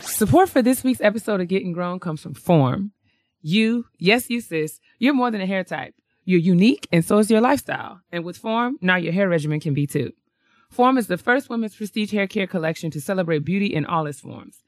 Support 0.00 0.48
for 0.48 0.62
this 0.62 0.82
week's 0.82 1.00
episode 1.00 1.40
of 1.40 1.48
Getting 1.48 1.72
Grown 1.72 2.00
comes 2.00 2.20
from 2.20 2.34
Form. 2.34 2.92
You, 3.40 3.86
yes, 3.98 4.28
you 4.30 4.40
sis, 4.40 4.80
you're 4.98 5.14
more 5.14 5.30
than 5.30 5.40
a 5.40 5.46
hair 5.46 5.64
type. 5.64 5.94
You're 6.24 6.40
unique 6.40 6.88
and 6.92 7.04
so 7.04 7.18
is 7.18 7.30
your 7.30 7.40
lifestyle. 7.40 8.00
And 8.10 8.24
with 8.24 8.36
Form, 8.36 8.78
now 8.80 8.96
your 8.96 9.12
hair 9.12 9.28
regimen 9.28 9.60
can 9.60 9.74
be 9.74 9.86
too. 9.86 10.12
Form 10.70 10.98
is 10.98 11.06
the 11.06 11.16
first 11.16 11.48
women's 11.48 11.76
prestige 11.76 12.12
hair 12.12 12.26
care 12.26 12.46
collection 12.46 12.90
to 12.90 13.00
celebrate 13.00 13.44
beauty 13.44 13.66
in 13.66 13.86
all 13.86 14.06
its 14.06 14.20
forms. 14.20 14.62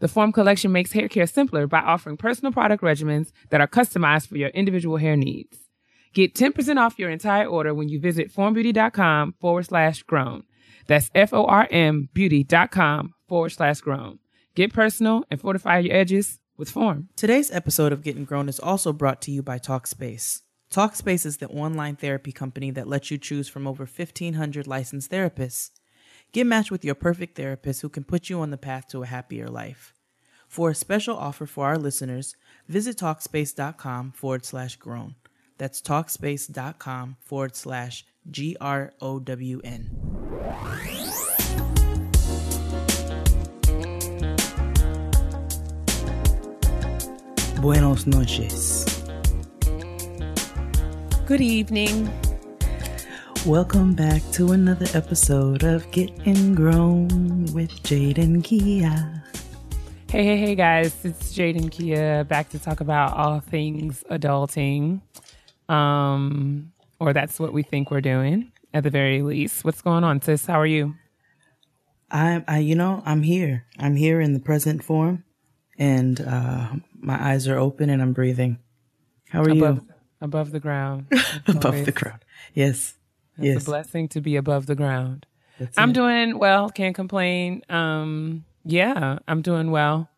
The 0.00 0.08
Form 0.08 0.32
collection 0.32 0.72
makes 0.72 0.92
hair 0.92 1.08
care 1.08 1.26
simpler 1.26 1.66
by 1.66 1.80
offering 1.80 2.16
personal 2.16 2.52
product 2.52 2.82
regimens 2.82 3.30
that 3.50 3.60
are 3.60 3.68
customized 3.68 4.28
for 4.28 4.36
your 4.36 4.50
individual 4.50 4.96
hair 4.96 5.16
needs. 5.16 5.58
Get 6.14 6.34
10% 6.34 6.78
off 6.78 6.98
your 6.98 7.10
entire 7.10 7.46
order 7.46 7.74
when 7.74 7.88
you 7.88 8.00
visit 8.00 8.32
formbeauty.com 8.32 9.34
forward 9.40 9.66
slash 9.66 10.02
grown. 10.04 10.44
That's 10.86 11.10
F-O-R-M 11.14 12.08
beauty.com 12.12 13.14
forward 13.28 13.50
slash 13.50 13.80
grown. 13.80 14.18
Get 14.54 14.72
personal 14.72 15.24
and 15.32 15.40
fortify 15.40 15.78
your 15.78 15.96
edges 15.96 16.38
with 16.56 16.70
Form. 16.70 17.08
Today's 17.16 17.50
episode 17.50 17.92
of 17.92 18.04
Getting 18.04 18.24
Grown 18.24 18.48
is 18.48 18.60
also 18.60 18.92
brought 18.92 19.20
to 19.22 19.32
you 19.32 19.42
by 19.42 19.58
Talkspace. 19.58 20.42
Talkspace 20.70 21.26
is 21.26 21.38
the 21.38 21.48
online 21.48 21.96
therapy 21.96 22.30
company 22.30 22.70
that 22.70 22.86
lets 22.86 23.10
you 23.10 23.18
choose 23.18 23.48
from 23.48 23.66
over 23.66 23.82
1,500 23.82 24.68
licensed 24.68 25.10
therapists. 25.10 25.72
Get 26.30 26.46
matched 26.46 26.70
with 26.70 26.84
your 26.84 26.94
perfect 26.94 27.36
therapist 27.36 27.82
who 27.82 27.88
can 27.88 28.04
put 28.04 28.30
you 28.30 28.40
on 28.40 28.50
the 28.50 28.56
path 28.56 28.86
to 28.88 29.02
a 29.02 29.06
happier 29.06 29.48
life. 29.48 29.92
For 30.46 30.70
a 30.70 30.74
special 30.74 31.16
offer 31.16 31.46
for 31.46 31.66
our 31.66 31.78
listeners, 31.78 32.36
visit 32.68 32.96
Talkspace.com 32.96 34.12
forward 34.12 34.44
slash 34.44 34.76
grown. 34.76 35.16
That's 35.58 35.82
Talkspace.com 35.82 37.16
forward 37.20 37.56
slash 37.56 38.04
G 38.30 38.56
R 38.60 38.92
O 39.00 39.18
W 39.18 39.60
N. 39.64 41.33
Buenos 47.64 48.06
noches. 48.06 49.02
Good 51.24 51.40
evening. 51.40 52.12
Welcome 53.46 53.94
back 53.94 54.20
to 54.32 54.52
another 54.52 54.84
episode 54.92 55.62
of 55.62 55.90
Getting 55.90 56.54
Grown 56.54 57.46
with 57.54 57.70
Jaden 57.82 58.44
Kia. 58.44 59.24
Hey, 60.10 60.24
hey, 60.24 60.36
hey, 60.36 60.54
guys. 60.54 60.94
It's 61.06 61.32
Jaden 61.32 61.70
Kia 61.70 62.24
back 62.24 62.50
to 62.50 62.58
talk 62.58 62.80
about 62.80 63.16
all 63.16 63.40
things 63.40 64.04
adulting. 64.10 65.00
Um, 65.66 66.70
or 67.00 67.14
that's 67.14 67.40
what 67.40 67.54
we 67.54 67.62
think 67.62 67.90
we're 67.90 68.02
doing 68.02 68.52
at 68.74 68.82
the 68.82 68.90
very 68.90 69.22
least. 69.22 69.64
What's 69.64 69.80
going 69.80 70.04
on, 70.04 70.20
sis? 70.20 70.44
How 70.44 70.60
are 70.60 70.66
you? 70.66 70.96
I, 72.10 72.44
I, 72.46 72.58
you 72.58 72.74
know, 72.74 73.02
I'm 73.06 73.22
here. 73.22 73.64
I'm 73.78 73.96
here 73.96 74.20
in 74.20 74.34
the 74.34 74.40
present 74.40 74.84
form, 74.84 75.24
and 75.78 76.20
uh, 76.20 76.68
my 77.04 77.22
eyes 77.22 77.46
are 77.48 77.58
open 77.58 77.90
and 77.90 78.00
I'm 78.02 78.12
breathing. 78.12 78.58
How 79.28 79.42
are 79.42 79.50
above, 79.50 79.76
you? 79.76 79.88
Above 80.20 80.50
the 80.50 80.60
ground. 80.60 81.06
above 81.46 81.84
the 81.84 81.92
ground. 81.92 82.24
Yes. 82.54 82.94
It's 83.36 83.46
yes. 83.46 83.62
a 83.62 83.64
blessing 83.64 84.08
to 84.08 84.20
be 84.20 84.36
above 84.36 84.66
the 84.66 84.74
ground. 84.74 85.26
That's 85.58 85.76
I'm 85.78 85.90
it. 85.90 85.94
doing 85.94 86.38
well. 86.38 86.70
Can't 86.70 86.94
complain. 86.94 87.62
Um, 87.68 88.44
yeah, 88.64 89.18
I'm 89.28 89.42
doing 89.42 89.70
well. 89.70 90.08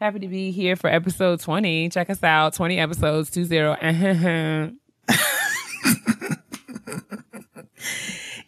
Happy 0.00 0.18
to 0.18 0.28
be 0.28 0.50
here 0.50 0.76
for 0.76 0.88
episode 0.88 1.40
20. 1.40 1.88
Check 1.90 2.10
us 2.10 2.22
out. 2.22 2.54
20 2.54 2.78
episodes, 2.78 3.30
20. 3.30 4.76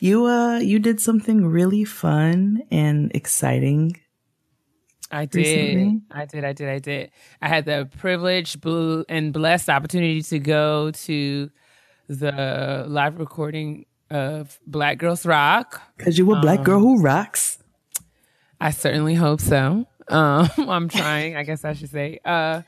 You 0.01 0.27
uh 0.27 0.59
you 0.59 0.79
did 0.79 1.01
something 1.01 1.47
really 1.47 1.85
fun 1.85 2.63
and 2.71 3.11
exciting. 3.15 4.01
I 5.11 5.25
did. 5.25 5.39
Recently? 5.39 6.01
I 6.11 6.25
did. 6.27 6.45
I 6.45 6.53
did. 6.53 6.69
I 6.69 6.79
did. 6.79 7.11
I 7.41 7.49
had 7.49 7.65
the 7.65 7.89
privilege 7.99 8.57
and 9.09 9.33
blessed 9.33 9.69
opportunity 9.71 10.23
to 10.23 10.39
go 10.39 10.91
to 10.91 11.51
the 12.09 12.85
live 12.89 13.19
recording 13.19 13.87
of 14.11 14.59
Black 14.67 14.99
Girls 14.99 15.25
Rock. 15.27 15.81
Cause 15.99 16.19
you 16.19 16.33
a 16.35 16.41
black 16.41 16.61
Um, 16.61 16.65
girl 16.65 16.81
who 16.81 17.01
rocks. 17.01 17.59
I 18.61 18.71
certainly 18.71 19.15
hope 19.15 19.41
so. 19.41 19.87
Um, 20.09 20.51
I'm 20.59 20.89
trying, 20.89 21.37
I 21.37 21.43
guess 21.43 21.65
I 21.65 21.75
should 21.75 21.91
say. 21.91 22.19
Uh, 22.25 22.63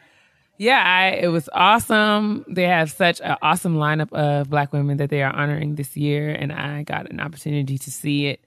yeah, 0.59 0.83
I, 0.84 1.17
it 1.17 1.28
was 1.28 1.49
awesome. 1.55 2.45
They 2.49 2.65
have 2.65 2.91
such 2.91 3.21
an 3.22 3.37
awesome 3.41 3.77
lineup 3.77 4.12
of 4.12 4.51
black 4.51 4.72
women 4.75 4.99
that 4.99 5.09
they 5.09 5.22
are 5.22 5.33
honoring 5.34 5.75
this 5.77 5.97
year, 5.97 6.31
and 6.31 6.53
I 6.53 6.83
got 6.83 7.11
an 7.11 7.19
opportunity 7.19 7.78
to 7.78 7.91
see 7.91 8.27
it 8.27 8.45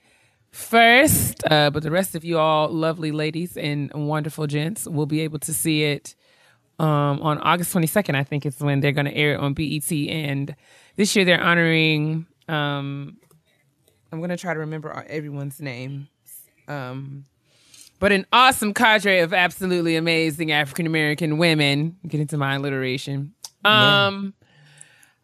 first. 0.54 1.44
Uh, 1.50 1.70
but 1.70 1.84
the 1.84 1.92
rest 1.92 2.16
of 2.16 2.24
you 2.24 2.38
all, 2.38 2.70
lovely 2.70 3.12
ladies 3.12 3.58
and 3.58 3.92
wonderful 3.94 4.48
gents, 4.48 4.88
will 4.88 5.06
be 5.06 5.22
able 5.22 5.40
to 5.40 5.54
see 5.54 5.84
it 5.84 6.16
um, 6.80 7.22
on 7.22 7.40
August 7.40 7.74
22nd. 7.74 8.16
I 8.16 8.24
think 8.24 8.46
is 8.46 8.60
when 8.60 8.80
they're 8.80 8.92
going 8.92 9.06
to 9.06 9.16
air 9.16 9.34
it 9.34 9.40
on 9.40 9.54
BET, 9.54 9.92
and 9.92 10.56
this 10.96 11.16
year 11.16 11.26
they're 11.26 11.42
honoring. 11.42 12.28
Um, 12.48 13.18
I'm 14.12 14.20
going 14.20 14.30
to 14.30 14.38
try 14.38 14.54
to 14.54 14.60
remember 14.60 15.06
everyone's 15.10 15.60
name. 15.60 16.08
Um, 16.68 17.26
but 18.00 18.12
an 18.12 18.26
awesome 18.32 18.74
cadre 18.74 19.20
of 19.20 19.34
absolutely 19.34 19.96
amazing 19.96 20.52
African 20.52 20.86
American 20.86 21.38
women. 21.38 21.98
Get 22.08 22.22
into 22.22 22.38
my 22.38 22.56
alliteration. 22.56 23.34
Um, 23.66 24.34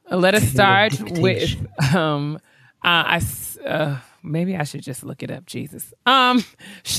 let 0.10 0.34
us 0.34 0.44
start 0.50 1.00
with 1.20 1.56
um, 1.94 2.40
uh, 2.84 3.20
I 3.20 3.22
uh, 3.66 3.98
maybe 4.24 4.56
I 4.56 4.64
should 4.64 4.82
just 4.82 5.04
look 5.04 5.24
it 5.24 5.32
up. 5.32 5.46
Jesus. 5.46 5.94
Um, 6.06 6.44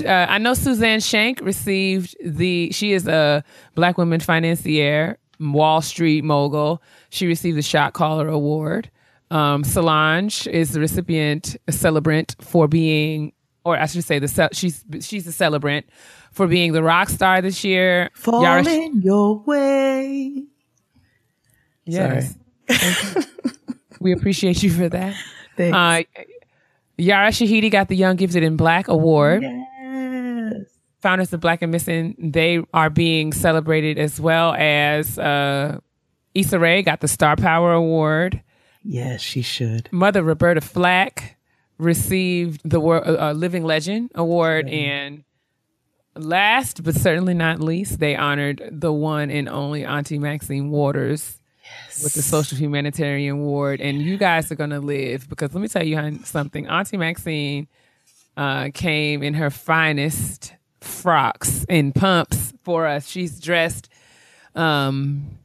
uh, 0.04 0.08
I 0.08 0.38
know 0.38 0.54
Suzanne 0.54 1.00
Shank 1.00 1.40
received 1.40 2.16
the. 2.24 2.70
She 2.72 2.92
is 2.92 3.06
a 3.06 3.44
black 3.74 3.98
woman 3.98 4.20
financier, 4.20 5.18
Wall 5.38 5.80
Street 5.82 6.24
mogul. 6.24 6.82
She 7.10 7.26
received 7.26 7.56
the 7.58 7.62
Shot 7.62 7.92
Caller 7.92 8.28
Award. 8.28 8.90
Um, 9.30 9.62
Solange 9.62 10.46
is 10.48 10.72
the 10.72 10.80
recipient, 10.80 11.56
a 11.68 11.72
celebrant 11.72 12.34
for 12.40 12.66
being, 12.66 13.32
or 13.64 13.76
I 13.76 13.86
should 13.86 14.02
say, 14.04 14.18
the 14.18 14.48
she's 14.52 14.84
she's 15.00 15.26
a 15.26 15.32
celebrant 15.32 15.86
for 16.32 16.46
being 16.48 16.72
the 16.72 16.82
rock 16.82 17.08
star 17.08 17.40
this 17.40 17.62
year. 17.62 18.10
Yara- 18.26 18.64
Falling 18.64 19.02
your 19.02 19.38
way. 19.40 20.44
Yes. 21.84 22.34
We 24.00 24.12
appreciate 24.12 24.62
you 24.62 24.70
for 24.70 24.88
that. 24.88 25.14
Thanks. 25.56 25.76
Uh, 25.76 26.22
Yara 27.00 27.30
Shahidi 27.30 27.70
got 27.70 27.88
the 27.88 27.96
Young 27.96 28.16
Gifted 28.16 28.42
in 28.42 28.56
Black 28.56 28.88
Award. 28.88 29.42
yes. 29.42 30.66
Founders 31.00 31.32
of 31.32 31.40
Black 31.40 31.62
and 31.62 31.72
Missing, 31.72 32.14
they 32.18 32.62
are 32.74 32.90
being 32.90 33.32
celebrated 33.32 33.98
as 33.98 34.20
well 34.20 34.54
as 34.58 35.18
uh, 35.18 35.78
Issa 36.34 36.58
Rae 36.58 36.82
got 36.82 37.00
the 37.00 37.08
Star 37.08 37.36
Power 37.36 37.72
Award. 37.72 38.42
Yes, 38.82 39.22
she 39.22 39.40
should. 39.40 39.88
Mother 39.92 40.22
Roberta 40.22 40.60
Flack 40.60 41.38
received 41.78 42.60
the 42.68 42.80
Wor- 42.80 43.06
uh, 43.06 43.30
uh, 43.30 43.32
Living 43.32 43.64
Legend 43.64 44.10
Award. 44.14 44.68
And 44.68 45.24
last 46.14 46.84
but 46.84 46.94
certainly 46.94 47.32
not 47.32 47.60
least, 47.60 47.98
they 47.98 48.14
honored 48.14 48.62
the 48.70 48.92
one 48.92 49.30
and 49.30 49.48
only 49.48 49.86
Auntie 49.86 50.18
Maxine 50.18 50.70
Waters 50.70 51.39
with 52.02 52.14
the 52.14 52.22
Social 52.22 52.56
Humanitarian 52.58 53.36
Award. 53.36 53.80
And 53.80 54.00
you 54.00 54.16
guys 54.16 54.50
are 54.50 54.54
going 54.54 54.70
to 54.70 54.80
live 54.80 55.28
because 55.28 55.54
let 55.54 55.60
me 55.60 55.68
tell 55.68 55.84
you 55.84 56.18
something. 56.24 56.66
Auntie 56.68 56.96
Maxine 56.96 57.68
uh, 58.36 58.70
came 58.72 59.22
in 59.22 59.34
her 59.34 59.50
finest 59.50 60.54
frocks 60.80 61.64
and 61.68 61.94
pumps 61.94 62.52
for 62.62 62.86
us. 62.86 63.08
She's 63.08 63.38
dressed, 63.40 63.88
um, 64.54 65.38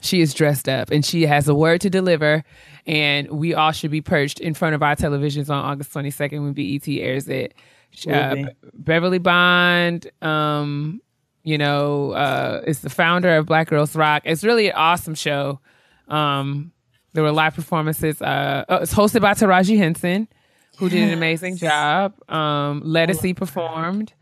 she 0.00 0.20
is 0.20 0.34
dressed 0.34 0.68
up 0.68 0.90
and 0.90 1.04
she 1.04 1.26
has 1.26 1.48
a 1.48 1.54
word 1.54 1.80
to 1.82 1.90
deliver. 1.90 2.44
And 2.86 3.30
we 3.30 3.54
all 3.54 3.70
should 3.72 3.92
be 3.92 4.00
perched 4.00 4.40
in 4.40 4.54
front 4.54 4.74
of 4.74 4.82
our 4.82 4.96
televisions 4.96 5.48
on 5.50 5.64
August 5.64 5.92
22nd 5.92 6.42
when 6.42 6.52
BET 6.52 6.88
airs 6.88 7.28
it. 7.28 7.54
Uh, 8.08 8.34
be. 8.34 8.42
Be- 8.44 8.50
Beverly 8.74 9.18
Bond, 9.18 10.10
um, 10.20 11.00
you 11.44 11.58
know, 11.58 12.12
uh, 12.12 12.62
is 12.66 12.80
the 12.80 12.90
founder 12.90 13.36
of 13.36 13.46
Black 13.46 13.68
Girls 13.68 13.94
Rock. 13.94 14.22
It's 14.24 14.42
really 14.42 14.68
an 14.68 14.74
awesome 14.76 15.14
show. 15.14 15.60
Um, 16.12 16.72
there 17.14 17.22
were 17.22 17.32
live 17.32 17.54
performances. 17.54 18.22
Uh, 18.22 18.64
oh, 18.68 18.76
it's 18.76 18.94
hosted 18.94 19.20
by 19.20 19.32
Taraji 19.34 19.76
Henson, 19.76 20.28
who 20.78 20.88
did 20.88 21.02
an 21.02 21.12
amazing 21.12 21.56
job. 21.56 22.14
Um, 22.30 22.82
Ledisi 22.82 23.36
performed. 23.36 24.12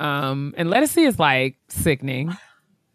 Um, 0.00 0.54
and 0.56 0.68
Ledisi 0.68 1.06
is 1.06 1.18
like 1.18 1.56
sickening. 1.68 2.36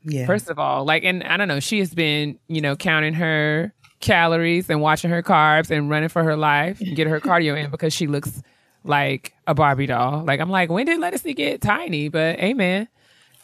Yeah. 0.03 0.25
First 0.25 0.49
of 0.49 0.59
all, 0.59 0.85
like, 0.85 1.03
and 1.03 1.23
I 1.23 1.37
don't 1.37 1.47
know, 1.47 1.59
she 1.59 1.79
has 1.79 1.93
been, 1.93 2.37
you 2.47 2.61
know, 2.61 2.75
counting 2.75 3.13
her 3.15 3.73
calories 4.01 4.69
and 4.69 4.81
watching 4.81 5.09
her 5.09 5.23
carbs 5.23 5.71
and 5.71 5.89
running 5.89 6.09
for 6.09 6.23
her 6.23 6.35
life 6.35 6.79
and 6.81 6.95
get 6.95 7.07
her 7.07 7.19
cardio 7.19 7.57
in 7.57 7.71
because 7.71 7.93
she 7.93 8.07
looks 8.07 8.41
like 8.83 9.33
a 9.47 9.55
Barbie 9.55 9.87
doll. 9.87 10.23
Like, 10.23 10.39
I'm 10.39 10.49
like, 10.49 10.69
when 10.69 10.85
did 10.85 10.99
Ledisi 10.99 11.35
get 11.35 11.61
tiny? 11.61 12.09
But 12.09 12.39
amen. 12.39 12.87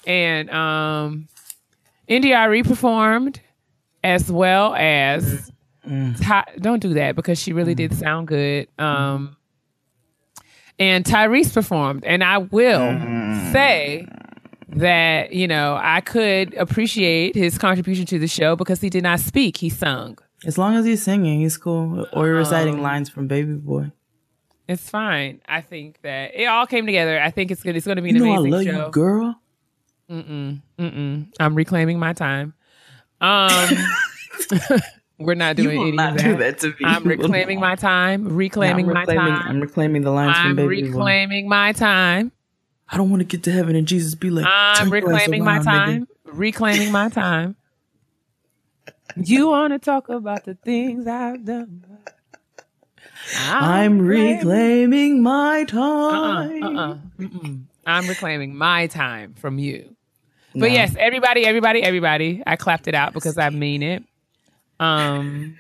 And 0.06 0.50
um, 0.52 1.28
Andra 2.08 2.52
Day 2.52 2.64
performed 2.64 3.42
as 4.04 4.32
well 4.32 4.74
as 4.76 5.52
Ty- 6.22 6.46
don't 6.60 6.80
do 6.82 6.94
that 6.96 7.16
because 7.16 7.40
she 7.40 7.54
really 7.54 7.74
did 7.76 7.94
sound 7.94 8.28
good. 8.28 8.68
Um, 8.78 9.36
and 10.80 11.04
Tyrese 11.06 11.54
performed, 11.54 12.04
and 12.06 12.24
I 12.24 12.40
will 12.40 13.00
say 13.52 14.08
that, 14.70 15.34
you 15.34 15.48
know, 15.48 15.78
I 15.82 16.02
could 16.02 16.54
appreciate 16.56 17.36
his 17.36 17.58
contribution 17.58 18.06
to 18.08 18.20
the 18.20 18.28
show 18.28 18.56
because 18.56 18.80
he 18.82 18.90
did 18.90 19.04
not 19.04 19.20
speak, 19.20 19.58
he 19.58 19.70
sung. 19.70 20.18
As 20.46 20.58
long 20.58 20.76
as 20.76 20.86
he's 20.86 21.04
singing, 21.04 21.42
he's 21.42 21.58
cool. 21.58 22.08
Or 22.14 22.28
reciting 22.30 22.76
Um, 22.76 22.82
lines 22.82 23.10
from 23.10 23.28
Baby 23.28 23.54
Boy. 23.54 23.92
It's 24.68 24.90
fine. 24.90 25.42
I 25.48 25.62
think 25.62 26.02
that 26.02 26.32
it 26.34 26.46
all 26.46 26.66
came 26.66 26.86
together. 26.86 27.20
I 27.20 27.30
think 27.30 27.52
it's 27.52 27.62
good. 27.62 27.76
It's 27.76 27.86
going 27.86 27.98
to 27.98 28.02
be 28.02 28.10
an 28.10 28.16
You 28.16 28.26
know 28.26 28.32
I 28.34 28.38
amazing 28.38 28.52
love 28.52 28.64
show. 28.64 28.86
you, 28.86 28.92
girl. 28.92 29.42
Mm 30.10 30.24
mm 30.28 30.62
mm 30.80 30.94
mm. 30.96 31.28
I'm 31.40 31.56
reclaiming 31.56 32.00
my 32.00 32.14
time. 32.14 32.54
Um, 33.22 33.70
we're 35.20 35.36
not 35.36 35.58
You 35.58 35.66
doing 35.66 35.78
will 35.78 35.88
any 35.90 35.98
not 35.98 36.14
of 36.14 36.18
do 36.24 36.32
that. 36.38 36.40
that 36.40 36.60
to 36.60 36.68
me. 36.70 36.76
I'm 36.84 37.04
reclaiming 37.04 37.60
my 37.60 37.76
time. 37.76 38.28
Reclaiming 38.28 38.88
I'm 38.90 38.94
my 38.94 39.06
time. 39.06 39.48
I'm 39.48 39.62
reclaiming 39.62 40.02
the 40.02 40.12
lines 40.12 40.36
I'm 40.38 40.56
from 40.56 40.68
Baby 40.68 40.82
Boy. 40.84 40.88
reclaiming 40.98 41.48
my 41.50 41.72
time. 41.74 42.32
I 42.90 42.98
don't 42.98 43.10
want 43.10 43.22
to 43.22 43.26
get 43.26 43.44
to 43.44 43.52
heaven 43.52 43.76
and 43.76 43.88
Jesus 43.88 44.16
be 44.16 44.30
like, 44.32 44.46
I'm 44.48 44.90
"Turn 44.90 45.02
your 45.02 45.14
ass 45.14 45.28
reclaiming 45.28 45.44
my 45.46 45.60
time. 45.60 46.02
nigga." 46.02 46.08
Reclaiming 46.34 46.92
my 46.92 47.10
time. 47.10 47.56
You 49.16 49.50
want 49.50 49.74
to 49.74 49.80
talk 49.80 50.10
about 50.10 50.46
the 50.46 50.56
things 50.56 51.06
I've 51.08 51.46
done? 51.46 51.86
I'm 53.40 54.00
reclaiming 54.02 55.22
my 55.22 55.62
Uh-uh, 55.62 55.66
time. 55.68 56.64
uh-uh. 56.78 56.98
I'm 57.86 58.08
reclaiming 58.08 58.56
my 58.56 58.88
time 58.88 59.34
from 59.36 59.60
you. 59.60 59.96
But 60.54 60.60
No. 60.60 60.68
yes, 60.68 60.96
everybody, 61.00 61.46
everybody, 61.46 61.82
everybody. 61.84 62.44
I 62.46 62.56
clapped 62.56 62.88
it 62.88 62.96
out 62.96 63.14
because 63.14 63.38
I 63.38 63.50
mean 63.50 63.82
it. 63.84 64.04
Um, 64.80 65.58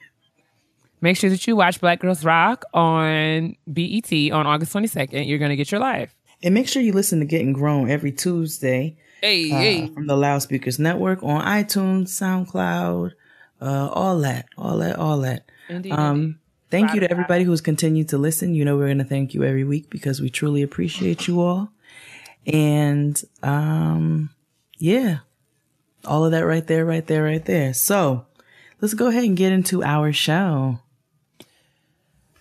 make 1.00 1.18
sure 1.18 1.30
that 1.30 1.46
you 1.48 1.56
watch 1.56 1.80
Black 1.80 2.00
Girls 2.00 2.26
Rock 2.26 2.66
on 2.74 3.56
BET 3.72 4.12
on 4.32 4.48
August 4.48 4.74
22nd. 4.74 5.28
You're 5.28 5.40
gonna 5.40 5.56
get 5.56 5.72
your 5.72 5.80
life. 5.80 6.14
And 6.44 6.54
make 6.54 6.68
sure 6.68 6.82
you 6.82 6.92
listen 6.94 7.20
to 7.20 7.26
Getting 7.26 7.54
Grown 7.54 7.90
every 7.90 8.12
Tuesday 8.12 8.98
Hey, 9.22 9.52
uh, 9.52 9.56
hey. 9.60 9.88
from 9.90 10.08
the 10.08 10.18
Loudspeakers 10.18 10.80
Network 10.80 11.22
on 11.22 11.42
iTunes, 11.46 12.08
SoundCloud, 12.10 13.12
uh, 13.62 13.90
all 13.94 14.20
that, 14.22 14.48
all 14.58 14.78
that, 14.80 14.96
all 14.98 15.20
that. 15.20 15.46
Indeed, 15.70 15.92
Um, 15.92 16.18
indeed. 16.20 16.36
thank 16.72 16.94
you 16.96 17.00
to 17.02 17.12
everybody 17.12 17.44
who's 17.44 17.62
continued 17.62 18.10
to 18.10 18.18
listen. 18.18 18.56
You 18.56 18.66
know, 18.66 18.76
we're 18.76 18.88
going 18.88 18.98
to 18.98 19.04
thank 19.04 19.36
you 19.36 19.44
every 19.44 19.64
week 19.64 19.92
because 19.92 20.20
we 20.20 20.32
truly 20.32 20.64
appreciate 20.64 21.28
you 21.28 21.40
all. 21.42 21.72
And, 22.48 23.22
um, 23.44 24.32
yeah, 24.82 25.20
all 26.06 26.26
of 26.26 26.32
that 26.32 26.42
right 26.46 26.66
there, 26.66 26.84
right 26.84 27.06
there, 27.06 27.24
right 27.24 27.46
there. 27.46 27.74
So 27.74 28.26
let's 28.82 28.96
go 28.96 29.08
ahead 29.08 29.24
and 29.24 29.38
get 29.38 29.52
into 29.52 29.84
our 29.84 30.12
show. 30.12 30.80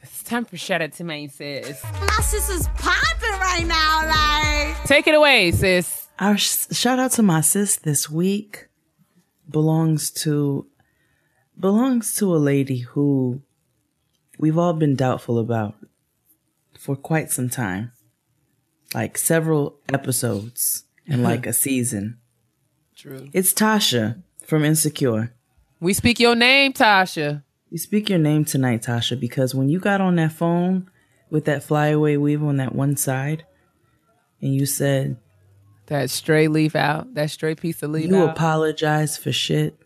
It's 0.03 0.23
time 0.23 0.47
for 0.47 0.57
shout 0.57 0.81
out 0.81 0.95
to 0.95 1.05
my 1.05 1.27
sis. 1.27 1.85
My 1.85 2.23
sister's 2.23 2.67
popping 2.69 3.39
right 3.41 3.67
now, 3.67 4.69
like. 4.71 4.85
Take 4.85 5.07
it 5.07 5.15
away, 5.15 5.53
sis. 5.53 6.09
Our 6.19 6.39
sh- 6.39 6.67
shout 6.73 6.99
out 6.99 7.13
to 7.13 7.23
my 7.23 7.43
sis 7.43 7.77
this 7.77 8.09
week 8.09 8.69
belongs 9.49 10.11
to 10.11 10.67
belongs 11.59 12.15
to 12.17 12.35
a 12.35 12.39
lady 12.39 12.79
who 12.79 13.43
we've 14.39 14.57
all 14.57 14.73
been 14.73 14.97
doubtful 14.97 15.39
about 15.39 15.75
for 16.79 16.97
quite 16.97 17.31
some 17.31 17.51
time. 17.51 17.93
Like 18.95 19.19
several 19.19 19.79
episodes 19.93 20.85
and 21.07 21.21
uh-huh. 21.21 21.31
like 21.31 21.47
a 21.47 21.53
season. 21.53 22.20
True. 23.01 23.29
It's 23.33 23.55
Tasha 23.55 24.23
from 24.45 24.63
Insecure. 24.65 25.33
We 25.81 25.95
speak 25.95 26.21
your 26.21 26.35
name, 26.37 26.73
Tasha. 26.75 27.43
You 27.71 27.79
speak 27.79 28.11
your 28.11 28.19
name 28.19 28.45
tonight, 28.45 28.83
Tasha, 28.83 29.19
because 29.19 29.55
when 29.55 29.69
you 29.71 29.79
got 29.81 30.01
on 30.03 30.17
that 30.17 30.33
phone 30.33 30.91
with 31.31 31.47
that 31.47 31.63
flyaway 31.63 32.17
weave 32.17 32.43
on 32.43 32.59
that 32.59 32.75
one 32.75 32.97
side 32.97 33.47
and 34.43 34.55
you 34.55 34.67
said 34.67 35.17
That 35.87 36.11
stray 36.11 36.49
leaf 36.49 36.77
out. 36.77 37.15
That 37.15 37.31
stray 37.31 37.55
piece 37.55 37.83
of 37.83 37.91
leaf 37.91 38.11
you 38.11 38.17
out. 38.25 38.31
apologize 38.31 39.17
for 39.17 39.33
shit 39.33 39.77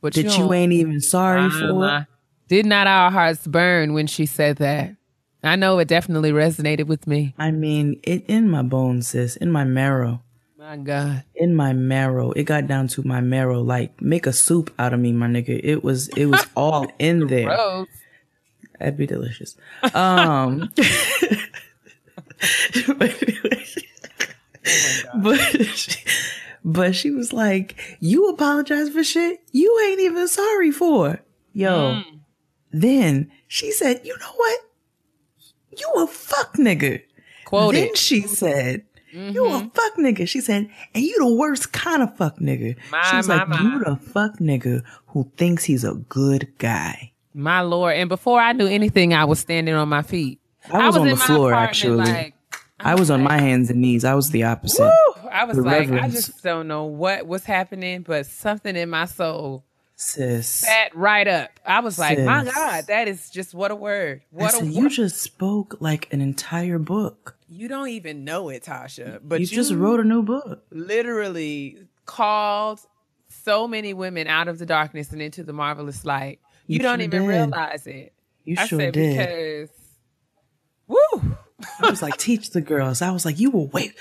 but 0.00 0.14
that 0.14 0.22
you 0.24 0.30
don't- 0.30 0.52
ain't 0.54 0.72
even 0.72 1.00
sorry 1.00 1.42
My, 1.48 1.50
for. 1.60 1.72
my. 1.74 2.06
Did 2.48 2.66
not 2.66 2.86
our 2.88 3.10
hearts 3.12 3.46
burn 3.46 3.92
when 3.92 4.06
she 4.08 4.26
said 4.26 4.56
that? 4.56 4.96
I 5.44 5.54
know 5.56 5.78
it 5.78 5.86
definitely 5.88 6.32
resonated 6.32 6.86
with 6.86 7.06
me. 7.06 7.34
I 7.38 7.50
mean, 7.52 8.00
it 8.02 8.24
in 8.26 8.50
my 8.50 8.62
bones, 8.62 9.08
sis, 9.08 9.36
in 9.36 9.50
my 9.52 9.64
marrow, 9.64 10.22
My 10.70 10.76
God. 10.76 11.24
in 11.34 11.56
my 11.56 11.72
marrow. 11.72 12.30
It 12.30 12.44
got 12.44 12.68
down 12.68 12.86
to 12.88 13.02
my 13.02 13.20
marrow. 13.20 13.60
Like 13.60 14.00
make 14.00 14.24
a 14.24 14.32
soup 14.32 14.72
out 14.78 14.94
of 14.94 15.00
me, 15.00 15.10
my 15.10 15.26
nigga. 15.26 15.60
It 15.64 15.82
was, 15.82 16.06
it 16.10 16.26
was 16.26 16.46
all 16.56 16.86
in 17.00 17.26
there. 17.26 17.86
That'd 18.78 18.96
be 18.96 19.08
delicious. 19.08 19.56
Um, 19.94 20.70
but 25.16 25.40
she, 25.74 26.04
but 26.64 26.94
she 26.94 27.10
was 27.10 27.32
like, 27.32 27.98
"You 27.98 28.28
apologize 28.28 28.90
for 28.90 29.02
shit 29.02 29.40
you 29.50 29.76
ain't 29.88 29.98
even 29.98 30.28
sorry 30.28 30.70
for." 30.70 31.18
Yo, 31.52 32.00
then 32.70 33.32
she 33.48 33.72
said, 33.72 34.02
"You 34.04 34.16
know 34.20 34.32
what? 34.36 34.60
You 35.76 35.92
a 35.96 36.06
fuck 36.06 36.54
nigga." 36.54 37.02
Quote 37.44 37.74
then 37.74 37.88
it. 37.88 37.98
she 37.98 38.20
said, 38.20 38.84
"You 39.12 39.46
a 39.46 39.48
mm-hmm. 39.50 39.68
fuck 39.68 39.96
nigga." 39.96 40.28
She 40.28 40.40
said, 40.40 40.68
"And 40.94 41.04
you 41.04 41.18
the 41.18 41.34
worst 41.34 41.72
kind 41.72 42.02
of 42.02 42.16
fuck 42.16 42.38
nigga." 42.38 42.76
My, 42.90 43.02
she 43.10 43.16
was 43.16 43.28
my, 43.28 43.36
like, 43.36 43.48
my. 43.48 43.60
"You 43.60 43.84
the 43.84 43.96
fuck 43.96 44.38
nigga 44.38 44.82
who 45.08 45.30
thinks 45.36 45.64
he's 45.64 45.84
a 45.84 45.94
good 45.94 46.52
guy." 46.58 47.12
My 47.34 47.60
Lord. 47.60 47.96
And 47.96 48.08
before 48.08 48.40
I 48.40 48.52
knew 48.52 48.66
anything, 48.66 49.14
I 49.14 49.24
was 49.24 49.38
standing 49.38 49.74
on 49.74 49.88
my 49.88 50.02
feet. 50.02 50.40
I 50.72 50.86
was 50.86 50.96
on 50.96 51.08
the 51.08 51.16
floor, 51.16 51.54
actually. 51.54 52.04
Like, 52.04 52.34
I 52.78 52.94
was 52.94 53.10
on 53.10 53.22
my 53.22 53.38
hands 53.38 53.70
and 53.70 53.80
knees. 53.80 54.04
I 54.04 54.14
was 54.14 54.30
the 54.30 54.44
opposite. 54.44 54.82
whew, 54.82 55.28
I 55.30 55.44
was 55.44 55.56
The 55.56 55.62
like, 55.62 55.90
I 55.90 56.08
just 56.08 56.42
don't 56.42 56.66
know 56.66 56.84
what 56.84 57.26
was 57.26 57.44
happening, 57.44 58.02
but 58.02 58.26
something 58.26 58.74
in 58.74 58.90
my 58.90 59.04
soul 59.04 59.64
Sis. 60.02 60.46
sat 60.48 60.96
right 60.96 61.28
up. 61.28 61.50
I 61.66 61.80
was 61.80 61.98
like, 61.98 62.18
my 62.20 62.42
God, 62.44 62.86
that 62.86 63.06
is 63.06 63.28
just 63.28 63.52
what 63.52 63.70
a 63.70 63.76
word. 63.76 64.22
What 64.30 64.54
a 64.54 64.64
word. 64.64 64.72
you 64.72 64.88
just 64.88 65.18
spoke 65.20 65.76
like 65.80 66.10
an 66.10 66.22
entire 66.22 66.78
book. 66.78 67.36
You 67.48 67.68
don't 67.68 67.88
even 67.90 68.24
know 68.24 68.48
it, 68.48 68.64
Tasha. 68.64 69.20
But 69.22 69.40
you, 69.40 69.46
just 69.46 69.72
wrote 69.74 70.00
a 70.00 70.04
new 70.04 70.22
book. 70.22 70.64
literally 70.70 71.86
called 72.06 72.80
so 73.28 73.68
many 73.68 73.92
women 73.92 74.26
out 74.26 74.48
of 74.48 74.58
the 74.58 74.64
darkness 74.66 75.12
and 75.12 75.20
into 75.20 75.42
the 75.44 75.52
marvelous 75.52 76.04
light. 76.06 76.40
You, 76.66 76.74
You 76.76 76.78
don't 76.82 76.98
sure 77.00 77.04
even 77.04 77.20
did. 77.22 77.28
realize 77.28 77.86
it. 77.86 78.14
You 78.44 78.56
I 78.58 78.66
sure 78.66 78.78
said 78.80 78.94
did. 78.94 79.16
because 79.18 79.70
woo. 80.88 81.29
I 81.80 81.90
was 81.90 82.02
like, 82.02 82.16
teach 82.16 82.50
the 82.50 82.60
girls. 82.60 83.02
I 83.02 83.10
was 83.10 83.24
like, 83.24 83.38
you 83.38 83.50
will 83.50 83.68
wait. 83.68 83.94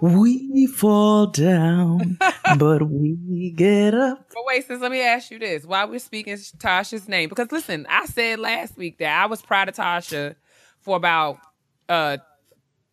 we 0.00 0.66
fall 0.66 1.26
down, 1.26 2.18
but 2.58 2.82
we 2.88 3.52
get 3.56 3.94
up. 3.94 4.26
But 4.32 4.44
wait, 4.46 4.66
sis, 4.66 4.80
let 4.80 4.90
me 4.90 5.02
ask 5.02 5.30
you 5.30 5.38
this. 5.38 5.64
While 5.64 5.88
we're 5.88 5.98
speaking 5.98 6.34
Tasha's 6.34 7.08
name, 7.08 7.28
because 7.28 7.52
listen, 7.52 7.86
I 7.88 8.06
said 8.06 8.38
last 8.38 8.76
week 8.76 8.98
that 8.98 9.22
I 9.22 9.26
was 9.26 9.42
proud 9.42 9.68
of 9.68 9.74
Tasha 9.74 10.36
for 10.80 10.96
about 10.96 11.38
uh 11.88 12.18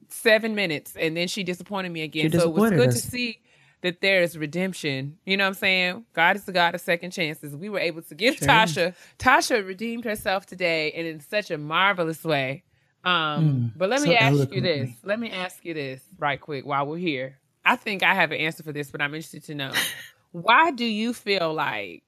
seven 0.09 0.53
minutes 0.53 0.95
and 0.95 1.17
then 1.17 1.27
she 1.27 1.43
disappointed 1.43 1.91
me 1.91 2.01
again. 2.01 2.31
So 2.31 2.41
it 2.41 2.53
was 2.53 2.69
good 2.71 2.89
us. 2.89 3.01
to 3.01 3.09
see 3.09 3.39
that 3.81 4.01
there 4.01 4.21
is 4.21 4.37
redemption. 4.37 5.17
You 5.25 5.37
know 5.37 5.43
what 5.43 5.49
I'm 5.49 5.53
saying? 5.55 6.05
God 6.13 6.35
is 6.35 6.45
the 6.45 6.51
God 6.51 6.73
of 6.73 6.81
second 6.81 7.11
chances. 7.11 7.55
We 7.55 7.69
were 7.69 7.79
able 7.79 8.01
to 8.03 8.15
give 8.15 8.35
Sure. 8.35 8.47
Tasha. 8.47 8.95
Tasha 9.19 9.65
redeemed 9.65 10.05
herself 10.05 10.45
today 10.45 10.91
and 10.93 11.05
in 11.05 11.19
such 11.19 11.51
a 11.51 11.57
marvelous 11.57 12.23
way. 12.23 12.63
Um, 13.03 13.73
but 13.75 13.89
let 13.89 14.01
me 14.01 14.09
so 14.09 14.15
ask 14.15 14.53
you 14.53 14.61
this. 14.61 14.89
Let 15.03 15.19
me 15.19 15.29
ask 15.31 15.63
you 15.65 15.73
this 15.73 16.01
right 16.17 16.39
quick 16.39 16.65
while 16.65 16.85
we're 16.85 16.97
here. 16.97 17.37
I 17.65 17.75
think 17.75 18.03
I 18.03 18.13
have 18.13 18.31
an 18.31 18.39
answer 18.39 18.63
for 18.63 18.71
this, 18.71 18.91
but 18.91 19.01
I'm 19.01 19.13
interested 19.13 19.43
to 19.45 19.55
know. 19.55 19.71
Why 20.31 20.71
do 20.71 20.85
you 20.85 21.13
feel 21.13 21.53
like 21.53 22.03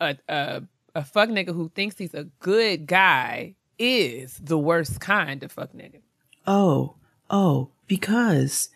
a 0.00 0.16
a 0.28 0.62
a 0.94 1.04
fuck 1.04 1.28
nigga 1.28 1.54
who 1.54 1.70
thinks 1.74 1.96
he's 1.98 2.14
a 2.14 2.24
good 2.40 2.86
guy 2.86 3.54
is 3.78 4.38
the 4.42 4.58
worst 4.58 5.00
kind 5.00 5.42
of 5.42 5.52
fuck 5.52 5.72
nigga? 5.72 6.00
Oh, 6.46 6.96
oh, 7.30 7.70
because 7.86 8.68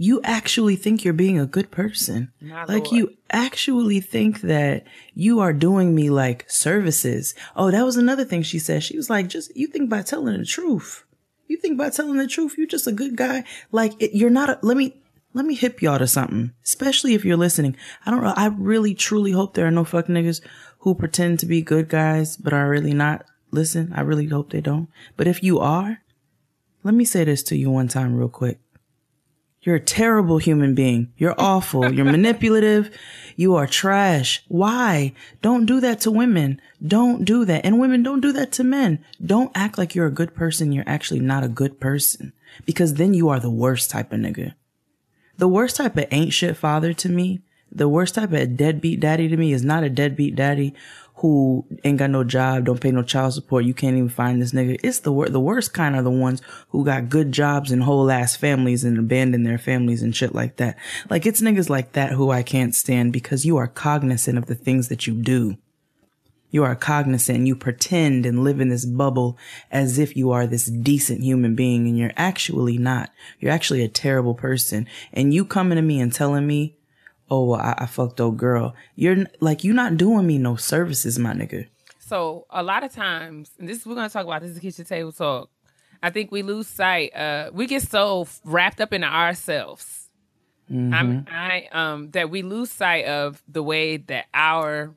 you 0.00 0.20
actually 0.22 0.76
think 0.76 1.04
you're 1.04 1.12
being 1.12 1.40
a 1.40 1.44
good 1.44 1.72
person. 1.72 2.32
My 2.40 2.64
like 2.64 2.84
Lord. 2.84 2.96
you 2.96 3.16
actually 3.32 4.00
think 4.00 4.42
that 4.42 4.84
you 5.12 5.40
are 5.40 5.52
doing 5.52 5.92
me 5.92 6.08
like 6.08 6.48
services. 6.48 7.34
Oh, 7.56 7.72
that 7.72 7.84
was 7.84 7.96
another 7.96 8.24
thing 8.24 8.42
she 8.42 8.60
said. 8.60 8.84
She 8.84 8.96
was 8.96 9.10
like, 9.10 9.26
just, 9.28 9.54
you 9.56 9.66
think 9.66 9.90
by 9.90 10.02
telling 10.02 10.38
the 10.38 10.44
truth. 10.44 11.04
You 11.48 11.56
think 11.56 11.76
by 11.76 11.90
telling 11.90 12.16
the 12.16 12.28
truth, 12.28 12.54
you're 12.56 12.68
just 12.68 12.86
a 12.86 12.92
good 12.92 13.16
guy. 13.16 13.42
Like 13.72 14.00
it, 14.00 14.16
you're 14.16 14.30
not 14.30 14.48
a, 14.48 14.58
let 14.62 14.76
me, 14.76 14.94
let 15.34 15.44
me 15.44 15.56
hip 15.56 15.82
y'all 15.82 15.98
to 15.98 16.06
something, 16.06 16.52
especially 16.62 17.14
if 17.14 17.24
you're 17.24 17.36
listening. 17.36 17.76
I 18.06 18.12
don't 18.12 18.22
know. 18.22 18.34
I 18.36 18.46
really 18.46 18.94
truly 18.94 19.32
hope 19.32 19.54
there 19.54 19.66
are 19.66 19.72
no 19.72 19.84
fuck 19.84 20.06
niggas 20.06 20.40
who 20.78 20.94
pretend 20.94 21.40
to 21.40 21.46
be 21.46 21.60
good 21.60 21.88
guys, 21.88 22.36
but 22.36 22.52
are 22.52 22.70
really 22.70 22.94
not. 22.94 23.24
Listen, 23.50 23.92
I 23.94 24.02
really 24.02 24.26
hope 24.26 24.50
they 24.50 24.60
don't. 24.60 24.88
But 25.16 25.26
if 25.26 25.42
you 25.42 25.58
are, 25.58 26.02
let 26.84 26.94
me 26.94 27.04
say 27.04 27.24
this 27.24 27.42
to 27.44 27.56
you 27.56 27.70
one 27.70 27.88
time 27.88 28.14
real 28.14 28.28
quick. 28.28 28.60
You're 29.62 29.76
a 29.76 29.80
terrible 29.80 30.38
human 30.38 30.74
being. 30.74 31.12
You're 31.16 31.34
awful. 31.38 31.92
You're 31.92 32.04
manipulative. 32.16 32.96
You 33.36 33.54
are 33.56 33.66
trash. 33.66 34.44
Why? 34.48 35.12
Don't 35.42 35.66
do 35.66 35.80
that 35.80 36.00
to 36.02 36.10
women. 36.10 36.60
Don't 36.84 37.24
do 37.24 37.44
that. 37.44 37.64
And 37.64 37.80
women, 37.80 38.02
don't 38.02 38.20
do 38.20 38.32
that 38.32 38.52
to 38.52 38.64
men. 38.64 39.04
Don't 39.24 39.50
act 39.54 39.78
like 39.78 39.94
you're 39.94 40.06
a 40.06 40.12
good 40.12 40.34
person. 40.34 40.72
You're 40.72 40.88
actually 40.88 41.20
not 41.20 41.44
a 41.44 41.48
good 41.48 41.80
person 41.80 42.32
because 42.64 42.94
then 42.94 43.14
you 43.14 43.28
are 43.28 43.40
the 43.40 43.50
worst 43.50 43.90
type 43.90 44.12
of 44.12 44.20
nigga. 44.20 44.54
The 45.36 45.48
worst 45.48 45.76
type 45.76 45.96
of 45.96 46.06
ain't 46.10 46.32
shit 46.32 46.56
father 46.56 46.92
to 46.94 47.08
me, 47.08 47.42
the 47.70 47.88
worst 47.88 48.14
type 48.14 48.32
of 48.32 48.56
deadbeat 48.56 49.00
daddy 49.00 49.28
to 49.28 49.36
me 49.36 49.52
is 49.52 49.64
not 49.64 49.84
a 49.84 49.90
deadbeat 49.90 50.34
daddy 50.34 50.74
who 51.18 51.66
ain't 51.84 51.98
got 51.98 52.10
no 52.10 52.24
job, 52.24 52.64
don't 52.64 52.80
pay 52.80 52.90
no 52.90 53.02
child 53.02 53.34
support. 53.34 53.64
You 53.64 53.74
can't 53.74 53.96
even 53.96 54.08
find 54.08 54.40
this 54.40 54.52
nigga. 54.52 54.78
It's 54.82 55.00
the 55.00 55.12
wor- 55.12 55.28
the 55.28 55.40
worst 55.40 55.74
kind 55.74 55.96
of 55.96 56.04
the 56.04 56.10
ones 56.10 56.40
who 56.70 56.84
got 56.84 57.08
good 57.08 57.32
jobs 57.32 57.72
and 57.72 57.82
whole 57.82 58.10
ass 58.10 58.36
families 58.36 58.84
and 58.84 58.98
abandon 58.98 59.42
their 59.42 59.58
families 59.58 60.02
and 60.02 60.14
shit 60.14 60.34
like 60.34 60.56
that. 60.56 60.76
Like 61.10 61.26
it's 61.26 61.40
niggas 61.40 61.68
like 61.68 61.92
that 61.92 62.12
who 62.12 62.30
I 62.30 62.42
can't 62.42 62.74
stand 62.74 63.12
because 63.12 63.44
you 63.44 63.56
are 63.56 63.66
cognizant 63.66 64.38
of 64.38 64.46
the 64.46 64.54
things 64.54 64.88
that 64.88 65.06
you 65.06 65.14
do. 65.14 65.56
You 66.50 66.64
are 66.64 66.74
cognizant. 66.74 67.46
You 67.46 67.56
pretend 67.56 68.24
and 68.24 68.42
live 68.42 68.60
in 68.60 68.70
this 68.70 68.86
bubble 68.86 69.36
as 69.70 69.98
if 69.98 70.16
you 70.16 70.30
are 70.30 70.46
this 70.46 70.66
decent 70.66 71.22
human 71.22 71.54
being 71.54 71.86
and 71.86 71.98
you're 71.98 72.12
actually 72.16 72.78
not. 72.78 73.10
You're 73.38 73.52
actually 73.52 73.82
a 73.82 73.88
terrible 73.88 74.34
person. 74.34 74.86
And 75.12 75.34
you 75.34 75.44
coming 75.44 75.76
to 75.76 75.82
me 75.82 76.00
and 76.00 76.12
telling 76.12 76.46
me, 76.46 76.77
oh, 77.30 77.44
well, 77.44 77.60
I, 77.60 77.74
I 77.78 77.86
fucked 77.86 78.20
old 78.20 78.36
girl. 78.36 78.74
You're 78.94 79.26
like, 79.40 79.64
you're 79.64 79.74
not 79.74 79.96
doing 79.96 80.26
me 80.26 80.38
no 80.38 80.56
services, 80.56 81.18
my 81.18 81.32
nigga. 81.32 81.68
So 82.00 82.46
a 82.50 82.62
lot 82.62 82.84
of 82.84 82.92
times, 82.92 83.50
and 83.58 83.68
this 83.68 83.84
we're 83.84 83.94
gonna 83.94 84.08
talk 84.08 84.24
about 84.24 84.42
this 84.42 84.52
is 84.52 84.58
kitchen 84.58 84.84
table 84.84 85.12
talk. 85.12 85.50
I 86.02 86.10
think 86.10 86.30
we 86.32 86.42
lose 86.42 86.66
sight. 86.66 87.14
Uh, 87.14 87.50
we 87.52 87.66
get 87.66 87.82
so 87.82 88.26
wrapped 88.44 88.80
up 88.80 88.92
in 88.92 89.04
ourselves. 89.04 90.08
I'm, 90.70 91.26
I 91.30 91.68
um 91.72 92.10
that 92.10 92.28
we 92.28 92.42
lose 92.42 92.70
sight 92.70 93.06
of 93.06 93.42
the 93.48 93.62
way 93.62 93.96
that 93.96 94.26
our 94.34 94.94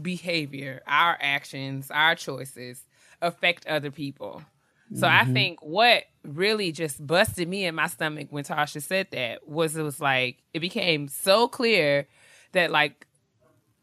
behavior, 0.00 0.82
our 0.86 1.18
actions, 1.20 1.90
our 1.90 2.14
choices 2.14 2.84
affect 3.20 3.66
other 3.66 3.90
people. 3.90 4.42
So 4.92 5.06
I 5.06 5.22
mm-hmm. 5.22 5.32
think 5.32 5.58
what 5.62 6.04
really 6.24 6.72
just 6.72 7.04
busted 7.04 7.48
me 7.48 7.64
in 7.64 7.74
my 7.74 7.86
stomach 7.86 8.28
when 8.30 8.44
Tasha 8.44 8.82
said 8.82 9.08
that 9.12 9.48
was 9.48 9.76
it 9.76 9.82
was 9.82 10.00
like 10.00 10.38
it 10.52 10.60
became 10.60 11.08
so 11.08 11.48
clear 11.48 12.06
that 12.52 12.70
like 12.70 13.06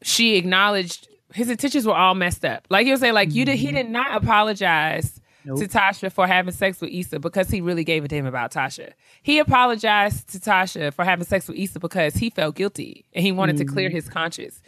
she 0.02 0.36
acknowledged 0.36 1.08
his 1.34 1.50
intentions 1.50 1.86
were 1.86 1.94
all 1.94 2.14
messed 2.14 2.44
up. 2.44 2.66
Like 2.70 2.86
you 2.86 2.96
say, 2.96 3.12
like 3.12 3.32
you 3.34 3.44
did 3.44 3.56
he 3.56 3.68
mm-hmm. 3.68 3.76
did 3.76 3.90
not 3.90 4.22
apologize 4.22 5.20
to 5.44 5.66
Tasha 5.66 6.12
for 6.12 6.26
having 6.26 6.52
sex 6.52 6.80
with 6.80 6.90
Issa 6.92 7.18
because 7.18 7.48
he 7.48 7.60
really 7.60 7.84
gave 7.84 8.04
a 8.04 8.08
damn 8.08 8.26
about 8.26 8.52
Tasha. 8.52 8.92
He 9.22 9.38
apologized 9.38 10.28
to 10.30 10.38
Tasha 10.38 10.92
for 10.92 11.04
having 11.04 11.24
sex 11.24 11.48
with 11.48 11.58
Issa 11.58 11.80
because 11.80 12.14
he 12.14 12.30
felt 12.30 12.54
guilty 12.54 13.04
and 13.12 13.24
he 13.24 13.32
wanted 13.32 13.56
to 13.56 13.64
clear 13.64 13.88
mm-hmm. 13.88 13.96
his 13.96 14.08
conscience. 14.08 14.62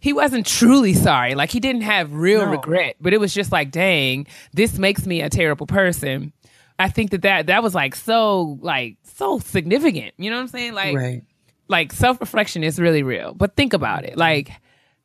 He 0.00 0.12
wasn't 0.12 0.46
truly 0.46 0.92
sorry. 0.94 1.34
Like 1.34 1.50
he 1.50 1.60
didn't 1.60 1.82
have 1.82 2.12
real 2.12 2.44
No. 2.44 2.50
regret, 2.52 2.96
but 3.00 3.12
it 3.12 3.20
was 3.20 3.32
just 3.34 3.50
like, 3.52 3.70
dang, 3.70 4.26
this 4.52 4.78
makes 4.78 5.06
me 5.06 5.20
a 5.22 5.30
terrible 5.30 5.66
person. 5.66 6.32
I 6.78 6.88
think 6.90 7.10
that 7.12 7.22
that, 7.22 7.46
that 7.46 7.62
was 7.62 7.74
like 7.74 7.94
so 7.96 8.58
like 8.60 8.96
so 9.02 9.38
significant. 9.38 10.14
You 10.18 10.30
know 10.30 10.36
what 10.36 10.42
I'm 10.42 10.48
saying? 10.48 10.74
Like 10.74 10.94
Right. 10.96 11.22
like 11.68 11.92
self 11.92 12.20
reflection 12.20 12.62
is 12.62 12.78
really 12.78 13.02
real. 13.02 13.32
But 13.34 13.56
think 13.56 13.72
about 13.72 14.04
it. 14.04 14.16
Like, 14.18 14.50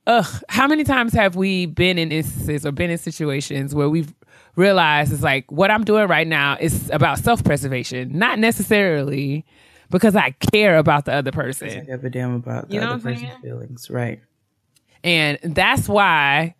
ugh, 0.05 0.25
how 0.49 0.67
many 0.67 0.83
times 0.83 1.13
have 1.13 1.35
we 1.37 1.65
been 1.65 1.97
in 1.97 2.11
instances 2.11 2.65
or 2.65 2.71
been 2.73 2.89
in 2.91 2.97
situations 2.97 3.73
where 3.73 3.89
we've 3.89 4.13
realized 4.57 5.13
it's 5.13 5.23
like 5.23 5.49
what 5.49 5.71
I'm 5.71 5.85
doing 5.85 6.07
right 6.09 6.27
now 6.27 6.57
is 6.59 6.89
about 6.91 7.19
self 7.19 7.41
preservation, 7.43 8.17
not 8.17 8.37
necessarily 8.37 9.45
because 9.89 10.15
I 10.15 10.31
care 10.51 10.77
about 10.77 11.05
the 11.05 11.13
other 11.13 11.31
I 11.33 11.35
person. 11.35 11.85
give 11.85 12.03
a 12.03 12.09
damn 12.09 12.35
about 12.35 12.67
the 12.67 12.75
You 12.75 12.81
know 12.81 12.91
other 12.93 13.03
person's 13.11 13.41
feelings. 13.41 13.89
Right. 13.89 14.19
And 15.03 15.39
that's 15.43 15.87
why 15.89 16.55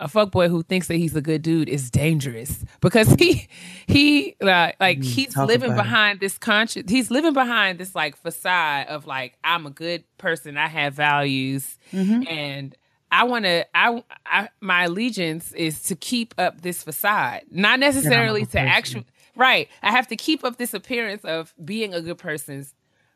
a 0.00 0.08
fuckboy 0.08 0.48
who 0.48 0.62
thinks 0.62 0.88
that 0.88 0.96
he's 0.96 1.14
a 1.14 1.20
good 1.20 1.42
dude 1.42 1.68
is 1.68 1.90
dangerous 1.90 2.64
because 2.80 3.08
he 3.14 3.46
he 3.86 4.34
uh, 4.40 4.72
like 4.80 5.02
he's 5.02 5.28
Mm, 5.28 5.34
talk 5.34 5.48
living 5.48 5.70
about 5.70 5.80
it. 5.80 5.84
behind 5.84 6.20
this 6.20 6.38
conscious 6.38 6.84
he's 6.88 7.10
living 7.10 7.32
behind 7.34 7.78
this 7.78 7.94
like 7.94 8.16
facade 8.16 8.88
of 8.88 9.06
like 9.06 9.38
I'm 9.44 9.64
a 9.66 9.70
good 9.70 10.02
person 10.18 10.56
I 10.56 10.66
have 10.68 10.94
values 10.94 11.78
Mm-hmm. 11.92 12.22
and 12.28 12.76
I 13.12 13.24
want 13.24 13.44
to 13.44 13.64
I, 13.76 14.02
I 14.26 14.48
my 14.60 14.84
allegiance 14.84 15.52
is 15.52 15.82
to 15.84 15.94
keep 15.94 16.34
up 16.36 16.62
this 16.62 16.82
facade 16.82 17.42
not 17.50 17.78
necessarily 17.78 18.44
to 18.46 18.58
actually 18.58 19.06
right 19.36 19.68
I 19.82 19.92
have 19.92 20.08
to 20.08 20.16
keep 20.16 20.42
up 20.42 20.56
this 20.56 20.74
appearance 20.74 21.24
of 21.24 21.54
being 21.64 21.94
a 21.94 22.00
good 22.00 22.18
person 22.18 22.66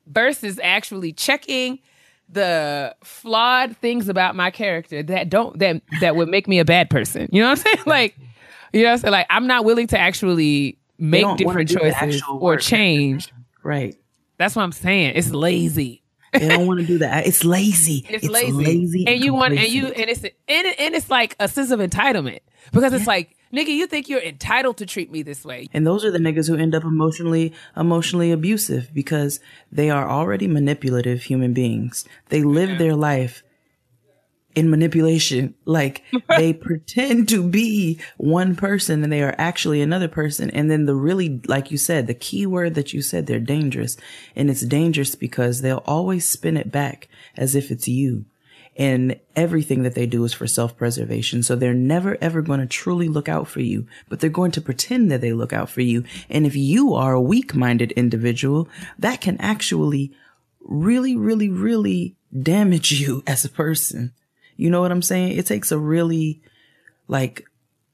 versus 0.07 0.61
actually 0.63 1.13
checking 1.13 1.81
the 2.29 2.95
flawed 3.05 3.77
things 3.79 4.09
about 4.09 4.35
my 4.35 4.51
character 4.51 5.03
that 5.03 5.31
don't 5.31 5.59
that 5.59 5.83
that 6.01 6.17
would 6.17 6.29
make 6.29 6.49
me 6.49 6.59
a 6.59 6.65
bad 6.65 6.91
person. 6.91 7.29
You 7.33 7.43
know 7.43 7.51
what 7.51 7.59
I'm 7.59 7.65
saying? 7.65 7.77
Like, 7.87 8.19
you 8.73 8.83
know 8.83 8.89
what 8.89 8.93
I'm 8.93 8.99
saying? 8.99 9.13
Like, 9.13 9.27
I'm 9.31 9.47
not 9.47 9.65
willing 9.65 9.87
to 9.89 9.99
actually 9.99 10.79
make 10.99 11.25
different 11.37 11.71
choices 11.71 12.23
or 12.29 12.57
change. 12.57 13.33
Right. 13.63 13.97
That's 14.39 14.57
what 14.57 14.63
I'm 14.63 14.73
saying. 14.73 15.15
It's 15.17 15.31
lazy. 15.31 16.03
They 16.33 16.49
don't 16.49 16.67
want 16.67 16.81
to 16.81 16.87
do 16.87 16.99
that. 16.99 17.27
It's 17.27 17.45
lazy. 17.45 18.05
It's, 18.11 18.29
lazy. 18.29 19.07
and 19.07 19.23
you 19.23 19.33
want 19.33 19.55
and 19.55 19.69
you 19.69 19.87
and 19.87 20.11
it's 20.11 20.23
and, 20.23 20.35
it, 20.49 20.79
and 20.79 20.95
it's 20.95 21.11
like 21.11 21.37
a 21.41 21.49
sense 21.49 21.71
of 21.71 21.81
entitlement 21.81 22.41
because 22.73 22.93
it's 22.93 23.07
like 23.07 23.37
nigga, 23.57 23.69
you 23.69 23.87
think 23.87 24.09
you're 24.09 24.21
entitled 24.21 24.77
to 24.79 24.87
treat 24.87 25.11
me 25.11 25.23
this 25.23 25.45
way? 25.45 25.69
And 25.73 25.87
those 25.87 26.05
are 26.05 26.11
the 26.11 26.19
niggas 26.19 26.49
who 26.49 26.57
end 26.57 26.75
up 26.75 26.85
emotionally 26.85 27.55
emotionally 27.77 28.31
abusive 28.31 28.91
because 28.93 29.41
they 29.73 29.91
are 29.91 30.09
already 30.09 30.47
manipulative 30.47 31.23
human 31.23 31.53
beings. 31.53 32.05
They 32.29 32.43
live 32.43 32.79
their 32.79 32.95
life 32.95 33.43
in 34.57 34.71
manipulation. 34.71 35.55
Like 35.65 36.03
they 36.37 36.53
pretend 36.53 37.29
to 37.29 37.47
be 37.47 38.01
one 38.17 38.57
person 38.57 39.05
and 39.05 39.13
they 39.13 39.23
are 39.23 39.37
actually 39.39 39.81
another 39.81 40.09
person. 40.09 40.51
And 40.51 40.69
then 40.69 40.87
the 40.87 40.97
really, 40.97 41.41
like 41.47 41.71
you 41.71 41.77
said, 41.79 42.07
the 42.07 42.15
key 42.15 42.47
word 42.47 42.75
that 42.75 42.93
you 42.93 43.03
said, 43.03 43.27
they're 43.27 43.39
dangerous. 43.39 43.97
And 44.35 44.51
it's 44.51 44.63
dangerous 44.63 45.15
because 45.15 45.61
they'll 45.61 45.85
always 45.87 46.29
spin 46.29 46.57
it 46.57 46.73
back 46.73 47.09
as 47.37 47.55
if 47.55 47.71
it's 47.71 47.87
you. 47.87 48.25
And 48.79 49.19
everything 49.35 49.83
that 49.85 49.95
they 49.95 50.07
do 50.07 50.23
is 50.25 50.35
for 50.35 50.47
self-preservation. 50.47 51.43
So 51.43 51.57
they're 51.57 51.73
never 51.75 52.19
ever 52.21 52.43
going 52.43 52.61
to 52.61 52.67
truly 52.67 53.09
look 53.09 53.29
out 53.29 53.49
for 53.49 53.61
you, 53.61 53.87
but 54.09 54.21
they're 54.21 54.31
going 54.31 54.51
to 54.53 54.61
pretend 54.61 55.11
that 55.11 55.21
they 55.21 55.33
look 55.33 55.53
out 55.53 55.71
for 55.71 55.81
you. 55.81 56.05
And 56.29 56.47
if 56.47 56.55
you 56.55 56.95
are 56.95 57.15
a 57.15 57.21
weak-minded 57.21 57.93
individual, 57.93 58.69
that 58.99 59.21
can 59.21 59.41
actually 59.41 60.13
really, 60.61 61.17
really, 61.17 61.49
really 61.49 62.17
damage 62.43 62.93
you 62.93 63.23
as 63.27 63.45
a 63.45 63.51
person. 63.51 64.13
You 64.57 64.71
know 64.71 64.81
what 64.81 64.93
I'm 64.93 65.03
saying? 65.03 65.37
It 65.37 65.47
takes 65.47 65.73
a 65.73 65.79
really 65.79 66.43
like 67.09 67.47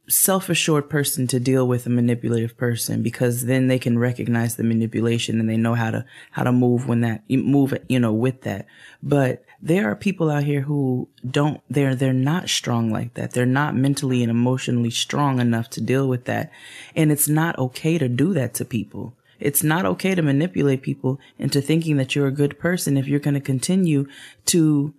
self-assured 0.09 0.91
person 0.91 1.27
to 1.29 1.39
deal 1.39 1.67
with 1.67 1.87
a 1.87 1.91
manipulative 1.91 2.57
person 2.57 3.03
because 3.03 3.45
then 3.45 3.69
they 3.69 3.79
can 3.79 3.99
recognize 3.99 4.57
the 4.57 4.65
manipulation 4.65 5.39
and 5.39 5.49
they 5.49 5.57
know 5.57 5.75
how 5.75 5.91
to 5.91 6.05
how 6.33 6.43
to 6.43 6.51
move 6.51 6.89
when 6.89 7.03
that 7.03 7.23
move 7.31 7.73
you 7.89 8.01
know 8.01 8.13
with 8.13 8.43
that 8.43 8.67
but 9.03 9.45
there 9.63 9.89
are 9.89 9.95
people 9.95 10.29
out 10.29 10.43
here 10.43 10.63
who 10.63 11.09
don't 11.29 11.61
they're 11.71 11.95
they're 11.95 12.13
not 12.13 12.51
strong 12.51 12.91
like 12.91 13.15
that. 13.15 13.31
They're 13.31 13.47
not 13.47 13.77
mentally 13.77 14.23
and 14.23 14.31
emotionally 14.31 14.91
strong 14.91 15.39
enough 15.39 15.71
to 15.71 15.81
deal 15.81 16.09
with 16.09 16.25
that. 16.25 16.51
And 16.97 17.13
it's 17.13 17.29
not 17.29 17.57
okay 17.59 17.97
to 17.97 18.09
do 18.09 18.35
that 18.35 18.55
to 18.55 18.65
people. 18.65 19.15
It's 19.39 19.63
not 19.63 19.87
okay 19.87 20.15
to 20.17 20.23
manipulate 20.23 20.83
people 20.83 21.21
into 21.39 21.61
thinking 21.61 21.97
that 21.97 22.15
you're 22.15 22.27
a 22.27 22.33
good 22.33 22.59
person 22.59 22.97
if 22.97 23.07
you're 23.07 23.21
going 23.21 23.35
to 23.35 23.41
continue 23.41 24.09
to 24.47 24.95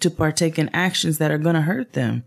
to 0.00 0.10
partake 0.10 0.58
in 0.58 0.70
actions 0.70 1.18
that 1.18 1.30
are 1.30 1.38
going 1.38 1.54
to 1.54 1.62
hurt 1.62 1.92
them 1.92 2.24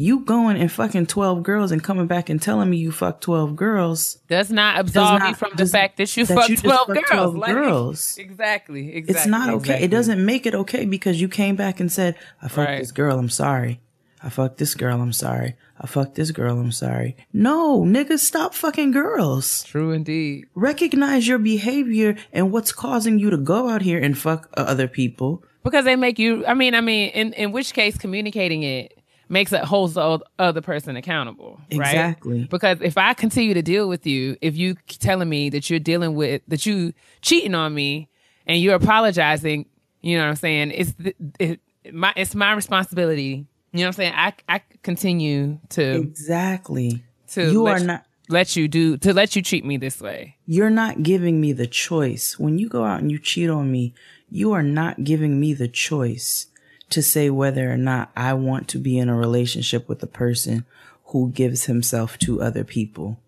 you 0.00 0.20
going 0.20 0.56
and 0.56 0.72
fucking 0.72 1.04
12 1.06 1.42
girls 1.42 1.70
and 1.72 1.84
coming 1.84 2.06
back 2.06 2.30
and 2.30 2.40
telling 2.40 2.70
me 2.70 2.78
you 2.78 2.90
fucked 2.90 3.22
12 3.22 3.54
girls 3.54 4.16
Does 4.28 4.50
not 4.50 4.80
absolve 4.80 5.22
you 5.22 5.34
from 5.34 5.52
the 5.56 5.66
fact 5.66 5.98
that 5.98 6.16
you 6.16 6.24
that 6.24 6.34
fucked 6.34 6.48
you 6.48 6.56
12 6.56 6.86
fucked 6.86 6.88
girls. 7.10 7.32
12 7.32 7.34
Like, 7.36 7.52
girls. 7.52 8.16
Exactly, 8.18 8.94
exactly. 8.94 9.14
it's 9.14 9.26
not 9.26 9.48
okay 9.50 9.56
exactly. 9.74 9.84
it 9.84 9.90
doesn't 9.90 10.24
make 10.24 10.46
it 10.46 10.54
okay 10.54 10.84
because 10.86 11.20
you 11.20 11.28
came 11.28 11.54
back 11.56 11.80
and 11.80 11.92
said 11.92 12.16
i 12.40 12.48
fucked 12.48 12.68
Right. 12.70 12.78
this 12.80 12.92
girl 12.92 13.18
i'm 13.18 13.28
sorry 13.28 13.80
i 14.22 14.28
fucked 14.30 14.56
this 14.58 14.74
girl 14.74 15.00
i'm 15.02 15.12
sorry 15.12 15.54
i 15.80 15.86
fucked 15.86 16.14
this 16.14 16.30
girl 16.30 16.58
i'm 16.58 16.72
sorry 16.72 17.14
no 17.32 17.82
niggas 17.82 18.20
stop 18.20 18.54
fucking 18.54 18.92
girls 18.92 19.64
True 19.64 19.92
indeed. 19.92 20.46
recognize 20.54 21.28
your 21.28 21.38
behavior 21.38 22.16
and 22.32 22.50
what's 22.52 22.72
causing 22.72 23.18
you 23.18 23.28
to 23.30 23.36
go 23.36 23.68
out 23.68 23.82
here 23.82 24.00
and 24.00 24.16
fuck 24.16 24.48
uh, 24.56 24.62
other 24.62 24.88
people 24.88 25.42
Because 25.62 25.84
they 25.84 25.94
make 25.96 26.18
you. 26.18 26.46
I 26.46 26.54
mean, 26.54 26.74
I 26.74 26.80
mean, 26.80 27.10
in 27.10 27.34
in 27.34 27.52
which 27.52 27.74
case, 27.74 27.98
communicating 27.98 28.62
it 28.62 28.96
makes 29.30 29.52
it 29.52 29.62
holds 29.62 29.94
the 29.94 30.20
other 30.38 30.60
person 30.60 30.96
accountable. 30.96 31.60
Right? 31.72 31.88
Exactly. 31.88 32.44
Because 32.44 32.78
if 32.82 32.98
I 32.98 33.14
continue 33.14 33.54
to 33.54 33.62
deal 33.62 33.88
with 33.88 34.06
you, 34.06 34.36
if 34.42 34.56
you 34.56 34.74
telling 34.88 35.28
me 35.28 35.48
that 35.50 35.70
you're 35.70 35.78
dealing 35.78 36.14
with 36.14 36.42
that 36.48 36.66
you 36.66 36.92
cheating 37.22 37.54
on 37.54 37.72
me 37.72 38.08
and 38.46 38.60
you're 38.60 38.74
apologizing, 38.74 39.66
you 40.02 40.18
know 40.18 40.24
what 40.24 40.30
I'm 40.30 40.36
saying? 40.36 40.72
It's 40.72 40.92
th- 40.94 41.16
it, 41.38 41.60
my 41.92 42.12
it's 42.16 42.34
my 42.34 42.52
responsibility. 42.52 43.46
You 43.72 43.78
know 43.78 43.84
what 43.84 43.86
I'm 43.86 43.92
saying? 43.92 44.12
I 44.16 44.32
I 44.48 44.60
continue 44.82 45.60
to 45.70 46.00
exactly 46.00 47.04
to 47.28 47.50
you 47.50 47.66
are 47.66 47.78
you- 47.78 47.86
not 47.86 48.04
let 48.28 48.54
you 48.56 48.68
do 48.68 48.96
to 48.98 49.12
let 49.12 49.34
you 49.34 49.42
treat 49.42 49.64
me 49.64 49.76
this 49.76 50.00
way. 50.00 50.36
you're 50.46 50.70
not 50.70 51.02
giving 51.02 51.40
me 51.40 51.52
the 51.52 51.66
choice. 51.66 52.38
When 52.38 52.58
you 52.58 52.68
go 52.68 52.84
out 52.84 53.00
and 53.00 53.10
you 53.10 53.18
cheat 53.18 53.50
on 53.50 53.70
me, 53.72 53.92
you 54.30 54.52
are 54.52 54.62
not 54.62 55.02
giving 55.02 55.40
me 55.40 55.52
the 55.54 55.66
choice 55.66 56.46
to 56.90 57.02
say 57.02 57.30
whether 57.30 57.70
or 57.72 57.76
not 57.76 58.10
I 58.16 58.34
want 58.34 58.68
to 58.68 58.78
be 58.78 58.98
in 58.98 59.08
a 59.08 59.16
relationship 59.16 59.88
with 59.88 60.02
a 60.02 60.06
person 60.06 60.64
who 61.06 61.30
gives 61.30 61.64
himself 61.64 62.18
to 62.20 62.40
other 62.42 62.64
people. 62.64 63.18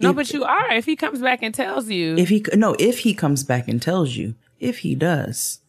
No, 0.00 0.10
If- 0.10 0.16
but 0.16 0.32
you 0.32 0.44
are. 0.44 0.72
If 0.72 0.86
he 0.86 0.96
comes 0.96 1.20
back 1.20 1.42
and 1.42 1.54
tells 1.54 1.88
you, 1.88 2.16
If 2.16 2.28
he, 2.28 2.44
no, 2.54 2.74
if 2.78 3.00
he 3.00 3.14
comes 3.14 3.44
back 3.44 3.68
and 3.68 3.80
tells 3.82 4.16
you, 4.16 4.34
if 4.60 4.78
he 4.78 4.94
does. 4.94 5.60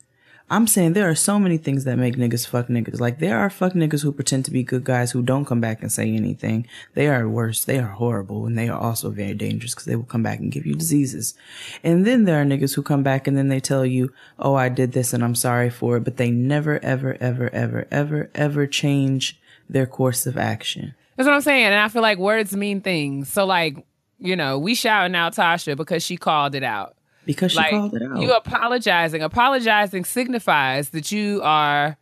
I'm 0.51 0.65
saying 0.65 0.93
there 0.93 1.09
are 1.09 1.15
so 1.15 1.37
many 1.37 1.57
things 1.57 1.83
that 1.83 1.97
make 1.97 2.15
niggas 2.15 2.47
fuck 2.47 2.67
niggas. 2.67 2.99
Like 2.99 3.19
there 3.19 3.37
are 3.37 3.49
fuck 3.51 3.73
niggas 3.73 4.01
who 4.01 4.11
pretend 4.11 4.45
to 4.45 4.51
be 4.51 4.63
good 4.63 4.83
guys 4.83 5.11
who 5.11 5.21
don't 5.21 5.45
come 5.45 5.61
back 5.61 5.81
and 5.81 5.91
say 5.91 6.11
anything. 6.11 6.67
They 6.95 7.07
are 7.07 7.29
worse. 7.29 7.63
They 7.63 7.77
are 7.77 7.89
horrible 7.89 8.47
and 8.47 8.57
they 8.57 8.67
are 8.67 8.79
also 8.79 9.11
very 9.11 9.35
dangerous 9.35 9.75
because 9.75 9.85
they 9.85 9.95
will 9.95 10.03
come 10.03 10.23
back 10.23 10.39
and 10.39 10.51
give 10.51 10.65
you 10.65 10.73
diseases. 10.73 11.35
And 11.83 12.05
then 12.05 12.25
there 12.25 12.41
are 12.41 12.45
niggas 12.45 12.75
who 12.75 12.81
come 12.81 13.03
back 13.03 13.27
and 13.27 13.37
then 13.37 13.49
they 13.49 13.59
tell 13.59 13.85
you, 13.85 14.11
Oh, 14.39 14.55
I 14.55 14.69
did 14.69 14.93
this 14.93 15.13
and 15.13 15.23
I'm 15.23 15.35
sorry 15.35 15.69
for 15.69 15.97
it. 15.97 16.03
But 16.03 16.17
they 16.17 16.31
never, 16.31 16.83
ever, 16.83 17.15
ever, 17.19 17.49
ever, 17.53 17.87
ever, 17.91 18.31
ever 18.33 18.65
change 18.67 19.39
their 19.69 19.85
course 19.85 20.25
of 20.25 20.35
action. 20.35 20.95
That's 21.15 21.27
what 21.27 21.35
I'm 21.35 21.41
saying. 21.41 21.65
And 21.65 21.75
I 21.75 21.89
feel 21.89 22.01
like 22.01 22.17
words 22.17 22.55
mean 22.55 22.81
things. 22.81 23.29
So 23.29 23.45
like, 23.45 23.85
you 24.17 24.35
know, 24.35 24.57
we 24.57 24.73
shouting 24.73 25.15
out 25.15 25.35
Tasha 25.35 25.77
because 25.77 26.01
she 26.01 26.17
called 26.17 26.55
it 26.55 26.63
out. 26.63 26.95
Because 27.29 27.51
she 27.51 27.57
like 27.57 27.69
called 27.69 27.93
it 27.93 28.01
out. 28.01 28.19
you 28.21 28.33
apologizing. 28.33 29.21
Apologizing 29.21 30.03
signifies 30.03 30.89
that 30.89 31.11
you 31.11 31.41
are 31.43 31.95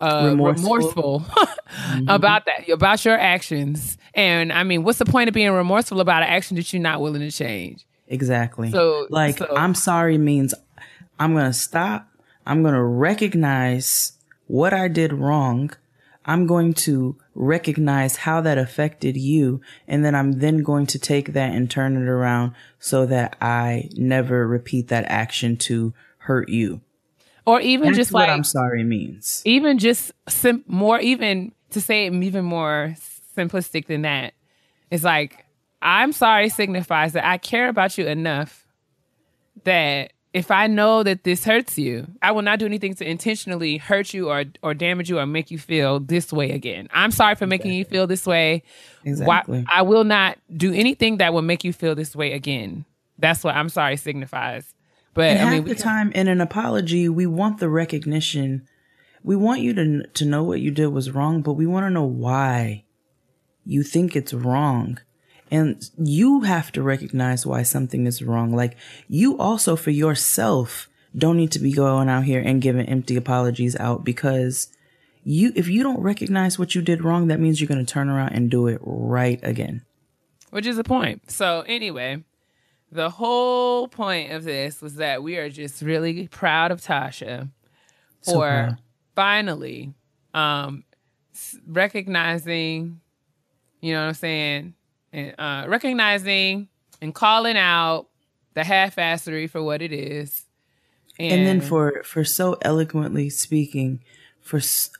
uh, 0.00 0.28
Remorseful. 0.30 0.74
remorseful, 0.76 1.24
about 2.08 2.44
that, 2.46 2.68
about 2.68 3.04
your 3.04 3.18
actions. 3.18 3.98
And 4.14 4.52
I 4.52 4.62
mean, 4.62 4.84
what's 4.84 4.98
the 5.00 5.04
point 5.06 5.26
of 5.26 5.34
being 5.34 5.50
remorseful 5.50 6.00
about 6.00 6.22
an 6.22 6.28
action 6.28 6.56
that 6.56 6.72
you're 6.72 6.80
not 6.82 7.00
willing 7.00 7.20
to 7.22 7.32
change? 7.32 7.84
Exactly. 8.06 8.70
So- 8.70 9.08
like, 9.10 9.38
so- 9.38 9.52
I'm 9.56 9.74
sorry 9.74 10.18
means 10.18 10.54
I'm 11.18 11.32
going 11.32 11.46
to 11.46 11.52
stop. 11.52 12.06
I'm 12.46 12.62
going 12.62 12.74
to 12.74 12.82
recognize 12.82 14.12
what 14.46 14.72
I 14.72 14.86
did 14.86 15.12
wrong. 15.12 15.72
I'm 16.24 16.46
going 16.46 16.74
to 16.74 17.16
recognize 17.34 18.16
how 18.16 18.40
that 18.40 18.58
affected 18.58 19.16
you. 19.16 19.60
And 19.86 20.04
then 20.04 20.14
I'm 20.14 20.32
then 20.32 20.62
going 20.62 20.86
to 20.86 20.98
take 20.98 21.32
that 21.32 21.52
and 21.52 21.70
turn 21.70 21.96
it 21.96 22.08
around 22.08 22.54
so 22.78 23.06
that 23.06 23.36
I 23.40 23.90
never 23.94 24.46
repeat 24.46 24.88
that 24.88 25.04
action 25.08 25.56
to 25.58 25.92
hurt 26.18 26.48
you. 26.48 26.80
Or 27.46 27.60
even 27.60 27.88
That's 27.88 27.98
just 27.98 28.12
what 28.12 28.28
like, 28.28 28.30
I'm 28.30 28.44
sorry 28.44 28.84
means. 28.84 29.42
even 29.44 29.78
just 29.78 30.12
sim- 30.28 30.64
more, 30.66 30.98
even 31.00 31.52
to 31.70 31.80
say 31.80 32.06
it 32.06 32.14
even 32.14 32.44
more 32.44 32.94
simplistic 33.36 33.86
than 33.86 34.02
that, 34.02 34.32
it's 34.90 35.04
like, 35.04 35.44
I'm 35.82 36.12
sorry 36.12 36.48
signifies 36.48 37.12
that 37.12 37.26
I 37.26 37.36
care 37.36 37.68
about 37.68 37.98
you 37.98 38.06
enough 38.06 38.66
that 39.64 40.13
if 40.34 40.50
I 40.50 40.66
know 40.66 41.04
that 41.04 41.22
this 41.22 41.44
hurts 41.44 41.78
you, 41.78 42.08
I 42.20 42.32
will 42.32 42.42
not 42.42 42.58
do 42.58 42.66
anything 42.66 42.92
to 42.96 43.08
intentionally 43.08 43.76
hurt 43.78 44.12
you 44.12 44.28
or 44.28 44.44
or 44.62 44.74
damage 44.74 45.08
you 45.08 45.18
or 45.20 45.26
make 45.26 45.50
you 45.52 45.58
feel 45.58 46.00
this 46.00 46.32
way 46.32 46.50
again. 46.50 46.88
I'm 46.92 47.12
sorry 47.12 47.36
for 47.36 47.46
making 47.46 47.72
you 47.72 47.84
feel 47.84 48.06
this 48.08 48.26
way. 48.26 48.64
Why- 49.04 49.10
Exactly. 49.10 49.64
I 49.72 49.82
will 49.82 50.02
not 50.04 50.36
do 50.54 50.74
anything 50.74 51.18
that 51.18 51.32
will 51.32 51.42
make 51.42 51.62
you 51.62 51.72
feel 51.72 51.94
this 51.94 52.14
way 52.16 52.32
again. 52.32 52.84
That's 53.16 53.44
what 53.44 53.54
I'm 53.54 53.68
sorry 53.68 53.96
signifies. 53.96 54.74
But 55.14 55.30
And 55.30 55.38
I 55.38 55.42
half 55.44 55.52
mean, 55.52 55.64
the 55.68 55.76
time 55.76 56.10
in 56.12 56.26
an 56.26 56.40
apology, 56.40 57.08
we 57.08 57.26
want 57.26 57.60
the 57.60 57.68
recognition. 57.68 58.66
We 59.22 59.36
want 59.36 59.60
you 59.60 59.72
to 59.74 60.02
to 60.06 60.24
know 60.24 60.42
what 60.42 60.60
you 60.60 60.72
did 60.72 60.88
was 60.88 61.12
wrong, 61.12 61.42
but 61.42 61.52
we 61.52 61.64
want 61.64 61.86
to 61.86 61.90
know 61.90 62.04
why 62.04 62.82
you 63.64 63.84
think 63.84 64.16
it's 64.16 64.34
wrong. 64.34 64.98
And 65.50 65.88
you 65.98 66.40
have 66.40 66.72
to 66.72 66.82
recognize 66.82 67.46
why 67.46 67.62
something 67.62 68.06
is 68.06 68.22
wrong. 68.22 68.54
Like 68.54 68.76
you 69.08 69.38
also 69.38 69.76
for 69.76 69.90
yourself 69.90 70.88
don't 71.16 71.36
need 71.36 71.52
to 71.52 71.58
be 71.60 71.72
going 71.72 72.08
out 72.08 72.24
here 72.24 72.40
and 72.40 72.60
giving 72.62 72.86
empty 72.86 73.14
apologies 73.16 73.76
out 73.76 74.04
because 74.04 74.68
you 75.22 75.52
if 75.54 75.68
you 75.68 75.82
don't 75.82 76.00
recognize 76.00 76.58
what 76.58 76.74
you 76.74 76.82
did 76.82 77.04
wrong, 77.04 77.28
that 77.28 77.40
means 77.40 77.60
you're 77.60 77.68
going 77.68 77.84
to 77.84 77.92
turn 77.92 78.08
around 78.08 78.30
and 78.30 78.50
do 78.50 78.66
it 78.66 78.80
right 78.82 79.38
again. 79.42 79.82
which 80.50 80.66
is 80.66 80.76
the 80.76 80.84
point. 80.84 81.30
So 81.30 81.62
anyway, 81.66 82.24
the 82.90 83.10
whole 83.10 83.86
point 83.88 84.32
of 84.32 84.44
this 84.44 84.80
was 84.82 84.96
that 84.96 85.22
we 85.22 85.36
are 85.36 85.50
just 85.50 85.82
really 85.82 86.28
proud 86.28 86.70
of 86.70 86.80
Tasha 86.80 87.50
for 88.24 88.38
proud. 88.46 88.78
finally 89.14 89.92
um 90.32 90.82
recognizing 91.66 93.00
you 93.80 93.92
know 93.92 94.00
what 94.00 94.08
i'm 94.08 94.14
saying 94.14 94.74
and 95.14 95.34
uh 95.38 95.64
recognizing 95.68 96.68
and 97.00 97.14
calling 97.14 97.56
out 97.56 98.08
the 98.54 98.64
half-assery 98.64 99.48
for 99.48 99.62
what 99.62 99.80
it 99.82 99.92
is. 99.92 100.44
And 101.18 101.46
then 101.46 101.60
for 101.60 102.02
for 102.04 102.24
so 102.24 102.56
eloquently 102.62 103.30
speaking 103.30 104.00
for 104.40 104.58
s- 104.58 104.90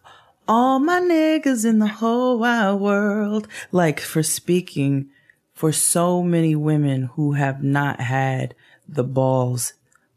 all 0.47 0.79
my 0.79 1.01
niggas 1.01 1.65
in 1.65 1.79
the 1.81 1.89
whole 1.89 2.39
wide 2.39 2.75
world 2.75 3.49
like 3.73 3.99
for 4.01 4.23
speaking 4.23 5.09
for 5.53 5.73
so 5.73 6.23
many 6.23 6.55
women 6.55 7.05
who 7.15 7.33
have 7.33 7.63
not 7.63 8.01
had 8.01 8.55
the 8.89 9.05
balls 9.05 9.73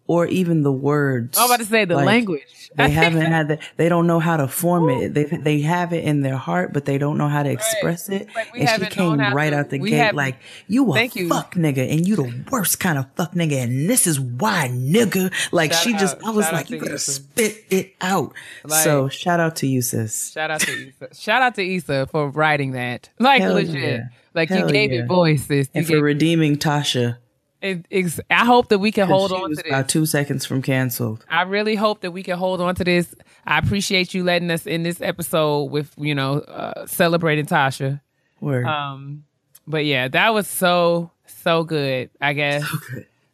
or 0.08 0.26
even 0.28 0.64
the 0.64 0.72
words. 0.72 1.38
I'm 1.38 1.46
about 1.46 1.60
to 1.60 1.66
say 1.66 1.86
the 1.86 1.96
Like, 1.96 2.06
language. 2.06 2.72
they 2.76 2.90
haven't 3.02 3.22
had 3.26 3.48
that 3.50 3.60
they 3.78 3.90
don't 3.90 4.08
know 4.08 4.20
how 4.20 4.38
to 4.38 4.48
form 4.48 4.90
it. 4.90 5.14
They 5.14 5.24
they 5.26 5.62
have 5.62 5.94
it 5.94 6.04
in 6.06 6.22
their 6.22 6.38
heart 6.38 6.72
but 6.74 6.86
they 6.86 6.98
don't 6.98 7.18
know 7.18 7.28
how 7.28 7.44
to 7.44 7.50
express 7.52 8.08
it. 8.10 8.28
Like, 8.36 8.50
and 8.58 8.84
she 8.84 8.90
came 8.90 9.20
right 9.20 9.50
to- 9.52 9.58
out 9.58 9.70
the 9.70 9.80
gate 9.80 10.14
like 10.16 10.38
you 10.68 10.90
a 10.92 10.94
Thank 10.94 11.16
you. 11.16 11.28
fuck 11.30 11.56
nigga 11.56 11.92
and 11.92 12.08
you 12.08 12.16
the 12.16 12.44
worst 12.52 12.80
kind 12.80 12.98
of 12.98 13.06
fuck 13.16 13.34
nigga 13.34 13.64
and 13.64 13.90
this 13.90 14.08
is 14.08 14.20
why 14.20 14.70
nigga. 14.72 15.32
Like 15.52 15.74
Shout 15.74 15.84
she 15.84 15.92
just 15.94 16.16
out- 16.18 16.26
i 16.26 16.30
was 16.32 16.52
like 16.52 16.70
you 16.70 16.80
gotta 16.80 16.96
Issa. 16.96 17.12
spit 17.12 17.66
it 17.70 17.94
out. 18.02 18.34
Like- 18.64 18.84
so 18.84 19.10
shout 19.10 19.40
out 19.40 19.56
to 19.58 19.68
you 19.68 19.82
sis. 19.82 20.32
shout 20.32 20.52
out 20.52 20.62
to 20.62 20.72
Issa. 20.72 21.16
shout 21.16 21.42
out 21.42 21.56
to 21.56 21.64
Issa 21.76 22.08
for 22.08 22.30
writing 22.30 22.72
that. 22.72 23.10
Like 23.20 23.42
Hell 23.42 23.56
legit. 23.56 23.76
yeah. 23.76 24.00
like 24.34 24.50
you 24.50 24.68
gave 24.70 24.92
yeah. 24.92 25.02
it 25.02 25.08
voice 25.08 25.46
sis. 25.46 25.68
You 25.74 25.80
and 25.80 25.88
for 25.88 26.02
redeeming 26.02 26.56
tasha 26.58 27.18
it, 27.62 27.86
i 28.30 28.46
hope 28.46 28.70
that 28.70 28.80
we 28.80 28.92
can 28.92 29.08
hold 29.08 29.32
on 29.32 29.50
to 29.50 29.56
this 29.56 29.64
about 29.66 29.90
two 29.90 30.06
seconds 30.06 30.46
from 30.46 30.62
canceled 30.62 31.26
I 31.30 31.42
really 31.44 31.76
hope 31.76 32.02
that 32.02 32.12
we 32.12 32.22
can 32.24 32.38
hold 32.38 32.62
on 32.62 32.76
to 32.76 32.84
this. 32.84 33.16
I 33.46 33.58
appreciate 33.60 34.14
you 34.14 34.24
letting 34.24 34.52
us 34.52 34.66
in 34.68 34.84
this 34.84 35.02
episode 35.02 35.66
with, 35.72 35.92
you 35.98 36.14
know, 36.14 36.40
uh, 36.40 36.86
celebrating 36.86 37.46
Tasha. 37.46 38.02
word 38.42 38.66
Um, 38.66 39.24
but 39.66 39.86
yeah, 39.86 40.08
that 40.10 40.34
was 40.34 40.48
so, 40.48 41.12
so 41.26 41.64
good, 41.64 42.10
I 42.22 42.34
guess. 42.34 42.64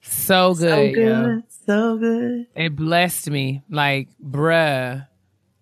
So 0.02 0.54
good. 0.54 0.94
good. 0.94 0.94
so 0.94 0.94
good 0.94 1.44
so 1.66 1.98
good 1.98 2.48
It 2.56 2.76
blessed 2.76 3.30
me. 3.30 3.64
Like, 3.70 4.10
bruh, 4.24 5.08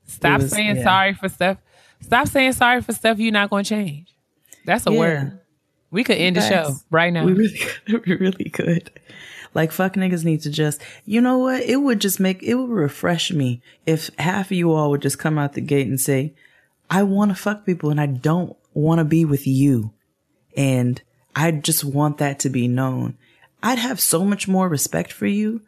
stop 0.05 0.41
was- 0.41 0.51
saying 0.51 0.77
yeah. 0.77 0.83
sorry 0.83 1.13
for 1.13 1.29
stuff. 1.29 1.57
Stop 2.01 2.27
saying 2.27 2.53
sorry 2.53 2.81
for 2.81 2.93
stuff 2.93 3.19
you're 3.19 3.31
not 3.31 3.49
going 3.49 3.63
to 3.63 3.69
change. 3.69 4.13
That's 4.65 4.85
a 4.87 4.91
Yeah. 4.91 4.99
word. 4.99 5.39
We 5.91 6.03
could 6.05 6.17
end 6.17 6.37
the 6.37 6.41
show 6.41 6.75
right 6.89 7.11
now. 7.11 7.25
We 7.25 7.33
really 7.33 7.57
could. 7.57 8.05
We 8.07 8.15
really 8.15 8.49
could. 8.49 8.89
Like 9.53 9.73
fuck 9.73 9.95
niggas 9.95 10.23
need 10.23 10.41
to 10.41 10.49
just, 10.49 10.81
you 11.05 11.19
know 11.19 11.37
what? 11.37 11.61
It 11.61 11.75
would 11.75 11.99
just 11.99 12.19
make, 12.21 12.41
it 12.41 12.55
would 12.55 12.69
refresh 12.69 13.31
me 13.31 13.61
if 13.85 14.09
half 14.17 14.47
of 14.47 14.53
you 14.53 14.71
all 14.71 14.89
would 14.91 15.01
just 15.01 15.19
come 15.19 15.37
out 15.37 15.53
the 15.53 15.61
gate 15.61 15.87
and 15.87 15.99
say, 15.99 16.33
I 16.89 17.03
want 17.03 17.31
to 17.31 17.35
fuck 17.35 17.65
people 17.65 17.89
and 17.89 17.99
I 17.99 18.05
don't 18.05 18.55
want 18.73 18.99
to 18.99 19.05
be 19.05 19.25
with 19.25 19.45
you. 19.45 19.91
And 20.55 21.01
I 21.35 21.51
just 21.51 21.83
want 21.83 22.17
that 22.19 22.39
to 22.39 22.49
be 22.49 22.69
known. 22.69 23.17
I'd 23.61 23.77
have 23.77 23.99
so 23.99 24.23
much 24.23 24.47
more 24.47 24.69
respect 24.69 25.11
for 25.11 25.27
you. 25.27 25.61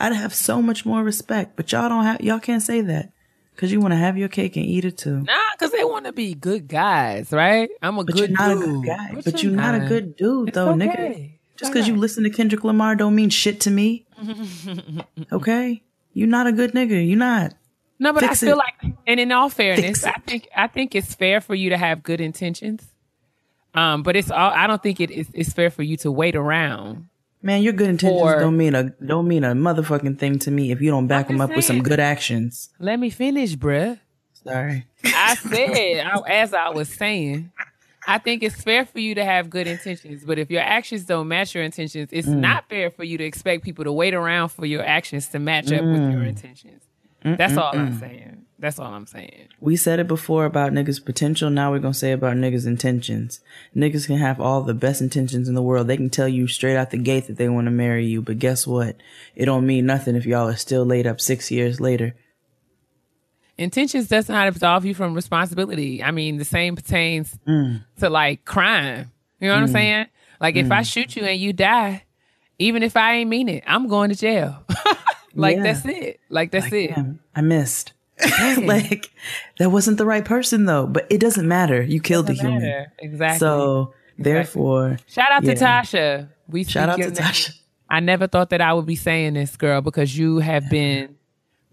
I'd 0.00 0.12
have 0.12 0.34
so 0.34 0.60
much 0.60 0.84
more 0.84 1.04
respect, 1.04 1.54
but 1.56 1.70
y'all 1.70 1.88
don't 1.88 2.04
have, 2.04 2.20
y'all 2.20 2.40
can't 2.40 2.62
say 2.62 2.80
that 2.80 3.12
because 3.54 3.72
you 3.72 3.80
want 3.80 3.92
to 3.92 3.96
have 3.96 4.16
your 4.16 4.28
cake 4.28 4.56
and 4.56 4.64
eat 4.64 4.84
it 4.84 4.96
too. 4.98 5.20
Nah, 5.20 5.34
because 5.52 5.72
they 5.72 5.84
want 5.84 6.06
to 6.06 6.12
be 6.12 6.34
good 6.34 6.66
guys, 6.68 7.30
right? 7.32 7.68
I'm 7.82 7.98
a 7.98 8.04
But 8.04 8.14
good 8.14 8.30
you're 8.30 8.38
not 8.38 8.48
dude. 8.54 8.62
a 8.62 8.66
good 8.66 8.86
guy. 8.86 9.20
But, 9.24 9.42
you're 9.42 9.52
not 9.52 9.74
a 9.74 9.80
good 9.80 10.16
dude, 10.16 10.48
It's 10.48 10.54
though, 10.54 10.74
nigga. 10.74 11.32
Just 11.56 11.72
because 11.72 11.86
you 11.86 11.96
listen 11.96 12.24
to 12.24 12.30
Kendrick 12.30 12.64
Lamar 12.64 12.96
don't 12.96 13.14
mean 13.14 13.28
shit 13.28 13.60
to 13.62 13.70
me. 13.70 14.06
okay? 15.32 15.82
You're 16.14 16.28
not 16.28 16.46
a 16.46 16.52
good 16.52 16.72
nigga. 16.72 17.06
You're 17.06 17.18
not. 17.18 17.54
No, 17.98 18.14
but 18.14 18.20
Fix 18.22 18.42
I 18.42 18.46
feel 18.46 18.54
it. 18.58 18.64
like, 18.82 18.94
and 19.06 19.20
in 19.20 19.30
all 19.30 19.50
fairness, 19.50 20.02
Fix 20.02 20.04
I 20.04 20.12
think 20.26 20.48
I 20.56 20.66
think 20.68 20.94
it's 20.94 21.14
fair 21.14 21.42
for 21.42 21.54
you 21.54 21.68
to 21.70 21.76
have 21.76 22.02
good 22.02 22.18
intentions. 22.22 22.82
Um, 23.74 24.02
but 24.02 24.16
it's 24.16 24.30
all. 24.30 24.50
I 24.50 24.66
don't 24.66 24.82
think 24.82 25.00
it 25.00 25.10
is. 25.10 25.28
It's 25.34 25.52
fair 25.52 25.68
for 25.68 25.82
you 25.82 25.98
to 25.98 26.10
wait 26.10 26.34
around. 26.34 27.09
Man, 27.42 27.62
your 27.62 27.72
good 27.72 27.88
intentions 27.88 28.20
Or- 28.20 28.38
don't 28.38 28.56
mean 28.56 28.74
a 28.74 28.84
don't 29.04 29.26
mean 29.26 29.44
a 29.44 29.52
motherfucking 29.54 30.18
thing 30.18 30.38
to 30.40 30.50
me 30.50 30.72
if 30.72 30.80
you 30.82 30.90
don't 30.90 31.06
back 31.06 31.28
them 31.28 31.40
up 31.40 31.54
with 31.54 31.64
some 31.64 31.82
good 31.82 32.00
actions. 32.00 32.68
Let 32.78 32.98
me 33.00 33.08
finish, 33.10 33.56
bruh. 33.56 33.98
Sorry. 34.44 34.86
I 35.04 35.34
said, 35.36 36.06
as 36.28 36.52
I 36.54 36.68
was 36.70 36.88
saying, 36.88 37.50
I 38.06 38.18
think 38.18 38.42
it's 38.42 38.60
fair 38.62 38.84
for 38.86 38.98
you 38.98 39.14
to 39.14 39.24
have 39.24 39.50
good 39.50 39.66
intentions, 39.66 40.24
but 40.24 40.38
if 40.38 40.50
your 40.50 40.62
actions 40.62 41.04
don't 41.04 41.28
match 41.28 41.54
your 41.54 41.62
intentions, 41.64 42.08
it's 42.12 42.26
Mm. 42.28 42.36
not 42.40 42.68
fair 42.68 42.90
for 42.90 43.04
you 43.04 43.18
to 43.18 43.24
expect 43.24 43.62
people 43.64 43.84
to 43.84 43.92
wait 43.92 44.14
around 44.14 44.48
for 44.48 44.64
your 44.66 44.82
actions 44.84 45.28
to 45.28 45.38
match 45.38 45.66
up 45.72 45.82
with 45.82 46.00
Mm. 46.00 46.12
your 46.12 46.24
intentions. 46.24 46.82
That's 47.22 47.56
all 47.56 47.76
I'm 47.76 47.98
saying. 47.98 48.46
That's 48.58 48.78
all 48.78 48.92
I'm 48.92 49.06
saying. 49.06 49.48
We 49.58 49.76
said 49.76 50.00
it 50.00 50.06
before 50.08 50.44
about 50.44 50.72
niggas' 50.72 51.02
potential. 51.02 51.48
Now 51.48 51.70
we're 51.70 51.78
gonna 51.78 51.94
say 51.94 52.12
about 52.12 52.36
niggas' 52.36 52.66
intentions. 52.66 53.40
Niggas 53.74 54.06
can 54.06 54.18
have 54.18 54.38
all 54.40 54.60
the 54.62 54.74
best 54.74 55.00
intentions 55.00 55.48
in 55.48 55.54
the 55.54 55.62
world. 55.62 55.86
They 55.86 55.96
can 55.96 56.10
tell 56.10 56.28
you 56.28 56.46
straight 56.46 56.76
out 56.76 56.90
the 56.90 56.98
gate 56.98 57.26
that 57.26 57.36
they 57.38 57.48
want 57.48 57.66
to 57.68 57.70
marry 57.70 58.04
you, 58.06 58.20
but 58.20 58.38
guess 58.38 58.66
what? 58.66 58.96
It 59.34 59.46
don't 59.46 59.66
mean 59.66 59.86
nothing 59.86 60.14
if 60.14 60.26
y'all 60.26 60.48
are 60.48 60.56
still 60.56 60.84
laid 60.84 61.06
up 61.06 61.20
six 61.22 61.50
years 61.50 61.80
later. 61.80 62.14
intentions 63.58 64.08
does 64.08 64.28
not 64.28 64.48
absolve 64.48 64.84
you 64.86 64.94
from 64.94 65.14
responsibility. 65.14 66.02
I 66.02 66.10
mean, 66.12 66.38
the 66.38 66.44
same 66.46 66.76
pertains 66.76 67.38
Mm. 67.46 67.84
to 67.98 68.08
like 68.10 68.44
crime. 68.46 69.10
You 69.38 69.48
know 69.48 69.54
what 69.54 69.62
I'm 69.64 69.68
saying? 69.68 70.06
Like 70.40 70.56
if 70.56 70.70
I 70.70 70.82
shoot 70.82 71.14
you 71.16 71.24
and 71.24 71.38
you 71.40 71.52
die, 71.52 72.04
even 72.58 72.82
if 72.82 72.96
I 72.96 73.16
ain't 73.16 73.28
mean 73.30 73.48
it, 73.50 73.62
I'm 73.66 73.86
going 73.88 74.08
to 74.10 74.16
jail. 74.16 74.64
Like 75.34 75.56
Yeah. 75.56 75.62
that's 75.62 75.84
it. 75.86 76.20
Like 76.28 76.50
that's 76.50 76.72
it. 76.72 76.94
Damn, 76.94 77.20
I 77.34 77.40
missed. 77.40 77.92
like 78.62 79.10
that 79.58 79.70
wasn't 79.70 79.96
the 79.98 80.04
right 80.04 80.24
person 80.24 80.66
though, 80.66 80.86
but 80.86 81.06
it 81.10 81.18
doesn't 81.20 81.48
matter. 81.48 81.80
You 81.82 82.00
killed 82.00 82.28
a 82.28 82.34
human. 82.34 82.60
matter. 82.62 82.92
Exactly. 82.98 83.38
So 83.38 83.94
therefore, 84.18 84.98
shout 85.06 85.32
out 85.32 85.44
to. 85.44 85.54
Tasha. 85.54 86.28
We 86.48 86.64
shout 86.64 86.88
out 86.90 86.96
to. 86.98 87.10
Tasha. 87.10 87.56
I 87.88 88.00
never 88.00 88.26
thought 88.26 88.50
that 88.50 88.60
I 88.60 88.72
would 88.74 88.86
be 88.86 88.94
saying 88.96 89.34
this, 89.34 89.56
girl, 89.56 89.80
because 89.80 90.16
you 90.16 90.38
have 90.38 90.68
been 90.68 91.16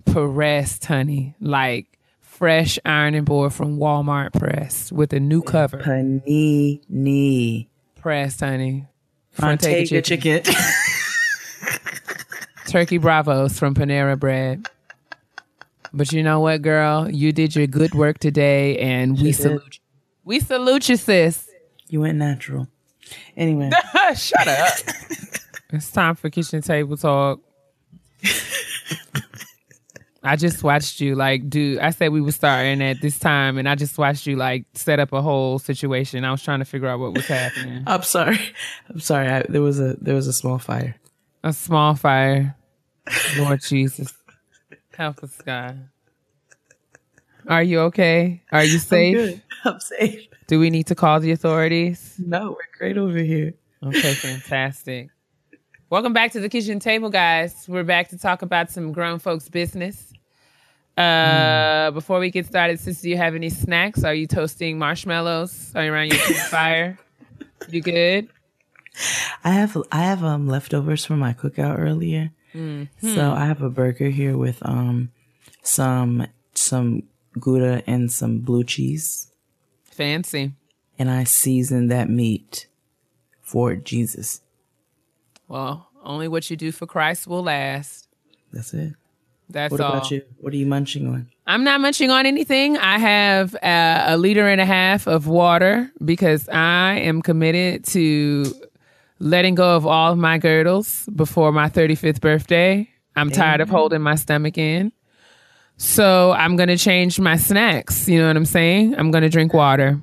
pressed, 0.06 0.86
honey. 0.86 1.36
Like 1.42 1.88
fresh 2.22 2.80
ironing 2.86 3.24
board 3.26 3.54
from 3.54 3.78
Walmart 3.78 4.34
pressed 4.34 4.92
with 4.92 5.12
a 5.14 5.20
new 5.20 5.42
cover. 5.42 5.80
Panini. 5.80 7.68
Pressed, 8.00 8.40
honey. 8.40 8.86
Frontega 9.38 9.84
Frontega 9.84 10.04
chicken. 10.04 10.42
Turkey 12.68 12.98
Bravos 12.98 13.58
from 13.58 13.74
Panera 13.74 14.20
Bread. 14.20 14.68
But 15.94 16.12
you 16.12 16.22
know 16.22 16.42
what, 16.42 16.62
girl? 16.62 17.10
You 17.10 17.32
did 17.32 17.56
your 17.56 17.66
good 17.66 17.96
work 17.96 18.20
today, 18.20 18.78
and 18.80 19.18
we 19.18 19.32
did. 19.32 19.36
salute 19.36 19.76
you. 19.76 19.80
We 20.26 20.40
salute 20.42 20.90
you, 20.90 20.98
sis. 20.98 21.50
you 21.88 22.02
went 22.02 22.18
natural. 22.18 22.68
Anyway, 23.38 23.72
Shut 24.16 24.48
up. 24.48 24.74
it's 25.72 25.90
time 25.92 26.16
for 26.16 26.30
kitchen 26.30 26.62
table 26.62 26.98
talk. 26.98 27.40
I 30.24 30.36
just 30.36 30.62
watched 30.62 31.00
you 31.00 31.16
like 31.16 31.50
do 31.50 31.80
I 31.82 31.92
said 31.92 32.12
we 32.12 32.20
were 32.20 32.34
starting 32.34 32.82
at 32.82 33.00
this 33.02 33.18
time 33.18 33.58
and 33.58 33.70
I 33.70 33.76
just 33.76 33.98
watched 33.98 34.28
you 34.28 34.36
like 34.36 34.66
set 34.74 35.00
up 35.00 35.14
a 35.14 35.22
whole 35.22 35.58
situation. 35.58 36.26
I 36.26 36.32
was 36.32 36.44
trying 36.44 36.60
to 36.60 36.66
figure 36.66 36.90
out 36.90 37.00
what 37.00 37.14
was 37.14 37.28
happening. 37.28 37.84
I'm 37.88 38.02
sorry. 38.04 38.40
I'm 38.90 39.00
sorry. 39.00 39.30
I, 39.30 39.44
there 39.48 39.62
was 39.62 39.80
a 39.80 39.96
there 40.02 40.16
was 40.16 40.28
a 40.28 40.34
small 40.34 40.58
fire. 40.60 40.96
A 41.48 41.54
small 41.54 41.96
fire. 41.96 42.58
Lord 43.38 43.62
Jesus. 43.62 44.14
Help 44.94 45.24
us, 45.24 45.34
God. 45.46 45.88
Are 47.48 47.64
you 47.64 47.80
okay? 47.88 48.44
Are 48.52 48.66
you 48.66 48.74
I'm 48.74 48.80
safe? 48.80 49.16
good. 49.16 49.42
I'm 49.64 49.80
safe. 49.80 50.28
Do 50.48 50.60
we 50.60 50.70
need 50.70 50.88
to 50.88 50.96
call 50.96 51.22
the 51.22 51.32
authorities? 51.32 52.16
No, 52.20 52.50
we're 52.50 52.78
great 52.78 52.98
over 52.98 53.18
here. 53.18 53.54
Okay, 53.82 54.14
fantastic. 54.16 55.08
Welcome 55.90 56.12
back 56.12 56.34
to 56.34 56.42
the 56.42 56.50
kitchen 56.50 56.82
table, 56.82 57.10
guys. 57.10 57.64
We're 57.66 57.86
back 57.86 58.10
to 58.10 58.18
talk 58.18 58.42
about 58.42 58.70
some 58.70 58.92
grown 58.92 59.18
folks' 59.18 59.48
business. 59.48 60.12
Uh, 60.98 61.92
before 61.92 62.20
we 62.20 62.30
get 62.30 62.46
started, 62.46 62.78
sis, 62.82 63.00
do 63.00 63.10
you 63.10 63.16
have 63.16 63.36
any 63.36 63.50
snacks? 63.50 64.04
Are 64.04 64.14
you 64.14 64.28
toasting 64.28 64.78
marshmallows? 64.78 65.72
Are 65.76 65.86
you 65.86 65.94
around 65.94 66.12
your 66.12 66.20
campfire? 66.20 67.00
You 67.70 67.82
good? 67.82 68.28
I 69.44 69.52
have 69.52 69.78
I 69.92 70.04
have 70.04 70.24
um 70.24 70.48
leftovers 70.48 71.06
from 71.06 71.20
my 71.20 71.34
cookout 71.34 71.80
earlier. 71.80 72.32
So 73.04 73.32
I 73.34 73.46
have 73.46 73.62
a 73.62 73.70
burger 73.70 74.10
here 74.10 74.36
with 74.36 74.58
um 74.66 75.12
some 75.62 76.26
some 76.56 77.04
gouda 77.40 77.84
and 77.86 78.12
some 78.12 78.40
blue 78.40 78.64
cheese, 78.64 79.28
Fancy. 79.86 80.54
and 80.98 81.12
I 81.12 81.24
seasoned 81.24 81.92
that 81.92 82.10
meat 82.10 82.66
for 83.44 83.76
Jesus. 83.76 84.42
Well, 85.48 85.88
only 86.04 86.28
what 86.28 86.50
you 86.50 86.58
do 86.58 86.72
for 86.72 86.88
Christ 86.88 87.28
will 87.28 87.44
last. 87.44 88.08
That's 88.52 88.74
it. 88.74 88.94
That's 89.50 89.72
What 89.72 89.80
all. 89.82 89.94
about 89.94 90.10
you? 90.12 90.24
What 90.40 90.52
are 90.54 90.58
you 90.58 90.66
munching 90.66 91.08
on? 91.08 91.30
I'm 91.46 91.64
not 91.64 91.80
munching 91.80 92.10
on 92.10 92.26
anything. 92.26 92.76
I 92.78 92.98
have 92.98 93.54
uh, 93.56 94.06
a 94.08 94.18
liter 94.18 94.48
and 94.48 94.60
a 94.60 94.66
half 94.66 95.08
of 95.08 95.28
water 95.28 95.92
because 96.04 96.50
I 96.50 96.96
am 97.04 97.22
committed 97.22 97.86
to 97.86 98.52
letting 99.20 99.56
go 99.56 99.76
of 99.76 99.86
all 99.86 100.14
of 100.14 100.18
my 100.18 100.38
girdles 100.38 101.08
before 101.16 101.52
my 101.52 101.70
35th 101.70 102.22
birthday. 102.22 102.90
I'm 103.16 103.32
tired 103.32 103.62
of 103.62 103.70
holding 103.70 104.02
my 104.02 104.16
stomach 104.16 104.58
in. 104.58 104.92
So 105.78 106.32
I'm 106.32 106.56
going 106.56 106.70
to 106.70 106.78
change 106.78 107.20
my 107.20 107.38
snacks. 107.38 108.08
You 108.08 108.20
know 108.20 108.28
what 108.28 108.38
I'm 108.38 108.46
saying? 108.46 108.96
I'm 108.98 109.12
going 109.12 109.24
to 109.24 109.30
drink 109.30 109.54
water. 109.54 110.02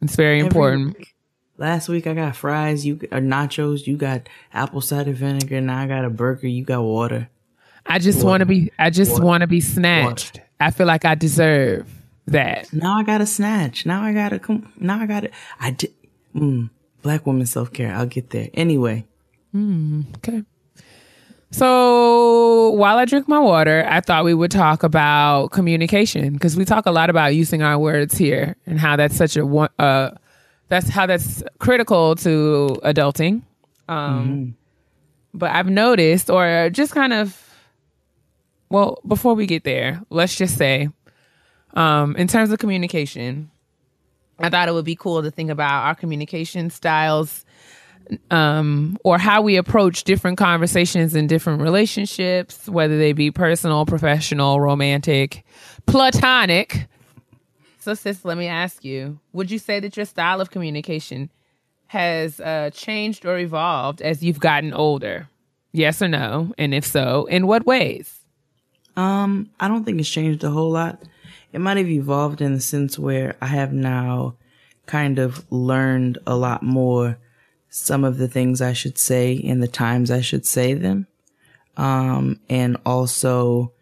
It's 0.00 0.16
very 0.16 0.40
important. 0.40 0.96
Last 1.56 1.88
week 1.88 2.06
I 2.06 2.14
got 2.14 2.34
fries, 2.36 2.84
you 2.84 2.94
or 3.12 3.20
nachos, 3.20 3.86
you 3.86 3.96
got 3.96 4.28
apple 4.52 4.80
cider 4.80 5.12
vinegar, 5.12 5.60
now 5.60 5.78
I 5.78 5.86
got 5.86 6.04
a 6.04 6.10
burger, 6.10 6.48
you 6.48 6.64
got 6.64 6.82
water. 6.82 7.30
I 7.86 8.00
just 8.00 8.24
want 8.24 8.40
to 8.40 8.46
be, 8.46 8.72
I 8.78 8.90
just 8.90 9.22
want 9.22 9.42
to 9.42 9.46
be 9.46 9.60
snatched. 9.60 10.40
I 10.58 10.72
feel 10.72 10.86
like 10.86 11.04
I 11.04 11.14
deserve 11.14 11.88
that. 12.26 12.72
Now 12.72 12.98
I 12.98 13.02
got 13.02 13.18
to 13.18 13.26
snatch. 13.26 13.86
Now 13.86 14.02
I 14.02 14.12
got 14.12 14.30
to 14.30 14.38
come. 14.38 14.72
Now 14.78 15.00
I 15.00 15.06
got 15.06 15.20
to. 15.20 15.30
I 15.60 15.70
did. 15.70 15.92
Mm, 16.34 16.70
black 17.04 17.24
woman 17.26 17.46
self 17.46 17.72
care. 17.72 17.94
I'll 17.94 18.06
get 18.06 18.30
there. 18.30 18.48
Anyway, 18.54 19.04
Okay. 20.16 20.42
So 21.52 22.70
while 22.70 22.98
I 22.98 23.04
drink 23.04 23.28
my 23.28 23.38
water, 23.38 23.86
I 23.88 24.00
thought 24.00 24.24
we 24.24 24.34
would 24.34 24.50
talk 24.50 24.82
about 24.82 25.52
communication 25.52 26.32
because 26.32 26.56
we 26.56 26.64
talk 26.64 26.86
a 26.86 26.90
lot 26.90 27.10
about 27.10 27.36
using 27.36 27.62
our 27.62 27.78
words 27.78 28.18
here 28.18 28.56
and 28.66 28.80
how 28.80 28.96
that's 28.96 29.14
such 29.14 29.36
a 29.36 29.46
one. 29.46 29.68
Uh, 29.78 30.10
that's 30.68 30.88
how 30.88 31.06
that's 31.06 31.44
critical 31.60 32.16
to 32.16 32.76
adulting. 32.82 33.42
Um, 33.88 34.56
But 35.32 35.50
I've 35.52 35.68
noticed, 35.70 36.30
or 36.30 36.70
just 36.72 36.92
kind 36.94 37.12
of, 37.12 37.38
well, 38.70 38.98
before 39.06 39.34
we 39.34 39.46
get 39.46 39.62
there, 39.64 40.00
let's 40.10 40.34
just 40.34 40.56
say, 40.56 40.88
um, 41.74 42.16
in 42.16 42.26
terms 42.26 42.50
of 42.50 42.58
communication, 42.58 43.50
I 44.38 44.50
thought 44.50 44.68
it 44.68 44.72
would 44.72 44.84
be 44.84 44.96
cool 44.96 45.22
to 45.22 45.30
think 45.30 45.50
about 45.50 45.84
our 45.84 45.94
communication 45.94 46.70
styles 46.70 47.44
um, 48.30 48.98
or 49.04 49.18
how 49.18 49.40
we 49.42 49.56
approach 49.56 50.04
different 50.04 50.38
conversations 50.38 51.14
in 51.14 51.26
different 51.26 51.62
relationships, 51.62 52.68
whether 52.68 52.98
they 52.98 53.12
be 53.12 53.30
personal, 53.30 53.86
professional, 53.86 54.60
romantic, 54.60 55.44
platonic. 55.86 56.86
So, 57.78 57.94
sis, 57.94 58.24
let 58.24 58.36
me 58.38 58.46
ask 58.46 58.84
you: 58.84 59.18
Would 59.32 59.50
you 59.50 59.58
say 59.58 59.80
that 59.80 59.96
your 59.96 60.06
style 60.06 60.40
of 60.40 60.50
communication 60.50 61.30
has 61.86 62.40
uh, 62.40 62.70
changed 62.72 63.24
or 63.24 63.38
evolved 63.38 64.02
as 64.02 64.22
you've 64.22 64.40
gotten 64.40 64.72
older? 64.72 65.28
Yes 65.72 66.00
or 66.02 66.08
no? 66.08 66.52
And 66.58 66.74
if 66.74 66.84
so, 66.84 67.26
in 67.26 67.46
what 67.46 67.66
ways? 67.66 68.20
um, 68.96 69.50
I 69.58 69.68
don't 69.68 69.84
think 69.84 70.00
it's 70.00 70.08
changed 70.08 70.44
a 70.44 70.50
whole 70.50 70.70
lot. 70.70 71.02
It 71.54 71.60
might 71.60 71.76
have 71.76 71.88
evolved 71.88 72.40
in 72.40 72.52
the 72.52 72.60
sense 72.60 72.98
where 72.98 73.36
I 73.40 73.46
have 73.46 73.72
now 73.72 74.34
kind 74.86 75.20
of 75.20 75.50
learned 75.52 76.18
a 76.26 76.34
lot 76.34 76.64
more 76.64 77.16
some 77.70 78.02
of 78.02 78.18
the 78.18 78.26
things 78.26 78.60
I 78.60 78.72
should 78.72 78.98
say 78.98 79.40
and 79.44 79.62
the 79.62 79.68
times 79.68 80.10
I 80.10 80.20
should 80.20 80.44
say 80.44 80.74
them. 80.74 81.06
Um, 81.76 82.40
and 82.50 82.76
also 82.84 83.72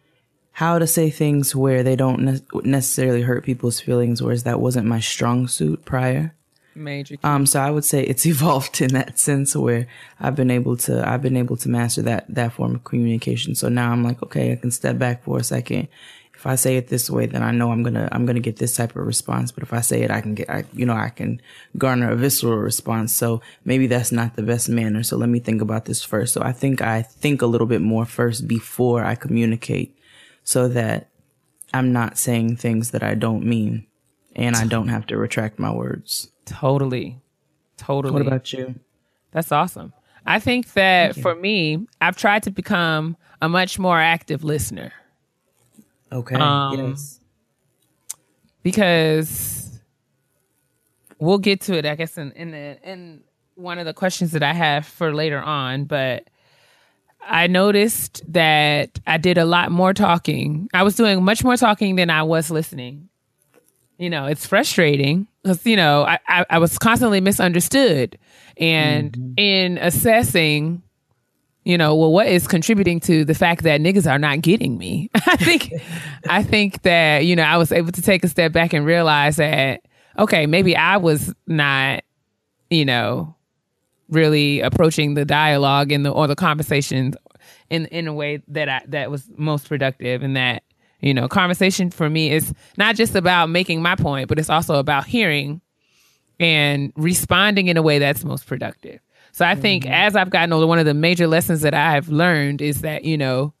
how 0.51 0.77
to 0.77 0.85
say 0.85 1.09
things 1.09 1.55
where 1.55 1.81
they 1.81 1.95
don't 1.95 2.21
ne- 2.21 2.41
necessarily 2.63 3.23
hurt 3.23 3.43
people's 3.43 3.79
feelings, 3.79 4.21
whereas 4.21 4.43
that 4.43 4.59
wasn't 4.59 4.85
my 4.85 4.99
strong 4.99 5.47
suit 5.47 5.83
prior. 5.83 6.35
Major. 6.75 7.17
Um, 7.23 7.47
so 7.47 7.59
I 7.59 7.71
would 7.71 7.85
say 7.85 8.03
it's 8.03 8.25
evolved 8.27 8.81
in 8.81 8.89
that 8.89 9.17
sense 9.17 9.55
where 9.55 9.87
I've 10.19 10.35
been 10.35 10.51
able 10.51 10.77
to, 10.77 11.07
I've 11.07 11.23
been 11.23 11.37
able 11.37 11.57
to 11.57 11.69
master 11.69 12.03
that, 12.03 12.25
that 12.29 12.53
form 12.53 12.75
of 12.75 12.83
communication. 12.83 13.55
So 13.55 13.67
now 13.67 13.91
I'm 13.91 14.03
like, 14.03 14.21
okay, 14.21 14.51
I 14.51 14.57
can 14.57 14.69
step 14.69 14.99
back 14.99 15.23
for 15.23 15.39
a 15.39 15.43
second. 15.43 15.87
If 16.43 16.47
I 16.47 16.55
say 16.55 16.75
it 16.75 16.89
this 16.89 17.09
way, 17.09 17.25
then 17.25 17.41
I 17.41 17.51
know 17.51 17.71
I'm 17.71 17.83
gonna, 17.83 18.09
I'm 18.11 18.25
gonna 18.25 18.41
get 18.41 18.57
this 18.57 18.75
type 18.75 18.97
of 18.97 19.05
response. 19.05 19.53
But 19.53 19.63
if 19.63 19.71
I 19.71 19.79
say 19.79 20.01
it, 20.01 20.11
I 20.11 20.19
can 20.19 20.35
get, 20.35 20.49
I, 20.49 20.65
you 20.73 20.85
know, 20.85 20.93
I 20.93 21.07
can 21.07 21.41
garner 21.77 22.11
a 22.11 22.17
visceral 22.17 22.57
response. 22.57 23.15
So 23.15 23.41
maybe 23.63 23.87
that's 23.87 24.11
not 24.11 24.35
the 24.35 24.43
best 24.43 24.67
manner. 24.67 25.03
So 25.03 25.15
let 25.15 25.29
me 25.29 25.39
think 25.39 25.61
about 25.61 25.85
this 25.85 26.03
first. 26.03 26.33
So 26.33 26.41
I 26.43 26.51
think 26.51 26.81
I 26.81 27.01
think 27.01 27.41
a 27.41 27.45
little 27.45 27.65
bit 27.65 27.79
more 27.79 28.03
first 28.03 28.45
before 28.45 29.05
I 29.05 29.15
communicate 29.15 29.97
so 30.43 30.67
that 30.67 31.07
I'm 31.73 31.93
not 31.93 32.17
saying 32.17 32.57
things 32.57 32.91
that 32.91 33.03
I 33.03 33.13
don't 33.15 33.45
mean 33.45 33.87
and 34.35 34.57
I 34.57 34.65
don't 34.65 34.89
have 34.89 35.07
to 35.07 35.17
retract 35.17 35.59
my 35.59 35.71
words. 35.71 36.27
totally. 36.43 37.21
Totally. 37.77 38.11
What 38.11 38.21
about 38.21 38.51
you? 38.51 38.75
That's 39.31 39.53
awesome. 39.53 39.93
I 40.25 40.39
think 40.39 40.73
that 40.73 41.15
for 41.15 41.35
me, 41.35 41.87
I've 42.01 42.17
tried 42.17 42.43
to 42.43 42.51
become 42.51 43.15
a 43.41 43.47
much 43.47 43.79
more 43.79 43.97
active 43.97 44.43
listener 44.43 44.91
Okay. 46.13 46.35
Um, 46.35 46.77
yes. 46.91 47.19
because 48.61 49.79
we'll 51.19 51.39
get 51.39 51.61
to 51.61 51.77
it, 51.77 51.85
I 51.85 51.95
guess, 51.95 52.17
in 52.17 52.31
in, 52.33 52.51
the, 52.51 52.77
in 52.83 53.23
one 53.55 53.79
of 53.79 53.85
the 53.85 53.93
questions 53.93 54.31
that 54.31 54.43
I 54.43 54.53
have 54.53 54.85
for 54.85 55.13
later 55.13 55.41
on. 55.41 55.85
But 55.85 56.29
I 57.25 57.47
noticed 57.47 58.21
that 58.31 58.99
I 59.07 59.17
did 59.17 59.37
a 59.37 59.45
lot 59.45 59.71
more 59.71 59.93
talking. 59.93 60.69
I 60.73 60.83
was 60.83 60.95
doing 60.95 61.23
much 61.23 61.43
more 61.43 61.57
talking 61.57 61.95
than 61.95 62.09
I 62.09 62.23
was 62.23 62.51
listening. 62.51 63.09
You 63.97 64.09
know, 64.09 64.25
it's 64.25 64.45
frustrating 64.45 65.27
because 65.41 65.65
you 65.65 65.75
know 65.75 66.03
I, 66.03 66.19
I, 66.27 66.45
I 66.51 66.59
was 66.59 66.77
constantly 66.77 67.21
misunderstood, 67.21 68.17
and 68.57 69.33
in 69.37 69.77
assessing 69.77 70.83
you 71.63 71.77
know, 71.77 71.95
well, 71.95 72.11
what 72.11 72.27
is 72.27 72.47
contributing 72.47 72.99
to 73.01 73.23
the 73.23 73.33
fact 73.33 73.63
that 73.63 73.81
niggas 73.81 74.09
are 74.09 74.19
not 74.19 74.41
getting 74.41 74.77
me? 74.77 75.09
I 75.15 75.37
think, 75.37 75.73
I 76.27 76.43
think 76.43 76.81
that 76.81 77.25
you 77.25 77.35
know, 77.35 77.43
I 77.43 77.57
was 77.57 77.71
able 77.71 77.91
to 77.91 78.01
take 78.01 78.23
a 78.23 78.27
step 78.27 78.51
back 78.51 78.73
and 78.73 78.85
realize 78.85 79.37
that 79.37 79.81
okay, 80.17 80.45
maybe 80.45 80.75
I 80.75 80.97
was 80.97 81.33
not, 81.47 82.03
you 82.69 82.85
know, 82.85 83.35
really 84.09 84.61
approaching 84.61 85.13
the 85.13 85.25
dialogue 85.25 85.91
and 85.91 86.05
the 86.05 86.11
or 86.11 86.27
the 86.27 86.35
conversations 86.35 87.15
in 87.69 87.85
in 87.87 88.07
a 88.07 88.13
way 88.13 88.41
that 88.49 88.69
I 88.69 88.81
that 88.89 89.09
was 89.09 89.27
most 89.35 89.67
productive 89.67 90.23
and 90.23 90.35
that 90.37 90.63
you 90.99 91.13
know 91.13 91.27
conversation 91.27 91.89
for 91.89 92.09
me 92.09 92.31
is 92.31 92.53
not 92.77 92.95
just 92.95 93.15
about 93.15 93.49
making 93.49 93.81
my 93.81 93.95
point 93.95 94.27
but 94.27 94.39
it's 94.39 94.49
also 94.49 94.75
about 94.75 95.05
hearing 95.05 95.61
and 96.39 96.93
responding 96.95 97.67
in 97.67 97.77
a 97.77 97.81
way 97.81 97.99
that's 97.99 98.23
most 98.23 98.45
productive 98.45 98.99
so 99.33 99.45
i 99.45 99.53
think 99.55 99.85
as 99.85 100.15
i've 100.15 100.29
gotten 100.29 100.53
older 100.53 100.65
one 100.65 100.79
of 100.79 100.85
the 100.85 100.93
major 100.93 101.27
lessons 101.27 101.59
that 101.61 101.73
i've 101.73 102.07
learned 102.07 102.61
is 102.61 102.81
that 102.81 103.03
you 103.03 103.17
know 103.17 103.53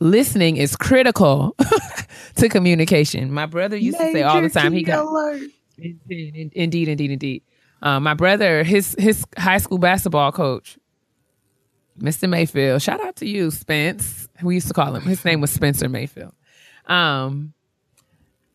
listening 0.00 0.58
is 0.58 0.76
critical 0.76 1.56
to 2.36 2.48
communication 2.50 3.32
my 3.32 3.46
brother 3.46 3.76
used 3.76 3.96
to 3.98 4.12
say 4.12 4.22
all 4.22 4.42
the 4.42 4.50
time 4.50 4.72
he 4.72 4.82
got 4.82 5.06
Indeed, 5.78 6.52
indeed, 6.54 6.88
indeed, 6.88 7.10
indeed. 7.10 7.42
Um, 7.82 8.02
my 8.02 8.14
brother, 8.14 8.62
his 8.62 8.94
his 8.98 9.24
high 9.36 9.58
school 9.58 9.78
basketball 9.78 10.32
coach, 10.32 10.78
Mr. 11.98 12.28
Mayfield. 12.28 12.80
Shout 12.80 13.04
out 13.04 13.16
to 13.16 13.26
you, 13.28 13.50
Spence. 13.50 14.28
We 14.42 14.54
used 14.54 14.68
to 14.68 14.74
call 14.74 14.94
him. 14.94 15.02
His 15.02 15.24
name 15.24 15.40
was 15.40 15.50
Spencer 15.50 15.88
Mayfield. 15.88 16.32
Um, 16.86 17.52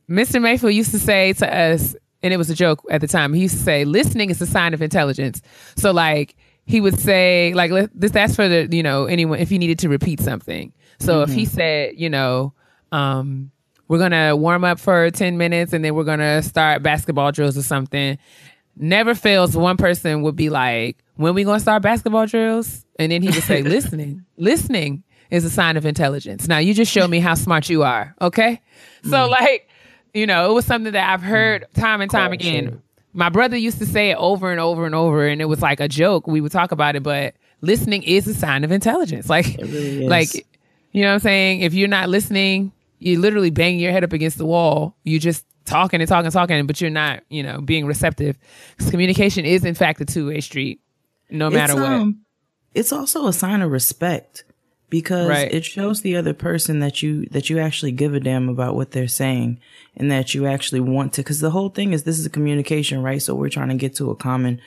Mr. 0.10 0.42
Mayfield 0.42 0.74
used 0.74 0.92
to 0.92 1.00
say 1.00 1.34
to 1.34 1.54
us, 1.54 1.96
and 2.24 2.34
it 2.34 2.38
was 2.38 2.50
a 2.50 2.56
joke 2.56 2.84
at 2.90 3.02
the 3.02 3.08
time. 3.08 3.34
He 3.34 3.42
used 3.42 3.58
to 3.58 3.64
say, 3.64 3.86
"Listening 3.86 4.30
is 4.30 4.42
a 4.42 4.48
sign 4.48 4.74
of 4.74 4.82
intelligence." 4.82 5.42
So, 5.76 5.92
like, 5.92 6.36
he 6.70 6.82
would 6.82 7.00
say, 7.00 7.52
like, 7.56 7.72
let, 7.72 7.90
this 8.00 8.12
that's 8.12 8.36
for 8.36 8.48
the 8.48 8.68
you 8.72 8.84
know 8.84 9.06
anyone 9.06 9.40
if 9.40 9.50
he 9.50 9.58
needed 9.58 9.80
to 9.80 9.90
repeat 9.90 10.20
something. 10.20 10.72
So 11.00 11.24
if 11.24 11.30
he 11.32 11.46
said, 11.46 11.94
you 11.98 12.10
know, 12.10 12.54
um, 12.92 13.50
we're 13.88 13.98
gonna 13.98 14.36
warm 14.36 14.64
up 14.64 14.80
for 14.80 15.10
10 15.10 15.38
minutes 15.38 15.74
and 15.74 15.84
then 15.84 15.96
we're 15.96 16.04
gonna 16.04 16.44
start 16.44 16.84
basketball 16.84 17.32
drills 17.32 17.58
or 17.58 17.64
something 17.64 18.20
never 18.76 19.14
fails 19.16 19.58
one 19.58 19.76
person 19.78 20.22
would 20.22 20.36
be 20.36 20.50
like 20.50 21.04
when 21.16 21.34
we 21.34 21.44
gonna 21.44 21.60
start 21.60 21.82
basketball 21.82 22.26
drills? 22.28 22.86
And 22.98 23.12
then 23.12 23.22
he 23.22 23.30
would 23.30 23.44
say 23.44 23.62
listening 23.64 24.26
listening 24.38 25.04
is 25.32 25.46
a 25.46 25.50
sign 25.50 25.76
of 25.76 25.86
intelligence. 25.86 26.48
Now 26.48 26.60
you 26.60 26.74
just 26.76 26.92
showed 26.92 27.10
me 27.10 27.20
how 27.20 27.34
smart 27.34 27.70
you 27.70 27.84
are 27.84 28.16
okay? 28.22 28.62
So 29.04 29.28
like 29.28 29.68
you 30.14 30.28
know 30.28 30.50
it 30.50 30.54
was 30.54 30.66
something 30.66 30.94
that 30.94 31.12
i've 31.14 31.22
heard 31.22 31.68
time 31.76 32.02
and 32.02 32.10
time 32.10 32.32
again 32.32 32.82
my 33.14 33.30
brother 33.30 33.58
used 33.58 33.80
to 33.80 33.86
say 33.86 34.12
it 34.12 34.18
over 34.18 34.52
and 34.52 34.60
over 34.60 34.86
and 34.86 34.96
over 34.96 35.28
and 35.28 35.42
it 35.42 35.46
was 35.46 35.62
like 35.62 35.80
a 35.80 35.88
joke. 35.88 36.28
We 36.28 36.42
would 36.42 36.52
talk 36.52 36.72
about 36.72 36.96
it 36.96 37.04
but 37.04 37.36
listening 37.62 38.04
is 38.04 38.28
a 38.28 38.34
sign 38.34 38.64
of 38.64 38.72
intelligence. 38.72 39.30
Like 39.30 39.58
really 39.60 40.08
like 40.08 40.34
you 40.92 41.04
know 41.04 41.10
what 41.10 41.16
i'm 41.16 41.20
saying? 41.20 41.62
If 41.62 41.74
you're 41.74 41.88
not 41.88 42.10
listening 42.10 42.72
you 43.00 43.20
literally 43.20 43.50
bang 43.50 43.80
your 43.80 43.92
head 43.92 44.04
up 44.04 44.14
against 44.14 44.38
the 44.38 44.46
wall. 44.46 44.96
You 45.04 45.20
just 45.20 45.46
talking 45.66 46.02
and 46.02 46.08
talking 46.08 46.26
and 46.26 46.34
talking, 46.34 46.68
but 46.68 46.80
you're 46.82 46.90
not, 46.90 47.24
you 47.30 47.44
know, 47.44 47.62
being 47.62 47.86
receptive. 47.86 48.38
Because 48.72 48.92
communication 48.92 49.46
is 49.46 49.66
in 49.66 49.74
fact 49.74 50.02
a 50.02 50.06
two 50.06 50.28
way 50.28 50.42
street, 50.42 50.82
no 51.30 51.50
matter 51.50 51.76
what. 51.76 51.84
um, 51.86 52.22
it's 52.74 52.92
also 52.92 53.28
a 53.28 53.34
sign 53.34 53.62
of 53.62 53.72
respect 53.72 54.44
because 54.90 55.30
Right. 55.30 55.54
it 55.54 55.66
shows 55.66 56.02
the 56.02 56.16
other 56.16 56.34
person 56.34 56.80
that 56.80 57.02
you 57.04 57.26
that 57.28 57.50
you 57.50 57.60
actually 57.60 57.92
give 57.92 58.14
a 58.14 58.20
damn 58.20 58.50
about 58.50 58.76
what 58.76 58.92
they're 58.92 59.08
saying 59.08 59.60
and 59.96 60.12
that 60.12 60.34
you 60.34 60.46
actually 60.48 60.80
want 60.82 61.14
to 61.14 61.22
because 61.22 61.40
the 61.40 61.52
whole 61.52 61.70
thing 61.70 61.94
is 61.94 62.04
this 62.04 62.18
is 62.20 62.26
a 62.26 62.30
communication 62.30 63.02
right 63.04 63.22
so 63.22 63.36
we're 63.36 63.50
trying 63.50 63.70
to 63.70 63.76
get 63.76 63.96
to 63.96 64.10
a 64.10 64.16
common 64.16 64.60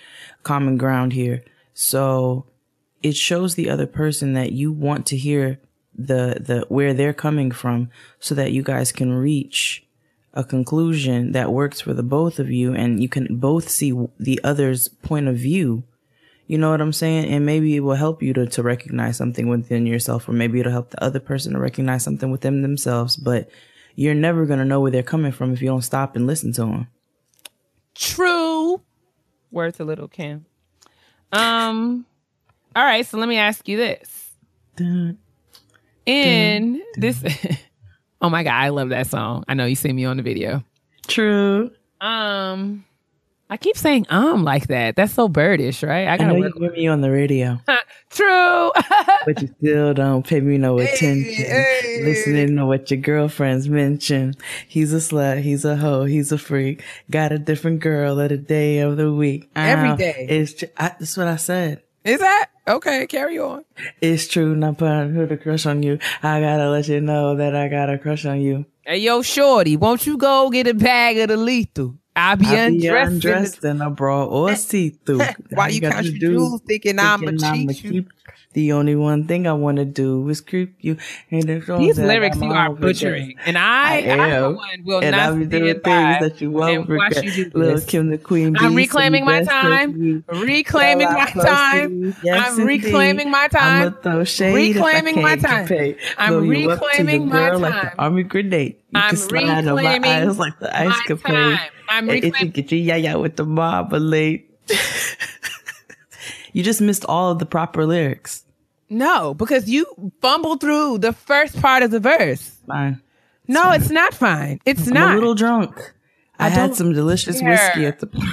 common 0.42 0.76
ground 0.76 1.12
here 1.12 1.42
so 1.74 2.44
it 3.02 3.16
shows 3.16 3.54
the 3.54 3.68
other 3.68 3.87
person 3.87 4.35
that 4.35 4.52
you 4.52 4.70
want 4.72 5.06
to 5.06 5.16
hear 5.16 5.58
the 5.94 6.37
the 6.40 6.64
where 6.68 6.94
they're 6.94 7.12
coming 7.12 7.50
from 7.50 7.90
so 8.20 8.35
that 8.35 8.52
you 8.52 8.62
guys 8.62 8.92
can 8.92 9.12
reach 9.12 9.85
a 10.35 10.42
conclusion 10.44 11.32
that 11.32 11.52
works 11.52 11.80
for 11.82 11.92
the 11.92 12.02
both 12.02 12.38
of 12.38 12.50
you 12.50 12.72
and 12.74 13.02
you 13.02 13.08
can 13.08 13.26
both 13.38 13.68
see 13.68 13.92
the 14.18 14.40
other's 14.42 14.88
point 14.88 15.28
of 15.28 15.37
view 15.37 15.82
you 16.46 16.59
know 16.59 16.70
what 16.70 16.81
I'm 16.81 16.92
saying? 16.92 17.26
And 17.26 17.46
maybe 17.46 17.76
it 17.76 17.81
will 17.81 17.94
help 17.94 18.22
you 18.22 18.33
to, 18.35 18.46
to 18.46 18.62
recognize 18.62 19.16
something 19.16 19.48
within 19.48 19.87
yourself, 19.87 20.28
or 20.28 20.33
maybe 20.33 20.61
it'll 20.61 20.72
help 20.72 20.90
the 20.90 21.02
other 21.02 21.20
person 21.20 21.52
to 21.52 21.59
recognize 21.59 22.05
something 22.05 22.31
within 22.31 22.62
themselves. 22.62 23.16
But 23.16 23.48
you're 23.94 24.14
never 24.14 24.46
going 24.46 24.59
to 24.59 24.64
know 24.64 24.81
where 24.81 24.90
they're 24.90 25.02
coming 25.02 25.33
from 25.33 25.52
if 25.52 25.62
you 25.62 25.68
don't 25.68 25.83
stop 25.83 26.16
and 26.16 26.26
listen 26.26 26.52
to 26.55 26.62
them. 26.62 26.88
True. 27.94 28.81
Word 29.50 29.78
a 29.81 29.85
little 29.85 30.09
Kim. 30.09 30.46
Um. 31.33 32.07
All 32.74 32.85
right, 32.85 33.07
so 33.07 33.18
let 33.18 33.28
me 33.28 33.37
ask 33.37 33.68
you 33.68 33.76
this. 33.76 34.31
In 36.07 36.83
this, 36.96 37.22
oh 38.22 38.31
my 38.31 38.42
god, 38.42 38.55
I 38.55 38.70
love 38.70 38.88
that 38.88 39.07
song. 39.07 39.44
I 39.46 39.55
know 39.55 39.66
you 39.66 39.76
see 39.76 39.92
me 39.92 40.07
on 40.07 40.16
the 40.16 40.22
video. 40.22 40.64
True. 41.07 41.70
Um, 42.00 42.85
I 43.52 43.58
keep 43.58 43.76
saying 43.76 44.06
um 44.08 44.44
like 44.44 44.68
that. 44.68 44.96
That's 44.96 45.12
so 45.12 45.28
birdish, 45.28 45.86
right? 45.86 46.08
I 46.08 46.14
I 46.14 46.16
gotta 46.16 46.32
know 46.32 46.38
work. 46.40 46.54
you 46.54 46.62
hear 46.62 46.72
me 46.72 46.86
on 46.88 47.02
the 47.02 47.10
radio, 47.10 47.60
True. 48.08 48.72
but 49.26 49.42
you 49.42 49.48
still 49.58 49.92
don't 49.92 50.26
pay 50.26 50.40
me 50.40 50.56
no 50.56 50.78
attention. 50.78 51.44
Listening 52.02 52.56
to 52.56 52.64
what 52.64 52.90
your 52.90 53.00
girlfriends 53.00 53.68
mention. 53.68 54.32
He's 54.66 54.94
a 54.94 54.96
slut. 54.96 55.42
He's 55.42 55.66
a 55.66 55.76
hoe. 55.76 56.04
He's 56.04 56.32
a 56.32 56.38
freak. 56.38 56.82
Got 57.10 57.32
a 57.32 57.38
different 57.38 57.80
girl 57.80 58.22
at 58.22 58.32
a 58.32 58.38
day 58.38 58.78
of 58.78 58.96
the 58.96 59.12
week. 59.12 59.50
Every 59.54 59.90
Ow. 59.90 59.96
day. 59.96 60.26
It's 60.30 60.54
tr- 60.54 60.64
I, 60.78 60.94
that's 60.98 61.18
what 61.18 61.26
I 61.28 61.36
said. 61.36 61.82
Is 62.04 62.20
that 62.20 62.48
okay? 62.66 63.06
Carry 63.06 63.38
on. 63.38 63.66
It's 64.00 64.28
true. 64.28 64.56
Not 64.56 64.78
putting 64.78 65.14
put 65.14 65.30
a 65.30 65.36
crush 65.36 65.66
on 65.66 65.82
you. 65.82 65.98
I 66.22 66.40
gotta 66.40 66.70
let 66.70 66.88
you 66.88 67.02
know 67.02 67.36
that 67.36 67.54
I 67.54 67.68
got 67.68 67.90
a 67.90 67.98
crush 67.98 68.24
on 68.24 68.40
you. 68.40 68.64
Hey, 68.86 68.96
yo, 68.96 69.20
shorty, 69.20 69.76
won't 69.76 70.06
you 70.06 70.16
go 70.16 70.48
get 70.48 70.66
a 70.66 70.72
bag 70.72 71.18
of 71.18 71.28
the 71.28 71.36
lethal? 71.36 71.98
I'll 72.14 72.37
be 72.37 72.46
I 72.46 72.70
be 72.70 72.87
undressed. 72.88 73.64
in 73.64 73.81
a 73.81 73.90
bra 73.90 74.25
or 74.25 74.55
see 74.55 74.90
through. 74.90 75.20
Why 75.51 75.68
you 75.68 75.81
count 75.81 76.05
your 76.05 76.18
jewels 76.18 76.61
thinking 76.66 76.98
I'ma 76.98 77.33
cheat 77.55 77.85
you? 77.85 78.07
The 78.52 78.72
only 78.72 78.94
one 78.96 79.26
thing 79.26 79.46
I 79.46 79.52
want 79.54 79.78
to 79.78 79.85
do 79.87 80.28
is 80.28 80.40
creep 80.42 80.74
you. 80.80 80.96
And 81.30 81.42
the- 81.44 81.76
These 81.78 81.98
lyrics 81.98 82.37
you 82.37 82.52
are 82.52 82.70
butchering, 82.70 83.35
and 83.46 83.56
I, 83.56 83.62
I, 83.62 83.96
I 83.96 84.28
am. 84.28 84.56
one, 84.56 84.85
will 84.85 85.00
and 85.02 85.16
not 85.16 85.38
be 85.38 85.46
stand 85.46 85.50
doing 85.50 85.80
things 85.80 86.16
that 86.20 86.40
you 86.40 86.50
won't 86.50 86.88
watch 86.88 87.16
you 87.22 87.46
do 87.46 87.58
Little 87.58 87.74
this. 87.76 87.85
Kim 87.87 88.11
the 88.11 88.18
Queen. 88.18 88.54
I'm 88.58 88.74
reclaiming 88.74 89.24
my 89.24 89.42
time. 89.42 90.22
Reclaiming 90.28 91.08
my 91.08 91.32
I'm 91.35 91.40
time. 91.40 92.14
Yes, 92.22 92.58
I'm 92.58 92.66
reclaiming 92.66 93.30
my 93.30 93.48
time. 93.48 93.82
I'ma 93.88 93.96
throw 94.02 94.24
shade 94.24 94.54
Reclaiming 94.76 95.18
I 95.18 95.22
my 95.22 95.37
time. 95.37 95.66
I'm 96.18 96.32
Blow 96.35 96.42
you 96.52 96.70
up 96.70 96.78
to 96.78 96.85
reclaiming 96.87 97.28
my 97.28 97.48
girl 97.50 97.58
Like 97.58 97.72
time. 97.72 97.94
army 97.98 98.22
grenade. 98.24 98.76
You 98.92 99.00
I'm 99.00 99.16
on 99.16 99.64
my 99.64 99.72
reclaiming 99.72 100.11
eyes 100.11 100.38
like 100.38 100.58
the 100.58 100.76
ice 100.76 100.88
my 100.88 101.04
capade. 101.08 101.56
time. 101.56 101.70
I'm 101.88 102.08
And 102.11 102.24
if 102.24 102.40
you 102.40 102.48
get 102.48 102.70
your 102.70 102.80
yaya 102.80 103.18
with 103.18 103.37
the 103.37 103.46
marmalade. 103.46 104.44
you 106.52 106.62
just 106.62 106.80
missed 106.80 107.04
all 107.06 107.30
of 107.32 107.38
the 107.38 107.46
proper 107.46 107.84
lyrics. 107.86 108.44
No, 108.88 109.32
because 109.34 109.68
you 109.70 109.86
fumbled 110.20 110.60
through 110.60 110.98
the 110.98 111.12
first 111.12 111.60
part 111.60 111.82
of 111.82 111.90
the 111.90 112.00
verse. 112.00 112.58
Fine. 112.66 113.00
No, 113.48 113.72
it's 113.72 113.90
not 113.90 114.14
fine. 114.14 114.60
It's 114.64 114.86
I'm 114.86 114.94
not. 114.94 115.12
a 115.12 115.14
little 115.14 115.34
drunk. 115.34 115.94
I, 116.38 116.48
had 116.48 116.74
some 116.74 116.92
delicious 116.92 117.40
care. 117.40 117.50
whiskey 117.50 117.86
at 117.86 118.00
the 118.00 118.06
park. 118.08 118.26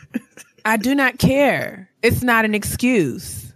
I 0.64 0.76
do 0.76 0.94
not 0.94 1.18
care. 1.18 1.90
It's 2.02 2.22
not 2.22 2.44
an 2.44 2.54
excuse. 2.54 3.52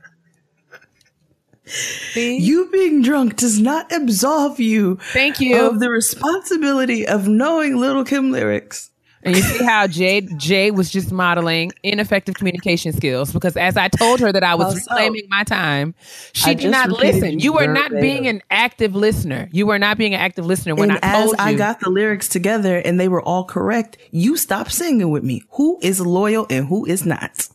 See? 1.64 2.36
you 2.36 2.68
being 2.70 3.02
drunk 3.02 3.36
does 3.36 3.58
not 3.58 3.90
absolve 3.90 4.60
you 4.60 4.96
Thank 5.12 5.40
you. 5.40 5.66
of 5.66 5.80
the 5.80 5.90
responsibility 5.90 7.06
of 7.06 7.26
knowing 7.26 7.76
Little 7.76 8.04
Kim 8.04 8.30
lyrics. 8.30 8.90
And 9.26 9.36
you 9.36 9.42
see 9.42 9.64
how 9.64 9.86
Jay 9.86 10.20
Jay 10.36 10.70
was 10.70 10.90
just 10.90 11.12
modeling 11.12 11.72
ineffective 11.82 12.36
communication 12.36 12.92
skills 12.92 13.32
because 13.32 13.56
as 13.56 13.76
I 13.76 13.88
told 13.88 14.20
her 14.20 14.32
that 14.32 14.42
I 14.44 14.54
was 14.54 14.72
How 14.74 14.78
so? 14.80 14.94
reclaiming 14.94 15.26
my 15.28 15.44
time, 15.44 15.94
she 16.32 16.50
I 16.52 16.54
did 16.54 16.70
not 16.70 16.90
listen. 16.90 17.38
you 17.40 17.46
You 17.46 17.52
were 17.52 17.66
not 17.66 17.90
being 17.90 18.26
an 18.26 18.40
active 18.50 18.94
listener. 18.94 19.48
You 19.52 19.66
were 19.66 19.78
not 19.78 19.98
being 19.98 20.14
an 20.14 20.20
active 20.20 20.46
listener 20.46 20.74
when 20.74 20.90
and 20.90 21.00
I 21.02 21.08
as 21.18 21.24
told 21.26 21.36
I 21.38 21.54
got 21.54 21.80
the 21.80 21.90
lyrics 21.90 22.28
together 22.28 22.78
and 22.78 22.98
they 22.98 23.08
were 23.08 23.20
all 23.22 23.44
correct, 23.44 23.98
you 24.12 24.36
stopped 24.36 24.72
singing 24.72 25.10
with 25.10 25.24
me. 25.24 25.42
Who 25.50 25.78
is 25.82 26.00
loyal 26.00 26.46
and 26.48 26.66
who 26.66 26.86
is 26.86 27.04
not? 27.04 27.48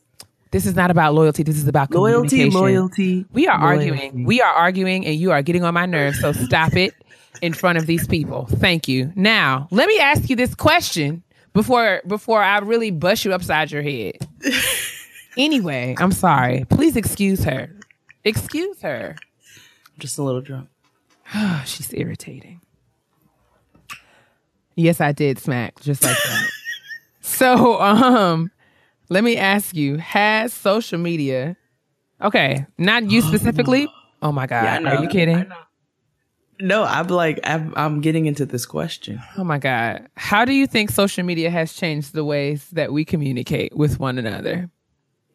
this 0.51 0.65
is 0.65 0.75
not 0.75 0.91
about 0.91 1.13
loyalty. 1.13 1.43
This 1.43 1.55
is 1.55 1.65
about 1.69 1.91
Loyalty, 1.91 2.27
communication. 2.51 2.60
loyalty. 2.62 3.25
We 3.31 3.47
are 3.47 3.57
loyalty. 3.57 3.89
arguing. 3.91 4.25
We 4.25 4.41
are 4.41 4.53
arguing, 4.53 5.05
and 5.05 5.15
you 5.15 5.31
are 5.31 5.41
getting 5.41 5.63
on 5.63 5.73
my 5.73 5.86
nerves. 5.86 6.19
So 6.19 6.34
stop 6.34 6.75
it 6.75 6.93
in 7.41 7.53
front 7.53 7.77
of 7.77 7.86
these 7.86 8.05
people. 8.05 8.47
Thank 8.47 8.89
you. 8.89 9.13
Now, 9.15 9.69
let 9.71 9.88
me 9.88 9.97
ask 9.99 10.29
you 10.29 10.36
this 10.36 10.53
question 10.53 11.23
before 11.54 12.02
before 12.08 12.42
I 12.42 12.60
really 12.60 12.92
bust 12.92 13.26
you 13.26 13.34
upside 13.34 13.72
your 13.72 13.82
head. 13.82 14.16
anyway, 15.38 15.96
I'm 15.98 16.12
sorry. 16.12 16.66
Please 16.70 16.96
excuse 16.96 17.44
her. 17.44 17.70
Excuse 18.24 18.82
her. 18.82 19.16
I'm 19.18 20.00
Just 20.00 20.18
a 20.18 20.24
little 20.24 20.42
drunk. 20.42 20.70
She's 21.66 21.94
irritating. 21.94 22.62
Yes, 24.76 25.02
I 25.02 25.12
did 25.12 25.38
smack 25.40 25.80
just 25.82 26.04
like 26.04 26.16
that. 26.18 26.50
so, 27.22 27.80
um, 27.82 28.52
let 29.10 29.24
me 29.24 29.38
ask 29.38 29.76
you: 29.76 29.98
Has 29.98 30.54
social 30.54 30.98
media? 31.00 31.58
Okay, 32.22 32.66
not 32.78 33.10
you 33.10 33.22
specifically. 33.22 33.88
Oh 34.22 34.32
my 34.32 34.46
god, 34.48 34.84
Yeah, 34.84 34.92
are 34.98 35.02
you 35.02 35.10
kidding? 35.10 35.46
No, 36.62 36.84
I'm 36.84 37.08
like 37.08 37.39
I'm, 37.43 37.74
I'm 37.76 38.02
getting 38.02 38.26
into 38.26 38.45
this 38.45 38.65
question. 38.65 39.21
Oh 39.38 39.43
my 39.43 39.58
God. 39.58 40.08
How 40.15 40.45
do 40.45 40.54
you 40.54 40.67
think 40.67 40.91
social 40.91 41.24
media 41.24 41.50
has 41.50 41.74
changed 41.74 42.13
the 42.13 42.24
ways 42.24 42.69
that 42.71 42.93
we 42.93 43.04
communicate 43.04 43.76
with 43.76 44.00
one 44.00 44.17
another? 44.17 44.69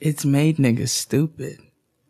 It's 0.00 0.24
made 0.24 0.58
niggas 0.58 0.90
stupid. 0.90 1.58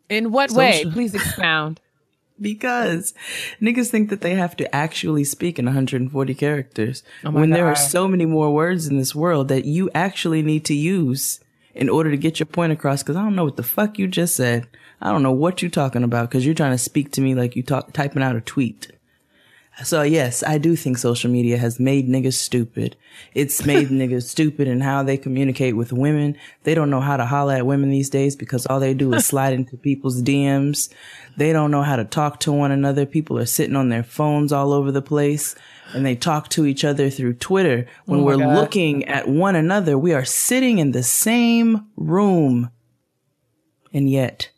In 0.09 0.31
what 0.31 0.51
way? 0.51 0.85
Please 0.85 1.13
expound. 1.13 1.81
because 2.41 3.13
niggas 3.61 3.89
think 3.89 4.09
that 4.09 4.21
they 4.21 4.35
have 4.35 4.55
to 4.57 4.75
actually 4.75 5.23
speak 5.23 5.57
in 5.57 5.65
140 5.65 6.33
characters 6.35 7.03
oh 7.25 7.31
when 7.31 7.49
God. 7.49 7.57
there 7.57 7.67
are 7.67 7.75
so 7.75 8.07
many 8.07 8.25
more 8.25 8.53
words 8.53 8.87
in 8.87 8.97
this 8.97 9.15
world 9.15 9.47
that 9.47 9.65
you 9.65 9.89
actually 9.95 10.41
need 10.41 10.63
to 10.65 10.73
use 10.73 11.39
in 11.73 11.89
order 11.89 12.11
to 12.11 12.17
get 12.17 12.39
your 12.39 12.47
point 12.47 12.73
across. 12.73 13.03
Cause 13.03 13.15
I 13.15 13.23
don't 13.23 13.35
know 13.35 13.45
what 13.45 13.57
the 13.57 13.63
fuck 13.63 13.97
you 13.97 14.07
just 14.07 14.35
said. 14.35 14.67
I 15.01 15.11
don't 15.11 15.23
know 15.23 15.31
what 15.31 15.61
you're 15.61 15.71
talking 15.71 16.03
about 16.03 16.29
because 16.29 16.45
you're 16.45 16.55
trying 16.55 16.71
to 16.71 16.77
speak 16.77 17.11
to 17.13 17.21
me 17.21 17.35
like 17.35 17.55
you 17.55 17.63
talk, 17.63 17.93
typing 17.93 18.23
out 18.23 18.35
a 18.35 18.41
tweet. 18.41 18.91
So 19.83 20.01
yes, 20.01 20.41
I 20.41 20.57
do 20.57 20.75
think 20.75 20.97
social 20.97 21.29
media 21.29 21.57
has 21.57 21.79
made 21.79 22.09
niggas 22.09 22.33
stupid. 22.33 22.95
It's 23.35 23.63
made 23.63 23.87
niggas 23.89 24.23
stupid 24.23 24.67
in 24.67 24.81
how 24.81 25.03
they 25.03 25.17
communicate 25.17 25.75
with 25.75 25.93
women. 25.93 26.35
They 26.63 26.73
don't 26.73 26.89
know 26.89 27.01
how 27.01 27.15
to 27.17 27.25
holler 27.25 27.53
at 27.53 27.65
women 27.65 27.91
these 27.91 28.09
days 28.09 28.35
because 28.35 28.65
all 28.65 28.79
they 28.79 28.95
do 28.95 29.13
is 29.13 29.25
slide 29.27 29.53
into 29.53 29.77
people's 29.77 30.23
DMs. 30.23 30.91
They 31.37 31.53
don't 31.53 31.69
know 31.69 31.83
how 31.83 31.95
to 31.95 32.05
talk 32.05 32.39
to 32.41 32.51
one 32.51 32.71
another. 32.71 33.05
People 33.05 33.37
are 33.37 33.45
sitting 33.45 33.75
on 33.75 33.89
their 33.89 34.03
phones 34.03 34.51
all 34.51 34.73
over 34.73 34.91
the 34.91 35.01
place 35.01 35.55
and 35.93 36.03
they 36.03 36.15
talk 36.15 36.49
to 36.49 36.65
each 36.65 36.83
other 36.83 37.11
through 37.11 37.35
Twitter. 37.35 37.85
When 38.05 38.21
oh 38.21 38.23
we're 38.23 38.37
God. 38.37 38.55
looking 38.55 39.05
at 39.05 39.27
one 39.27 39.55
another, 39.55 39.95
we 39.97 40.13
are 40.13 40.25
sitting 40.25 40.79
in 40.79 40.91
the 40.91 41.03
same 41.03 41.85
room. 41.95 42.71
And 43.93 44.09
yet 44.09 44.49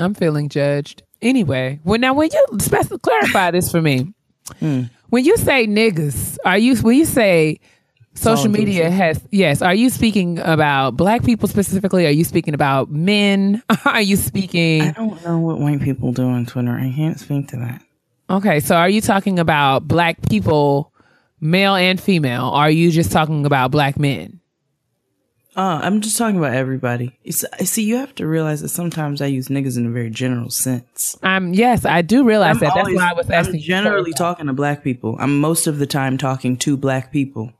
I'm 0.00 0.14
feeling 0.14 0.48
judged. 0.48 1.02
Anyway, 1.22 1.80
well, 1.84 1.98
now 1.98 2.14
when 2.14 2.30
you 2.32 2.46
specify, 2.58 2.96
clarify 2.96 3.50
this 3.50 3.70
for 3.70 3.82
me, 3.82 4.12
hmm. 4.58 4.84
when 5.10 5.24
you 5.24 5.36
say 5.36 5.66
niggas, 5.66 6.38
are 6.44 6.58
you 6.58 6.76
when 6.76 6.96
you 6.96 7.04
say 7.04 7.60
social 8.14 8.50
media 8.50 8.90
has 8.90 9.20
yes? 9.30 9.62
Are 9.62 9.74
you 9.74 9.90
speaking 9.90 10.38
about 10.38 10.96
black 10.96 11.24
people 11.24 11.48
specifically? 11.48 12.06
Are 12.06 12.10
you 12.10 12.24
speaking 12.24 12.54
about 12.54 12.90
men? 12.90 13.62
are 13.84 14.02
you 14.02 14.16
speaking? 14.16 14.82
I 14.82 14.92
don't 14.92 15.22
know 15.24 15.38
what 15.38 15.58
white 15.58 15.82
people 15.82 16.12
do 16.12 16.24
on 16.24 16.46
Twitter. 16.46 16.72
I 16.72 16.92
can't 16.94 17.20
speak 17.20 17.48
to 17.48 17.56
that. 17.58 17.82
Okay, 18.30 18.60
so 18.60 18.76
are 18.76 18.88
you 18.88 19.00
talking 19.00 19.38
about 19.38 19.88
black 19.88 20.22
people, 20.28 20.92
male 21.40 21.74
and 21.74 22.00
female? 22.00 22.46
Or 22.46 22.60
are 22.60 22.70
you 22.70 22.90
just 22.90 23.10
talking 23.10 23.44
about 23.44 23.72
black 23.72 23.98
men? 23.98 24.39
Uh, 25.56 25.80
I'm 25.82 26.00
just 26.00 26.16
talking 26.16 26.36
about 26.38 26.54
everybody. 26.54 27.18
It's, 27.24 27.44
see, 27.68 27.82
you 27.82 27.96
have 27.96 28.14
to 28.16 28.26
realize 28.26 28.60
that 28.60 28.68
sometimes 28.68 29.20
I 29.20 29.26
use 29.26 29.48
niggas 29.48 29.76
in 29.76 29.84
a 29.86 29.90
very 29.90 30.10
general 30.10 30.48
sense. 30.50 31.16
Um, 31.24 31.52
yes, 31.52 31.84
I 31.84 32.02
do 32.02 32.24
realize 32.24 32.54
I'm 32.56 32.60
that. 32.60 32.76
Always, 32.76 32.96
That's 32.96 32.96
why 32.96 33.10
I 33.10 33.12
was 33.14 33.30
asking. 33.30 33.56
I'm 33.56 33.60
generally 33.62 34.12
talking 34.12 34.46
to 34.46 34.52
black 34.52 34.84
people. 34.84 35.16
I'm 35.18 35.40
most 35.40 35.66
of 35.66 35.78
the 35.78 35.86
time 35.86 36.18
talking 36.18 36.56
to 36.58 36.76
black 36.76 37.10
people. 37.12 37.52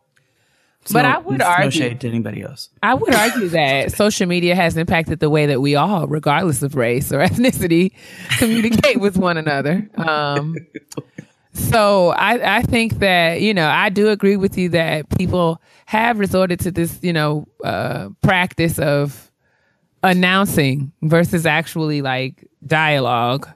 but 0.92 1.02
no, 1.02 1.08
I 1.08 1.18
would 1.18 1.42
argue 1.42 1.64
no 1.64 1.70
shade 1.70 2.00
to 2.02 2.08
anybody 2.08 2.42
else. 2.42 2.68
I 2.80 2.94
would 2.94 3.12
argue 3.12 3.48
that 3.48 3.90
social 3.96 4.26
media 4.28 4.54
has 4.54 4.76
impacted 4.76 5.18
the 5.18 5.28
way 5.28 5.46
that 5.46 5.60
we 5.60 5.74
all, 5.74 6.06
regardless 6.06 6.62
of 6.62 6.76
race 6.76 7.12
or 7.12 7.18
ethnicity, 7.26 7.90
communicate 8.38 9.00
with 9.00 9.16
one 9.16 9.36
another. 9.36 9.90
Um, 9.96 10.54
so 11.52 12.10
I, 12.10 12.58
I 12.58 12.62
think 12.62 12.98
that 13.00 13.40
you 13.40 13.54
know 13.54 13.68
I 13.68 13.88
do 13.88 14.08
agree 14.08 14.36
with 14.36 14.56
you 14.56 14.70
that 14.70 15.08
people 15.16 15.60
have 15.90 16.20
resorted 16.20 16.60
to 16.60 16.70
this, 16.70 17.00
you 17.02 17.12
know, 17.12 17.48
uh, 17.64 18.10
practice 18.22 18.78
of 18.78 19.28
announcing 20.04 20.92
versus 21.02 21.44
actually 21.44 22.00
like 22.00 22.48
dialogue 22.64 23.48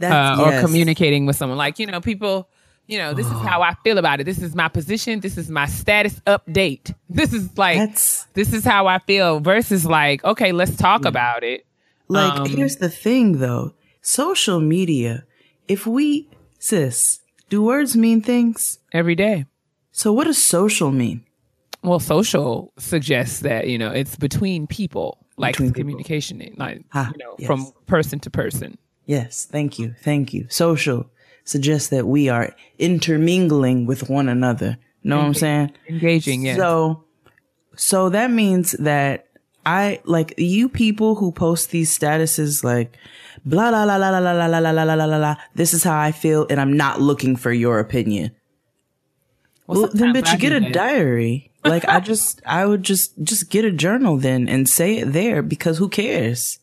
uh, 0.00 0.36
or 0.40 0.50
yes. 0.50 0.64
communicating 0.64 1.26
with 1.26 1.34
someone. 1.34 1.58
Like, 1.58 1.80
you 1.80 1.86
know, 1.86 2.00
people, 2.00 2.48
you 2.86 2.98
know, 2.98 3.14
this 3.14 3.26
is 3.26 3.32
how 3.32 3.62
I 3.62 3.74
feel 3.82 3.98
about 3.98 4.20
it. 4.20 4.24
This 4.24 4.40
is 4.40 4.54
my 4.54 4.68
position. 4.68 5.18
This 5.18 5.36
is 5.36 5.50
my 5.50 5.66
status 5.66 6.20
update. 6.20 6.94
This 7.08 7.32
is 7.32 7.58
like, 7.58 7.78
That's, 7.78 8.26
this 8.34 8.52
is 8.52 8.64
how 8.64 8.86
I 8.86 9.00
feel 9.00 9.40
versus 9.40 9.84
like, 9.84 10.22
okay, 10.22 10.52
let's 10.52 10.76
talk 10.76 11.02
yeah. 11.02 11.08
about 11.08 11.42
it. 11.42 11.66
Like, 12.06 12.40
um, 12.40 12.46
here's 12.46 12.76
the 12.76 12.88
thing 12.88 13.38
though 13.38 13.74
social 14.02 14.60
media, 14.60 15.24
if 15.66 15.84
we, 15.84 16.28
sis, 16.60 17.20
do 17.48 17.62
words 17.62 17.96
mean 17.96 18.22
things? 18.22 18.78
Every 18.92 19.16
day. 19.16 19.46
So 19.90 20.12
what 20.12 20.24
does 20.24 20.40
social 20.40 20.92
mean? 20.92 21.24
Well, 21.82 21.98
social 21.98 22.72
suggests 22.78 23.40
that 23.40 23.66
you 23.66 23.78
know 23.78 23.90
it's 23.90 24.14
between 24.14 24.66
people, 24.66 25.26
like 25.36 25.54
between 25.54 25.72
communication, 25.72 26.38
people. 26.38 26.56
like 26.58 26.84
ah, 26.94 27.10
you 27.12 27.24
know, 27.24 27.34
yes. 27.38 27.46
from 27.46 27.72
person 27.86 28.20
to 28.20 28.30
person. 28.30 28.78
Yes, 29.06 29.46
thank 29.50 29.78
you, 29.78 29.94
thank 30.02 30.32
you. 30.32 30.46
Social 30.48 31.10
suggests 31.44 31.88
that 31.88 32.06
we 32.06 32.28
are 32.28 32.54
intermingling 32.78 33.86
with 33.86 34.08
one 34.08 34.28
another. 34.28 34.76
Know 35.02 35.16
what 35.16 35.24
I'm 35.24 35.34
saying? 35.34 35.72
Engaging, 35.88 36.44
yeah. 36.44 36.56
So, 36.56 37.04
so 37.74 38.10
that 38.10 38.30
means 38.30 38.72
that 38.72 39.26
I 39.64 40.00
like 40.04 40.34
you 40.38 40.68
people 40.68 41.16
who 41.16 41.32
post 41.32 41.70
these 41.70 41.96
statuses 41.96 42.64
like 42.64 42.96
blah 43.44 43.70
la 43.70 43.84
la 43.84 43.96
la 43.96 44.08
la 44.08 44.18
la 44.18 44.32
la 44.32 44.46
la 44.46 44.70
la 44.70 44.82
la 44.82 44.94
la 44.94 45.04
la 45.04 45.16
la. 45.16 45.36
This 45.54 45.74
is 45.74 45.84
how 45.84 45.98
I 45.98 46.12
feel, 46.12 46.46
and 46.48 46.60
I'm 46.60 46.76
not 46.76 47.00
looking 47.00 47.36
for 47.36 47.52
your 47.52 47.78
opinion. 47.78 48.32
Well, 49.66 49.82
well 49.82 49.90
then, 49.92 50.14
bitch, 50.14 50.32
you 50.32 50.38
get 50.38 50.52
a 50.52 50.70
diary 50.70 51.50
like 51.64 51.86
I 51.86 52.00
just, 52.00 52.40
I 52.46 52.66
would 52.66 52.82
just, 52.82 53.20
just 53.22 53.50
get 53.50 53.64
a 53.64 53.70
journal 53.70 54.16
then 54.16 54.48
and 54.48 54.68
say 54.68 54.98
it 54.98 55.12
there 55.12 55.42
because 55.42 55.78
who 55.78 55.88
cares? 55.88 56.58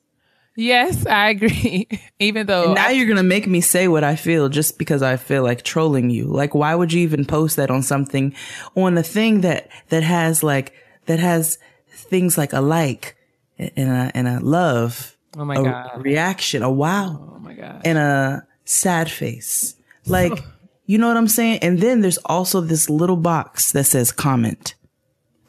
Yes, 0.55 1.05
I 1.05 1.29
agree. 1.29 1.87
even 2.19 2.47
though 2.47 2.65
and 2.65 2.75
now 2.75 2.87
I, 2.87 2.91
you're 2.91 3.07
gonna 3.07 3.21
make 3.21 3.45
me 3.45 3.61
say 3.61 3.87
what 3.87 4.03
I 4.03 4.15
feel 4.15 4.49
just 4.49 4.79
because 4.79 5.03
I 5.03 5.15
feel 5.15 5.43
like 5.43 5.61
trolling 5.61 6.09
you. 6.09 6.25
Like, 6.25 6.55
why 6.55 6.73
would 6.73 6.91
you 6.91 7.01
even 7.01 7.25
post 7.25 7.57
that 7.57 7.69
on 7.69 7.83
something, 7.83 8.33
on 8.75 8.97
a 8.97 9.03
thing 9.03 9.41
that 9.41 9.69
that 9.89 10.01
has 10.01 10.41
like 10.41 10.73
that 11.05 11.19
has 11.19 11.59
things 12.07 12.37
like 12.37 12.53
a 12.53 12.61
like 12.61 13.15
and 13.57 13.89
a 13.89 14.11
and 14.13 14.27
a 14.27 14.39
love, 14.39 15.17
oh 15.37 15.45
my 15.45 15.55
a 15.55 15.63
god, 15.63 16.03
reaction, 16.03 16.63
a 16.63 16.71
wow, 16.71 17.33
oh 17.35 17.39
my 17.39 17.53
god, 17.53 17.81
and 17.85 17.97
a 17.97 18.47
sad 18.65 19.09
face, 19.09 19.75
like. 20.05 20.33
You 20.89 20.97
know 20.97 21.09
what 21.09 21.17
I'm 21.17 21.27
saying? 21.27 21.59
And 21.63 21.79
then 21.79 21.99
there's 21.99 22.17
also 22.19 22.61
this 22.61 22.89
little 22.89 23.17
box 23.17 23.73
that 23.73 23.83
says 23.83 24.13
comment. 24.13 24.73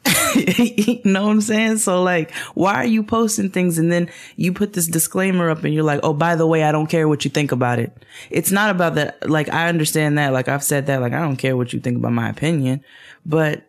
you 0.35 0.99
know 1.05 1.23
what 1.23 1.31
I'm 1.31 1.41
saying? 1.41 1.77
So 1.77 2.03
like, 2.03 2.31
why 2.53 2.75
are 2.75 2.85
you 2.85 3.03
posting 3.03 3.49
things 3.49 3.77
and 3.77 3.91
then 3.91 4.09
you 4.35 4.53
put 4.53 4.73
this 4.73 4.87
disclaimer 4.87 5.49
up 5.49 5.63
and 5.63 5.73
you're 5.73 5.83
like, 5.83 6.01
oh, 6.03 6.13
by 6.13 6.35
the 6.35 6.45
way, 6.45 6.63
I 6.63 6.73
don't 6.73 6.87
care 6.87 7.07
what 7.07 7.23
you 7.25 7.31
think 7.31 7.51
about 7.51 7.79
it. 7.79 7.95
It's 8.29 8.51
not 8.51 8.69
about 8.69 8.95
that. 8.95 9.29
Like, 9.29 9.49
I 9.49 9.69
understand 9.69 10.17
that. 10.17 10.33
Like, 10.33 10.49
I've 10.49 10.63
said 10.63 10.87
that. 10.87 11.01
Like, 11.01 11.13
I 11.13 11.21
don't 11.21 11.37
care 11.37 11.55
what 11.55 11.73
you 11.73 11.79
think 11.79 11.97
about 11.97 12.11
my 12.11 12.29
opinion, 12.29 12.83
but 13.25 13.63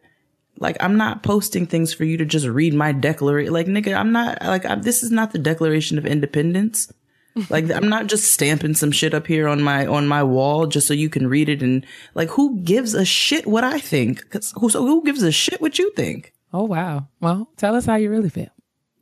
like, 0.60 0.76
I'm 0.78 0.96
not 0.96 1.24
posting 1.24 1.66
things 1.66 1.92
for 1.92 2.04
you 2.04 2.16
to 2.18 2.24
just 2.24 2.46
read 2.46 2.74
my 2.74 2.92
declaration. 2.92 3.52
Like, 3.52 3.66
nigga, 3.66 3.96
I'm 3.96 4.12
not 4.12 4.40
like, 4.42 4.64
I'm, 4.64 4.82
this 4.82 5.02
is 5.02 5.10
not 5.10 5.32
the 5.32 5.38
Declaration 5.38 5.98
of 5.98 6.06
Independence 6.06 6.92
like 7.50 7.70
I'm 7.70 7.88
not 7.88 8.06
just 8.06 8.32
stamping 8.32 8.74
some 8.74 8.90
shit 8.90 9.14
up 9.14 9.26
here 9.26 9.48
on 9.48 9.62
my 9.62 9.86
on 9.86 10.08
my 10.08 10.22
wall 10.22 10.66
just 10.66 10.86
so 10.86 10.94
you 10.94 11.08
can 11.08 11.28
read 11.28 11.48
it 11.48 11.62
and 11.62 11.86
like 12.14 12.30
who 12.30 12.58
gives 12.60 12.94
a 12.94 13.04
shit 13.04 13.46
what 13.46 13.64
I 13.64 13.78
think? 13.78 14.28
Cause 14.30 14.52
who 14.56 14.68
so 14.68 14.84
who 14.84 15.04
gives 15.04 15.22
a 15.22 15.32
shit 15.32 15.60
what 15.60 15.78
you 15.78 15.92
think? 15.92 16.32
Oh 16.52 16.64
wow. 16.64 17.06
Well, 17.20 17.48
tell 17.56 17.76
us 17.76 17.86
how 17.86 17.96
you 17.96 18.10
really 18.10 18.30
feel. 18.30 18.50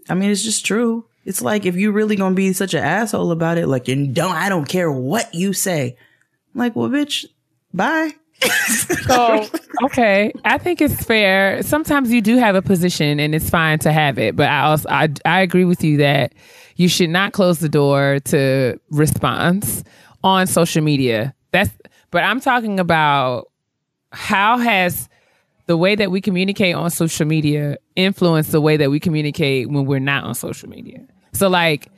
I 0.09 0.15
mean, 0.15 0.31
it's 0.31 0.43
just 0.43 0.67
true. 0.67 1.07
It's 1.25 1.43
like 1.43 1.65
if 1.65 1.77
you 1.77 1.91
really 1.91 2.17
gonna 2.17 2.35
be 2.35 2.53
such 2.53 2.75
an 2.75 2.85
asshole 2.85 3.33
about 3.33 3.59
it, 3.59 3.67
like 3.67 3.89
you 3.89 4.07
don't 4.07 4.35
I 4.35 4.49
don't 4.49 4.69
care 4.69 4.91
what 4.91 5.35
you 5.35 5.53
say. 5.53 5.97
I'm 6.55 6.59
like, 6.59 6.77
well, 6.77 6.89
bitch, 6.89 7.25
bye. 7.73 8.13
So 9.07 9.47
okay, 9.85 10.33
I 10.45 10.59
think 10.59 10.81
it's 10.81 11.05
fair. 11.05 11.63
Sometimes 11.63 12.13
you 12.13 12.21
do 12.21 12.37
have 12.39 12.55
a 12.55 12.63
position, 12.63 13.21
and 13.21 13.35
it's 13.35 13.51
fine 13.51 13.79
to 13.81 13.93
have 13.93 14.19
it. 14.19 14.37
But 14.37 14.49
I 14.49 14.61
also 14.63 14.89
I 14.89 15.09
I 15.25 15.41
agree 15.41 15.65
with 15.65 15.83
you 15.83 15.99
that 15.99 16.35
you 16.77 16.89
should 16.89 17.11
not 17.11 17.33
close 17.33 17.59
the 17.59 17.69
door 17.69 18.19
to 18.27 18.79
response 18.91 19.83
on 20.23 20.47
social 20.47 20.83
media. 20.83 21.35
That's 21.51 21.71
but 22.11 22.25
I'm 22.25 22.41
talking 22.41 22.81
about 22.81 23.51
how 24.11 24.59
has 24.59 25.09
the 25.67 25.77
way 25.77 25.95
that 25.95 26.11
we 26.11 26.21
communicate 26.21 26.75
on 26.75 26.91
social 26.91 27.27
media 27.27 27.77
influenced 27.95 28.53
the 28.53 28.61
way 28.61 28.77
that 28.79 28.91
we 28.91 28.99
communicate 28.99 29.69
when 29.69 29.85
we're 29.85 29.99
not 29.99 30.25
on 30.25 30.35
social 30.35 30.69
media. 30.69 31.07
So 31.33 31.49
like 31.49 31.89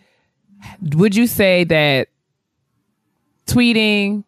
would 0.94 1.14
you 1.14 1.26
say 1.26 1.64
that 1.64 2.08
tweeting, 3.46 4.24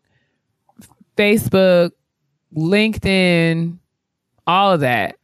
Facebook, 1.17 1.93
LinkedIn, 2.55 3.79
all 4.47 4.73
of 4.73 4.81
that 4.81 5.17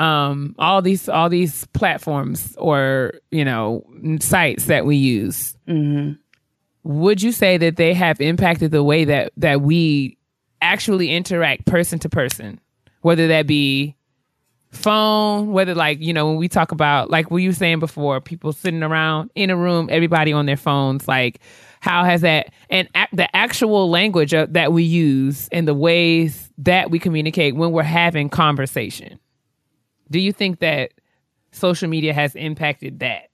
um, 0.00 0.54
all 0.58 0.80
these 0.80 1.08
all 1.08 1.28
these 1.28 1.66
platforms 1.68 2.56
or 2.56 3.12
you 3.30 3.44
know 3.44 3.84
sites 4.20 4.64
that 4.64 4.86
we 4.86 4.96
use. 4.96 5.56
Mm-hmm. 5.68 6.12
Would 6.82 7.22
you 7.22 7.32
say 7.32 7.58
that 7.58 7.76
they 7.76 7.92
have 7.92 8.20
impacted 8.20 8.70
the 8.70 8.82
way 8.82 9.04
that 9.04 9.32
that 9.36 9.60
we 9.60 10.16
actually 10.62 11.10
interact 11.10 11.66
person 11.66 11.98
to 12.00 12.08
person, 12.08 12.58
whether 13.02 13.28
that 13.28 13.46
be 13.46 13.94
phone, 14.70 15.52
whether 15.52 15.74
like 15.74 16.00
you 16.00 16.14
know 16.14 16.28
when 16.28 16.36
we 16.36 16.48
talk 16.48 16.72
about 16.72 17.10
like 17.10 17.30
what 17.30 17.38
you 17.38 17.50
were 17.50 17.54
saying 17.54 17.80
before, 17.80 18.22
people 18.22 18.54
sitting 18.54 18.82
around 18.82 19.30
in 19.34 19.50
a 19.50 19.56
room, 19.56 19.88
everybody 19.92 20.32
on 20.32 20.46
their 20.46 20.56
phones, 20.56 21.06
like 21.06 21.40
how 21.80 22.04
has 22.04 22.22
that 22.22 22.52
and 22.70 22.88
the 23.12 23.36
actual 23.36 23.90
language 23.90 24.30
that 24.30 24.72
we 24.72 24.82
use 24.82 25.46
and 25.52 25.68
the 25.68 25.74
ways 25.74 26.49
that 26.60 26.90
we 26.90 26.98
communicate 26.98 27.54
when 27.54 27.72
we're 27.72 27.82
having 27.82 28.28
conversation 28.28 29.18
do 30.10 30.18
you 30.18 30.32
think 30.32 30.58
that 30.58 30.92
social 31.52 31.88
media 31.88 32.12
has 32.12 32.34
impacted 32.34 33.00
that? 33.00 33.30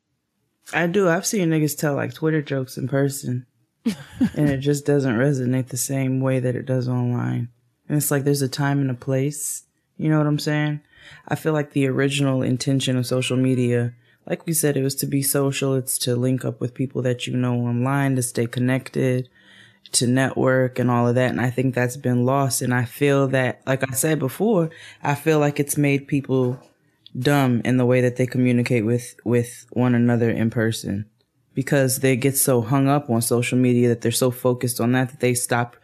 I 0.72 0.86
do. 0.86 1.08
I've 1.08 1.26
seen 1.26 1.48
niggas 1.48 1.78
tell 1.78 1.94
like 1.94 2.12
Twitter 2.12 2.42
jokes 2.42 2.76
in 2.76 2.88
person. 2.88 3.46
and 3.84 4.50
it 4.50 4.58
just 4.58 4.84
doesn't 4.84 5.16
resonate 5.16 5.68
the 5.68 5.76
same 5.76 6.20
way 6.20 6.40
that 6.40 6.56
it 6.56 6.66
does 6.66 6.88
online. 6.88 7.48
And 7.88 7.96
it's 7.96 8.10
like 8.10 8.24
there's 8.24 8.42
a 8.42 8.48
time 8.48 8.80
and 8.80 8.90
a 8.90 8.94
place. 8.94 9.62
You 9.96 10.10
know 10.10 10.18
what 10.18 10.26
I'm 10.26 10.40
saying? 10.40 10.80
I 11.28 11.36
feel 11.36 11.52
like 11.52 11.70
the 11.70 11.86
original 11.86 12.42
intention 12.42 12.96
of 12.96 13.06
social 13.06 13.36
media, 13.36 13.94
like 14.26 14.44
we 14.44 14.52
said, 14.52 14.76
it 14.76 14.82
was 14.82 14.96
to 14.96 15.06
be 15.06 15.22
social. 15.22 15.74
It's 15.74 15.98
to 15.98 16.16
link 16.16 16.44
up 16.44 16.60
with 16.60 16.74
people 16.74 17.00
that 17.02 17.28
you 17.28 17.36
know 17.36 17.54
online, 17.54 18.16
to 18.16 18.22
stay 18.22 18.46
connected, 18.46 19.28
to 19.96 20.06
network 20.06 20.78
and 20.78 20.90
all 20.90 21.08
of 21.08 21.14
that. 21.14 21.30
And 21.30 21.40
I 21.40 21.50
think 21.50 21.74
that's 21.74 21.96
been 21.96 22.24
lost. 22.24 22.62
And 22.62 22.72
I 22.72 22.84
feel 22.84 23.28
that, 23.28 23.62
like 23.66 23.88
I 23.88 23.94
said 23.94 24.18
before, 24.18 24.70
I 25.02 25.14
feel 25.14 25.38
like 25.38 25.60
it's 25.60 25.76
made 25.76 26.08
people 26.08 26.60
dumb 27.18 27.62
in 27.64 27.76
the 27.76 27.86
way 27.86 28.00
that 28.02 28.16
they 28.16 28.26
communicate 28.26 28.84
with, 28.84 29.16
with 29.24 29.66
one 29.70 29.94
another 29.94 30.30
in 30.30 30.50
person 30.50 31.06
because 31.54 32.00
they 32.00 32.16
get 32.16 32.36
so 32.36 32.60
hung 32.60 32.88
up 32.88 33.08
on 33.08 33.22
social 33.22 33.58
media 33.58 33.88
that 33.88 34.02
they're 34.02 34.12
so 34.12 34.30
focused 34.30 34.80
on 34.80 34.92
that 34.92 35.10
that 35.10 35.20
they 35.20 35.34
stop 35.34 35.76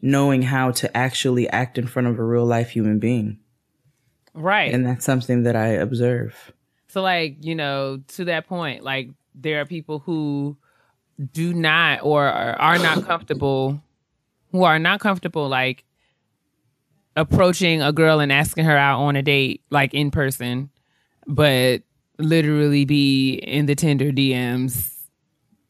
knowing 0.00 0.42
how 0.42 0.70
to 0.70 0.96
actually 0.96 1.48
act 1.48 1.78
in 1.78 1.86
front 1.86 2.06
of 2.06 2.18
a 2.18 2.24
real 2.24 2.46
life 2.46 2.70
human 2.70 2.98
being. 2.98 3.38
Right. 4.34 4.72
And 4.72 4.86
that's 4.86 5.04
something 5.04 5.42
that 5.44 5.56
I 5.56 5.68
observe. 5.68 6.52
So 6.88 7.02
like, 7.02 7.44
you 7.44 7.54
know, 7.54 8.02
to 8.08 8.26
that 8.26 8.46
point, 8.46 8.84
like 8.84 9.10
there 9.34 9.60
are 9.60 9.66
people 9.66 9.98
who 9.98 10.56
do 11.32 11.54
not 11.54 12.00
or 12.02 12.26
are 12.26 12.78
not 12.78 13.04
comfortable 13.04 13.82
who 14.52 14.64
are 14.64 14.78
not 14.78 15.00
comfortable 15.00 15.48
like 15.48 15.84
approaching 17.16 17.80
a 17.80 17.92
girl 17.92 18.20
and 18.20 18.30
asking 18.30 18.64
her 18.64 18.76
out 18.76 19.00
on 19.00 19.16
a 19.16 19.22
date 19.22 19.62
like 19.70 19.94
in 19.94 20.10
person 20.10 20.70
but 21.26 21.82
literally 22.18 22.84
be 22.84 23.34
in 23.34 23.66
the 23.66 23.74
Tinder 23.74 24.12
DMs 24.12 24.92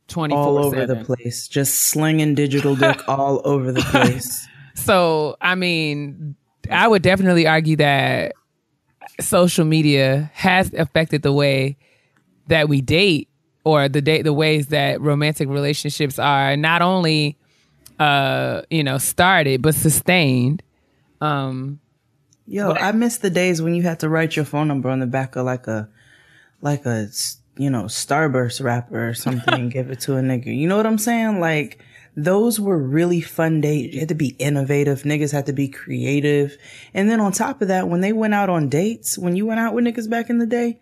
24 0.09 0.39
all 0.39 0.59
over 0.59 0.87
the 0.87 0.97
place. 1.05 1.49
Just 1.49 1.83
slinging 1.83 2.35
digital 2.35 2.77
dick 2.77 3.01
all 3.09 3.41
over 3.45 3.73
the 3.73 3.83
place. 3.83 4.47
So 4.75 5.37
i 5.41 5.55
mean 5.55 6.35
i 6.71 6.89
would 6.89 7.03
definitely 7.03 7.47
argue 7.47 7.77
that 7.77 8.33
social 9.21 9.65
media 9.65 10.31
has 10.35 10.73
affected 10.75 11.23
the 11.23 11.33
way 11.33 11.77
that 12.49 12.69
we 12.69 12.81
date 12.81 13.29
or 13.67 13.89
the 13.89 14.01
day 14.01 14.23
the 14.23 14.33
ways 14.33 14.69
that 14.69 15.01
romantic 15.01 15.49
relationships 15.49 16.21
are 16.21 16.57
not 16.57 16.83
only 16.83 17.37
uh 17.99 18.63
you 18.71 18.85
know 18.85 18.97
started 18.97 19.61
but 19.61 19.75
sustained 19.75 20.63
um 21.21 21.81
yo 22.47 22.71
i 22.75 22.93
miss 22.93 23.19
the 23.19 23.29
days 23.29 23.61
when 23.61 23.75
you 23.75 23.83
had 23.83 23.99
to 23.99 24.09
write 24.09 24.37
your 24.37 24.45
phone 24.45 24.69
number 24.69 24.89
on 24.89 25.01
the 25.01 25.07
back 25.07 25.35
of 25.35 25.45
like 25.45 25.67
a 25.67 25.89
like 26.63 26.87
a 26.87 27.09
you 27.57 27.69
know 27.69 27.85
starburst 27.85 28.63
wrapper 28.63 29.09
or 29.09 29.15
something 29.15 29.55
and 29.55 29.73
give 29.73 29.91
it 29.91 29.99
to 29.99 30.17
a 30.17 30.21
nigga 30.21 30.57
you 30.57 30.69
know 30.69 30.77
what 30.77 30.87
i'm 30.87 30.99
saying 30.99 31.41
like 31.41 31.83
those 32.19 32.59
were 32.59 32.79
really 32.79 33.21
fun 33.21 33.61
days. 33.61 33.93
You 33.93 34.01
had 34.01 34.09
to 34.09 34.15
be 34.15 34.35
innovative. 34.39 35.03
Niggas 35.03 35.33
had 35.33 35.45
to 35.47 35.53
be 35.53 35.69
creative. 35.69 36.57
And 36.95 37.11
then 37.11 37.21
on 37.21 37.31
top 37.33 37.61
of 37.61 37.69
that, 37.69 37.89
when 37.89 38.01
they 38.01 38.15
went 38.15 38.33
out 38.33 38.49
on 38.49 38.71
dates, 38.71 39.19
when 39.19 39.37
you 39.37 39.45
went 39.45 39.61
out 39.61 39.75
with 39.75 39.85
niggas 39.85 40.09
back 40.09 40.31
in 40.31 40.39
the 40.39 40.47
day, 40.47 40.81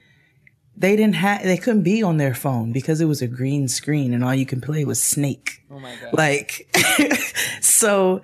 they 0.76 0.96
didn't 0.96 1.16
have 1.16 1.42
they 1.42 1.56
couldn't 1.56 1.82
be 1.82 2.02
on 2.02 2.16
their 2.16 2.34
phone 2.34 2.72
because 2.72 3.00
it 3.00 3.06
was 3.06 3.22
a 3.22 3.26
green 3.26 3.68
screen 3.68 4.12
and 4.12 4.24
all 4.24 4.34
you 4.34 4.46
can 4.46 4.60
play 4.60 4.84
was 4.84 5.02
snake. 5.02 5.62
Oh 5.70 5.78
my 5.78 5.94
god. 6.00 6.14
Like 6.14 6.68
so 7.60 8.22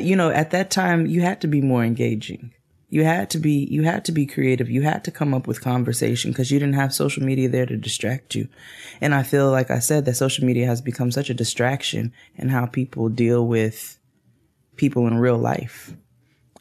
you 0.00 0.16
know 0.16 0.30
at 0.30 0.50
that 0.50 0.70
time 0.70 1.06
you 1.06 1.22
had 1.22 1.40
to 1.40 1.46
be 1.46 1.60
more 1.60 1.84
engaging. 1.84 2.52
You 2.88 3.04
had 3.04 3.30
to 3.30 3.38
be 3.38 3.66
you 3.70 3.82
had 3.82 4.04
to 4.06 4.12
be 4.12 4.26
creative. 4.26 4.70
You 4.70 4.82
had 4.82 5.04
to 5.04 5.10
come 5.10 5.34
up 5.34 5.46
with 5.46 5.60
conversation 5.60 6.30
because 6.30 6.50
you 6.50 6.58
didn't 6.58 6.74
have 6.74 6.94
social 6.94 7.22
media 7.24 7.48
there 7.48 7.66
to 7.66 7.76
distract 7.76 8.34
you. 8.34 8.48
And 9.00 9.14
i 9.14 9.22
feel 9.22 9.50
like 9.50 9.70
i 9.70 9.78
said 9.78 10.04
that 10.04 10.14
social 10.14 10.44
media 10.44 10.66
has 10.66 10.80
become 10.80 11.10
such 11.10 11.30
a 11.30 11.34
distraction 11.34 12.12
in 12.36 12.48
how 12.48 12.66
people 12.66 13.08
deal 13.08 13.46
with 13.46 13.98
people 14.76 15.06
in 15.06 15.18
real 15.18 15.38
life. 15.38 15.94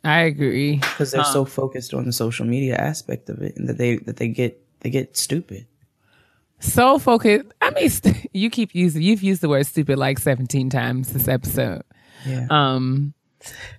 I 0.04 0.22
agree. 0.22 0.78
Because 0.78 1.12
they're 1.12 1.22
um, 1.22 1.34
so 1.34 1.46
focused 1.46 1.94
on 1.94 2.06
the 2.06 2.14
social 2.14 2.46
media 2.46 2.76
aspect 2.76 3.30
of 3.30 3.42
it 3.42 3.58
and 3.58 3.68
that 3.68 3.78
they 3.78 3.98
that 3.98 4.18
they 4.18 4.28
get 4.28 4.65
they 4.82 4.90
get 4.90 5.18
stupid. 5.18 5.68
So 6.60 7.00
focused. 7.00 7.46
I 7.62 7.72
mean, 7.72 7.90
st- 7.90 8.30
you 8.34 8.50
keep 8.50 8.74
using. 8.74 9.02
You've 9.02 9.24
used 9.24 9.42
the 9.42 9.50
word 9.50 9.66
stupid 9.66 9.98
like 9.98 10.20
seventeen 10.20 10.70
times 10.70 11.14
this 11.14 11.28
episode. 11.28 11.84
Yeah. 12.26 12.48
Um, 12.50 13.14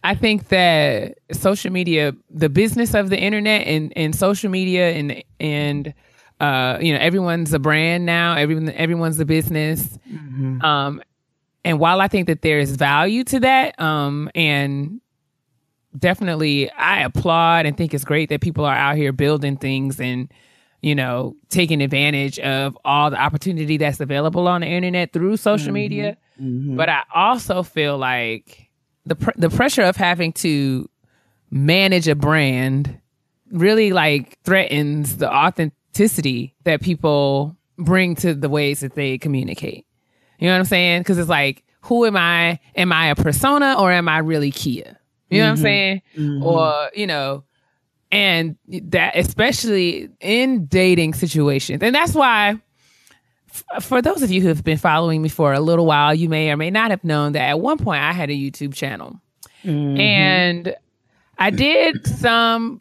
I 0.04 0.14
think 0.14 0.48
that 0.48 1.18
social 1.32 1.72
media, 1.72 2.14
the 2.30 2.48
business 2.48 2.94
of 2.94 3.10
the 3.10 3.18
internet, 3.18 3.66
and 3.66 3.92
and 3.96 4.14
social 4.14 4.50
media, 4.50 4.90
and 4.90 5.22
and 5.40 5.94
uh, 6.40 6.78
you 6.80 6.92
know, 6.92 6.98
everyone's 6.98 7.52
a 7.52 7.58
brand 7.58 8.06
now. 8.06 8.36
Everyone, 8.36 8.70
everyone's 8.70 9.18
a 9.18 9.24
business. 9.24 9.98
Mm-hmm. 10.10 10.62
Um, 10.62 11.02
and 11.64 11.80
while 11.80 12.00
I 12.00 12.08
think 12.08 12.28
that 12.28 12.42
there 12.42 12.60
is 12.60 12.76
value 12.76 13.24
to 13.24 13.40
that, 13.40 13.80
um, 13.80 14.30
and 14.34 15.00
definitely 15.98 16.70
I 16.70 17.02
applaud 17.02 17.66
and 17.66 17.76
think 17.76 17.94
it's 17.94 18.04
great 18.04 18.28
that 18.28 18.40
people 18.40 18.64
are 18.64 18.74
out 18.74 18.96
here 18.96 19.12
building 19.12 19.56
things 19.56 19.98
and 19.98 20.30
you 20.82 20.94
know, 20.94 21.36
taking 21.48 21.82
advantage 21.82 22.38
of 22.38 22.76
all 22.84 23.10
the 23.10 23.20
opportunity 23.20 23.76
that's 23.76 24.00
available 24.00 24.46
on 24.48 24.60
the 24.60 24.66
internet 24.66 25.12
through 25.12 25.36
social 25.36 25.66
mm-hmm. 25.66 25.74
media. 25.74 26.16
Mm-hmm. 26.40 26.76
But 26.76 26.88
I 26.88 27.02
also 27.14 27.62
feel 27.62 27.98
like 27.98 28.70
the 29.04 29.16
pr- 29.16 29.30
the 29.36 29.50
pressure 29.50 29.82
of 29.82 29.96
having 29.96 30.32
to 30.34 30.88
manage 31.50 32.08
a 32.08 32.14
brand 32.14 33.00
really 33.50 33.92
like 33.92 34.38
threatens 34.42 35.16
the 35.16 35.32
authenticity 35.32 36.54
that 36.64 36.82
people 36.82 37.56
bring 37.78 38.14
to 38.16 38.34
the 38.34 38.48
ways 38.48 38.80
that 38.80 38.94
they 38.94 39.18
communicate. 39.18 39.86
You 40.38 40.48
know 40.48 40.54
what 40.54 40.60
I'm 40.60 40.64
saying? 40.66 41.00
Because 41.00 41.18
it's 41.18 41.28
like, 41.28 41.64
who 41.82 42.04
am 42.04 42.16
I? 42.16 42.58
Am 42.74 42.92
I 42.92 43.08
a 43.08 43.14
persona 43.14 43.76
or 43.78 43.92
am 43.92 44.08
I 44.08 44.18
really 44.18 44.50
Kia? 44.50 44.98
You 45.30 45.40
know 45.40 45.44
mm-hmm. 45.44 45.44
what 45.44 45.48
I'm 45.48 45.54
mm-hmm. 45.54 45.62
saying? 45.62 46.02
Mm-hmm. 46.16 46.46
Or, 46.46 46.90
you 46.94 47.06
know, 47.06 47.44
and 48.12 48.56
that 48.68 49.16
especially 49.16 50.08
in 50.20 50.66
dating 50.66 51.14
situations. 51.14 51.82
And 51.82 51.94
that's 51.94 52.14
why 52.14 52.60
f- 53.50 53.84
for 53.84 54.00
those 54.00 54.22
of 54.22 54.30
you 54.30 54.40
who 54.40 54.48
have 54.48 54.62
been 54.64 54.78
following 54.78 55.22
me 55.22 55.28
for 55.28 55.52
a 55.52 55.60
little 55.60 55.86
while 55.86 56.14
you 56.14 56.28
may 56.28 56.50
or 56.50 56.56
may 56.56 56.70
not 56.70 56.90
have 56.90 57.02
known 57.04 57.32
that 57.32 57.48
at 57.48 57.60
one 57.60 57.78
point 57.78 58.02
i 58.02 58.12
had 58.12 58.30
a 58.30 58.34
youtube 58.34 58.74
channel. 58.74 59.20
Mm-hmm. 59.64 59.98
and 60.00 60.76
i 61.38 61.50
did 61.50 62.06
some 62.06 62.80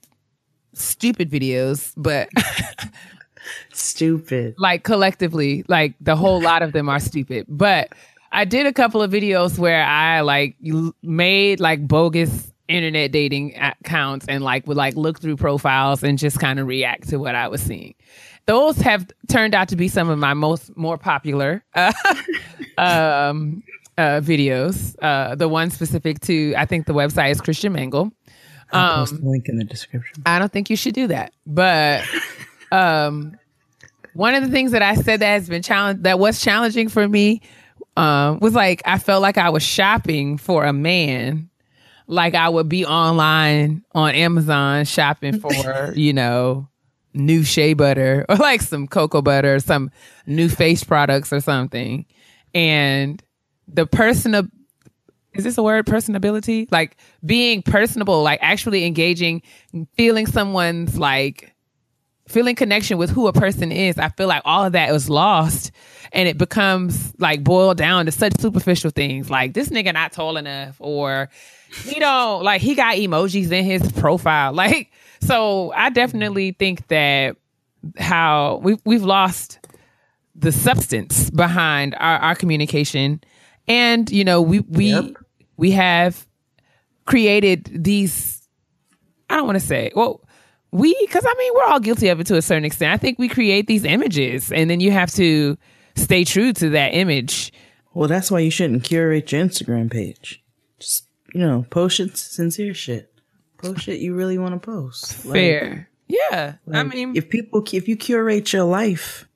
stupid 0.74 1.32
videos 1.32 1.94
but 1.98 2.30
stupid. 3.74 4.56
Like 4.58 4.84
collectively 4.84 5.64
like 5.68 5.94
the 6.02 6.16
whole 6.16 6.42
lot 6.42 6.62
of 6.62 6.72
them 6.74 6.90
are 6.90 7.00
stupid. 7.00 7.46
But 7.50 7.90
i 8.32 8.44
did 8.46 8.66
a 8.66 8.74
couple 8.74 9.02
of 9.02 9.12
videos 9.12 9.58
where 9.58 9.84
i 9.84 10.22
like 10.22 10.56
made 11.02 11.60
like 11.60 11.88
bogus 11.88 12.52
internet 12.68 13.12
dating 13.12 13.56
accounts 13.56 14.26
and 14.28 14.44
like 14.44 14.68
would 14.68 14.78
like 14.78 14.96
look 14.96 15.20
through 15.20 15.38
profiles 15.38 16.04
and 16.04 16.18
just 16.18 16.40
kind 16.40 16.60
of 16.60 16.68
react 16.68 17.10
to 17.10 17.18
what 17.18 17.36
I 17.36 17.48
was 17.48 17.62
seeing. 17.62 17.96
Those 18.46 18.78
have 18.78 19.08
turned 19.28 19.56
out 19.56 19.70
to 19.70 19.76
be 19.76 19.88
some 19.88 20.10
of 20.10 20.20
my 20.20 20.34
most 20.34 20.76
more 20.78 20.98
popular 20.98 21.64
uh, 21.74 21.94
um, 22.78 23.64
uh, 23.98 24.22
videos. 24.22 24.96
Uh, 25.02 25.36
the 25.36 25.48
one 25.48 25.70
specific 25.72 26.20
to 26.22 26.54
I 26.56 26.66
think 26.66 26.86
the 26.86 26.94
website 26.94 27.32
is 27.32 27.42
Christian 27.42 27.74
Mingle. 27.74 28.12
I'll 28.72 29.00
post 29.00 29.14
um, 29.14 29.22
the 29.22 29.30
link 29.30 29.48
in 29.48 29.58
the 29.58 29.64
description. 29.64 30.24
I 30.26 30.40
don't 30.40 30.52
think 30.52 30.70
you 30.70 30.76
should 30.76 30.96
do 30.96 31.08
that, 31.08 31.34
but 31.46 32.04
um, 32.72 33.38
one 34.14 34.34
of 34.34 34.44
the 34.44 34.50
things 34.50 34.72
that 34.72 34.82
I 34.82 34.96
said 34.96 35.20
that 35.20 35.28
has 35.28 35.50
been 35.50 35.62
challenge 35.62 36.02
that 36.04 36.20
was 36.20 36.42
challenging 36.42 36.90
for 36.90 37.08
me 37.08 37.42
um, 37.98 38.40
was 38.40 38.54
like 38.54 38.82
I 38.86 38.98
felt 38.98 39.22
like 39.22 39.38
I 39.38 39.50
was 39.50 39.64
shopping 39.64 40.38
for 40.38 40.66
a 40.66 40.74
man 40.74 41.50
like 42.08 42.36
I 42.36 42.50
would 42.50 42.70
be 42.70 42.86
online 42.86 43.84
on 43.94 44.14
Amazon 44.14 44.86
shopping 44.86 45.40
for, 45.42 45.94
you 45.96 46.14
know, 46.14 46.68
new 47.14 47.44
shea 47.44 47.74
butter 47.74 48.26
or 48.30 48.36
like 48.36 48.62
some 48.62 48.88
cocoa 48.88 49.22
butter 49.22 49.56
or 49.56 49.60
some 49.60 49.92
new 50.26 50.50
face 50.50 50.84
products 50.84 51.32
or 51.32 51.40
something. 51.40 52.06
And 52.54 53.22
the 53.68 53.86
person 53.86 54.52
is 55.34 55.44
this 55.44 55.58
a 55.58 55.64
word 55.64 55.86
personability? 55.86 56.72
Like 56.72 56.98
being 57.26 57.62
personable, 57.62 58.24
like 58.24 58.40
actually 58.42 58.86
engaging, 58.86 59.42
feeling 59.96 60.26
someone's 60.28 60.98
like 60.98 61.55
feeling 62.28 62.56
connection 62.56 62.98
with 62.98 63.10
who 63.10 63.28
a 63.28 63.34
person 63.34 63.72
is. 63.72 63.98
I 63.98 64.10
feel 64.10 64.28
like 64.28 64.42
all 64.46 64.66
of 64.66 64.74
that 64.74 64.92
was 64.92 65.10
lost 65.10 65.72
and 66.12 66.28
it 66.28 66.38
becomes 66.38 67.14
like 67.20 67.44
boiled 67.44 67.78
down 67.78 68.06
to 68.06 68.12
such 68.12 68.40
superficial 68.40 68.90
things 68.90 69.30
like 69.30 69.54
this 69.54 69.70
nigga 69.70 69.94
not 69.94 70.12
tall 70.12 70.38
enough 70.38 70.76
or 70.80 71.30
he 71.84 72.00
don't 72.00 72.44
like 72.44 72.62
he 72.62 72.74
got 72.74 72.96
emojis 72.96 73.52
in 73.52 73.66
his 73.66 73.92
profile. 73.94 74.54
Like 74.66 74.92
so 75.22 75.72
I 75.74 75.90
definitely 75.90 76.52
think 76.52 76.88
that 76.88 77.38
how 77.98 78.60
we 78.64 78.78
we've 78.86 79.04
lost 79.04 79.60
the 80.36 80.52
substance 80.52 81.30
behind 81.30 81.96
our, 81.96 82.18
our 82.18 82.36
communication. 82.36 83.22
And, 83.68 84.10
you 84.12 84.24
know, 84.24 84.42
we 84.42 84.60
we 84.62 84.92
yep. 84.92 85.16
we 85.58 85.72
have 85.72 86.28
created 87.06 87.70
these 87.84 88.48
I 89.30 89.38
don't 89.38 89.48
want 89.48 89.60
to 89.60 89.66
say, 89.66 89.92
well, 89.96 90.22
we 90.76 90.96
because 91.06 91.26
I 91.26 91.34
mean 91.38 91.54
we're 91.56 91.66
all 91.66 91.80
guilty 91.80 92.10
of 92.10 92.20
it 92.20 92.28
to 92.28 92.36
a 92.36 92.42
certain 92.42 92.66
extent. 92.66 92.94
I 92.94 92.98
think 92.98 93.18
we 93.18 93.30
create 93.30 93.68
these 93.68 93.86
images 93.86 94.52
and 94.52 94.70
then 94.70 94.80
you 94.80 94.92
have 94.92 95.12
to 95.14 95.58
stay 95.96 96.24
true 96.26 96.52
to 96.54 96.70
that 96.72 96.94
image 96.94 97.54
Well, 97.94 98.10
that's 98.10 98.30
why 98.30 98.40
you 98.40 98.52
shouldn't 98.52 98.84
curate 98.84 99.32
your 99.32 99.44
Instagram 99.44 99.90
page. 99.90 100.44
Just 100.80 101.08
you 101.34 101.40
know, 101.40 101.66
post 101.70 102.00
it 102.00 102.18
sincere 102.18 102.74
shit. 102.74 103.12
Post 103.58 103.84
shit 103.84 104.00
you 104.00 104.16
really 104.16 104.38
want 104.38 104.54
to 104.54 104.60
post. 104.60 105.14
Fair. 105.14 105.70
Like, 105.70 106.20
yeah. 106.32 106.56
Like 106.66 106.78
I 106.78 106.84
mean, 106.84 107.16
if 107.16 107.30
people, 107.30 107.64
if 107.72 107.88
you 107.88 107.96
curate 107.96 108.52
your 108.54 108.64
life 108.64 109.28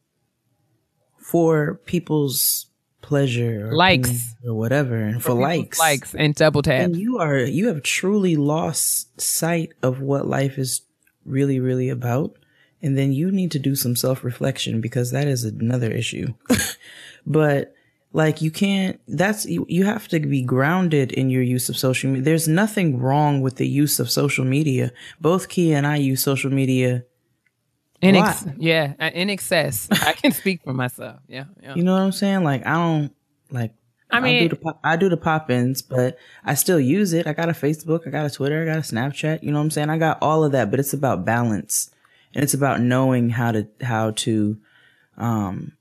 for 1.18 1.76
people's 1.86 2.68
pleasure, 3.02 3.70
or 3.70 3.76
likes, 3.76 4.36
or 4.46 4.54
whatever, 4.54 4.96
and 4.96 5.22
for, 5.22 5.30
for 5.30 5.34
likes, 5.36 5.80
likes, 5.80 6.14
and 6.14 6.36
double 6.36 6.62
tap, 6.62 6.82
and 6.82 6.96
you 6.96 7.18
are 7.18 7.38
you 7.40 7.68
have 7.68 7.82
truly 7.82 8.36
lost 8.36 9.20
sight 9.20 9.74
of 9.82 10.00
what 10.00 10.28
life 10.28 10.58
is 10.58 10.82
really, 11.30 11.60
really 11.60 11.90
about. 11.90 12.36
And 12.82 12.98
then 12.98 13.12
you 13.12 13.32
need 13.32 13.52
to 13.52 13.60
do 13.60 13.76
some 13.76 13.96
self 13.96 14.24
reflection 14.24 14.82
because 14.82 15.12
that 15.12 15.28
is 15.28 15.44
another 15.44 15.92
issue. 15.92 16.34
but 17.26 17.74
like 18.14 18.42
you 18.42 18.52
can't, 18.52 19.00
that's, 19.08 19.46
you, 19.46 19.66
you 19.70 19.86
have 19.86 20.08
to 20.10 20.20
be 20.20 20.42
grounded 20.42 21.12
in 21.12 21.30
your 21.30 21.44
use 21.44 21.70
of 21.70 21.78
social 21.78 22.10
media. 22.10 22.24
There's 22.24 22.48
nothing 22.48 23.00
wrong 23.00 23.42
with 23.42 23.58
the 23.58 23.68
use 23.68 24.00
of 24.00 24.10
social 24.10 24.46
media. 24.46 24.92
Both 25.20 25.50
Kia 25.50 25.78
and 25.78 25.86
I 25.86 25.98
use 25.98 26.24
social 26.24 26.52
media. 26.52 27.04
In 28.02 28.16
ex- 28.16 28.46
yeah, 28.58 28.94
uh, 28.98 29.12
in 29.14 29.30
excess. 29.30 29.90
I 29.92 30.14
can 30.14 30.32
speak 30.32 30.64
for 30.64 30.74
myself. 30.74 31.20
Yeah, 31.28 31.46
yeah. 31.62 31.76
You 31.76 31.84
know 31.84 31.92
what 31.92 32.02
I'm 32.02 32.14
saying? 32.14 32.46
Like 32.46 32.66
I 32.66 32.74
don't 32.76 33.14
like 33.52 33.74
I 34.12 34.20
mean, 34.20 34.38
I 34.38 34.40
do, 34.40 34.50
the 34.50 34.56
pop, 34.56 34.80
I 34.84 34.96
do 34.96 35.10
the 35.10 35.18
pop 35.18 35.50
ins, 35.52 35.82
but 35.82 36.18
I 36.44 36.56
still 36.56 36.80
use 36.80 37.14
it. 37.14 37.28
I 37.28 37.34
got 37.34 37.50
a 37.50 37.54
Facebook, 37.54 38.08
I 38.08 38.10
got 38.10 38.26
a 38.26 38.30
Twitter, 38.30 38.64
I 38.64 38.66
got 38.66 38.78
a 38.78 38.82
Snapchat. 38.82 39.44
You 39.44 39.52
know 39.52 39.60
what 39.60 39.66
I'm 39.66 39.72
saying? 39.72 39.90
I 39.90 39.98
got 39.98 40.18
all 40.22 40.44
of 40.44 40.52
that, 40.54 40.72
but 40.72 40.80
it's 40.80 40.94
about 40.94 41.26
balance 41.26 41.92
and 42.34 42.44
it's 42.44 42.54
about 42.54 42.82
knowing 42.82 43.30
how 43.30 43.52
to, 43.52 43.68
how 43.82 44.12
to, 44.12 44.58
um, 45.18 45.74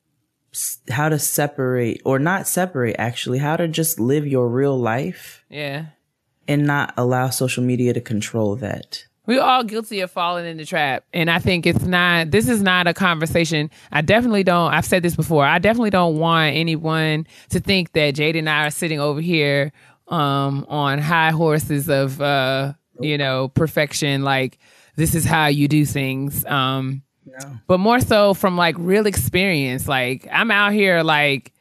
how 0.91 1.09
to 1.09 1.19
separate 1.19 2.03
or 2.05 2.19
not 2.19 2.47
separate 2.47 2.97
actually, 2.99 3.39
how 3.39 3.57
to 3.57 3.67
just 3.67 3.99
live 3.99 4.27
your 4.27 4.49
real 4.49 4.79
life. 4.79 5.45
Yeah. 5.49 5.87
And 6.47 6.67
not 6.67 6.95
allow 6.97 7.29
social 7.29 7.63
media 7.63 7.93
to 7.93 8.01
control 8.01 8.57
that. 8.57 9.08
We're 9.29 9.43
all 9.43 9.63
guilty 9.63 10.01
of 10.01 10.11
falling 10.11 10.47
in 10.47 10.57
the 10.57 10.65
trap. 10.65 11.05
And 11.13 11.31
I 11.31 11.39
think 11.39 11.67
it's 11.67 11.85
not, 11.85 12.31
this 12.31 12.49
is 12.49 12.63
not 12.63 12.87
a 12.87 12.95
conversation. 12.95 13.71
I 13.93 14.01
definitely 14.01 14.43
don't, 14.43 14.73
I've 14.73 14.87
said 14.87 15.03
this 15.03 15.15
before, 15.15 15.45
I 15.45 15.59
definitely 15.59 15.91
don't 15.91 16.17
want 16.17 16.57
anyone 16.57 17.27
to 17.51 17.61
think 17.61 17.93
that 17.93 18.13
Jade 18.15 18.37
and 18.37 18.49
I 18.49 18.67
are 18.67 18.71
sitting 18.71 19.01
over 19.01 19.21
here 19.21 19.71
um, 20.09 20.65
on 20.71 20.99
high 20.99 21.31
horses 21.31 21.91
of, 21.91 22.23
uh, 22.23 22.73
you 23.01 23.19
know, 23.19 23.49
perfection. 23.49 24.23
Like, 24.23 24.59
this 24.97 25.15
is 25.15 25.27
how 25.27 25.49
you 25.49 25.69
do 25.69 25.85
things. 25.85 26.47
Um, 26.47 27.03
yeah. 27.27 27.57
But 27.67 27.81
more 27.81 28.01
so 28.01 28.33
from 28.33 28.57
like 28.57 28.77
real 28.79 29.07
experience. 29.07 29.87
Like, 29.87 30.27
I'm 30.33 30.51
out 30.51 30.73
here 30.73 31.03
like 31.03 31.53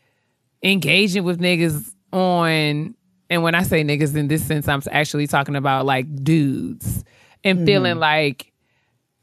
engaging 0.63 1.25
with 1.25 1.41
niggas 1.41 1.91
on, 2.13 2.95
and 3.29 3.43
when 3.43 3.55
I 3.55 3.63
say 3.63 3.83
niggas 3.83 4.15
in 4.15 4.29
this 4.29 4.47
sense, 4.47 4.69
I'm 4.69 4.81
actually 4.89 5.27
talking 5.27 5.57
about 5.57 5.85
like 5.85 6.23
dudes 6.23 7.03
and 7.47 7.59
mm-hmm. 7.59 7.65
feeling 7.65 7.97
like 7.97 8.51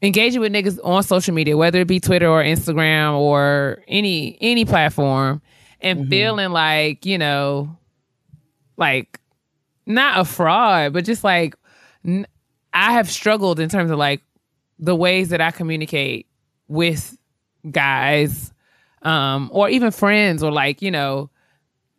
engaging 0.01 0.41
with 0.41 0.51
niggas 0.51 0.79
on 0.83 1.03
social 1.03 1.33
media, 1.33 1.55
whether 1.55 1.79
it 1.79 1.87
be 1.87 1.99
Twitter 1.99 2.27
or 2.27 2.43
Instagram 2.43 3.13
or 3.17 3.83
any 3.87 4.37
any 4.41 4.65
platform, 4.65 5.41
and 5.79 5.99
mm-hmm. 6.01 6.09
feeling 6.09 6.49
like 6.51 7.05
you 7.05 7.17
know, 7.17 7.77
like 8.77 9.19
not 9.85 10.19
a 10.19 10.25
fraud, 10.25 10.93
but 10.93 11.05
just 11.05 11.23
like 11.23 11.55
n- 12.03 12.27
I 12.73 12.93
have 12.93 13.09
struggled 13.09 13.59
in 13.59 13.69
terms 13.69 13.91
of 13.91 13.97
like 13.97 14.21
the 14.79 14.95
ways 14.95 15.29
that 15.29 15.39
I 15.39 15.51
communicate 15.51 16.27
with 16.67 17.17
guys, 17.69 18.51
um, 19.03 19.49
or 19.53 19.69
even 19.69 19.91
friends, 19.91 20.41
or 20.41 20.51
like 20.51 20.81
you 20.81 20.89
know, 20.89 21.29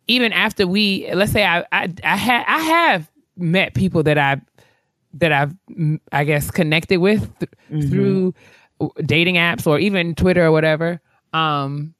even 0.07 0.33
after 0.33 0.67
we, 0.67 1.09
let's 1.13 1.31
say 1.31 1.45
I 1.45 1.61
I 1.71 1.93
I, 2.03 2.17
ha- 2.17 2.45
I 2.47 2.59
have 2.59 3.09
met 3.37 3.73
people 3.75 4.03
that 4.03 4.17
I 4.17 4.41
that 5.19 5.31
I've 5.31 5.53
I 6.11 6.23
guess 6.23 6.51
connected 6.51 6.97
with 6.97 7.37
th- 7.39 7.51
mm-hmm. 7.71 7.89
through 7.89 8.33
dating 9.05 9.35
apps 9.35 9.67
or 9.67 9.79
even 9.79 10.15
Twitter 10.15 10.45
or 10.45 10.51
whatever. 10.51 11.01
Um 11.33 11.93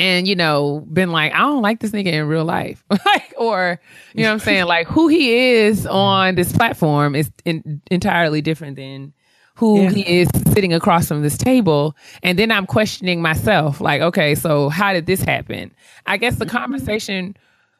and 0.00 0.26
you 0.26 0.34
know, 0.34 0.84
been 0.92 1.12
like, 1.12 1.34
I 1.34 1.38
don't 1.38 1.62
like 1.62 1.80
this 1.80 1.92
nigga 1.92 2.12
in 2.12 2.26
real 2.26 2.44
life. 2.44 2.84
like 2.90 3.34
or 3.36 3.80
you 4.14 4.22
know 4.22 4.30
what 4.30 4.34
I'm 4.34 4.38
saying? 4.40 4.66
like 4.66 4.86
who 4.86 5.08
he 5.08 5.34
is 5.34 5.86
on 5.86 6.34
this 6.34 6.52
platform 6.52 7.14
is 7.14 7.30
in, 7.44 7.80
entirely 7.90 8.40
different 8.40 8.76
than 8.76 9.12
who 9.56 9.82
yeah. 9.82 9.90
he 9.90 10.20
is 10.20 10.28
sitting 10.52 10.72
across 10.72 11.06
from 11.08 11.22
this 11.22 11.38
table. 11.38 11.96
And 12.22 12.38
then 12.38 12.50
I'm 12.50 12.66
questioning 12.66 13.22
myself, 13.22 13.80
like, 13.80 14.00
okay, 14.00 14.34
so 14.34 14.68
how 14.68 14.92
did 14.92 15.06
this 15.06 15.22
happen? 15.22 15.72
I 16.06 16.16
guess 16.16 16.36
the 16.36 16.44
mm-hmm. 16.44 16.56
conversation 16.56 17.36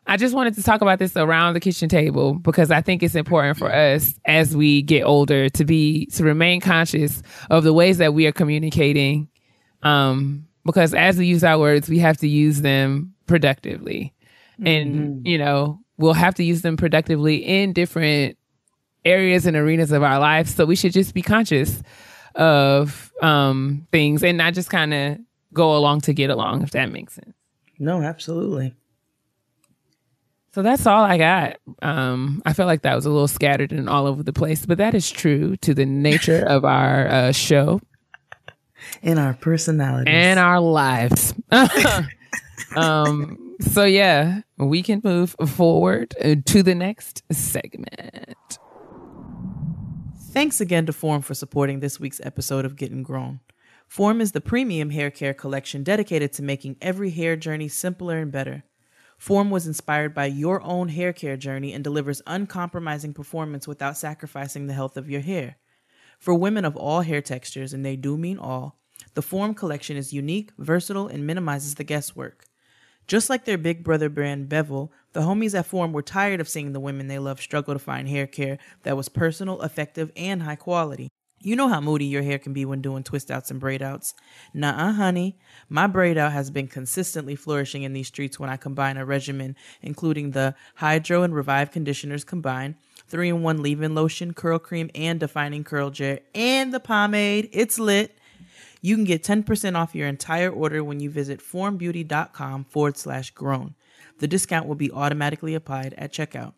I 0.07 0.17
just 0.17 0.35
wanted 0.35 0.55
to 0.55 0.63
talk 0.63 0.83
about 0.83 0.99
this 0.99 1.17
around 1.17 1.55
the 1.55 1.61
kitchen 1.61 1.89
table 1.89 2.35
because 2.35 2.71
I 2.71 2.83
think 2.83 3.03
it's 3.03 3.15
important 3.15 3.57
for 3.57 3.73
us 3.73 4.15
as 4.27 4.55
we 4.57 4.83
get 4.83 5.05
older 5.05 5.49
to 5.49 5.65
be 5.65 6.07
to 6.07 6.25
remain 6.25 6.61
conscious 6.61 7.23
of 7.51 7.65
the 7.65 7.73
ways 7.73 7.99
that 7.99 8.13
we 8.13 8.27
are 8.27 8.33
communicating. 8.33 9.29
Um, 9.83 10.47
because 10.65 10.95
as 10.95 11.17
we 11.17 11.27
use 11.27 11.45
our 11.45 11.59
words, 11.59 11.89
we 11.89 11.99
have 11.99 12.19
to 12.19 12.29
use 12.29 12.61
them 12.61 13.15
productively. 13.27 14.13
Mm-hmm. 14.55 14.67
And, 14.67 15.27
you 15.27 15.39
know, 15.39 15.81
we'll 15.97 16.13
have 16.15 16.35
to 16.37 16.45
use 16.45 16.63
them 16.63 16.77
productively 16.77 17.37
in 17.37 17.73
different 17.73 18.37
areas 19.05 19.47
and 19.47 19.57
arenas 19.57 19.93
of 19.93 20.03
our 20.03 20.19
lives. 20.19 20.55
So 20.55 20.65
we 20.65 20.77
should 20.77 20.93
just 20.93 21.15
be 21.15 21.23
conscious 21.23 21.83
of 22.35 23.13
um 23.23 23.87
things 23.93 24.25
and 24.25 24.37
not 24.37 24.55
just 24.55 24.69
kind 24.69 24.93
of 24.93 25.19
go 25.53 25.77
along 25.77 26.01
to 26.03 26.13
get 26.13 26.31
along, 26.31 26.63
if 26.63 26.73
that 26.73 26.91
makes 26.91 27.15
sense. 27.15 27.35
No, 27.79 28.03
absolutely. 28.03 28.75
So 30.55 30.63
that's 30.63 30.87
all 30.87 31.03
I 31.03 31.19
got. 31.19 31.57
Um, 31.83 32.41
I 32.47 32.53
felt 32.53 32.69
like 32.69 32.83
that 32.83 32.95
was 32.95 33.07
a 33.07 33.11
little 33.11 33.27
scattered 33.27 33.73
and 33.73 33.89
all 33.89 34.07
over 34.07 34.23
the 34.23 34.33
place, 34.33 34.65
but 34.65 34.79
that 34.79 34.95
is 34.95 35.11
true 35.11 35.57
to 35.57 35.75
the 35.75 35.85
nature 35.85 36.47
of 36.47 36.65
our 36.65 37.09
uh, 37.09 37.33
show 37.33 37.81
and 39.03 39.19
our 39.19 39.35
personalities 39.35 40.15
and 40.15 40.39
our 40.39 40.61
lives. 40.61 41.35
um, 42.77 43.57
so 43.63 43.83
yeah, 43.83 44.43
we 44.57 44.85
can 44.85 45.01
move 45.03 45.35
forward 45.45 46.15
uh, 46.25 46.37
to 46.47 46.63
the 46.63 46.77
next 46.77 47.25
segment. 47.33 48.37
Thanks 50.31 50.61
again 50.61 50.87
to 50.87 50.93
Form 50.93 51.23
for 51.23 51.35
supporting 51.35 51.81
this 51.81 51.99
week's 51.99 52.21
episode 52.23 52.65
of 52.65 52.77
Getting 52.77 53.03
Grown. 53.03 53.41
Form 53.89 54.21
is 54.21 54.31
the 54.31 54.41
premium 54.41 54.91
hair 54.91 55.11
care 55.11 55.35
collection 55.35 55.83
dedicated 55.83 56.33
to 56.35 56.45
making 56.45 56.77
every 56.81 57.11
hair 57.11 57.35
journey 57.35 57.67
simpler 57.67 58.19
and 58.19 58.31
better. 58.31 58.63
Form 59.19 59.51
was 59.51 59.67
inspired 59.67 60.15
by 60.15 60.27
your 60.27 60.63
own 60.63 60.89
hair 60.89 61.13
care 61.13 61.37
journey 61.37 61.73
and 61.73 61.83
delivers 61.83 62.23
uncompromising 62.27 63.15
performance 63.15 63.67
without 63.67 63.97
sacrificing 63.97 64.67
the 64.67 64.75
health 64.75 64.97
of 64.97 65.11
your 65.11 65.21
hair. 65.21 65.57
For 66.19 66.35
women 66.35 66.65
of 66.65 66.77
all 66.77 67.03
hair 67.03 67.21
textures, 67.21 67.73
and 67.73 67.85
they 67.85 67.97
do 67.97 68.17
mean 68.17 68.39
all, 68.39 68.79
the 69.15 69.23
Form 69.23 69.55
collection 69.55 69.97
is 69.97 70.13
unique, 70.13 70.51
versatile, 70.59 71.09
and 71.09 71.27
minimizes 71.27 71.75
the 71.75 71.85
guesswork. 71.85 72.45
Just 73.07 73.29
like 73.29 73.45
their 73.45 73.59
big 73.59 73.85
brother 73.85 74.09
brand 74.09 74.49
Bevel, 74.49 74.91
the 75.13 75.21
homies 75.21 75.57
at 75.59 75.67
Form 75.67 75.93
were 75.93 76.03
tired 76.03 76.41
of 76.41 76.49
seeing 76.49 76.73
the 76.73 76.81
women 76.81 77.09
they 77.09 77.19
love 77.19 77.41
struggle 77.41 77.75
to 77.75 77.79
find 77.79 78.09
hair 78.09 78.27
care 78.27 78.59
that 78.83 78.97
was 78.97 79.09
personal, 79.09 79.61
effective, 79.63 80.11
and 80.17 80.43
high 80.43 80.57
quality. 80.57 81.11
You 81.45 81.57
know 81.57 81.69
how 81.69 81.81
moody 81.81 82.07
your 82.07 82.23
hair 82.23 82.39
can 82.39 82.53
be 82.53 82.65
when 82.65 82.81
doing 82.81 83.03
twist 83.03 83.31
outs 83.31 83.51
and 83.51 83.61
braid 83.61 83.83
outs. 83.83 84.15
Nuh-uh, 84.55 84.93
honey. 84.93 85.39
My 85.69 85.87
braid 85.87 86.17
out 86.17 86.33
has 86.33 86.51
been 86.51 86.69
consistently 86.69 87.37
flourishing 87.37 87.83
in 87.83 87.93
these 87.93 88.09
streets 88.09 88.41
when 88.41 88.49
I 88.51 88.57
combine 88.57 88.97
a 88.97 89.05
regimen 89.05 89.57
including 89.83 90.31
the 90.31 90.55
Hydro 90.77 91.23
and 91.23 91.35
Revive 91.35 91.71
conditioners 91.71 92.25
combined, 92.25 92.77
3-in-1 93.11 93.61
leave-in 93.61 93.95
lotion, 93.95 94.33
curl 94.33 94.59
cream, 94.59 94.91
and 94.95 95.21
defining 95.21 95.65
curl 95.65 95.91
gel, 95.91 96.19
and 96.35 96.73
the 96.73 96.81
pomade. 96.81 97.49
It's 97.53 97.79
lit. 97.79 98.19
You 98.81 98.97
can 98.97 99.05
get 99.05 99.23
10% 99.23 99.77
off 99.77 99.95
your 99.95 100.09
entire 100.09 100.51
order 100.51 100.85
when 100.85 101.01
you 101.01 101.11
visit 101.11 101.41
formbeauty.com 101.41 102.65
forward 102.65 102.97
slash 102.97 103.31
grown. 103.31 103.75
The 104.19 104.29
discount 104.29 104.67
will 104.67 104.75
be 104.75 104.91
automatically 104.91 105.55
applied 105.55 105.95
at 105.97 106.13
checkout. 106.13 106.53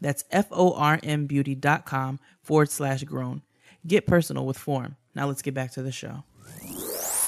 That's 0.00 0.24
F-O-R-M 0.30 1.26
beauty.com 1.26 2.20
forward 2.42 2.70
slash 2.70 3.04
grown. 3.04 3.42
Get 3.86 4.06
personal 4.06 4.46
with 4.46 4.58
form. 4.58 4.96
Now 5.14 5.26
let's 5.26 5.42
get 5.42 5.54
back 5.54 5.72
to 5.72 5.82
the 5.82 5.92
show. 5.92 6.24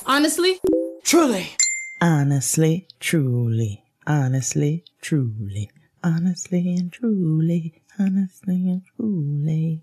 Honestly, 0.06 0.60
truly. 1.04 1.56
Honestly, 2.00 2.86
truly. 3.00 3.84
Honestly, 4.06 4.84
truly. 5.00 5.70
Honestly 6.02 6.74
and 6.74 6.92
truly. 6.92 7.82
Honestly 7.98 8.68
and 8.68 8.82
truly. 8.96 9.82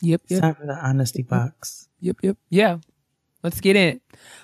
Yep, 0.00 0.22
yep. 0.28 0.40
time 0.40 0.54
for 0.56 0.66
the 0.66 0.74
honesty 0.74 1.22
box. 1.22 1.88
Yep, 2.00 2.16
yep. 2.22 2.36
Yeah. 2.50 2.78
Let's 3.42 3.60
get 3.60 3.76
in. 3.76 4.00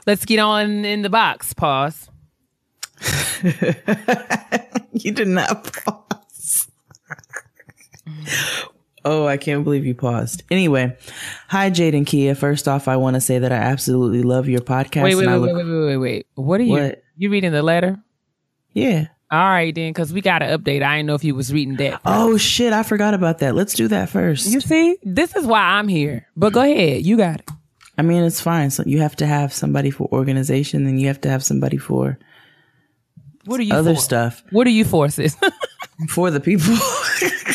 Let's 0.07 0.25
get 0.25 0.39
on 0.39 0.85
in 0.85 1.03
the 1.03 1.11
box. 1.11 1.53
Pause. 1.53 2.11
you 4.93 5.13
did 5.13 5.29
not 5.29 5.73
pause. 5.73 6.69
Oh, 9.05 9.27
I 9.27 9.37
can't 9.37 9.65
believe 9.65 9.87
you 9.87 9.95
paused. 9.95 10.43
Anyway, 10.51 10.97
hi, 11.49 11.71
Jade 11.71 11.95
and 11.95 12.07
Kia. 12.07 12.35
First 12.35 12.69
off, 12.69 12.87
I 12.89 12.97
want 12.97 13.15
to 13.15 13.21
say 13.21 13.39
that 13.39 13.51
I 13.53 13.57
absolutely 13.57 14.23
love 14.23 14.49
your 14.49 14.61
podcast. 14.61 15.05
Wait, 15.05 15.15
wait, 15.15 15.27
wait, 15.27 15.37
look- 15.37 15.57
wait, 15.57 15.65
wait, 15.65 15.87
wait, 15.87 15.97
wait. 15.97 16.27
What 16.35 16.61
are 16.61 16.65
you? 16.65 16.73
What? 16.73 17.03
You 17.17 17.31
reading 17.31 17.53
the 17.53 17.63
letter? 17.63 17.99
Yeah. 18.73 19.07
All 19.33 19.39
right, 19.39 19.73
then, 19.75 19.91
because 19.91 20.13
we 20.13 20.21
got 20.23 20.43
an 20.43 20.59
update. 20.59 20.83
I 20.83 20.97
didn't 20.97 21.07
know 21.07 21.15
if 21.15 21.23
you 21.23 21.35
was 21.37 21.53
reading 21.53 21.77
that. 21.77 22.01
Oh 22.05 22.37
shit, 22.37 22.73
I 22.73 22.83
forgot 22.83 23.15
about 23.15 23.39
that. 23.39 23.55
Let's 23.55 23.75
do 23.75 23.87
that 23.89 24.09
first. 24.11 24.47
You 24.47 24.61
see, 24.61 24.99
this 25.05 25.37
is 25.37 25.47
why 25.47 25.61
I'm 25.61 25.87
here. 25.87 26.27
But 26.37 26.53
go 26.53 26.63
ahead, 26.63 27.07
you 27.07 27.17
got 27.17 27.41
it. 27.41 27.49
I 27.97 28.03
mean, 28.03 28.25
it's 28.25 28.41
fine. 28.41 28.71
So 28.71 28.83
you 28.87 28.99
have 29.01 29.15
to 29.17 29.27
have 29.27 29.53
somebody 29.53 29.91
for 29.91 30.09
organization, 30.11 30.87
and 30.87 31.01
you 31.01 31.07
have 31.07 31.21
to 31.21 31.29
have 31.31 31.45
somebody 31.45 31.77
for 31.77 32.19
what 33.45 33.61
are 33.61 33.63
you 33.63 33.73
other 33.75 33.95
for? 33.95 34.01
stuff 34.01 34.43
What 34.51 34.67
are 34.67 34.71
you 34.71 34.85
for, 34.85 35.09
sis? 35.09 35.37
for 36.09 36.31
the 36.33 36.41
people. 36.41 36.75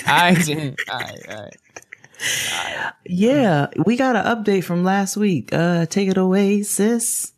I 0.08 0.34
did. 0.46 0.78
All 0.90 1.00
right, 1.00 1.26
all 1.30 1.36
right. 1.44 2.94
yeah, 3.06 3.68
we 3.86 3.96
got 3.98 4.16
an 4.16 4.26
update 4.26 4.64
from 4.64 4.84
last 4.84 5.18
week. 5.18 5.50
Uh, 5.52 5.86
take 5.86 6.10
it 6.10 6.18
away, 6.18 6.64
sis. 6.64 7.34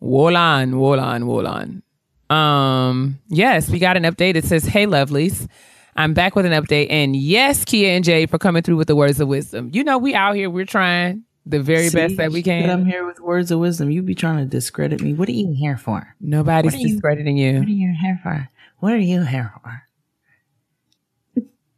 Wool 0.00 0.36
on, 0.36 0.78
wool 0.78 1.00
on, 1.00 1.22
on. 1.46 1.82
Um, 2.30 3.18
yes, 3.28 3.70
we 3.70 3.78
got 3.78 3.96
an 3.96 4.02
update. 4.04 4.36
It 4.36 4.44
says, 4.44 4.64
Hey 4.64 4.86
lovelies. 4.86 5.48
I'm 5.96 6.12
back 6.12 6.36
with 6.36 6.44
an 6.44 6.52
update. 6.52 6.88
And 6.90 7.16
yes, 7.16 7.64
Kia 7.64 7.90
and 7.90 8.04
Jay 8.04 8.26
for 8.26 8.38
coming 8.38 8.62
through 8.62 8.76
with 8.76 8.88
the 8.88 8.96
words 8.96 9.18
of 9.20 9.28
wisdom. 9.28 9.70
You 9.72 9.82
know, 9.82 9.96
we 9.96 10.14
out 10.14 10.34
here, 10.36 10.50
we're 10.50 10.66
trying 10.66 11.24
the 11.46 11.62
very 11.62 11.88
See, 11.88 11.96
best 11.96 12.16
that 12.16 12.32
we 12.32 12.42
can. 12.42 12.68
I'm 12.68 12.84
here 12.84 13.06
with 13.06 13.20
words 13.20 13.50
of 13.50 13.60
wisdom. 13.60 13.90
You 13.90 14.02
be 14.02 14.14
trying 14.14 14.38
to 14.38 14.44
discredit 14.44 15.00
me. 15.00 15.14
What 15.14 15.28
are 15.28 15.32
you 15.32 15.52
here 15.52 15.78
for? 15.78 16.14
Nobody's 16.20 16.74
are 16.74 16.78
you- 16.78 16.88
discrediting 16.88 17.36
What 17.36 17.68
are 17.68 17.70
you 17.70 17.94
here 18.00 18.20
for? 18.22 18.48
What 18.80 18.92
are 18.92 18.98
you 18.98 19.22
here 19.22 19.52
for? 19.62 19.85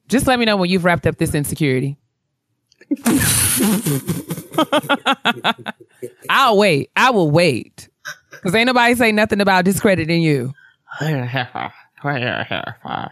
Just 0.08 0.26
let 0.26 0.38
me 0.38 0.44
know 0.44 0.56
when 0.56 0.70
you've 0.70 0.84
wrapped 0.84 1.06
up 1.06 1.16
this 1.18 1.34
insecurity. 1.34 1.96
I'll 6.30 6.56
wait. 6.56 6.90
I 6.96 7.10
will 7.10 7.30
wait. 7.30 7.88
Because 8.30 8.54
ain't 8.54 8.66
nobody 8.66 8.94
say 8.94 9.12
nothing 9.12 9.40
about 9.40 9.64
discrediting 9.64 10.22
you. 10.22 10.52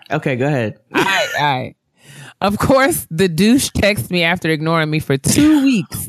Okay, 0.11 0.37
go 0.37 0.47
ahead. 0.47 0.79
All 0.95 1.03
right, 1.03 1.29
all 1.39 1.45
right. 1.45 1.77
Of 2.41 2.59
course, 2.59 3.07
the 3.11 3.29
douche 3.29 3.71
texts 3.75 4.11
me 4.11 4.23
after 4.23 4.49
ignoring 4.49 4.91
me 4.91 4.99
for 4.99 5.17
two 5.17 5.63
weeks. 5.63 6.09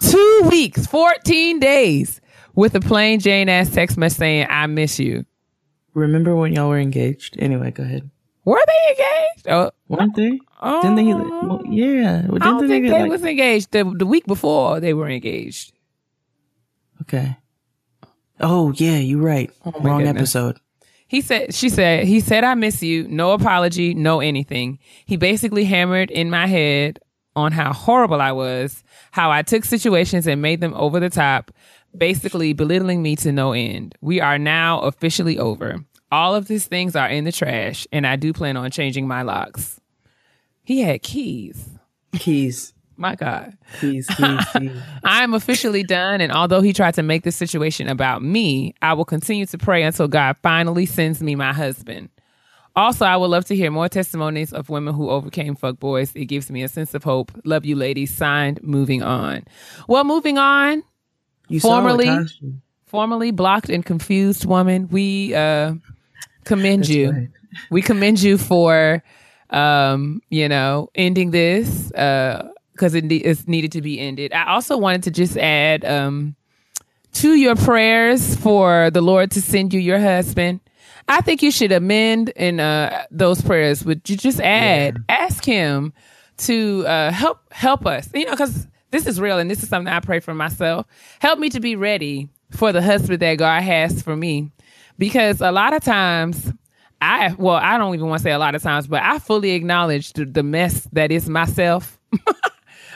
Two 0.00 0.48
weeks, 0.50 0.86
14 0.86 1.58
days 1.60 2.20
with 2.54 2.74
a 2.74 2.80
plain 2.80 3.20
Jane 3.20 3.48
ass 3.48 3.70
text 3.70 3.96
message 3.96 4.18
saying, 4.18 4.46
I 4.50 4.66
miss 4.66 4.98
you. 4.98 5.24
Remember 5.94 6.34
when 6.36 6.52
y'all 6.52 6.68
were 6.68 6.78
engaged? 6.78 7.36
Anyway, 7.38 7.70
go 7.70 7.82
ahead. 7.82 8.10
Were 8.44 8.60
they 8.66 8.92
engaged? 8.92 9.48
Oh, 9.48 9.70
Weren't 9.88 10.16
they? 10.16 10.30
Didn't 10.30 10.94
they? 10.96 11.12
Oh. 11.12 11.40
Well, 11.46 11.62
yeah. 11.66 12.26
Well, 12.26 12.38
I 12.42 12.46
don't 12.46 12.68
think 12.68 12.86
they 12.86 13.02
like- 13.02 13.10
was 13.10 13.24
engaged. 13.24 13.70
The, 13.70 13.84
the 13.84 14.06
week 14.06 14.26
before 14.26 14.80
they 14.80 14.94
were 14.94 15.08
engaged. 15.08 15.72
Okay. 17.02 17.36
Oh 18.40 18.72
yeah, 18.76 18.96
you're 18.98 19.20
right. 19.20 19.50
Oh, 19.64 19.72
Wrong 19.80 20.02
episode. 20.06 20.58
He 21.06 21.20
said, 21.20 21.54
she 21.54 21.68
said, 21.68 22.04
he 22.06 22.20
said, 22.20 22.42
I 22.42 22.54
miss 22.54 22.82
you. 22.82 23.06
No 23.06 23.32
apology, 23.32 23.92
no 23.92 24.20
anything. 24.20 24.78
He 25.04 25.16
basically 25.16 25.64
hammered 25.64 26.10
in 26.10 26.30
my 26.30 26.46
head 26.46 26.98
on 27.36 27.52
how 27.52 27.72
horrible 27.72 28.20
I 28.20 28.32
was, 28.32 28.82
how 29.10 29.30
I 29.30 29.42
took 29.42 29.64
situations 29.64 30.26
and 30.26 30.40
made 30.40 30.60
them 30.62 30.72
over 30.74 31.00
the 31.00 31.10
top, 31.10 31.50
basically 31.96 32.54
belittling 32.54 33.02
me 33.02 33.14
to 33.16 33.30
no 33.30 33.52
end. 33.52 33.94
We 34.00 34.20
are 34.22 34.38
now 34.38 34.80
officially 34.80 35.38
over. 35.38 35.84
All 36.12 36.34
of 36.34 36.46
these 36.46 36.66
things 36.66 36.94
are 36.94 37.08
in 37.08 37.24
the 37.24 37.32
trash, 37.32 37.86
and 37.90 38.06
I 38.06 38.16
do 38.16 38.34
plan 38.34 38.58
on 38.58 38.70
changing 38.70 39.08
my 39.08 39.22
locks. 39.22 39.80
He 40.62 40.82
had 40.82 41.02
keys. 41.02 41.70
Keys. 42.14 42.74
My 42.98 43.14
God. 43.14 43.56
Keys. 43.80 44.06
Keys. 44.08 44.44
keys. 44.52 44.82
I 45.04 45.24
am 45.24 45.32
officially 45.32 45.82
done, 45.82 46.20
and 46.20 46.30
although 46.30 46.60
he 46.60 46.74
tried 46.74 46.94
to 46.94 47.02
make 47.02 47.22
this 47.22 47.34
situation 47.34 47.88
about 47.88 48.22
me, 48.22 48.74
I 48.82 48.92
will 48.92 49.06
continue 49.06 49.46
to 49.46 49.56
pray 49.56 49.82
until 49.82 50.06
God 50.06 50.36
finally 50.42 50.84
sends 50.84 51.22
me 51.22 51.34
my 51.34 51.54
husband. 51.54 52.10
Also, 52.76 53.06
I 53.06 53.16
would 53.16 53.28
love 53.28 53.46
to 53.46 53.56
hear 53.56 53.70
more 53.70 53.88
testimonies 53.88 54.52
of 54.52 54.68
women 54.68 54.92
who 54.92 55.08
overcame 55.08 55.56
fuck 55.56 55.78
boys. 55.78 56.14
It 56.14 56.26
gives 56.26 56.50
me 56.50 56.62
a 56.62 56.68
sense 56.68 56.92
of 56.92 57.04
hope. 57.04 57.32
Love 57.46 57.64
you, 57.64 57.74
ladies. 57.74 58.14
Signed, 58.14 58.62
moving 58.62 59.02
on. 59.02 59.44
Well, 59.88 60.04
moving 60.04 60.36
on. 60.36 60.82
You 61.48 61.60
Formerly-. 61.60 62.26
Formerly 62.84 63.30
blocked 63.30 63.70
and 63.70 63.84
confused 63.86 64.44
woman, 64.44 64.86
we 64.88 65.34
uh, 65.34 65.72
commend 66.44 66.88
you. 66.88 67.10
right. 67.10 67.28
We 67.70 67.82
commend 67.82 68.22
you 68.22 68.38
for, 68.38 69.02
um, 69.50 70.22
you 70.30 70.48
know, 70.48 70.88
ending 70.94 71.30
this 71.30 71.88
because 71.88 72.94
it 72.94 73.04
ne- 73.04 73.16
it's 73.16 73.46
needed 73.46 73.72
to 73.72 73.82
be 73.82 74.00
ended. 74.00 74.32
I 74.32 74.52
also 74.52 74.78
wanted 74.78 75.02
to 75.04 75.10
just 75.10 75.36
add 75.36 75.84
um, 75.84 76.34
to 77.14 77.34
your 77.34 77.56
prayers 77.56 78.36
for 78.36 78.90
the 78.90 79.02
Lord 79.02 79.30
to 79.32 79.42
send 79.42 79.74
you 79.74 79.80
your 79.80 80.00
husband. 80.00 80.60
I 81.08 81.20
think 81.20 81.42
you 81.42 81.50
should 81.50 81.72
amend 81.72 82.30
in 82.30 82.60
uh, 82.60 83.04
those 83.10 83.42
prayers. 83.42 83.84
Would 83.84 84.08
you 84.08 84.16
just 84.16 84.40
add, 84.40 84.98
ask 85.08 85.44
him 85.44 85.92
to 86.38 86.86
uh, 86.86 87.10
help 87.10 87.52
help 87.52 87.86
us? 87.86 88.08
You 88.14 88.24
know, 88.24 88.32
because 88.32 88.66
this 88.90 89.06
is 89.06 89.20
real 89.20 89.38
and 89.38 89.50
this 89.50 89.62
is 89.62 89.68
something 89.68 89.92
I 89.92 90.00
pray 90.00 90.20
for 90.20 90.34
myself. 90.34 90.86
Help 91.18 91.38
me 91.38 91.50
to 91.50 91.60
be 91.60 91.76
ready 91.76 92.28
for 92.50 92.72
the 92.72 92.82
husband 92.82 93.20
that 93.20 93.34
God 93.36 93.62
has 93.62 94.02
for 94.02 94.16
me, 94.16 94.52
because 95.02 95.40
a 95.40 95.50
lot 95.50 95.74
of 95.74 95.82
times. 95.82 96.52
I 97.04 97.34
well, 97.36 97.56
I 97.56 97.78
don't 97.78 97.92
even 97.96 98.06
want 98.06 98.20
to 98.20 98.22
say 98.22 98.30
a 98.30 98.38
lot 98.38 98.54
of 98.54 98.62
times, 98.62 98.86
but 98.86 99.02
I 99.02 99.18
fully 99.18 99.50
acknowledge 99.50 100.12
the, 100.12 100.24
the 100.24 100.44
mess 100.44 100.86
that 100.92 101.10
is 101.10 101.28
myself. 101.28 101.98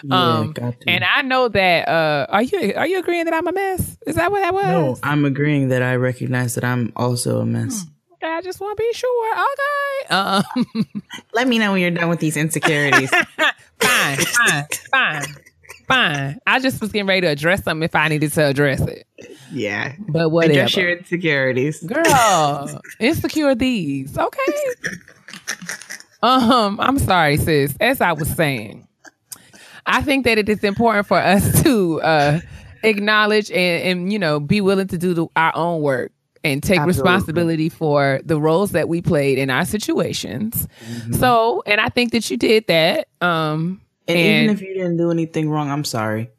Yeah, 0.05 0.47
got. 0.53 0.75
And 0.87 1.03
I 1.03 1.23
know 1.23 1.49
that 1.49 1.89
uh 1.89 2.27
are 2.29 2.43
you 2.43 2.75
are 2.77 2.87
you 2.87 2.99
agreeing 2.99 3.25
that 3.25 3.35
I'm 3.35 3.47
a 3.47 3.53
mess? 3.53 3.97
Is 4.07 4.17
that 4.17 4.31
what 4.31 4.41
that 4.41 4.53
was? 4.53 4.65
no, 4.65 4.99
I'm 5.03 5.25
agreeing 5.25 5.71
that 5.71 5.83
I 5.83 5.97
recognize 5.97 6.55
that 6.55 6.65
I'm 6.65 6.93
also 6.97 7.41
a 7.41 7.47
mess. 7.47 7.87
Okay, 8.13 8.31
I 8.31 8.43
just 8.43 8.61
want 8.61 8.77
to 8.77 8.83
be 8.83 8.93
sure. 8.93 9.35
Okay. 9.35 10.15
Um, 10.15 10.93
Let 11.33 11.49
me 11.49 11.59
know 11.59 11.73
when 11.73 11.81
you're 11.81 11.91
done 11.91 12.11
with 12.11 12.21
these 12.21 12.37
insecurities. 12.37 13.11
fine, 13.81 14.19
fine, 14.19 14.65
fine, 14.91 15.25
fine. 15.87 16.39
I 16.47 16.59
just 16.61 16.81
was 16.81 16.93
getting 16.93 17.07
ready 17.07 17.23
to 17.23 17.29
address 17.29 17.65
something 17.65 17.83
if 17.85 17.95
I 17.95 18.09
needed 18.09 18.33
to 18.33 18.47
address 18.47 18.81
it. 18.81 19.07
yeah. 19.53 19.95
But 20.09 20.31
whatever. 20.31 20.53
Address 20.53 20.77
your 20.77 20.91
insecurities. 20.91 21.83
Girl, 21.83 22.81
insecure 23.01 23.55
these. 23.55 24.17
Okay. 24.17 24.53
Um, 26.23 26.81
I'm 26.81 26.99
sorry, 26.99 27.37
sis. 27.37 27.75
As 27.81 28.01
I 28.01 28.13
was 28.13 28.29
saying, 28.35 28.87
I 29.85 30.03
think 30.03 30.25
that 30.25 30.39
it 30.39 30.49
is 30.49 30.65
important 30.65 31.07
for 31.07 31.19
us 31.19 31.63
to 31.65 32.01
uh 32.03 32.41
acknowledge 32.83 33.51
and, 33.51 33.83
and 34.01 34.13
you 34.13 34.19
know 34.19 34.39
be 34.41 34.61
willing 34.61 34.87
to 34.89 34.99
do 34.99 35.15
the, 35.15 35.27
our 35.37 35.55
own 35.57 35.83
work 35.83 36.13
and 36.45 36.63
take 36.63 36.79
Absolutely. 36.79 37.03
responsibility 37.03 37.69
for 37.69 38.21
the 38.25 38.41
roles 38.41 38.71
that 38.73 38.89
we 38.89 39.03
played 39.03 39.37
in 39.37 39.51
our 39.51 39.65
situations. 39.65 40.69
So, 41.19 41.65
and 41.67 41.81
I 41.81 41.89
think 41.89 42.13
that 42.13 42.31
you 42.31 42.37
did 42.37 42.69
that. 42.69 43.09
Um, 43.21 43.81
And, 44.09 44.19
And- 44.19 44.45
even 44.45 44.57
if 44.57 44.63
you 44.63 44.75
didn't 44.75 44.97
do 44.97 45.11
anything 45.11 45.51
wrong, 45.51 45.71
I'm 45.71 45.85
sorry. 45.85 46.31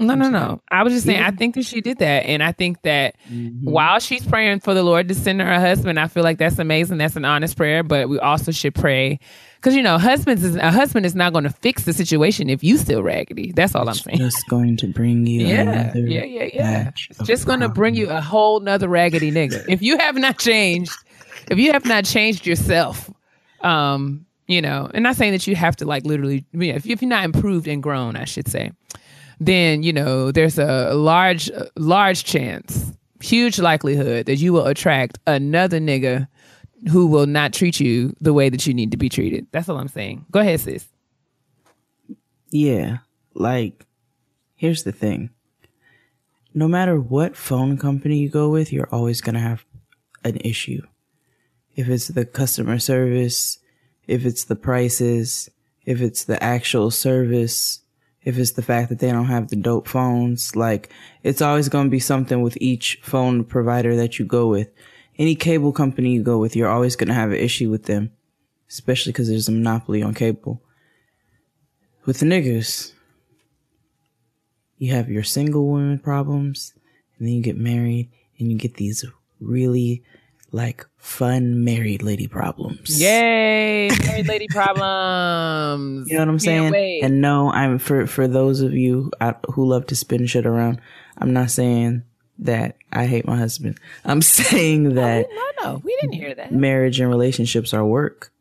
No, 0.00 0.16
no, 0.16 0.28
no. 0.28 0.60
I 0.72 0.82
was 0.82 0.92
just 0.92 1.06
saying, 1.06 1.22
I 1.22 1.30
think 1.30 1.54
that 1.54 1.64
she 1.64 1.80
did 1.80 1.98
that. 1.98 2.26
And 2.26 2.42
I 2.42 2.50
think 2.50 2.82
that 2.82 3.14
while 3.62 4.00
she's 4.00 4.26
praying 4.26 4.58
for 4.60 4.74
the 4.74 4.82
Lord 4.82 5.06
to 5.06 5.14
send 5.14 5.40
her 5.40 5.48
a 5.48 5.60
husband, 5.60 6.00
I 6.00 6.08
feel 6.08 6.24
like 6.24 6.38
that's 6.38 6.58
amazing. 6.58 6.98
That's 6.98 7.14
an 7.14 7.24
honest 7.24 7.56
prayer. 7.56 7.84
But 7.84 8.08
we 8.08 8.18
also 8.18 8.50
should 8.50 8.74
pray 8.74 9.20
because, 9.56 9.76
you 9.76 9.84
know, 9.84 9.96
husbands 9.96 10.42
is, 10.42 10.56
a 10.56 10.72
husband 10.72 11.06
is 11.06 11.14
not 11.14 11.32
going 11.32 11.44
to 11.44 11.50
fix 11.50 11.84
the 11.84 11.92
situation 11.92 12.50
if 12.50 12.64
you 12.64 12.76
still 12.76 13.04
raggedy. 13.04 13.52
That's 13.52 13.76
all 13.76 13.88
I'm 13.88 13.94
saying. 13.94 14.18
Just 14.18 14.44
going 14.50 14.76
to 14.78 14.88
bring 14.88 15.28
you 15.28 15.46
Yeah, 15.46 15.60
another 15.60 16.00
yeah, 16.00 16.24
yeah, 16.24 16.48
yeah. 16.52 16.90
just 17.22 17.46
going 17.46 17.60
to 17.60 17.68
bring 17.68 17.94
you 17.94 18.10
a 18.10 18.20
whole 18.20 18.58
nother 18.58 18.88
raggedy 18.88 19.30
nigga. 19.30 19.64
If 19.68 19.80
you 19.80 19.96
have 19.98 20.16
not 20.16 20.40
changed, 20.40 20.92
if 21.48 21.56
you 21.58 21.70
have 21.70 21.84
not 21.84 22.04
changed 22.04 22.46
yourself, 22.48 23.08
um, 23.60 24.26
you 24.46 24.60
know, 24.60 24.90
and 24.92 25.02
not 25.02 25.16
saying 25.16 25.32
that 25.32 25.46
you 25.46 25.56
have 25.56 25.76
to 25.76 25.84
like 25.84 26.04
literally, 26.04 26.44
you 26.52 26.72
know, 26.72 26.76
if, 26.76 26.86
if 26.86 27.02
you're 27.02 27.08
not 27.08 27.24
improved 27.24 27.66
and 27.66 27.82
grown, 27.82 28.16
I 28.16 28.24
should 28.24 28.48
say, 28.48 28.72
then 29.40 29.82
you 29.82 29.92
know 29.92 30.30
there's 30.30 30.58
a 30.58 30.94
large, 30.94 31.50
large 31.76 32.24
chance, 32.24 32.92
huge 33.20 33.58
likelihood 33.58 34.26
that 34.26 34.36
you 34.36 34.52
will 34.52 34.66
attract 34.66 35.18
another 35.26 35.80
nigga 35.80 36.28
who 36.90 37.06
will 37.06 37.26
not 37.26 37.52
treat 37.52 37.80
you 37.80 38.14
the 38.20 38.32
way 38.32 38.48
that 38.50 38.66
you 38.66 38.74
need 38.74 38.90
to 38.90 38.96
be 38.96 39.08
treated. 39.08 39.46
That's 39.52 39.68
all 39.68 39.78
I'm 39.78 39.88
saying. 39.88 40.26
Go 40.30 40.40
ahead, 40.40 40.60
sis. 40.60 40.86
Yeah. 42.50 42.98
Like, 43.32 43.86
here's 44.54 44.84
the 44.84 44.92
thing. 44.92 45.30
No 46.52 46.68
matter 46.68 47.00
what 47.00 47.36
phone 47.36 47.78
company 47.78 48.18
you 48.18 48.28
go 48.28 48.50
with, 48.50 48.72
you're 48.72 48.88
always 48.92 49.20
going 49.20 49.34
to 49.34 49.40
have 49.40 49.64
an 50.22 50.36
issue. 50.36 50.82
If 51.74 51.88
it's 51.88 52.08
the 52.08 52.24
customer 52.24 52.78
service, 52.78 53.58
if 54.06 54.24
it's 54.24 54.44
the 54.44 54.56
prices, 54.56 55.50
if 55.84 56.00
it's 56.00 56.24
the 56.24 56.42
actual 56.42 56.90
service, 56.90 57.80
if 58.22 58.38
it's 58.38 58.52
the 58.52 58.62
fact 58.62 58.88
that 58.88 58.98
they 58.98 59.10
don't 59.10 59.26
have 59.26 59.48
the 59.48 59.56
dope 59.56 59.86
phones, 59.86 60.56
like, 60.56 60.90
it's 61.22 61.42
always 61.42 61.68
going 61.68 61.86
to 61.86 61.90
be 61.90 62.00
something 62.00 62.42
with 62.42 62.56
each 62.60 62.98
phone 63.02 63.44
provider 63.44 63.96
that 63.96 64.18
you 64.18 64.24
go 64.24 64.48
with. 64.48 64.70
Any 65.18 65.34
cable 65.34 65.72
company 65.72 66.12
you 66.12 66.22
go 66.22 66.38
with, 66.38 66.56
you're 66.56 66.70
always 66.70 66.96
going 66.96 67.08
to 67.08 67.14
have 67.14 67.30
an 67.30 67.36
issue 67.36 67.70
with 67.70 67.84
them, 67.84 68.12
especially 68.68 69.12
because 69.12 69.28
there's 69.28 69.48
a 69.48 69.52
monopoly 69.52 70.02
on 70.02 70.14
cable 70.14 70.62
with 72.06 72.20
the 72.20 72.26
niggas, 72.26 72.92
you 74.78 74.92
have 74.92 75.08
your 75.08 75.22
single 75.22 75.66
women 75.68 75.98
problems, 75.98 76.74
and 77.18 77.26
then 77.26 77.34
you 77.34 77.42
get 77.42 77.56
married 77.56 78.10
and 78.38 78.50
you 78.50 78.58
get 78.58 78.74
these 78.74 79.04
really 79.40 80.02
like 80.54 80.86
fun 80.96 81.64
married 81.64 82.02
lady 82.02 82.28
problems. 82.28 83.00
Yay, 83.00 83.90
married 84.06 84.28
lady 84.28 84.46
problems. 84.48 86.08
You 86.08 86.14
know 86.14 86.20
what 86.20 86.28
I'm 86.28 86.38
saying? 86.38 86.70
Wait. 86.70 87.02
And 87.02 87.20
no, 87.20 87.50
I'm 87.50 87.78
for 87.78 88.06
for 88.06 88.28
those 88.28 88.60
of 88.60 88.72
you 88.72 89.10
who 89.52 89.66
love 89.66 89.86
to 89.86 89.96
spin 89.96 90.26
shit 90.26 90.46
around. 90.46 90.80
I'm 91.18 91.32
not 91.32 91.50
saying 91.50 92.04
that 92.38 92.76
I 92.92 93.06
hate 93.06 93.26
my 93.26 93.36
husband. 93.36 93.78
I'm 94.04 94.22
saying 94.22 94.94
that 94.94 95.26
no, 95.28 95.36
no, 95.36 95.72
no, 95.72 95.82
we 95.84 95.96
didn't 96.00 96.14
hear 96.14 96.34
that. 96.36 96.52
Marriage 96.52 97.00
and 97.00 97.10
relationships 97.10 97.74
are 97.74 97.84
work. 97.84 98.32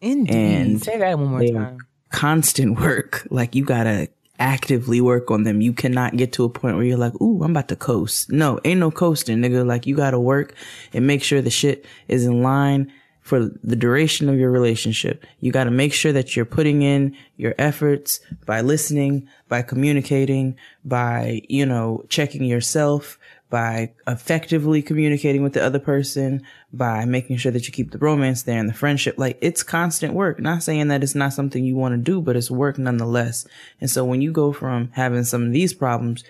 Indeed. 0.00 0.34
And 0.34 0.82
Say 0.82 0.98
that 0.98 1.18
one 1.18 1.28
more 1.28 1.44
time. 1.44 1.78
Constant 2.10 2.78
work. 2.78 3.26
Like 3.28 3.56
you 3.56 3.64
gotta 3.64 4.08
actively 4.38 5.00
work 5.00 5.30
on 5.30 5.44
them. 5.44 5.60
You 5.60 5.72
cannot 5.72 6.16
get 6.16 6.32
to 6.34 6.44
a 6.44 6.48
point 6.48 6.76
where 6.76 6.84
you're 6.84 6.96
like, 6.96 7.20
ooh, 7.20 7.42
I'm 7.42 7.52
about 7.52 7.68
to 7.68 7.76
coast. 7.76 8.30
No, 8.30 8.60
ain't 8.64 8.80
no 8.80 8.90
coasting, 8.90 9.38
nigga. 9.38 9.66
Like 9.66 9.86
you 9.86 9.96
gotta 9.96 10.20
work 10.20 10.54
and 10.92 11.06
make 11.06 11.22
sure 11.22 11.40
the 11.40 11.50
shit 11.50 11.84
is 12.08 12.24
in 12.24 12.42
line 12.42 12.92
for 13.22 13.50
the 13.64 13.74
duration 13.74 14.28
of 14.28 14.38
your 14.38 14.50
relationship. 14.50 15.24
You 15.40 15.50
gotta 15.50 15.70
make 15.70 15.92
sure 15.92 16.12
that 16.12 16.36
you're 16.36 16.44
putting 16.44 16.82
in 16.82 17.16
your 17.36 17.54
efforts 17.58 18.20
by 18.44 18.60
listening, 18.60 19.28
by 19.48 19.62
communicating, 19.62 20.56
by, 20.84 21.42
you 21.48 21.66
know, 21.66 22.04
checking 22.08 22.44
yourself, 22.44 23.18
by 23.48 23.92
effectively 24.06 24.82
communicating 24.82 25.42
with 25.42 25.52
the 25.52 25.64
other 25.64 25.78
person, 25.78 26.42
by 26.72 27.04
making 27.04 27.36
sure 27.36 27.52
that 27.52 27.66
you 27.66 27.72
keep 27.72 27.92
the 27.92 27.98
romance 27.98 28.42
there 28.42 28.58
and 28.58 28.68
the 28.68 28.74
friendship. 28.74 29.16
Like 29.18 29.38
it's 29.40 29.62
constant 29.62 30.14
work. 30.14 30.40
Not 30.40 30.62
saying 30.62 30.88
that 30.88 31.02
it's 31.02 31.14
not 31.14 31.32
something 31.32 31.64
you 31.64 31.76
want 31.76 31.92
to 31.92 31.98
do, 31.98 32.20
but 32.20 32.36
it's 32.36 32.50
work 32.50 32.78
nonetheless. 32.78 33.46
And 33.80 33.88
so 33.88 34.04
when 34.04 34.20
you 34.20 34.32
go 34.32 34.52
from 34.52 34.90
having 34.92 35.24
some 35.24 35.44
of 35.44 35.52
these 35.52 35.72
problems, 35.72 36.24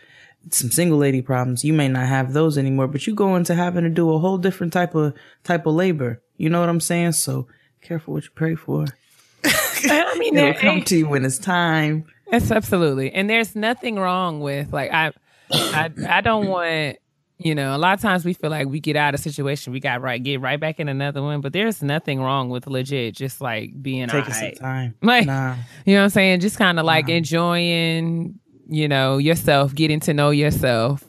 some 0.50 0.70
single 0.70 0.98
lady 0.98 1.22
problems, 1.22 1.64
you 1.64 1.72
may 1.72 1.88
not 1.88 2.06
have 2.06 2.32
those 2.32 2.58
anymore, 2.58 2.86
but 2.86 3.06
you 3.06 3.14
go 3.14 3.34
into 3.34 3.54
having 3.54 3.84
to 3.84 3.90
do 3.90 4.12
a 4.12 4.18
whole 4.18 4.38
different 4.38 4.72
type 4.72 4.94
of 4.94 5.14
type 5.42 5.66
of 5.66 5.74
labor. 5.74 6.20
You 6.36 6.50
know 6.50 6.60
what 6.60 6.68
I'm 6.68 6.80
saying? 6.80 7.12
So 7.12 7.48
careful 7.80 8.14
what 8.14 8.24
you 8.24 8.30
pray 8.34 8.54
for. 8.54 8.84
I 9.44 10.16
mean, 10.18 10.36
it'll 10.36 10.54
come 10.60 10.82
to 10.82 10.96
you 10.96 11.08
when 11.08 11.24
it's 11.24 11.38
time. 11.38 12.06
It's 12.26 12.50
absolutely, 12.50 13.12
and 13.12 13.30
there's 13.30 13.54
nothing 13.54 13.96
wrong 13.96 14.40
with 14.40 14.72
like 14.72 14.92
I, 14.92 15.12
I, 15.50 15.90
I 16.08 16.20
don't 16.20 16.48
want 16.48 16.98
you 17.38 17.54
know, 17.54 17.76
a 17.76 17.78
lot 17.78 17.94
of 17.94 18.00
times 18.00 18.24
we 18.24 18.32
feel 18.32 18.50
like 18.50 18.66
we 18.66 18.80
get 18.80 18.96
out 18.96 19.14
of 19.14 19.20
situation, 19.20 19.72
we 19.72 19.80
got 19.80 20.00
right, 20.00 20.22
get 20.22 20.40
right 20.40 20.58
back 20.58 20.80
in 20.80 20.88
another 20.88 21.22
one. 21.22 21.42
But 21.42 21.52
there's 21.52 21.82
nothing 21.82 22.20
wrong 22.20 22.48
with 22.48 22.66
legit 22.66 23.14
just 23.14 23.40
like 23.40 23.80
being 23.82 24.08
taking 24.08 24.32
some 24.32 24.52
time, 24.52 24.94
like 25.02 25.26
nah. 25.26 25.54
you 25.84 25.94
know 25.94 26.00
what 26.00 26.04
I'm 26.04 26.10
saying, 26.10 26.40
just 26.40 26.56
kind 26.56 26.78
of 26.78 26.86
like 26.86 27.08
nah. 27.08 27.14
enjoying, 27.14 28.40
you 28.68 28.88
know, 28.88 29.18
yourself, 29.18 29.74
getting 29.74 30.00
to 30.00 30.14
know 30.14 30.30
yourself, 30.30 31.04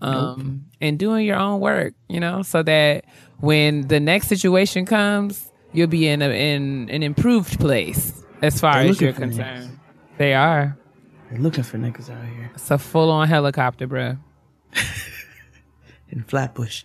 um, 0.00 0.36
nope. 0.36 0.76
and 0.80 0.98
doing 0.98 1.24
your 1.24 1.36
own 1.36 1.60
work, 1.60 1.94
you 2.08 2.18
know, 2.18 2.42
so 2.42 2.64
that 2.64 3.04
when 3.38 3.86
the 3.86 4.00
next 4.00 4.26
situation 4.26 4.86
comes, 4.86 5.52
you'll 5.72 5.86
be 5.86 6.08
in 6.08 6.20
a 6.20 6.30
in 6.30 6.88
an 6.90 7.04
improved 7.04 7.60
place 7.60 8.24
as 8.42 8.60
far 8.60 8.74
They're 8.74 8.90
as 8.90 9.00
you're 9.00 9.12
concerned. 9.12 9.68
Niggas. 9.68 9.78
They 10.18 10.34
are. 10.34 10.76
They're 11.30 11.38
looking 11.38 11.62
for 11.62 11.78
niggas 11.78 12.10
out 12.10 12.26
here. 12.26 12.50
It's 12.54 12.72
a 12.72 12.78
full 12.78 13.10
on 13.10 13.28
helicopter, 13.28 13.86
bro. 13.86 14.16
in 16.10 16.24
Flatbush. 16.24 16.84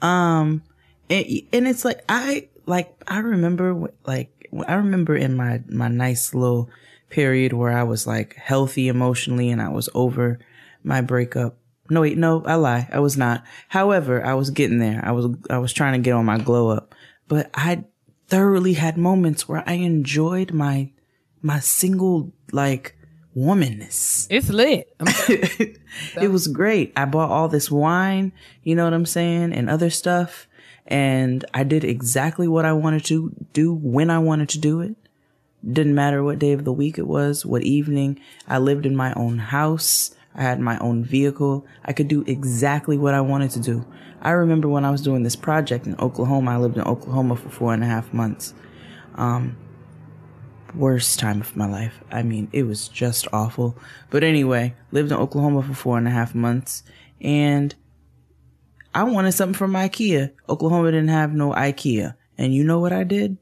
Um, 0.00 0.62
and, 1.08 1.26
and 1.52 1.68
it's 1.68 1.84
like, 1.84 2.04
I, 2.08 2.48
like, 2.66 2.94
I 3.06 3.18
remember, 3.18 3.90
like, 4.06 4.48
I 4.66 4.74
remember 4.74 5.16
in 5.16 5.36
my, 5.36 5.62
my 5.68 5.88
nice 5.88 6.34
little 6.34 6.70
period 7.08 7.52
where 7.52 7.72
I 7.72 7.82
was 7.82 8.06
like 8.06 8.36
healthy 8.36 8.88
emotionally 8.88 9.50
and 9.50 9.60
I 9.60 9.68
was 9.68 9.88
over 9.94 10.38
my 10.82 11.00
breakup. 11.00 11.56
No, 11.90 12.02
wait, 12.02 12.16
no, 12.16 12.42
I 12.44 12.54
lie. 12.54 12.88
I 12.92 13.00
was 13.00 13.16
not. 13.16 13.44
However, 13.68 14.24
I 14.24 14.34
was 14.34 14.50
getting 14.50 14.78
there. 14.78 15.00
I 15.04 15.12
was, 15.12 15.26
I 15.50 15.58
was 15.58 15.72
trying 15.72 15.92
to 15.94 16.04
get 16.04 16.12
on 16.12 16.24
my 16.24 16.38
glow 16.38 16.70
up, 16.70 16.94
but 17.28 17.50
I 17.54 17.84
thoroughly 18.28 18.74
had 18.74 18.96
moments 18.96 19.48
where 19.48 19.62
I 19.66 19.74
enjoyed 19.74 20.52
my, 20.52 20.90
my 21.42 21.60
single, 21.60 22.32
like, 22.50 22.96
womanness. 23.36 24.26
It's 24.30 24.48
lit. 24.48 24.94
it 25.00 26.30
was 26.30 26.48
great. 26.48 26.92
I 26.96 27.04
bought 27.04 27.30
all 27.30 27.48
this 27.48 27.70
wine, 27.70 28.32
you 28.62 28.74
know 28.74 28.84
what 28.84 28.94
I'm 28.94 29.06
saying, 29.06 29.52
and 29.52 29.70
other 29.70 29.90
stuff. 29.90 30.46
And 30.86 31.44
I 31.54 31.64
did 31.64 31.84
exactly 31.84 32.48
what 32.48 32.64
I 32.64 32.72
wanted 32.72 33.04
to 33.06 33.34
do 33.52 33.72
when 33.72 34.10
I 34.10 34.18
wanted 34.18 34.48
to 34.50 34.58
do 34.58 34.80
it. 34.80 34.96
Didn't 35.66 35.94
matter 35.94 36.22
what 36.22 36.40
day 36.40 36.52
of 36.52 36.64
the 36.64 36.72
week 36.72 36.98
it 36.98 37.06
was, 37.06 37.46
what 37.46 37.62
evening. 37.62 38.18
I 38.48 38.58
lived 38.58 38.84
in 38.84 38.96
my 38.96 39.12
own 39.14 39.38
house. 39.38 40.14
I 40.34 40.42
had 40.42 40.60
my 40.60 40.78
own 40.78 41.04
vehicle. 41.04 41.66
I 41.84 41.92
could 41.92 42.08
do 42.08 42.24
exactly 42.26 42.98
what 42.98 43.14
I 43.14 43.20
wanted 43.20 43.50
to 43.52 43.60
do. 43.60 43.86
I 44.20 44.30
remember 44.30 44.68
when 44.68 44.84
I 44.84 44.90
was 44.90 45.02
doing 45.02 45.22
this 45.22 45.36
project 45.36 45.86
in 45.86 45.96
Oklahoma, 45.96 46.52
I 46.52 46.56
lived 46.56 46.76
in 46.76 46.84
Oklahoma 46.84 47.36
for 47.36 47.48
four 47.48 47.74
and 47.74 47.82
a 47.82 47.86
half 47.86 48.12
months. 48.12 48.54
Um, 49.16 49.56
worst 50.74 51.18
time 51.18 51.40
of 51.40 51.56
my 51.56 51.66
life. 51.66 52.00
I 52.10 52.22
mean, 52.22 52.48
it 52.52 52.64
was 52.64 52.88
just 52.88 53.26
awful. 53.32 53.76
But 54.10 54.24
anyway, 54.24 54.74
lived 54.90 55.12
in 55.12 55.18
Oklahoma 55.18 55.62
for 55.62 55.74
four 55.74 55.98
and 55.98 56.08
a 56.08 56.10
half 56.10 56.34
months 56.34 56.82
and 57.20 57.74
I 58.94 59.04
wanted 59.04 59.32
something 59.32 59.54
from 59.54 59.72
IKEA. 59.72 60.32
Oklahoma 60.48 60.90
didn't 60.90 61.08
have 61.08 61.32
no 61.32 61.52
IKEA. 61.52 62.14
And 62.36 62.54
you 62.54 62.64
know 62.64 62.80
what 62.80 62.92
I 62.92 63.04
did? 63.04 63.38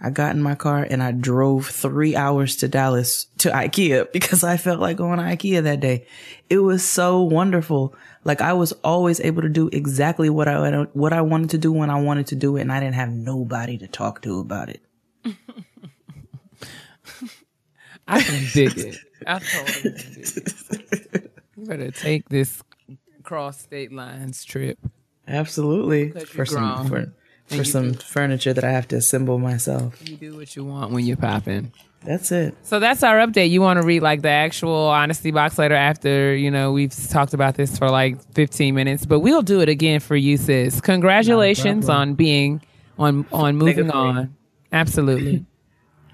I 0.00 0.10
got 0.10 0.34
in 0.34 0.42
my 0.42 0.54
car 0.54 0.86
and 0.88 1.02
I 1.02 1.12
drove 1.12 1.66
three 1.66 2.14
hours 2.14 2.56
to 2.56 2.68
Dallas 2.68 3.26
to 3.38 3.50
IKEA 3.50 4.12
because 4.12 4.44
I 4.44 4.56
felt 4.56 4.80
like 4.80 4.96
going 4.96 5.18
to 5.18 5.24
IKEA 5.24 5.62
that 5.62 5.80
day. 5.80 6.06
It 6.50 6.58
was 6.58 6.84
so 6.84 7.22
wonderful. 7.22 7.94
Like 8.24 8.40
I 8.40 8.52
was 8.52 8.72
always 8.84 9.20
able 9.20 9.42
to 9.42 9.48
do 9.48 9.68
exactly 9.72 10.28
what 10.28 10.48
I 10.48 10.82
what 10.92 11.12
I 11.12 11.22
wanted 11.22 11.50
to 11.50 11.58
do 11.58 11.72
when 11.72 11.90
I 11.90 12.00
wanted 12.00 12.26
to 12.28 12.34
do 12.34 12.56
it, 12.56 12.62
and 12.62 12.72
I 12.72 12.80
didn't 12.80 12.96
have 12.96 13.10
nobody 13.10 13.78
to 13.78 13.86
talk 13.86 14.22
to 14.22 14.40
about 14.40 14.68
it. 14.68 14.82
I 18.06 18.22
can 18.22 18.44
dig 18.52 18.78
it. 18.78 18.96
I 19.26 19.38
totally 19.38 19.92
can 19.98 20.12
dig 20.12 20.36
it. 20.36 21.32
You 21.56 21.66
better 21.66 21.90
take 21.90 22.28
this 22.28 22.62
cross 23.22 23.60
state 23.60 23.92
lines 23.92 24.44
trip. 24.44 24.78
Absolutely. 25.26 26.10
For 26.10 26.46
some 26.46 26.86
for, 26.88 27.12
for 27.46 27.64
some 27.64 27.92
do. 27.92 27.98
furniture 27.98 28.52
that 28.52 28.64
I 28.64 28.70
have 28.70 28.88
to 28.88 28.96
assemble 28.96 29.38
myself. 29.38 30.08
You 30.08 30.16
do 30.16 30.36
what 30.36 30.54
you 30.54 30.64
want 30.64 30.92
when 30.92 31.04
you're 31.04 31.16
popping. 31.16 31.72
That's 32.04 32.30
it. 32.30 32.54
So 32.62 32.78
that's 32.78 33.02
our 33.02 33.18
update. 33.18 33.50
You 33.50 33.60
want 33.60 33.80
to 33.80 33.86
read 33.86 34.00
like 34.00 34.22
the 34.22 34.28
actual 34.28 34.86
honesty 34.88 35.32
box 35.32 35.58
letter 35.58 35.74
after, 35.74 36.36
you 36.36 36.52
know, 36.52 36.70
we've 36.70 36.94
talked 37.08 37.34
about 37.34 37.56
this 37.56 37.78
for 37.78 37.90
like 37.90 38.22
15 38.34 38.74
minutes, 38.74 39.06
but 39.06 39.20
we'll 39.20 39.42
do 39.42 39.60
it 39.60 39.68
again 39.68 39.98
for 39.98 40.14
you, 40.14 40.36
sis. 40.36 40.80
Congratulations 40.80 41.88
on 41.88 42.14
being 42.14 42.62
on 42.98 43.26
on 43.32 43.56
moving 43.56 43.90
on. 43.90 44.36
Absolutely. 44.72 45.44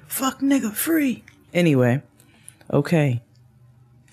Fuck 0.07 0.41
nigga 0.41 0.73
free. 0.73 1.25
Anyway, 1.53 2.03
okay. 2.73 3.23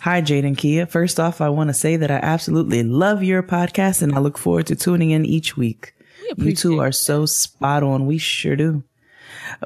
Hi, 0.01 0.21
Jade 0.21 0.45
and 0.45 0.57
Kia. 0.57 0.85
First 0.85 1.19
off, 1.19 1.41
I 1.41 1.49
want 1.49 1.69
to 1.69 1.73
say 1.73 1.97
that 1.97 2.11
I 2.11 2.15
absolutely 2.15 2.83
love 2.83 3.21
your 3.23 3.43
podcast 3.43 4.01
and 4.01 4.13
I 4.15 4.19
look 4.19 4.37
forward 4.37 4.67
to 4.67 4.75
tuning 4.75 5.11
in 5.11 5.25
each 5.25 5.57
week. 5.57 5.93
You 6.37 6.55
two 6.55 6.79
are 6.79 6.91
so 6.91 7.25
spot 7.25 7.83
on. 7.83 8.05
We 8.05 8.17
sure 8.17 8.55
do. 8.55 8.83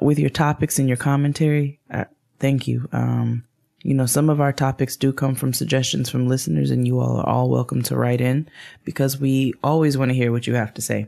With 0.02 0.18
your 0.18 0.30
topics 0.30 0.80
and 0.80 0.88
your 0.88 0.98
commentary, 0.98 1.80
uh, 1.92 2.06
thank 2.40 2.68
you. 2.68 2.88
Um, 2.92 3.44
you 3.84 3.94
know, 3.94 4.06
some 4.06 4.30
of 4.30 4.40
our 4.40 4.54
topics 4.54 4.96
do 4.96 5.12
come 5.12 5.36
from 5.36 5.54
suggestions 5.54 6.10
from 6.10 6.28
listeners, 6.28 6.72
and 6.72 6.88
you 6.88 7.00
all 7.00 7.18
are 7.18 7.28
all 7.28 7.50
welcome 7.50 7.82
to 7.84 7.98
write 7.98 8.22
in 8.22 8.50
because 8.86 9.20
we 9.20 9.54
always 9.62 9.98
want 9.98 10.10
to 10.10 10.16
hear 10.16 10.32
what 10.32 10.48
you 10.48 10.56
have 10.56 10.74
to 10.76 10.82
say. 10.82 11.08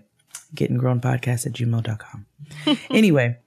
Getting 0.53 0.77
grown 0.77 0.99
podcast 0.99 1.45
at 1.45 1.53
gmail.com. 1.53 2.25
anyway, 2.89 3.37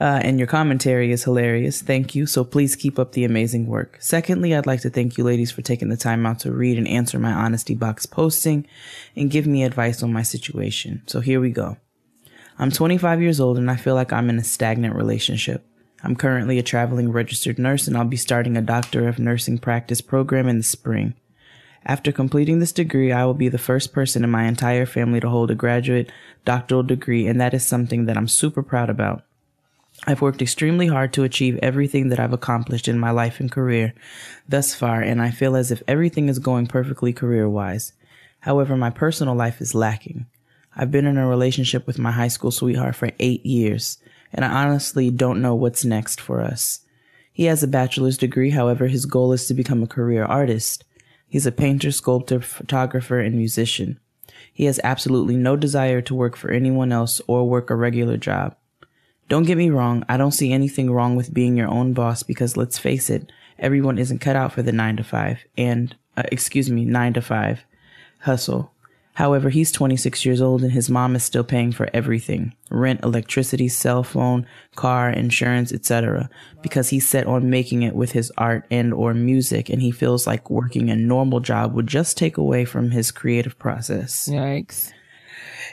uh, 0.00 0.20
and 0.22 0.38
your 0.38 0.48
commentary 0.48 1.12
is 1.12 1.24
hilarious. 1.24 1.82
Thank 1.82 2.14
you. 2.14 2.26
So 2.26 2.44
please 2.44 2.76
keep 2.76 2.98
up 2.98 3.12
the 3.12 3.24
amazing 3.24 3.66
work. 3.66 3.98
Secondly, 4.00 4.54
I'd 4.54 4.66
like 4.66 4.80
to 4.82 4.90
thank 4.90 5.16
you 5.16 5.24
ladies 5.24 5.50
for 5.50 5.62
taking 5.62 5.88
the 5.88 5.96
time 5.96 6.26
out 6.26 6.40
to 6.40 6.52
read 6.52 6.78
and 6.78 6.88
answer 6.88 7.18
my 7.18 7.32
honesty 7.32 7.74
box 7.74 8.06
posting 8.06 8.66
and 9.16 9.30
give 9.30 9.46
me 9.46 9.64
advice 9.64 10.02
on 10.02 10.12
my 10.12 10.22
situation. 10.22 11.02
So 11.06 11.20
here 11.20 11.40
we 11.40 11.50
go. 11.50 11.76
I'm 12.58 12.70
25 12.70 13.22
years 13.22 13.40
old 13.40 13.58
and 13.58 13.70
I 13.70 13.76
feel 13.76 13.94
like 13.94 14.12
I'm 14.12 14.28
in 14.28 14.38
a 14.38 14.44
stagnant 14.44 14.94
relationship. 14.94 15.64
I'm 16.04 16.16
currently 16.16 16.58
a 16.58 16.62
traveling 16.62 17.12
registered 17.12 17.58
nurse 17.58 17.86
and 17.86 17.96
I'll 17.96 18.04
be 18.04 18.16
starting 18.16 18.56
a 18.56 18.62
doctor 18.62 19.08
of 19.08 19.18
nursing 19.18 19.58
practice 19.58 20.00
program 20.00 20.48
in 20.48 20.58
the 20.58 20.64
spring. 20.64 21.14
After 21.84 22.12
completing 22.12 22.58
this 22.58 22.72
degree, 22.72 23.10
I 23.12 23.24
will 23.24 23.34
be 23.34 23.48
the 23.48 23.58
first 23.58 23.92
person 23.92 24.22
in 24.22 24.30
my 24.30 24.44
entire 24.44 24.86
family 24.86 25.20
to 25.20 25.28
hold 25.28 25.50
a 25.50 25.56
graduate 25.56 26.12
doctoral 26.44 26.84
degree, 26.84 27.26
and 27.26 27.40
that 27.40 27.54
is 27.54 27.66
something 27.66 28.06
that 28.06 28.16
I'm 28.16 28.28
super 28.28 28.62
proud 28.62 28.88
about. 28.88 29.24
I've 30.04 30.20
worked 30.20 30.42
extremely 30.42 30.88
hard 30.88 31.12
to 31.12 31.22
achieve 31.22 31.60
everything 31.62 32.08
that 32.08 32.18
I've 32.18 32.32
accomplished 32.32 32.88
in 32.88 32.98
my 32.98 33.12
life 33.12 33.38
and 33.38 33.50
career 33.50 33.94
thus 34.48 34.74
far, 34.74 35.00
and 35.00 35.22
I 35.22 35.30
feel 35.30 35.54
as 35.54 35.70
if 35.70 35.82
everything 35.86 36.28
is 36.28 36.40
going 36.40 36.66
perfectly 36.66 37.12
career 37.12 37.48
wise. 37.48 37.92
However, 38.40 38.76
my 38.76 38.90
personal 38.90 39.36
life 39.36 39.60
is 39.60 39.76
lacking. 39.76 40.26
I've 40.74 40.90
been 40.90 41.06
in 41.06 41.18
a 41.18 41.28
relationship 41.28 41.86
with 41.86 42.00
my 42.00 42.10
high 42.10 42.28
school 42.28 42.50
sweetheart 42.50 42.96
for 42.96 43.10
eight 43.20 43.46
years, 43.46 43.98
and 44.32 44.44
I 44.44 44.64
honestly 44.64 45.10
don't 45.10 45.40
know 45.40 45.54
what's 45.54 45.84
next 45.84 46.20
for 46.20 46.40
us. 46.40 46.80
He 47.32 47.44
has 47.44 47.62
a 47.62 47.68
bachelor's 47.68 48.18
degree, 48.18 48.50
however, 48.50 48.88
his 48.88 49.06
goal 49.06 49.32
is 49.32 49.46
to 49.46 49.54
become 49.54 49.84
a 49.84 49.86
career 49.86 50.24
artist. 50.24 50.84
He's 51.28 51.46
a 51.46 51.52
painter, 51.52 51.92
sculptor, 51.92 52.40
photographer, 52.40 53.20
and 53.20 53.36
musician. 53.36 54.00
He 54.52 54.64
has 54.64 54.80
absolutely 54.82 55.36
no 55.36 55.54
desire 55.54 56.02
to 56.02 56.14
work 56.14 56.36
for 56.36 56.50
anyone 56.50 56.90
else 56.90 57.20
or 57.28 57.48
work 57.48 57.70
a 57.70 57.76
regular 57.76 58.16
job. 58.16 58.56
Don't 59.28 59.46
get 59.46 59.56
me 59.56 59.70
wrong, 59.70 60.04
I 60.08 60.16
don't 60.16 60.32
see 60.32 60.52
anything 60.52 60.90
wrong 60.90 61.16
with 61.16 61.32
being 61.32 61.56
your 61.56 61.68
own 61.68 61.92
boss 61.94 62.22
because 62.22 62.56
let's 62.56 62.78
face 62.78 63.08
it, 63.08 63.32
everyone 63.58 63.98
isn't 63.98 64.18
cut 64.18 64.36
out 64.36 64.52
for 64.52 64.62
the 64.62 64.72
9 64.72 64.96
to 64.98 65.04
5 65.04 65.44
and, 65.56 65.96
uh, 66.16 66.24
excuse 66.30 66.68
me, 66.68 66.84
9 66.84 67.14
to 67.14 67.22
5 67.22 67.64
hustle. 68.20 68.72
However, 69.14 69.50
he's 69.50 69.70
26 69.70 70.24
years 70.24 70.40
old 70.40 70.62
and 70.62 70.72
his 70.72 70.88
mom 70.88 71.14
is 71.14 71.22
still 71.22 71.44
paying 71.44 71.72
for 71.72 71.88
everything 71.92 72.54
rent, 72.70 73.02
electricity, 73.02 73.68
cell 73.68 74.02
phone, 74.02 74.46
car, 74.74 75.10
insurance, 75.10 75.72
etc. 75.72 76.30
because 76.62 76.88
he's 76.88 77.06
set 77.06 77.26
on 77.26 77.50
making 77.50 77.82
it 77.82 77.94
with 77.94 78.12
his 78.12 78.32
art 78.38 78.66
and 78.70 78.94
or 78.94 79.12
music 79.12 79.68
and 79.68 79.82
he 79.82 79.90
feels 79.90 80.26
like 80.26 80.48
working 80.48 80.88
a 80.90 80.96
normal 80.96 81.40
job 81.40 81.74
would 81.74 81.86
just 81.86 82.16
take 82.16 82.38
away 82.38 82.64
from 82.64 82.90
his 82.90 83.10
creative 83.10 83.58
process. 83.58 84.28
Yikes. 84.28 84.92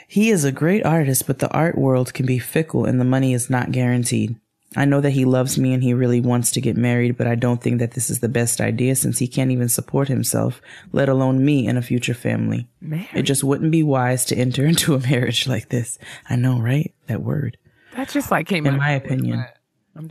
He 0.06 0.30
is 0.30 0.44
a 0.44 0.52
great 0.52 0.84
artist, 0.84 1.26
but 1.26 1.38
the 1.38 1.50
art 1.50 1.76
world 1.76 2.14
can 2.14 2.26
be 2.26 2.38
fickle 2.38 2.84
and 2.84 3.00
the 3.00 3.04
money 3.04 3.32
is 3.32 3.50
not 3.50 3.72
guaranteed. 3.72 4.36
I 4.76 4.84
know 4.84 5.00
that 5.00 5.10
he 5.10 5.24
loves 5.24 5.58
me 5.58 5.72
and 5.74 5.82
he 5.82 5.94
really 5.94 6.20
wants 6.20 6.52
to 6.52 6.60
get 6.60 6.76
married, 6.76 7.16
but 7.16 7.26
I 7.26 7.34
don't 7.34 7.60
think 7.60 7.80
that 7.80 7.92
this 7.92 8.08
is 8.08 8.20
the 8.20 8.28
best 8.28 8.60
idea 8.60 8.94
since 8.94 9.18
he 9.18 9.26
can't 9.26 9.50
even 9.50 9.68
support 9.68 10.06
himself, 10.06 10.62
let 10.92 11.08
alone 11.08 11.44
me 11.44 11.66
and 11.66 11.76
a 11.76 11.82
future 11.82 12.14
family. 12.14 12.68
Married. 12.80 13.08
It 13.12 13.22
just 13.22 13.42
wouldn't 13.42 13.72
be 13.72 13.82
wise 13.82 14.24
to 14.26 14.36
enter 14.36 14.64
into 14.66 14.94
a 14.94 15.00
marriage 15.00 15.48
like 15.48 15.70
this. 15.70 15.98
I 16.28 16.36
know, 16.36 16.60
right? 16.60 16.94
That 17.08 17.22
word. 17.22 17.56
That 17.96 18.08
just 18.10 18.30
like 18.30 18.46
came 18.46 18.66
in 18.66 18.76
my 18.76 18.92
opinion. 18.92 19.44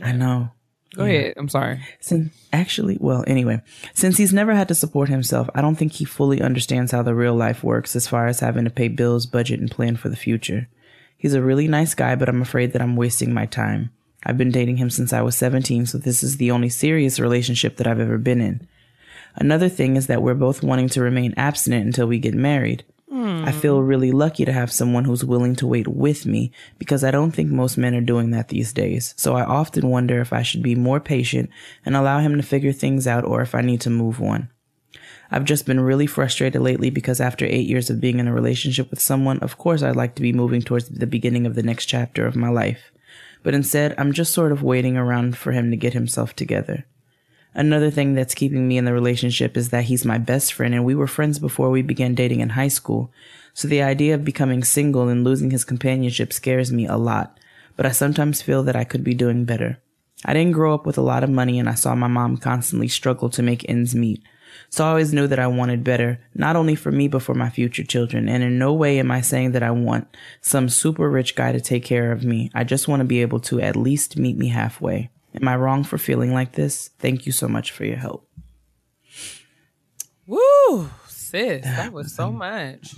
I 0.02 0.12
know. 0.12 0.50
Go 0.94 1.04
yeah. 1.04 1.12
ahead. 1.12 1.34
I'm 1.36 1.48
sorry. 1.48 1.80
Since 2.00 2.32
actually, 2.52 2.98
well, 3.00 3.24
anyway, 3.26 3.62
since 3.94 4.16
he's 4.16 4.32
never 4.32 4.54
had 4.54 4.68
to 4.68 4.74
support 4.74 5.08
himself, 5.08 5.48
I 5.54 5.60
don't 5.60 5.76
think 5.76 5.92
he 5.92 6.04
fully 6.04 6.42
understands 6.42 6.90
how 6.92 7.02
the 7.02 7.14
real 7.14 7.34
life 7.34 7.62
works 7.62 7.94
as 7.94 8.08
far 8.08 8.26
as 8.26 8.40
having 8.40 8.64
to 8.64 8.70
pay 8.70 8.88
bills, 8.88 9.26
budget, 9.26 9.60
and 9.60 9.70
plan 9.70 9.96
for 9.96 10.08
the 10.08 10.16
future. 10.16 10.68
He's 11.16 11.34
a 11.34 11.42
really 11.42 11.68
nice 11.68 11.94
guy, 11.94 12.16
but 12.16 12.28
I'm 12.28 12.42
afraid 12.42 12.72
that 12.72 12.82
I'm 12.82 12.96
wasting 12.96 13.32
my 13.32 13.46
time. 13.46 13.90
I've 14.24 14.38
been 14.38 14.50
dating 14.50 14.78
him 14.78 14.90
since 14.90 15.12
I 15.12 15.22
was 15.22 15.36
17, 15.36 15.86
so 15.86 15.98
this 15.98 16.22
is 16.22 16.36
the 16.36 16.50
only 16.50 16.68
serious 16.68 17.20
relationship 17.20 17.76
that 17.76 17.86
I've 17.86 18.00
ever 18.00 18.18
been 18.18 18.40
in. 18.40 18.66
Another 19.36 19.68
thing 19.68 19.96
is 19.96 20.08
that 20.08 20.22
we're 20.22 20.34
both 20.34 20.62
wanting 20.62 20.88
to 20.90 21.00
remain 21.00 21.34
abstinent 21.36 21.86
until 21.86 22.06
we 22.06 22.18
get 22.18 22.34
married. 22.34 22.84
Mm. 23.10 23.46
I 23.46 23.52
feel 23.52 23.82
really 23.82 24.12
lucky 24.12 24.44
to 24.44 24.52
have 24.52 24.72
someone 24.72 25.04
who's 25.04 25.24
willing 25.24 25.56
to 25.56 25.66
wait 25.66 25.88
with 25.88 26.26
me 26.26 26.52
because 26.78 27.02
I 27.02 27.10
don't 27.10 27.32
think 27.32 27.50
most 27.50 27.76
men 27.76 27.94
are 27.94 28.00
doing 28.00 28.30
that 28.30 28.48
these 28.48 28.72
days. 28.72 29.14
So 29.16 29.34
I 29.34 29.44
often 29.44 29.88
wonder 29.88 30.20
if 30.20 30.32
I 30.32 30.42
should 30.42 30.62
be 30.62 30.76
more 30.76 31.00
patient 31.00 31.50
and 31.84 31.96
allow 31.96 32.20
him 32.20 32.36
to 32.36 32.42
figure 32.42 32.72
things 32.72 33.06
out 33.06 33.24
or 33.24 33.42
if 33.42 33.54
I 33.54 33.62
need 33.62 33.80
to 33.82 33.90
move 33.90 34.22
on. 34.22 34.48
I've 35.32 35.44
just 35.44 35.66
been 35.66 35.80
really 35.80 36.06
frustrated 36.06 36.60
lately 36.62 36.90
because 36.90 37.20
after 37.20 37.44
eight 37.44 37.66
years 37.66 37.90
of 37.90 38.00
being 38.00 38.18
in 38.18 38.28
a 38.28 38.32
relationship 38.32 38.90
with 38.90 39.00
someone, 39.00 39.38
of 39.40 39.58
course 39.58 39.82
I'd 39.82 39.96
like 39.96 40.14
to 40.16 40.22
be 40.22 40.32
moving 40.32 40.62
towards 40.62 40.88
the 40.88 41.06
beginning 41.06 41.46
of 41.46 41.54
the 41.54 41.62
next 41.62 41.86
chapter 41.86 42.26
of 42.26 42.36
my 42.36 42.48
life 42.48 42.92
but 43.42 43.54
instead 43.54 43.94
I'm 43.98 44.12
just 44.12 44.32
sort 44.32 44.52
of 44.52 44.62
waiting 44.62 44.96
around 44.96 45.36
for 45.36 45.52
him 45.52 45.70
to 45.70 45.76
get 45.76 45.92
himself 45.92 46.34
together. 46.34 46.86
Another 47.54 47.90
thing 47.90 48.14
that's 48.14 48.34
keeping 48.34 48.68
me 48.68 48.78
in 48.78 48.84
the 48.84 48.92
relationship 48.92 49.56
is 49.56 49.70
that 49.70 49.84
he's 49.84 50.04
my 50.04 50.18
best 50.18 50.52
friend 50.52 50.74
and 50.74 50.84
we 50.84 50.94
were 50.94 51.06
friends 51.06 51.38
before 51.38 51.70
we 51.70 51.82
began 51.82 52.14
dating 52.14 52.40
in 52.40 52.50
high 52.50 52.68
school. 52.68 53.10
So 53.54 53.66
the 53.66 53.82
idea 53.82 54.14
of 54.14 54.24
becoming 54.24 54.62
single 54.62 55.08
and 55.08 55.24
losing 55.24 55.50
his 55.50 55.64
companionship 55.64 56.32
scares 56.32 56.70
me 56.70 56.86
a 56.86 56.96
lot, 56.96 57.38
but 57.76 57.86
I 57.86 57.90
sometimes 57.90 58.42
feel 58.42 58.62
that 58.62 58.76
I 58.76 58.84
could 58.84 59.02
be 59.02 59.14
doing 59.14 59.44
better. 59.44 59.78
I 60.24 60.32
didn't 60.32 60.52
grow 60.52 60.74
up 60.74 60.86
with 60.86 60.98
a 60.98 61.02
lot 61.02 61.24
of 61.24 61.30
money 61.30 61.58
and 61.58 61.68
I 61.68 61.74
saw 61.74 61.94
my 61.94 62.06
mom 62.06 62.36
constantly 62.36 62.88
struggle 62.88 63.30
to 63.30 63.42
make 63.42 63.68
ends 63.68 63.94
meet. 63.94 64.22
So 64.68 64.84
I 64.84 64.90
always 64.90 65.12
knew 65.12 65.26
that 65.26 65.38
I 65.38 65.46
wanted 65.46 65.82
better, 65.82 66.20
not 66.34 66.54
only 66.54 66.74
for 66.76 66.92
me, 66.92 67.08
but 67.08 67.22
for 67.22 67.34
my 67.34 67.50
future 67.50 67.82
children. 67.82 68.28
And 68.28 68.42
in 68.42 68.58
no 68.58 68.72
way 68.72 68.98
am 68.98 69.10
I 69.10 69.20
saying 69.20 69.52
that 69.52 69.62
I 69.62 69.70
want 69.70 70.06
some 70.40 70.68
super 70.68 71.10
rich 71.10 71.34
guy 71.34 71.52
to 71.52 71.60
take 71.60 71.84
care 71.84 72.12
of 72.12 72.24
me. 72.24 72.50
I 72.54 72.64
just 72.64 72.86
want 72.86 73.00
to 73.00 73.04
be 73.04 73.22
able 73.22 73.40
to 73.40 73.60
at 73.60 73.74
least 73.74 74.16
meet 74.16 74.36
me 74.36 74.48
halfway. 74.48 75.10
Am 75.34 75.46
I 75.46 75.56
wrong 75.56 75.84
for 75.84 75.98
feeling 75.98 76.32
like 76.32 76.52
this? 76.52 76.88
Thank 76.98 77.26
you 77.26 77.32
so 77.32 77.48
much 77.48 77.70
for 77.70 77.84
your 77.84 77.96
help. 77.96 78.28
Woo, 80.26 80.90
sis, 81.08 81.64
that 81.64 81.92
was 81.92 82.14
so 82.14 82.30
much. 82.30 82.94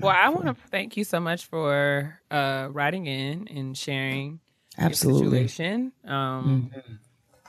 Well, 0.00 0.14
I 0.14 0.28
want 0.28 0.46
to 0.46 0.54
thank 0.70 0.96
you 0.96 1.04
so 1.04 1.18
much 1.18 1.46
for 1.46 2.20
uh, 2.30 2.68
writing 2.70 3.06
in 3.06 3.48
and 3.48 3.76
sharing 3.76 4.40
Absolutely. 4.76 5.38
your 5.40 5.48
situation. 5.48 5.92
Um, 6.04 6.70
mm-hmm. 6.74 6.92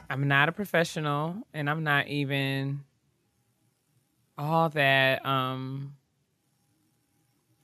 I'm 0.10 0.28
not 0.28 0.50
a 0.50 0.52
professional, 0.52 1.44
and 1.54 1.70
I'm 1.70 1.84
not 1.84 2.08
even 2.08 2.84
all 4.40 4.70
that 4.70 5.26
um 5.26 5.94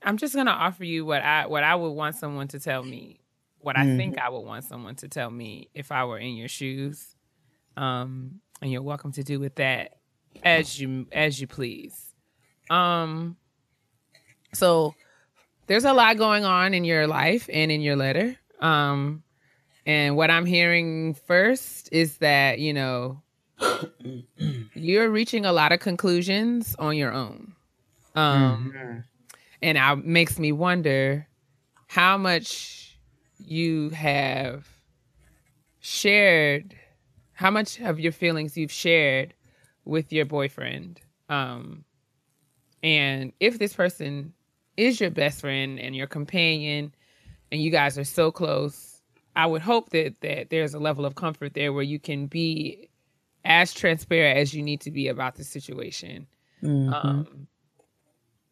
I'm 0.04 0.18
just 0.18 0.36
gonna 0.36 0.52
offer 0.52 0.84
you 0.84 1.06
what 1.06 1.24
I 1.24 1.48
what 1.48 1.64
I 1.64 1.74
would 1.74 1.90
want 1.90 2.16
someone 2.16 2.48
to 2.50 2.60
tell 2.60 2.84
me, 2.84 3.20
what 3.66 3.76
I 3.76 3.84
mm. 3.84 3.98
think 3.98 4.20
I 4.20 4.30
would 4.30 4.42
want 4.42 4.64
someone 4.64 4.94
to 4.98 5.08
tell 5.08 5.32
me 5.32 5.70
if 5.74 5.92
I 5.92 6.06
were 6.06 6.20
in 6.20 6.36
your 6.36 6.48
shoes. 6.48 7.16
Um, 7.76 8.42
and 8.62 8.72
you're 8.72 8.84
welcome 8.84 9.12
to 9.14 9.24
do 9.24 9.40
with 9.40 9.56
that 9.56 9.98
as 10.44 10.80
you 10.80 11.08
as 11.12 11.42
you 11.42 11.48
please. 11.48 12.14
Um, 12.70 13.38
so 14.54 14.94
there's 15.66 15.84
a 15.84 15.94
lot 15.94 16.18
going 16.18 16.46
on 16.46 16.76
in 16.76 16.86
your 16.86 17.08
life 17.08 17.50
and 17.52 17.72
in 17.72 17.82
your 17.82 17.96
letter. 17.96 18.38
Um, 18.60 19.24
and 19.84 20.16
what 20.16 20.30
I'm 20.30 20.46
hearing 20.46 21.16
first 21.16 21.90
is 21.92 22.20
that 22.20 22.60
you 22.60 22.72
know 22.72 23.24
you're 24.76 25.10
reaching 25.10 25.44
a 25.44 25.52
lot 25.52 25.72
of 25.72 25.80
conclusions 25.80 26.76
on 26.78 26.96
your 26.96 27.12
own. 27.12 27.54
Um, 28.14 28.74
mm-hmm. 28.76 29.00
And 29.64 29.78
it 29.78 30.06
makes 30.06 30.38
me 30.38 30.52
wonder 30.52 31.28
how 31.88 32.18
much 32.18 32.75
you 33.40 33.90
have 33.90 34.68
shared, 35.80 36.76
how 37.34 37.52
much 37.52 37.80
of 37.80 38.00
your 38.00 38.12
feelings 38.12 38.58
you've 38.58 38.72
shared 38.72 39.34
with 39.84 40.12
your 40.12 40.26
boyfriend. 40.26 41.00
Um, 41.30 41.84
and 42.82 43.34
if 43.40 43.60
this 43.60 43.74
person 43.74 44.34
is 44.78 45.00
your 45.00 45.12
best 45.12 45.42
friend 45.42 45.80
and 45.80 45.96
your 45.96 46.08
companion, 46.08 46.94
and 47.52 47.62
you 47.62 47.72
guys 47.72 47.98
are 47.98 48.04
so 48.04 48.32
close, 48.32 49.02
I 49.36 49.46
would 49.46 49.62
hope 49.62 49.90
that 49.90 50.20
that 50.22 50.50
there's 50.50 50.74
a 50.74 50.80
level 50.80 51.06
of 51.06 51.16
comfort 51.16 51.54
there 51.54 51.74
where 51.74 51.84
you 51.84 52.00
can 52.00 52.28
be 52.28 52.90
as 53.44 53.74
transparent 53.74 54.38
as 54.40 54.54
you 54.54 54.64
need 54.64 54.82
to 54.82 54.92
be 54.92 55.08
about 55.08 55.36
the 55.36 55.44
situation. 55.44 56.28
Mm-hmm. 56.64 56.94
Um, 56.94 57.48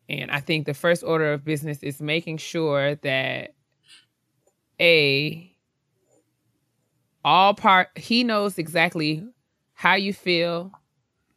and 0.08 0.30
I 0.30 0.40
think 0.40 0.66
the 0.66 0.74
first 0.74 1.04
order 1.04 1.34
of 1.34 1.44
business 1.44 1.82
is 1.82 2.02
making 2.02 2.38
sure 2.38 2.96
that 2.96 3.56
a 4.80 5.50
all 7.26 7.54
part 7.54 7.90
he 7.96 8.24
knows 8.24 8.58
exactly 8.58 9.26
how 9.74 9.96
you 9.96 10.14
feel 10.14 10.72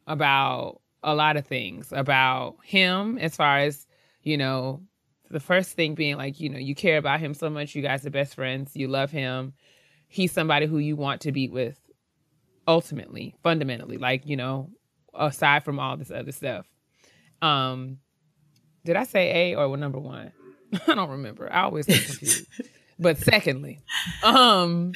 about 0.05 0.81
a 1.03 1.15
lot 1.15 1.37
of 1.37 1.45
things 1.45 1.91
about 1.91 2.55
him 2.63 3.17
as 3.19 3.35
far 3.35 3.59
as 3.59 3.85
you 4.23 4.37
know 4.37 4.81
the 5.29 5.39
first 5.39 5.71
thing 5.71 5.95
being 5.95 6.17
like 6.17 6.39
you 6.39 6.49
know 6.49 6.57
you 6.57 6.75
care 6.75 6.97
about 6.97 7.19
him 7.19 7.33
so 7.33 7.49
much 7.49 7.75
you 7.75 7.81
guys 7.81 8.05
are 8.05 8.09
best 8.09 8.35
friends 8.35 8.75
you 8.75 8.87
love 8.87 9.11
him 9.11 9.53
he's 10.07 10.31
somebody 10.31 10.65
who 10.65 10.77
you 10.77 10.95
want 10.95 11.21
to 11.21 11.31
be 11.31 11.47
with 11.47 11.79
ultimately, 12.67 13.33
fundamentally, 13.41 13.97
like, 13.97 14.25
you 14.25 14.35
know, 14.35 14.69
aside 15.13 15.63
from 15.63 15.79
all 15.79 15.97
this 15.97 16.11
other 16.11 16.31
stuff. 16.31 16.67
Um, 17.41 17.99
did 18.83 18.95
I 18.95 19.05
say 19.05 19.51
A 19.51 19.55
or 19.55 19.75
number 19.77 19.99
one? 19.99 20.31
I 20.87 20.95
don't 20.95 21.09
remember. 21.09 21.51
I 21.51 21.63
always 21.63 21.85
get 21.85 22.05
confused. 22.05 22.47
but 22.99 23.17
secondly, 23.17 23.79
um, 24.23 24.91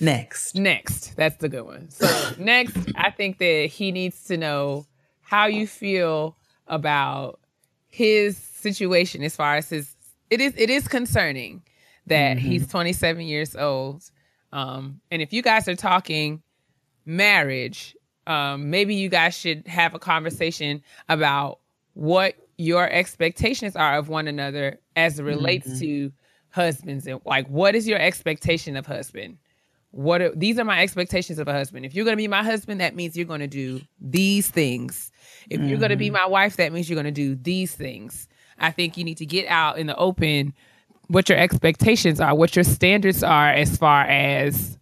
next, 0.00 0.54
next, 0.54 1.16
that's 1.16 1.36
the 1.36 1.48
good 1.48 1.64
one. 1.64 1.90
So 1.90 2.32
next, 2.38 2.76
I 2.96 3.10
think 3.10 3.38
that 3.38 3.66
he 3.66 3.92
needs 3.92 4.24
to 4.24 4.36
know 4.36 4.86
how 5.22 5.46
you 5.46 5.66
feel 5.66 6.36
about 6.66 7.40
his 7.88 8.36
situation 8.36 9.22
as 9.22 9.36
far 9.36 9.56
as 9.56 9.70
his. 9.70 9.94
It 10.30 10.40
is 10.40 10.54
it 10.56 10.70
is 10.70 10.88
concerning 10.88 11.62
that 12.06 12.36
mm-hmm. 12.36 12.46
he's 12.46 12.66
27 12.66 13.22
years 13.22 13.54
old 13.54 14.10
um, 14.54 15.00
and 15.10 15.20
if 15.20 15.32
you 15.32 15.42
guys 15.42 15.66
are 15.66 15.74
talking 15.74 16.40
marriage, 17.04 17.96
um, 18.28 18.70
maybe 18.70 18.94
you 18.94 19.08
guys 19.08 19.36
should 19.36 19.66
have 19.66 19.94
a 19.94 19.98
conversation 19.98 20.80
about 21.08 21.58
what 21.94 22.36
your 22.56 22.88
expectations 22.88 23.74
are 23.74 23.98
of 23.98 24.08
one 24.08 24.28
another 24.28 24.78
as 24.94 25.18
it 25.18 25.24
relates 25.24 25.66
mm-hmm. 25.66 25.80
to 25.80 26.12
husbands 26.54 27.06
and 27.06 27.20
like 27.24 27.46
what 27.48 27.74
is 27.74 27.86
your 27.86 27.98
expectation 27.98 28.76
of 28.76 28.86
husband 28.86 29.38
what 29.90 30.20
are, 30.20 30.34
these 30.34 30.58
are 30.58 30.64
my 30.64 30.82
expectations 30.82 31.38
of 31.38 31.48
a 31.48 31.52
husband 31.52 31.84
if 31.84 31.94
you're 31.94 32.04
going 32.04 32.16
to 32.16 32.22
be 32.22 32.28
my 32.28 32.42
husband 32.42 32.80
that 32.80 32.94
means 32.94 33.16
you're 33.16 33.26
going 33.26 33.40
to 33.40 33.46
do 33.46 33.80
these 34.00 34.48
things 34.48 35.10
if 35.50 35.58
mm-hmm. 35.58 35.68
you're 35.68 35.78
going 35.78 35.90
to 35.90 35.96
be 35.96 36.10
my 36.10 36.26
wife 36.26 36.56
that 36.56 36.72
means 36.72 36.88
you're 36.88 37.00
going 37.00 37.04
to 37.04 37.10
do 37.10 37.34
these 37.34 37.74
things 37.74 38.28
i 38.58 38.70
think 38.70 38.96
you 38.96 39.04
need 39.04 39.16
to 39.18 39.26
get 39.26 39.46
out 39.48 39.78
in 39.78 39.86
the 39.86 39.96
open 39.96 40.52
what 41.08 41.28
your 41.28 41.38
expectations 41.38 42.20
are, 42.20 42.34
what 42.34 42.56
your 42.56 42.64
standards 42.64 43.22
are 43.22 43.50
as 43.50 43.76
far 43.76 44.04
as 44.04 44.78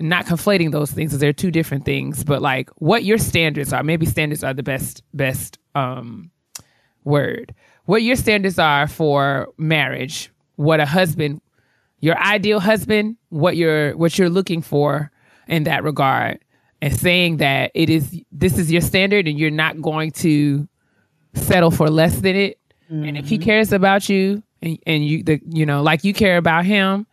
not 0.00 0.26
conflating 0.26 0.72
those 0.72 0.90
things 0.90 1.10
because 1.10 1.20
they're 1.20 1.32
two 1.32 1.50
different 1.50 1.84
things, 1.84 2.24
but 2.24 2.42
like 2.42 2.68
what 2.76 3.04
your 3.04 3.18
standards 3.18 3.72
are. 3.72 3.82
Maybe 3.82 4.06
standards 4.06 4.44
are 4.44 4.54
the 4.54 4.62
best 4.62 5.02
best 5.14 5.58
um 5.74 6.30
word. 7.04 7.54
What 7.86 8.02
your 8.02 8.16
standards 8.16 8.58
are 8.58 8.88
for 8.88 9.48
marriage, 9.58 10.30
what 10.56 10.80
a 10.80 10.86
husband, 10.86 11.40
your 12.00 12.18
ideal 12.18 12.60
husband, 12.60 13.16
what 13.30 13.56
you're 13.56 13.96
what 13.96 14.18
you're 14.18 14.30
looking 14.30 14.62
for 14.62 15.10
in 15.48 15.64
that 15.64 15.84
regard, 15.84 16.38
and 16.80 16.94
saying 16.94 17.38
that 17.38 17.70
it 17.74 17.90
is 17.90 18.22
this 18.30 18.58
is 18.58 18.70
your 18.70 18.80
standard 18.80 19.26
and 19.26 19.38
you're 19.38 19.50
not 19.50 19.80
going 19.80 20.10
to 20.12 20.68
settle 21.34 21.70
for 21.70 21.88
less 21.88 22.16
than 22.20 22.36
it. 22.36 22.58
Mm-hmm. 22.90 23.04
And 23.04 23.18
if 23.18 23.28
he 23.28 23.38
cares 23.38 23.72
about 23.72 24.08
you 24.08 24.42
and, 24.62 24.78
and 24.86 25.06
you 25.06 25.22
the 25.22 25.40
you 25.48 25.66
know, 25.66 25.82
like 25.82 26.04
you 26.04 26.14
care 26.14 26.36
about 26.36 26.64
him, 26.64 27.06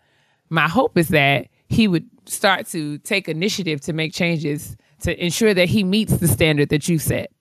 my 0.49 0.67
hope 0.67 0.97
is 0.97 1.09
that 1.09 1.47
he 1.67 1.87
would 1.87 2.07
start 2.25 2.67
to 2.67 2.97
take 2.99 3.27
initiative 3.27 3.81
to 3.81 3.93
make 3.93 4.13
changes 4.13 4.75
to 5.01 5.23
ensure 5.23 5.53
that 5.53 5.69
he 5.69 5.83
meets 5.83 6.17
the 6.17 6.27
standard 6.27 6.69
that 6.69 6.87
you 6.87 6.99
set. 6.99 7.31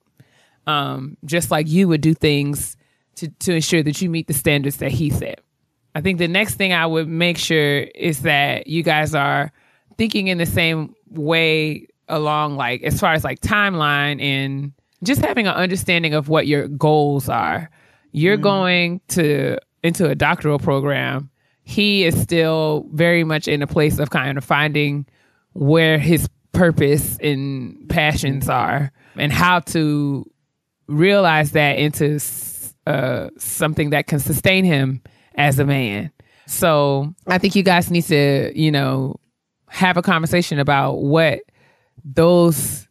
Um, 0.67 1.17
just 1.25 1.51
like 1.51 1.67
you 1.67 1.87
would 1.87 2.01
do 2.01 2.13
things 2.13 2.77
to, 3.15 3.27
to 3.27 3.53
ensure 3.53 3.83
that 3.83 4.01
you 4.01 4.09
meet 4.09 4.27
the 4.27 4.33
standards 4.33 4.77
that 4.77 4.91
he 4.91 5.09
set. 5.09 5.41
I 5.93 6.01
think 6.01 6.19
the 6.19 6.27
next 6.27 6.55
thing 6.55 6.73
I 6.73 6.85
would 6.85 7.07
make 7.07 7.37
sure 7.37 7.79
is 7.79 8.21
that 8.21 8.67
you 8.67 8.83
guys 8.83 9.13
are 9.13 9.51
thinking 9.97 10.27
in 10.27 10.37
the 10.37 10.45
same 10.45 10.95
way 11.09 11.87
along 12.07 12.55
like 12.57 12.83
as 12.83 12.99
far 12.99 13.13
as 13.13 13.23
like 13.23 13.39
timeline 13.39 14.21
and 14.21 14.73
just 15.03 15.21
having 15.21 15.47
an 15.47 15.53
understanding 15.53 16.13
of 16.13 16.29
what 16.29 16.47
your 16.47 16.67
goals 16.67 17.29
are. 17.29 17.69
You're 18.11 18.37
mm 18.37 18.41
going 18.41 19.01
to 19.09 19.57
into 19.83 20.09
a 20.09 20.15
doctoral 20.15 20.59
program. 20.59 21.29
He 21.63 22.03
is 22.03 22.19
still 22.19 22.87
very 22.91 23.23
much 23.23 23.47
in 23.47 23.61
a 23.61 23.67
place 23.67 23.99
of 23.99 24.09
kind 24.09 24.37
of 24.37 24.43
finding 24.43 25.05
where 25.53 25.97
his 25.97 26.27
purpose 26.51 27.17
and 27.21 27.89
passions 27.89 28.49
are 28.49 28.91
and 29.15 29.31
how 29.31 29.59
to 29.59 30.29
realize 30.87 31.51
that 31.51 31.77
into 31.77 32.19
uh, 32.85 33.29
something 33.37 33.91
that 33.91 34.07
can 34.07 34.19
sustain 34.19 34.65
him 34.65 35.01
as 35.35 35.59
a 35.59 35.65
man. 35.65 36.11
So 36.47 37.13
I 37.27 37.37
think 37.37 37.55
you 37.55 37.63
guys 37.63 37.89
need 37.89 38.03
to, 38.05 38.51
you 38.55 38.71
know, 38.71 39.19
have 39.67 39.97
a 39.97 40.01
conversation 40.01 40.59
about 40.59 41.01
what 41.01 41.39
those 42.03 42.87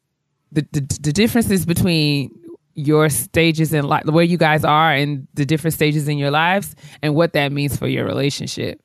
the, 0.53 0.67
the, 0.73 0.81
the 1.01 1.13
differences 1.13 1.65
between 1.67 2.31
your 2.75 3.09
stages 3.09 3.73
in 3.73 3.85
life, 3.85 4.05
where 4.07 4.25
you 4.25 4.39
guys 4.39 4.65
are 4.65 4.93
and 4.93 5.27
the 5.35 5.45
different 5.45 5.75
stages 5.75 6.09
in 6.09 6.19
your 6.19 6.31
lives 6.31 6.75
and 7.03 7.15
what 7.15 7.33
that 7.35 7.53
means 7.53 7.77
for 7.77 7.87
your 7.87 8.05
relationship. 8.05 8.81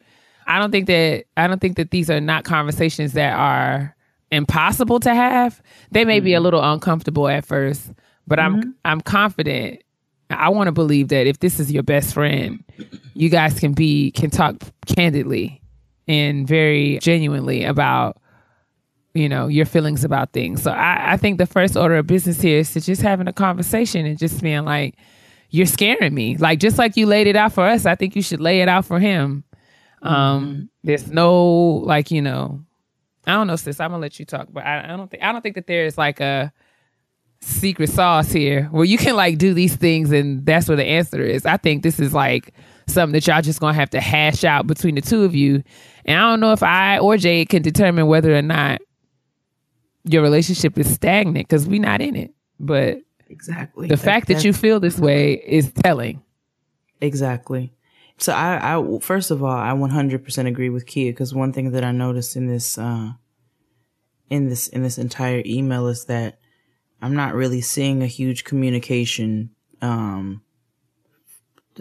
I 0.47 0.59
don't 0.59 0.71
think 0.71 0.87
that 0.87 1.25
I 1.37 1.47
don't 1.47 1.59
think 1.59 1.77
that 1.77 1.91
these 1.91 2.09
are 2.09 2.21
not 2.21 2.43
conversations 2.43 3.13
that 3.13 3.33
are 3.33 3.95
impossible 4.31 4.99
to 5.01 5.13
have. 5.13 5.61
They 5.91 6.05
may 6.05 6.17
mm-hmm. 6.17 6.25
be 6.25 6.33
a 6.33 6.39
little 6.39 6.63
uncomfortable 6.63 7.27
at 7.27 7.45
first, 7.45 7.91
but 8.27 8.39
mm-hmm. 8.39 8.55
I'm 8.55 8.75
I'm 8.85 9.01
confident. 9.01 9.81
I 10.29 10.49
want 10.49 10.67
to 10.67 10.71
believe 10.71 11.09
that 11.09 11.27
if 11.27 11.39
this 11.39 11.59
is 11.59 11.71
your 11.71 11.83
best 11.83 12.13
friend, 12.13 12.63
you 13.15 13.29
guys 13.29 13.59
can 13.59 13.73
be 13.73 14.11
can 14.11 14.29
talk 14.29 14.55
candidly 14.85 15.61
and 16.07 16.47
very 16.47 16.99
genuinely 17.01 17.63
about 17.63 18.21
you 19.13 19.27
know 19.27 19.47
your 19.47 19.65
feelings 19.65 20.03
about 20.03 20.33
things. 20.33 20.61
So 20.61 20.71
I, 20.71 21.13
I 21.13 21.17
think 21.17 21.37
the 21.37 21.47
first 21.47 21.75
order 21.75 21.95
of 21.95 22.05
business 22.05 22.39
here 22.41 22.59
is 22.59 22.73
to 22.73 22.81
just 22.81 23.01
having 23.01 23.27
a 23.27 23.33
conversation 23.33 24.05
and 24.05 24.19
just 24.19 24.41
being 24.43 24.65
like, 24.65 24.95
"You're 25.49 25.65
scaring 25.65 26.13
me." 26.13 26.37
Like 26.37 26.59
just 26.59 26.77
like 26.77 26.97
you 26.97 27.07
laid 27.07 27.27
it 27.27 27.35
out 27.35 27.53
for 27.53 27.65
us, 27.65 27.85
I 27.85 27.95
think 27.95 28.15
you 28.15 28.21
should 28.21 28.41
lay 28.41 28.61
it 28.61 28.67
out 28.67 28.85
for 28.85 28.99
him. 28.99 29.45
Um, 30.01 30.15
mm-hmm. 30.15 30.63
There's 30.83 31.07
no 31.07 31.81
like 31.85 32.11
you 32.11 32.21
know 32.21 32.59
I 33.25 33.33
don't 33.33 33.47
know, 33.47 33.55
sis. 33.55 33.79
I'm 33.79 33.91
gonna 33.91 34.01
let 34.01 34.19
you 34.19 34.25
talk, 34.25 34.47
but 34.51 34.65
I, 34.65 34.83
I 34.83 34.97
don't 34.97 35.09
think 35.09 35.23
I 35.23 35.31
don't 35.31 35.41
think 35.41 35.55
that 35.55 35.67
there 35.67 35.85
is 35.85 35.97
like 35.97 36.19
a 36.19 36.51
secret 37.41 37.89
sauce 37.89 38.31
here 38.31 38.63
where 38.71 38.85
you 38.85 38.97
can 38.97 39.15
like 39.15 39.37
do 39.37 39.53
these 39.53 39.75
things 39.75 40.11
and 40.11 40.45
that's 40.45 40.67
where 40.67 40.77
the 40.77 40.83
answer 40.83 41.21
is. 41.21 41.45
I 41.45 41.57
think 41.57 41.83
this 41.83 41.99
is 41.99 42.13
like 42.13 42.53
something 42.87 43.13
that 43.13 43.27
y'all 43.27 43.41
just 43.41 43.59
gonna 43.59 43.73
have 43.73 43.89
to 43.91 44.01
hash 44.01 44.43
out 44.43 44.67
between 44.67 44.95
the 44.95 45.01
two 45.01 45.23
of 45.23 45.35
you. 45.35 45.63
And 46.05 46.17
I 46.17 46.29
don't 46.29 46.39
know 46.39 46.51
if 46.51 46.63
I 46.63 46.99
or 46.99 47.17
Jade 47.17 47.49
can 47.49 47.61
determine 47.61 48.07
whether 48.07 48.35
or 48.35 48.41
not 48.41 48.81
your 50.03 50.21
relationship 50.21 50.77
is 50.77 50.93
stagnant 50.93 51.47
because 51.47 51.67
we're 51.67 51.81
not 51.81 52.01
in 52.01 52.15
it. 52.15 52.33
But 52.59 52.99
exactly 53.27 53.87
the 53.87 53.95
that, 53.95 54.03
fact 54.03 54.27
that 54.27 54.43
you 54.43 54.53
feel 54.53 54.79
this 54.79 54.99
way 54.99 55.33
is 55.33 55.71
telling. 55.83 56.21
Exactly. 57.01 57.73
So 58.17 58.31
I, 58.31 58.77
I 58.77 58.99
first 58.99 59.31
of 59.31 59.43
all, 59.43 59.51
I 59.51 59.71
100% 59.71 60.47
agree 60.47 60.69
with 60.69 60.85
Kia 60.85 61.11
because 61.11 61.33
one 61.33 61.51
thing 61.51 61.71
that 61.71 61.83
I 61.83 61.91
noticed 61.91 62.35
in 62.35 62.47
this, 62.47 62.77
uh, 62.77 63.11
in 64.29 64.49
this 64.49 64.67
in 64.67 64.83
this 64.83 64.97
entire 64.97 65.43
email 65.45 65.87
is 65.87 66.05
that 66.05 66.39
I'm 67.01 67.15
not 67.15 67.35
really 67.35 67.61
seeing 67.61 68.01
a 68.01 68.07
huge 68.07 68.43
communication 68.43 69.51
um, 69.81 70.41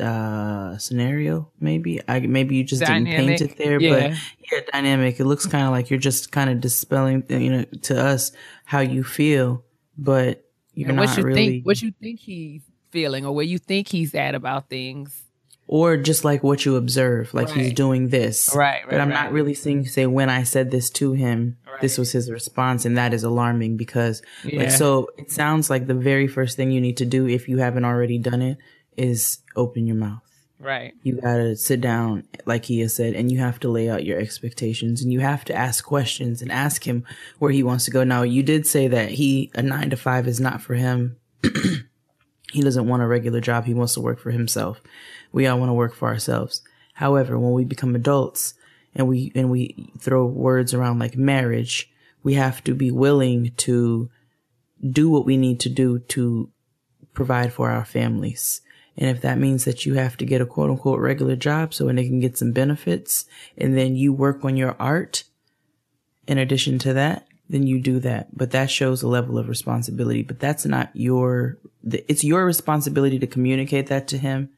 uh, 0.00 0.76
scenario. 0.78 1.50
Maybe 1.60 2.00
I 2.08 2.20
maybe 2.20 2.56
you 2.56 2.64
just 2.64 2.82
dynamic. 2.82 3.16
didn't 3.16 3.26
paint 3.26 3.40
it 3.40 3.58
there, 3.58 3.80
yeah. 3.80 4.08
but 4.08 4.18
yeah, 4.52 4.60
dynamic. 4.72 5.20
It 5.20 5.24
looks 5.24 5.46
kind 5.46 5.64
of 5.64 5.70
like 5.70 5.90
you're 5.90 5.98
just 5.98 6.32
kind 6.32 6.50
of 6.50 6.60
dispelling, 6.60 7.24
you 7.28 7.50
know, 7.50 7.64
to 7.82 8.00
us 8.00 8.32
how 8.64 8.80
you 8.80 9.04
feel, 9.04 9.64
but 9.96 10.44
you're 10.74 10.88
and 10.88 10.98
what 10.98 11.06
not 11.06 11.18
you 11.18 11.24
really 11.24 11.50
think, 11.50 11.66
what 11.66 11.82
you 11.82 11.92
think 12.00 12.20
he's 12.20 12.62
feeling 12.90 13.24
or 13.26 13.34
where 13.34 13.44
you 13.44 13.58
think 13.58 13.88
he's 13.88 14.14
at 14.14 14.34
about 14.34 14.68
things 14.68 15.24
or 15.66 15.96
just 15.96 16.24
like 16.24 16.42
what 16.42 16.64
you 16.64 16.76
observe, 16.76 17.32
like 17.32 17.48
right. 17.48 17.56
he's 17.56 17.72
doing 17.72 18.08
this. 18.08 18.50
Right, 18.54 18.82
right. 18.82 18.90
But 18.90 19.00
I'm 19.00 19.08
right. 19.08 19.24
not 19.24 19.32
really 19.32 19.54
seeing 19.54 19.86
say 19.86 20.06
when 20.06 20.28
I 20.28 20.42
said 20.42 20.70
this 20.70 20.90
to 20.90 21.12
him, 21.12 21.56
this 21.80 21.98
was 21.98 22.12
his 22.12 22.30
response, 22.30 22.84
and 22.84 22.96
that 22.98 23.14
is 23.14 23.24
alarming 23.24 23.76
because 23.76 24.22
yeah. 24.44 24.60
like 24.60 24.70
so 24.70 25.08
it 25.16 25.30
sounds 25.30 25.70
like 25.70 25.86
the 25.86 25.94
very 25.94 26.26
first 26.26 26.56
thing 26.56 26.70
you 26.70 26.80
need 26.80 26.98
to 26.98 27.06
do 27.06 27.26
if 27.26 27.48
you 27.48 27.58
haven't 27.58 27.84
already 27.84 28.18
done 28.18 28.42
it 28.42 28.58
is 28.96 29.38
open 29.56 29.86
your 29.86 29.96
mouth. 29.96 30.20
Right. 30.60 30.94
You 31.02 31.20
gotta 31.20 31.56
sit 31.56 31.80
down, 31.80 32.24
like 32.46 32.64
he 32.64 32.80
has 32.80 32.94
said, 32.94 33.14
and 33.14 33.30
you 33.30 33.38
have 33.38 33.60
to 33.60 33.68
lay 33.68 33.90
out 33.90 34.04
your 34.04 34.18
expectations 34.18 35.02
and 35.02 35.12
you 35.12 35.20
have 35.20 35.44
to 35.46 35.54
ask 35.54 35.84
questions 35.84 36.40
and 36.40 36.50
ask 36.50 36.86
him 36.86 37.04
where 37.38 37.50
he 37.50 37.62
wants 37.62 37.84
to 37.86 37.90
go. 37.90 38.04
Now 38.04 38.22
you 38.22 38.42
did 38.42 38.66
say 38.66 38.88
that 38.88 39.10
he 39.10 39.50
a 39.54 39.62
nine 39.62 39.90
to 39.90 39.96
five 39.96 40.26
is 40.26 40.40
not 40.40 40.62
for 40.62 40.74
him. 40.74 41.16
he 42.52 42.62
doesn't 42.62 42.88
want 42.88 43.02
a 43.02 43.06
regular 43.06 43.40
job. 43.40 43.64
He 43.64 43.74
wants 43.74 43.94
to 43.94 44.00
work 44.00 44.20
for 44.20 44.30
himself 44.30 44.80
we 45.34 45.48
all 45.48 45.58
want 45.58 45.68
to 45.68 45.74
work 45.74 45.94
for 45.94 46.08
ourselves. 46.08 46.62
However, 46.94 47.36
when 47.38 47.52
we 47.52 47.64
become 47.64 47.96
adults 47.96 48.54
and 48.94 49.08
we, 49.08 49.32
and 49.34 49.50
we 49.50 49.90
throw 49.98 50.24
words 50.24 50.72
around 50.72 51.00
like 51.00 51.16
marriage, 51.16 51.90
we 52.22 52.34
have 52.34 52.62
to 52.64 52.74
be 52.74 52.92
willing 52.92 53.52
to 53.56 54.08
do 54.88 55.10
what 55.10 55.26
we 55.26 55.36
need 55.36 55.58
to 55.60 55.68
do 55.68 55.98
to 55.98 56.50
provide 57.14 57.52
for 57.52 57.70
our 57.70 57.84
families. 57.84 58.60
And 58.96 59.10
if 59.10 59.22
that 59.22 59.38
means 59.38 59.64
that 59.64 59.84
you 59.84 59.94
have 59.94 60.16
to 60.18 60.24
get 60.24 60.40
a 60.40 60.46
quote 60.46 60.70
unquote 60.70 61.00
regular 61.00 61.36
job 61.36 61.74
so 61.74 61.86
when 61.86 61.96
they 61.96 62.06
can 62.06 62.20
get 62.20 62.38
some 62.38 62.52
benefits 62.52 63.26
and 63.58 63.76
then 63.76 63.96
you 63.96 64.12
work 64.12 64.44
on 64.44 64.56
your 64.56 64.76
art 64.78 65.24
in 66.26 66.38
addition 66.38 66.78
to 66.80 66.92
that, 66.94 67.26
then 67.48 67.66
you 67.66 67.80
do 67.80 67.98
that. 68.00 68.36
But 68.36 68.52
that 68.52 68.70
shows 68.70 69.02
a 69.02 69.08
level 69.08 69.36
of 69.36 69.48
responsibility. 69.48 70.22
But 70.22 70.40
that's 70.40 70.64
not 70.64 70.90
your, 70.94 71.58
it's 71.82 72.24
your 72.24 72.46
responsibility 72.46 73.18
to 73.18 73.26
communicate 73.26 73.88
that 73.88 74.08
to 74.08 74.18
him 74.18 74.50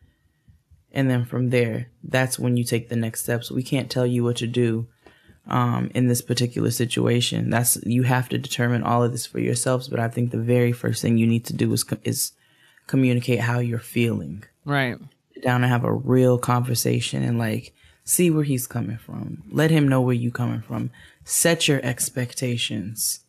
and 0.96 1.10
then 1.10 1.26
from 1.26 1.50
there, 1.50 1.90
that's 2.02 2.38
when 2.38 2.56
you 2.56 2.64
take 2.64 2.88
the 2.88 2.96
next 2.96 3.22
steps. 3.22 3.50
We 3.50 3.62
can't 3.62 3.90
tell 3.90 4.06
you 4.06 4.24
what 4.24 4.36
to 4.36 4.46
do 4.46 4.86
um, 5.46 5.90
in 5.94 6.06
this 6.08 6.22
particular 6.22 6.70
situation. 6.70 7.50
That's 7.50 7.76
you 7.84 8.04
have 8.04 8.30
to 8.30 8.38
determine 8.38 8.82
all 8.82 9.04
of 9.04 9.12
this 9.12 9.26
for 9.26 9.38
yourselves. 9.38 9.88
But 9.88 10.00
I 10.00 10.08
think 10.08 10.30
the 10.30 10.38
very 10.38 10.72
first 10.72 11.02
thing 11.02 11.18
you 11.18 11.26
need 11.26 11.44
to 11.46 11.52
do 11.52 11.70
is 11.74 11.84
is 12.02 12.32
communicate 12.86 13.40
how 13.40 13.58
you're 13.58 13.78
feeling. 13.78 14.44
Right. 14.64 14.98
Sit 15.34 15.42
down 15.42 15.62
and 15.62 15.70
have 15.70 15.84
a 15.84 15.92
real 15.92 16.38
conversation 16.38 17.22
and 17.22 17.38
like 17.38 17.74
see 18.04 18.30
where 18.30 18.44
he's 18.44 18.66
coming 18.66 18.98
from. 18.98 19.42
Let 19.50 19.70
him 19.70 19.88
know 19.88 20.00
where 20.00 20.14
you're 20.14 20.32
coming 20.32 20.62
from. 20.62 20.90
Set 21.24 21.68
your 21.68 21.80
expectations. 21.84 23.20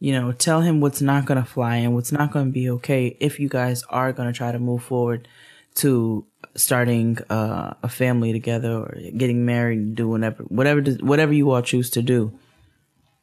You 0.00 0.12
know, 0.12 0.32
tell 0.32 0.60
him 0.60 0.80
what's 0.80 1.00
not 1.00 1.24
going 1.24 1.42
to 1.42 1.48
fly 1.48 1.76
and 1.76 1.94
what's 1.94 2.12
not 2.12 2.32
going 2.32 2.46
to 2.46 2.52
be 2.52 2.68
okay 2.70 3.16
if 3.20 3.40
you 3.40 3.48
guys 3.48 3.84
are 3.88 4.12
going 4.12 4.30
to 4.30 4.36
try 4.36 4.52
to 4.52 4.58
move 4.58 4.82
forward 4.82 5.28
to 5.76 6.26
starting 6.56 7.18
uh, 7.30 7.74
a 7.82 7.88
family 7.88 8.32
together 8.32 8.72
or 8.72 8.98
getting 9.16 9.44
married, 9.44 9.78
and 9.78 9.96
do 9.96 10.08
whatever, 10.08 10.42
whatever, 10.44 10.82
whatever 11.00 11.32
you 11.32 11.50
all 11.50 11.62
choose 11.62 11.90
to 11.90 12.02
do, 12.02 12.32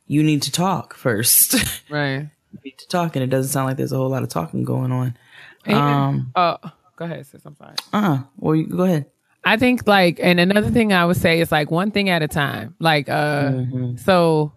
you 0.08 0.24
need 0.24 0.42
to 0.44 0.52
talk 0.52 0.94
first. 0.96 1.56
Right. 1.90 2.30
you 2.54 2.60
need 2.64 2.78
to 2.78 2.88
talk, 2.88 3.18
and 3.18 3.24
it 3.24 3.30
doesn't 3.30 3.52
sound 3.52 3.68
like 3.68 3.76
there's 3.76 3.92
a 3.92 3.98
whole 3.98 4.10
lot 4.10 4.24
of 4.24 4.30
talking 4.30 4.64
going 4.64 4.94
on. 4.94 5.18
Um. 5.68 6.32
Oh, 6.36 6.58
go 6.96 7.06
ahead, 7.06 7.26
sis. 7.26 7.46
I'm 7.46 7.56
sorry. 7.56 7.76
Uh. 7.94 7.98
Uh-uh. 7.98 8.20
Well, 8.38 8.56
you, 8.56 8.68
go 8.68 8.84
ahead. 8.84 9.06
I 9.44 9.58
think 9.58 9.88
like, 9.88 10.20
and 10.22 10.40
another 10.40 10.70
thing 10.70 10.94
I 10.94 11.06
would 11.06 11.18
say 11.18 11.42
is 11.42 11.52
like 11.52 11.72
one 11.72 11.92
thing 11.92 12.10
at 12.10 12.22
a 12.22 12.28
time. 12.28 12.76
Like, 12.80 13.10
uh, 13.10 13.50
mm-hmm. 13.50 13.98
so 13.98 14.54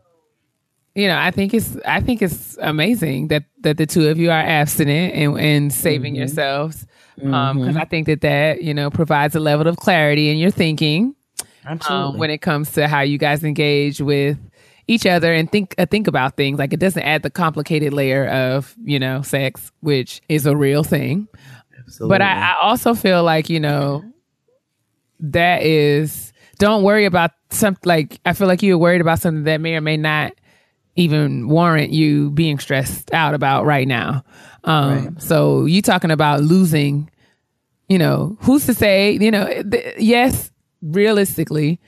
you 0.95 1.09
know, 1.09 1.19
I 1.19 1.31
think 1.31 1.53
it's 1.55 1.77
I 1.87 2.01
think 2.01 2.23
it's 2.23 2.57
amazing 2.61 3.29
that 3.29 3.45
that 3.61 3.77
the 3.77 3.87
two 3.87 4.09
of 4.09 4.19
you 4.19 4.31
are 4.31 4.41
abstinent 4.41 5.15
and, 5.15 5.39
and 5.39 5.73
saving 5.73 6.15
mm-hmm. 6.15 6.21
yourselves 6.21 6.87
because 7.17 7.33
um, 7.33 7.59
mm-hmm. 7.59 7.79
I 7.79 7.85
think 7.85 8.07
that 8.07 8.21
that 8.21 8.63
you 8.63 8.75
know 8.75 8.91
provides 8.91 9.35
a 9.35 9.41
level 9.41 9.67
of 9.67 9.77
clarity 9.77 10.31
in 10.31 10.39
your 10.39 10.51
thinking. 10.51 11.15
Absolutely. 11.67 12.15
Um, 12.15 12.19
when 12.19 12.31
it 12.31 12.39
comes 12.39 12.73
to 12.73 12.87
how 12.87 13.01
you 13.01 13.17
guys 13.17 13.43
engage 13.43 14.01
with 14.01 14.39
each 14.87 15.07
other 15.07 15.33
and 15.33 15.51
think 15.51 15.75
uh, 15.79 15.87
think 15.87 16.07
about 16.07 16.37
things, 16.37 16.59
like 16.59 16.73
it 16.73 16.81
doesn't 16.81 17.03
add 17.03 17.23
the 17.23 17.31
complicated 17.31 17.93
layer 17.93 18.27
of 18.27 18.75
you 18.85 18.99
know 18.99 19.23
sex, 19.23 19.73
which 19.81 20.21
is 20.29 20.47
a 20.47 20.57
real 20.57 20.85
thing. 20.85 21.29
Absolutely. 21.79 22.15
But 22.15 22.23
I, 22.23 22.53
I 22.53 22.57
also 22.63 22.95
feel 22.95 23.23
like, 23.23 23.51
you 23.51 23.61
know, 23.61 24.03
that 25.21 25.63
is 25.63 26.33
don't 26.59 26.83
worry 26.83 27.05
about 27.05 27.33
something 27.51 27.83
like 27.85 28.21
I 28.25 28.33
feel 28.33 28.49
like 28.49 28.63
you're 28.63 28.79
worried 28.79 29.01
about 29.01 29.21
something 29.21 29.45
that 29.45 29.61
may 29.61 29.75
or 29.75 29.81
may 29.81 29.97
not 29.97 30.33
even 30.97 31.49
warrant 31.49 31.91
you 31.91 32.31
being 32.31 32.59
stressed 32.59 33.13
out 33.13 33.35
about 33.35 33.65
right 33.65 33.87
now. 33.87 34.25
Um, 34.65 35.07
right. 35.07 35.23
So 35.23 35.67
you 35.67 35.83
talking 35.83 36.11
about 36.11 36.43
losing, 36.43 37.11
you 37.89 37.99
know, 37.99 38.39
who's 38.41 38.67
to 38.67 38.75
say, 38.75 39.13
you 39.13 39.31
know, 39.31 39.63
th- 39.63 39.97
yes, 39.99 40.51
realistically, 40.83 41.81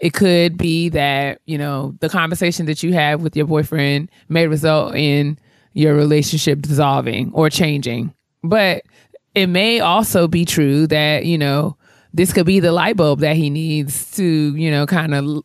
it 0.00 0.12
could 0.12 0.56
be 0.56 0.88
that, 0.90 1.40
you 1.44 1.58
know, 1.58 1.94
the 2.00 2.08
conversation 2.08 2.66
that 2.66 2.82
you 2.82 2.92
have 2.92 3.22
with 3.22 3.36
your 3.36 3.46
boyfriend 3.46 4.10
may 4.28 4.46
result 4.46 4.94
in 4.94 5.38
your 5.72 5.94
relationship 5.94 6.60
dissolving 6.60 7.32
or 7.32 7.50
changing. 7.50 8.14
But 8.42 8.84
it 9.34 9.48
may 9.48 9.80
also 9.80 10.28
be 10.28 10.44
true 10.44 10.86
that, 10.86 11.24
you 11.24 11.38
know, 11.38 11.76
this 12.14 12.32
could 12.32 12.46
be 12.46 12.60
the 12.60 12.72
light 12.72 12.96
bulb 12.96 13.20
that 13.20 13.36
he 13.36 13.50
needs 13.50 14.10
to, 14.12 14.24
you 14.24 14.70
know, 14.70 14.86
kind 14.86 15.14
of 15.14 15.42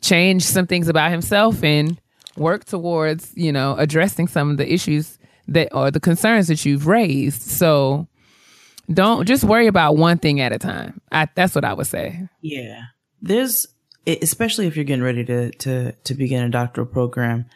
change 0.00 0.42
some 0.42 0.66
things 0.66 0.88
about 0.88 1.10
himself 1.10 1.62
and 1.62 2.00
work 2.36 2.64
towards, 2.64 3.32
you 3.36 3.52
know, 3.52 3.76
addressing 3.76 4.26
some 4.26 4.50
of 4.50 4.56
the 4.56 4.72
issues 4.72 5.18
that 5.48 5.72
or 5.72 5.90
the 5.90 6.00
concerns 6.00 6.48
that 6.48 6.64
you've 6.64 6.86
raised. 6.86 7.42
So 7.42 8.08
don't 8.92 9.26
just 9.26 9.44
worry 9.44 9.66
about 9.66 9.96
one 9.96 10.18
thing 10.18 10.40
at 10.40 10.52
a 10.52 10.58
time. 10.58 11.00
I, 11.10 11.28
that's 11.34 11.54
what 11.54 11.64
I 11.64 11.74
would 11.74 11.86
say. 11.86 12.28
Yeah. 12.40 12.82
There's 13.22 13.66
especially 14.06 14.66
if 14.66 14.76
you're 14.76 14.84
getting 14.84 15.04
ready 15.04 15.24
to 15.24 15.50
to 15.50 15.92
to 15.92 16.14
begin 16.14 16.42
a 16.42 16.48
doctoral 16.48 16.86
program, 16.86 17.46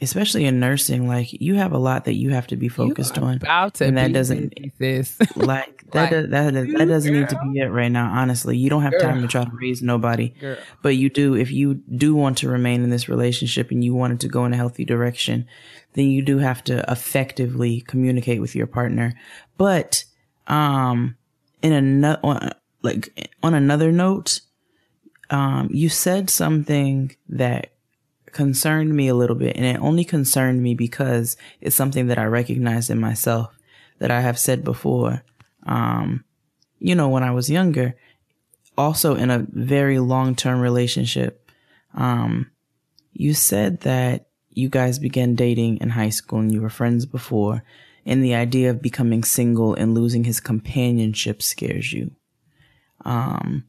especially 0.00 0.44
in 0.44 0.58
nursing, 0.58 1.06
like 1.06 1.32
you 1.32 1.54
have 1.54 1.72
a 1.72 1.78
lot 1.78 2.04
that 2.06 2.14
you 2.14 2.30
have 2.30 2.46
to 2.48 2.56
be 2.56 2.68
focused 2.68 3.18
on. 3.18 3.36
About 3.36 3.74
to 3.74 3.86
and 3.86 3.96
that 3.96 4.12
doesn't 4.12 4.54
this 4.78 5.18
like 5.36 5.84
that 5.92 6.12
like, 6.12 6.30
that, 6.30 6.30
that, 6.30 6.52
that 6.52 6.88
doesn't 6.88 7.12
girl. 7.12 7.20
need 7.20 7.28
to 7.28 7.40
be 7.52 7.60
it 7.60 7.66
right 7.66 7.90
now. 7.90 8.10
Honestly, 8.12 8.56
you 8.56 8.68
don't 8.68 8.82
have 8.82 8.92
girl. 8.92 9.00
time 9.00 9.22
to 9.22 9.28
try 9.28 9.44
to 9.44 9.50
raise 9.52 9.82
nobody, 9.82 10.30
girl. 10.30 10.56
but 10.82 10.96
you 10.96 11.08
do 11.08 11.34
if 11.34 11.50
you 11.50 11.74
do 11.74 12.14
want 12.14 12.38
to 12.38 12.48
remain 12.48 12.82
in 12.82 12.90
this 12.90 13.08
relationship 13.08 13.70
and 13.70 13.84
you 13.84 13.94
want 13.94 14.12
it 14.14 14.20
to 14.20 14.28
go 14.28 14.44
in 14.44 14.52
a 14.52 14.56
healthy 14.56 14.84
direction, 14.84 15.46
then 15.92 16.06
you 16.06 16.22
do 16.22 16.38
have 16.38 16.62
to 16.64 16.84
effectively 16.90 17.80
communicate 17.82 18.40
with 18.40 18.54
your 18.54 18.66
partner. 18.66 19.14
But 19.56 20.04
um, 20.48 21.16
in 21.62 21.72
another 21.72 22.50
like 22.82 23.30
on 23.42 23.54
another 23.54 23.92
note, 23.92 24.40
um, 25.30 25.68
you 25.72 25.88
said 25.88 26.30
something 26.30 27.14
that 27.28 27.72
concerned 28.32 28.94
me 28.94 29.08
a 29.08 29.14
little 29.14 29.36
bit 29.36 29.56
and 29.56 29.64
it 29.64 29.80
only 29.80 30.04
concerned 30.04 30.62
me 30.62 30.74
because 30.74 31.36
it's 31.60 31.76
something 31.76 32.08
that 32.08 32.18
I 32.18 32.24
recognized 32.24 32.90
in 32.90 33.00
myself 33.00 33.56
that 33.98 34.10
I 34.10 34.20
have 34.20 34.38
said 34.38 34.64
before. 34.64 35.22
Um, 35.66 36.24
you 36.78 36.94
know, 36.94 37.08
when 37.08 37.22
I 37.22 37.30
was 37.30 37.48
younger, 37.48 37.94
also 38.76 39.14
in 39.14 39.30
a 39.30 39.46
very 39.50 39.98
long 39.98 40.34
term 40.34 40.60
relationship, 40.60 41.48
um, 41.94 42.50
you 43.12 43.34
said 43.34 43.80
that 43.82 44.26
you 44.50 44.68
guys 44.68 44.98
began 44.98 45.34
dating 45.34 45.78
in 45.78 45.90
high 45.90 46.10
school 46.10 46.40
and 46.40 46.52
you 46.52 46.60
were 46.60 46.70
friends 46.70 47.06
before 47.06 47.62
and 48.04 48.22
the 48.22 48.34
idea 48.34 48.70
of 48.70 48.82
becoming 48.82 49.24
single 49.24 49.74
and 49.74 49.94
losing 49.94 50.24
his 50.24 50.40
companionship 50.40 51.42
scares 51.42 51.92
you. 51.92 52.10
Um, 53.04 53.64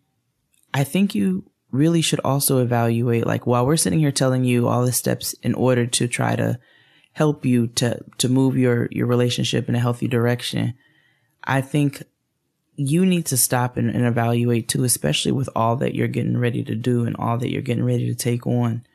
I 0.75 0.83
think 0.83 1.15
you 1.15 1.49
really 1.71 2.01
should 2.01 2.19
also 2.19 2.59
evaluate 2.59 3.25
like 3.25 3.47
while 3.47 3.65
we're 3.65 3.77
sitting 3.77 3.99
here 3.99 4.11
telling 4.11 4.43
you 4.43 4.67
all 4.67 4.85
the 4.85 4.91
steps 4.91 5.33
in 5.41 5.55
order 5.55 5.87
to 5.87 6.07
try 6.07 6.35
to 6.35 6.59
help 7.13 7.45
you 7.45 7.67
to 7.67 7.99
to 8.19 8.29
move 8.29 8.55
your 8.55 8.87
your 8.91 9.07
relationship 9.07 9.67
in 9.67 9.75
a 9.75 9.79
healthy 9.79 10.07
direction 10.07 10.73
i 11.43 11.59
think 11.59 12.03
you 12.75 13.05
need 13.05 13.25
to 13.27 13.37
stop 13.37 13.77
and, 13.77 13.89
and 13.89 14.05
evaluate 14.05 14.67
too 14.67 14.83
especially 14.83 15.31
with 15.31 15.49
all 15.55 15.75
that 15.77 15.95
you're 15.95 16.07
getting 16.07 16.37
ready 16.37 16.63
to 16.63 16.75
do 16.75 17.05
and 17.05 17.15
all 17.17 17.37
that 17.37 17.51
you're 17.51 17.61
getting 17.61 17.85
ready 17.85 18.07
to 18.07 18.15
take 18.15 18.45
on. 18.45 18.85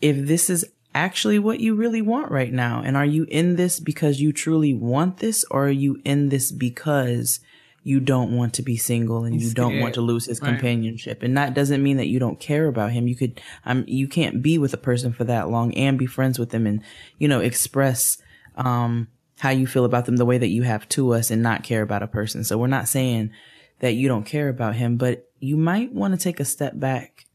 If 0.00 0.26
this 0.26 0.48
is 0.50 0.64
actually 0.94 1.38
what 1.38 1.60
you 1.60 1.74
really 1.74 2.00
want 2.00 2.30
right 2.30 2.52
now 2.52 2.82
and 2.84 2.96
are 2.96 3.04
you 3.04 3.24
in 3.24 3.56
this 3.56 3.80
because 3.80 4.20
you 4.20 4.32
truly 4.32 4.72
want 4.72 5.18
this 5.18 5.44
or 5.50 5.66
are 5.66 5.70
you 5.70 6.00
in 6.04 6.30
this 6.30 6.50
because 6.50 7.40
you 7.86 8.00
don't 8.00 8.36
want 8.36 8.54
to 8.54 8.62
be 8.62 8.76
single 8.76 9.22
and 9.22 9.34
He's 9.34 9.50
you 9.50 9.54
don't 9.54 9.78
want 9.78 9.94
to 9.94 10.00
lose 10.00 10.26
his 10.26 10.40
right. 10.40 10.48
companionship. 10.48 11.22
And 11.22 11.38
that 11.38 11.54
doesn't 11.54 11.84
mean 11.84 11.98
that 11.98 12.08
you 12.08 12.18
don't 12.18 12.40
care 12.40 12.66
about 12.66 12.90
him. 12.90 13.06
You 13.06 13.14
could, 13.14 13.40
um, 13.64 13.84
you 13.86 14.08
can't 14.08 14.42
be 14.42 14.58
with 14.58 14.74
a 14.74 14.76
person 14.76 15.12
for 15.12 15.22
that 15.22 15.50
long 15.50 15.72
and 15.74 15.96
be 15.96 16.06
friends 16.06 16.36
with 16.36 16.50
them 16.50 16.66
and, 16.66 16.82
you 17.20 17.28
know, 17.28 17.38
express, 17.38 18.18
um, 18.56 19.06
how 19.38 19.50
you 19.50 19.68
feel 19.68 19.84
about 19.84 20.04
them 20.04 20.16
the 20.16 20.24
way 20.24 20.36
that 20.36 20.48
you 20.48 20.64
have 20.64 20.88
to 20.88 21.14
us 21.14 21.30
and 21.30 21.44
not 21.44 21.62
care 21.62 21.82
about 21.82 22.02
a 22.02 22.08
person. 22.08 22.42
So 22.42 22.58
we're 22.58 22.66
not 22.66 22.88
saying 22.88 23.30
that 23.78 23.92
you 23.92 24.08
don't 24.08 24.26
care 24.26 24.48
about 24.48 24.74
him, 24.74 24.96
but 24.96 25.30
you 25.38 25.56
might 25.56 25.92
want 25.92 26.12
to 26.12 26.18
take 26.18 26.40
a 26.40 26.44
step 26.44 26.72
back 26.74 27.26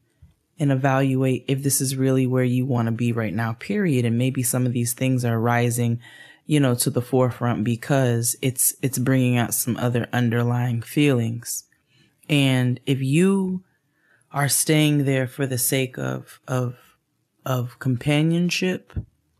and 0.58 0.70
evaluate 0.70 1.46
if 1.48 1.62
this 1.62 1.80
is 1.80 1.96
really 1.96 2.26
where 2.26 2.44
you 2.44 2.66
want 2.66 2.88
to 2.88 2.92
be 2.92 3.10
right 3.12 3.32
now, 3.32 3.54
period. 3.54 4.04
And 4.04 4.18
maybe 4.18 4.42
some 4.42 4.66
of 4.66 4.74
these 4.74 4.92
things 4.92 5.24
are 5.24 5.40
rising 5.40 6.00
you 6.46 6.60
know, 6.60 6.74
to 6.74 6.90
the 6.90 7.02
forefront 7.02 7.64
because 7.64 8.36
it's, 8.42 8.74
it's 8.82 8.98
bringing 8.98 9.36
out 9.38 9.54
some 9.54 9.76
other 9.76 10.08
underlying 10.12 10.82
feelings. 10.82 11.64
And 12.28 12.80
if 12.86 13.00
you 13.00 13.64
are 14.30 14.48
staying 14.48 15.04
there 15.04 15.26
for 15.26 15.46
the 15.46 15.58
sake 15.58 15.98
of, 15.98 16.40
of, 16.48 16.76
of 17.44 17.78
companionship, 17.78 18.92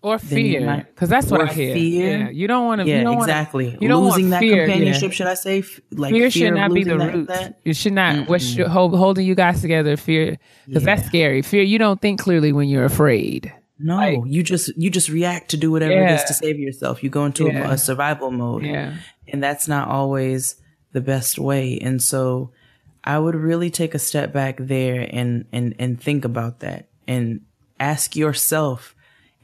or 0.03 0.19
fear, 0.19 0.85
because 0.93 1.09
that's 1.09 1.31
what 1.31 1.43
I 1.43 1.53
hear. 1.53 1.75
Fear, 1.75 2.19
yeah. 2.19 2.31
you 2.31 2.49
don't 2.49 2.67
want 2.67 2.81
to. 2.81 2.89
Yeah, 2.89 3.09
exactly. 3.13 3.67
Wanna, 3.67 3.79
you 3.81 3.89
don't 3.89 4.05
losing 4.05 4.31
that 4.31 4.41
fear, 4.41 4.67
companionship. 4.67 5.11
Yeah. 5.11 5.15
Should 5.15 5.27
I 5.29 5.35
say? 5.35 5.63
Like 5.93 6.11
fear, 6.11 6.23
fear 6.23 6.31
should 6.31 6.55
not 6.55 6.75
be 6.75 6.83
the 6.83 6.99
root. 6.99 7.29
That? 7.29 7.61
It 7.65 7.77
should 7.77 7.93
not. 7.93 8.17
mm 8.17 8.29
What's 8.29 8.57
hold, 8.57 8.97
holding 8.97 9.25
you 9.25 9.37
guys 9.37 9.61
together? 9.61 9.97
Fear, 9.97 10.39
because 10.67 10.83
yeah. 10.83 10.97
that's 10.97 11.07
scary. 11.07 11.43
Fear. 11.43 11.63
You 11.63 11.79
don't 11.79 12.01
think 12.01 12.19
clearly 12.19 12.53
when 12.53 12.69
you're 12.69 12.85
afraid. 12.85 13.53
No, 13.83 13.97
like, 13.97 14.21
you 14.27 14.43
just 14.43 14.77
you 14.77 14.91
just 14.91 15.09
react 15.09 15.51
to 15.51 15.57
do 15.57 15.71
whatever 15.71 15.93
yeah. 15.93 16.13
it 16.13 16.15
is 16.15 16.25
to 16.25 16.35
save 16.35 16.59
yourself. 16.59 17.03
You 17.03 17.11
go 17.11 17.25
into 17.25 17.47
yeah. 17.47 17.69
a, 17.69 17.73
a, 17.73 17.79
survival 17.79 18.31
mode, 18.31 18.65
yeah. 18.65 18.97
and 19.29 19.43
that's 19.43 19.69
not 19.69 19.89
always 19.89 20.57
the 20.93 21.01
best 21.01 21.39
way. 21.39 21.79
And 21.79 22.03
so, 22.03 22.51
I 23.05 23.19
would 23.19 23.35
really 23.35 23.71
take 23.71 23.95
a 23.95 23.99
step 23.99 24.33
back 24.33 24.57
there 24.59 25.09
and 25.11 25.47
and 25.53 25.75
and 25.79 26.01
think 26.01 26.25
about 26.25 26.61
that 26.61 26.87
and 27.09 27.41
ask 27.81 28.15
yourself 28.15 28.95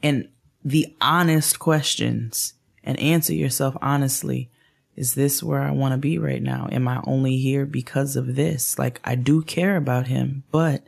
and 0.01 0.29
the 0.63 0.95
honest 1.01 1.59
questions 1.59 2.53
and 2.83 2.99
answer 2.99 3.33
yourself 3.33 3.75
honestly. 3.81 4.49
Is 4.95 5.13
this 5.13 5.41
where 5.41 5.61
I 5.61 5.71
want 5.71 5.93
to 5.93 5.97
be 5.97 6.17
right 6.17 6.43
now? 6.43 6.67
Am 6.73 6.85
I 6.85 7.01
only 7.07 7.37
here 7.37 7.65
because 7.65 8.17
of 8.17 8.35
this? 8.35 8.77
Like 8.77 8.99
I 9.05 9.15
do 9.15 9.41
care 9.41 9.77
about 9.77 10.07
him, 10.07 10.43
but 10.51 10.83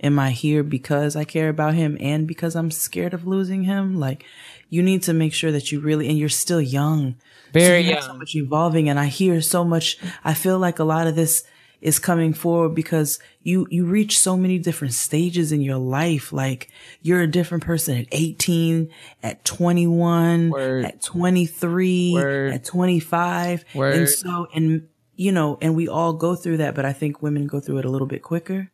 am 0.00 0.18
I 0.18 0.30
here 0.30 0.62
because 0.62 1.16
I 1.16 1.24
care 1.24 1.48
about 1.48 1.74
him 1.74 1.96
and 2.00 2.26
because 2.26 2.54
I'm 2.54 2.70
scared 2.70 3.14
of 3.14 3.26
losing 3.26 3.64
him? 3.64 3.98
Like, 3.98 4.24
you 4.68 4.82
need 4.82 5.02
to 5.04 5.12
make 5.12 5.32
sure 5.32 5.52
that 5.52 5.72
you 5.72 5.80
really, 5.80 6.08
and 6.08 6.18
you're 6.18 6.28
still 6.28 6.60
young. 6.60 7.16
Very 7.52 7.84
so 7.84 7.90
young. 7.90 8.02
So 8.02 8.14
much 8.14 8.34
evolving. 8.34 8.88
And 8.88 8.98
I 8.98 9.06
hear 9.06 9.40
so 9.40 9.64
much, 9.64 9.98
I 10.24 10.34
feel 10.34 10.58
like 10.58 10.78
a 10.78 10.84
lot 10.84 11.06
of 11.06 11.14
this 11.14 11.44
is 11.80 11.98
coming 11.98 12.32
forward 12.32 12.74
because 12.74 13.18
you, 13.42 13.66
you 13.70 13.84
reach 13.84 14.18
so 14.18 14.36
many 14.36 14.58
different 14.58 14.94
stages 14.94 15.52
in 15.52 15.60
your 15.60 15.76
life. 15.76 16.32
Like 16.32 16.70
you're 17.02 17.20
a 17.20 17.26
different 17.26 17.62
person 17.62 17.98
at 17.98 18.06
18, 18.10 18.90
at 19.22 19.44
21, 19.44 20.50
Word. 20.50 20.84
at 20.86 21.02
23, 21.02 22.12
Word. 22.14 22.52
at 22.54 22.64
25. 22.64 23.64
Word. 23.74 23.94
And 23.94 24.08
so, 24.08 24.48
and 24.54 24.88
you 25.16 25.30
know, 25.30 25.58
and 25.60 25.76
we 25.76 25.86
all 25.86 26.14
go 26.14 26.34
through 26.34 26.56
that, 26.56 26.74
but 26.74 26.84
I 26.84 26.92
think 26.92 27.22
women 27.22 27.46
go 27.46 27.60
through 27.60 27.78
it 27.78 27.84
a 27.84 27.90
little 27.90 28.08
bit 28.08 28.22
quicker 28.22 28.70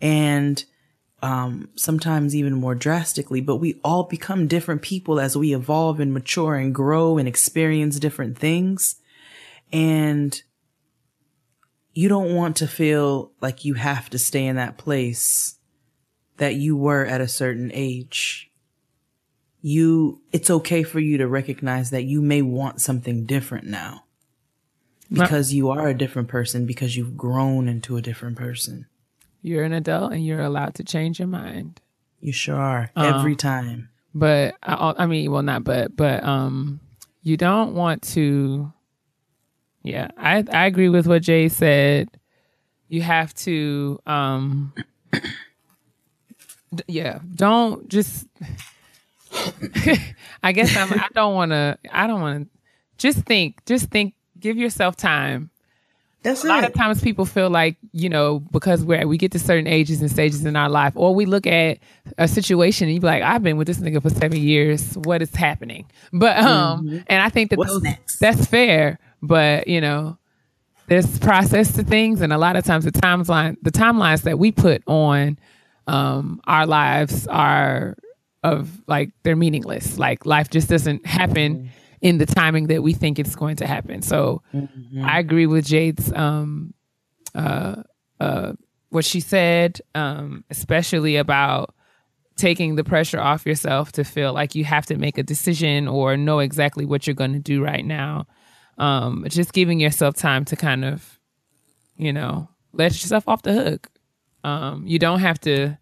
and 0.00 0.64
um, 1.22 1.70
sometimes 1.76 2.36
even 2.36 2.54
more 2.54 2.74
drastically, 2.74 3.40
but 3.40 3.56
we 3.56 3.80
all 3.82 4.04
become 4.04 4.46
different 4.46 4.82
people 4.82 5.18
as 5.18 5.36
we 5.36 5.54
evolve 5.54 5.98
and 5.98 6.12
mature 6.12 6.54
and 6.54 6.74
grow 6.74 7.18
and 7.18 7.26
experience 7.26 7.98
different 7.98 8.38
things. 8.38 8.96
And 9.72 10.40
you 11.92 12.08
don't 12.08 12.34
want 12.34 12.56
to 12.56 12.68
feel 12.68 13.32
like 13.40 13.64
you 13.64 13.74
have 13.74 14.10
to 14.10 14.18
stay 14.18 14.46
in 14.46 14.56
that 14.56 14.76
place 14.76 15.56
that 16.36 16.54
you 16.54 16.76
were 16.76 17.06
at 17.06 17.22
a 17.22 17.28
certain 17.28 17.70
age. 17.72 18.50
You, 19.62 20.20
it's 20.32 20.50
okay 20.50 20.82
for 20.82 21.00
you 21.00 21.18
to 21.18 21.26
recognize 21.26 21.90
that 21.90 22.04
you 22.04 22.20
may 22.20 22.42
want 22.42 22.80
something 22.80 23.24
different 23.24 23.66
now 23.66 24.04
because 25.10 25.52
you 25.54 25.70
are 25.70 25.88
a 25.88 25.96
different 25.96 26.28
person 26.28 26.66
because 26.66 26.96
you've 26.96 27.16
grown 27.16 27.68
into 27.68 27.96
a 27.96 28.02
different 28.02 28.36
person. 28.36 28.86
You're 29.42 29.64
an 29.64 29.72
adult 29.72 30.12
and 30.12 30.24
you're 30.24 30.40
allowed 30.40 30.74
to 30.76 30.84
change 30.84 31.18
your 31.18 31.28
mind. 31.28 31.80
You 32.20 32.32
sure 32.32 32.56
are 32.56 32.90
every 32.96 33.32
um, 33.32 33.36
time. 33.36 33.88
But 34.14 34.56
I, 34.62 34.94
I 34.98 35.06
mean, 35.06 35.30
well, 35.30 35.42
not 35.42 35.64
but, 35.64 35.94
but 35.94 36.24
um, 36.24 36.80
you 37.22 37.36
don't 37.36 37.74
want 37.74 38.02
to. 38.14 38.72
Yeah, 39.82 40.08
I 40.16 40.44
I 40.52 40.66
agree 40.66 40.88
with 40.88 41.06
what 41.06 41.22
Jay 41.22 41.48
said. 41.48 42.08
You 42.88 43.02
have 43.02 43.34
to, 43.34 44.00
um, 44.06 44.72
yeah, 46.86 47.18
don't 47.34 47.88
just. 47.88 48.26
I 50.42 50.52
guess 50.52 50.76
I'm. 50.76 50.92
I 50.92 51.08
don't 51.14 51.34
want 51.34 51.50
to. 51.52 51.78
I 51.92 52.06
don't 52.06 52.20
want 52.20 52.44
to 52.44 52.58
just 52.96 53.18
think, 53.26 53.64
just 53.66 53.90
think, 53.90 54.14
give 54.38 54.56
yourself 54.56 54.96
time. 54.96 55.50
That's 56.26 56.42
a 56.42 56.46
it. 56.48 56.50
lot 56.50 56.64
of 56.64 56.74
times 56.74 57.00
people 57.00 57.24
feel 57.24 57.48
like, 57.48 57.76
you 57.92 58.08
know, 58.08 58.40
because 58.50 58.84
we're, 58.84 59.06
we 59.06 59.16
get 59.16 59.30
to 59.32 59.38
certain 59.38 59.68
ages 59.68 60.00
and 60.00 60.10
stages 60.10 60.44
in 60.44 60.56
our 60.56 60.68
life, 60.68 60.92
or 60.96 61.14
we 61.14 61.24
look 61.24 61.46
at 61.46 61.78
a 62.18 62.26
situation 62.26 62.88
and 62.88 62.94
you 62.94 63.00
be 63.00 63.06
like, 63.06 63.22
I've 63.22 63.44
been 63.44 63.56
with 63.56 63.68
this 63.68 63.78
nigga 63.78 64.02
for 64.02 64.10
seven 64.10 64.38
years. 64.38 64.98
What 64.98 65.22
is 65.22 65.32
happening? 65.34 65.86
But, 66.12 66.36
um, 66.38 66.86
mm-hmm. 66.86 66.98
and 67.06 67.22
I 67.22 67.28
think 67.28 67.50
that 67.50 67.60
those, 67.64 67.82
that's 68.20 68.44
fair, 68.46 68.98
but 69.22 69.68
you 69.68 69.80
know, 69.80 70.18
there's 70.88 71.18
process 71.20 71.72
to 71.76 71.84
things. 71.84 72.20
And 72.20 72.32
a 72.32 72.38
lot 72.38 72.56
of 72.56 72.64
times 72.64 72.84
the 72.84 72.92
timeline, 72.92 73.56
the 73.62 73.70
timelines 73.70 74.22
that 74.22 74.38
we 74.38 74.50
put 74.50 74.82
on, 74.86 75.38
um, 75.86 76.40
our 76.44 76.66
lives 76.66 77.28
are 77.28 77.96
of 78.42 78.68
like, 78.88 79.10
they're 79.22 79.36
meaningless. 79.36 79.96
Like 79.96 80.26
life 80.26 80.50
just 80.50 80.68
doesn't 80.68 81.06
happen. 81.06 81.54
Mm-hmm 81.56 81.66
in 82.06 82.18
the 82.18 82.26
timing 82.26 82.68
that 82.68 82.84
we 82.84 82.92
think 82.92 83.18
it's 83.18 83.34
going 83.34 83.56
to 83.56 83.66
happen. 83.66 84.00
So 84.00 84.40
mm-hmm. 84.54 85.04
I 85.04 85.18
agree 85.18 85.46
with 85.46 85.66
Jade's 85.66 86.12
um, 86.12 86.72
uh, 87.34 87.82
uh, 88.20 88.52
what 88.90 89.04
she 89.04 89.18
said, 89.18 89.80
um, 89.96 90.44
especially 90.48 91.16
about 91.16 91.74
taking 92.36 92.76
the 92.76 92.84
pressure 92.84 93.18
off 93.20 93.44
yourself 93.44 93.90
to 93.90 94.04
feel 94.04 94.32
like 94.32 94.54
you 94.54 94.64
have 94.64 94.86
to 94.86 94.96
make 94.96 95.18
a 95.18 95.24
decision 95.24 95.88
or 95.88 96.16
know 96.16 96.38
exactly 96.38 96.84
what 96.84 97.08
you're 97.08 97.14
going 97.14 97.32
to 97.32 97.40
do 97.40 97.60
right 97.60 97.84
now. 97.84 98.26
Um, 98.78 99.26
just 99.28 99.52
giving 99.52 99.80
yourself 99.80 100.14
time 100.14 100.44
to 100.44 100.54
kind 100.54 100.84
of, 100.84 101.18
you 101.96 102.12
know, 102.12 102.48
let 102.72 102.92
yourself 102.92 103.26
off 103.26 103.42
the 103.42 103.52
hook. 103.52 103.88
Um, 104.44 104.86
you 104.86 105.00
don't 105.00 105.20
have 105.20 105.40
to. 105.40 105.76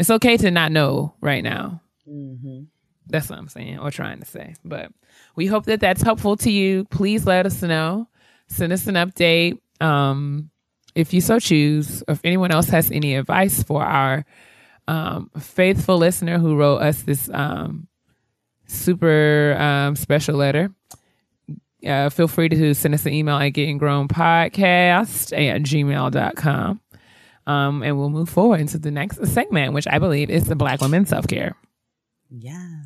It's 0.00 0.10
okay 0.10 0.36
to 0.38 0.50
not 0.50 0.72
know 0.72 1.14
right 1.20 1.44
now. 1.44 1.80
Mm-hmm. 2.08 2.62
That's 3.06 3.30
what 3.30 3.38
I'm 3.38 3.48
saying 3.48 3.78
or 3.78 3.92
trying 3.92 4.18
to 4.18 4.26
say. 4.26 4.56
But 4.64 4.90
we 5.36 5.46
hope 5.46 5.66
that 5.66 5.80
that's 5.80 6.02
helpful 6.02 6.36
to 6.38 6.50
you. 6.50 6.84
Please 6.86 7.26
let 7.26 7.46
us 7.46 7.62
know. 7.62 8.08
Send 8.48 8.72
us 8.72 8.86
an 8.86 8.96
update. 8.96 9.58
Um, 9.80 10.50
if 10.94 11.12
you 11.14 11.20
so 11.20 11.38
choose, 11.38 12.02
if 12.08 12.20
anyone 12.24 12.50
else 12.50 12.68
has 12.68 12.90
any 12.90 13.14
advice 13.14 13.62
for 13.62 13.82
our 13.82 14.24
um, 14.88 15.30
faithful 15.38 15.98
listener 15.98 16.38
who 16.38 16.56
wrote 16.56 16.78
us 16.78 17.02
this 17.02 17.30
um, 17.32 17.86
super 18.66 19.56
um, 19.58 19.96
special 19.96 20.36
letter, 20.36 20.72
uh, 21.86 22.10
feel 22.10 22.28
free 22.28 22.48
to 22.48 22.74
send 22.74 22.94
us 22.94 23.06
an 23.06 23.12
email 23.12 23.36
at 23.36 23.52
gettinggrownpodcast 23.52 23.78
grown 23.78 24.08
podcast 24.08 25.32
at 25.32 25.62
gmail.com. 25.62 26.80
Um, 27.46 27.82
and 27.82 27.98
we'll 27.98 28.10
move 28.10 28.28
forward 28.28 28.60
into 28.60 28.78
the 28.78 28.90
next 28.90 29.26
segment, 29.26 29.72
which 29.72 29.86
I 29.88 29.98
believe 29.98 30.30
is 30.30 30.44
the 30.44 30.54
Black 30.54 30.80
Women 30.80 31.06
Self 31.06 31.26
Care. 31.26 31.56
Yeah. 32.30 32.82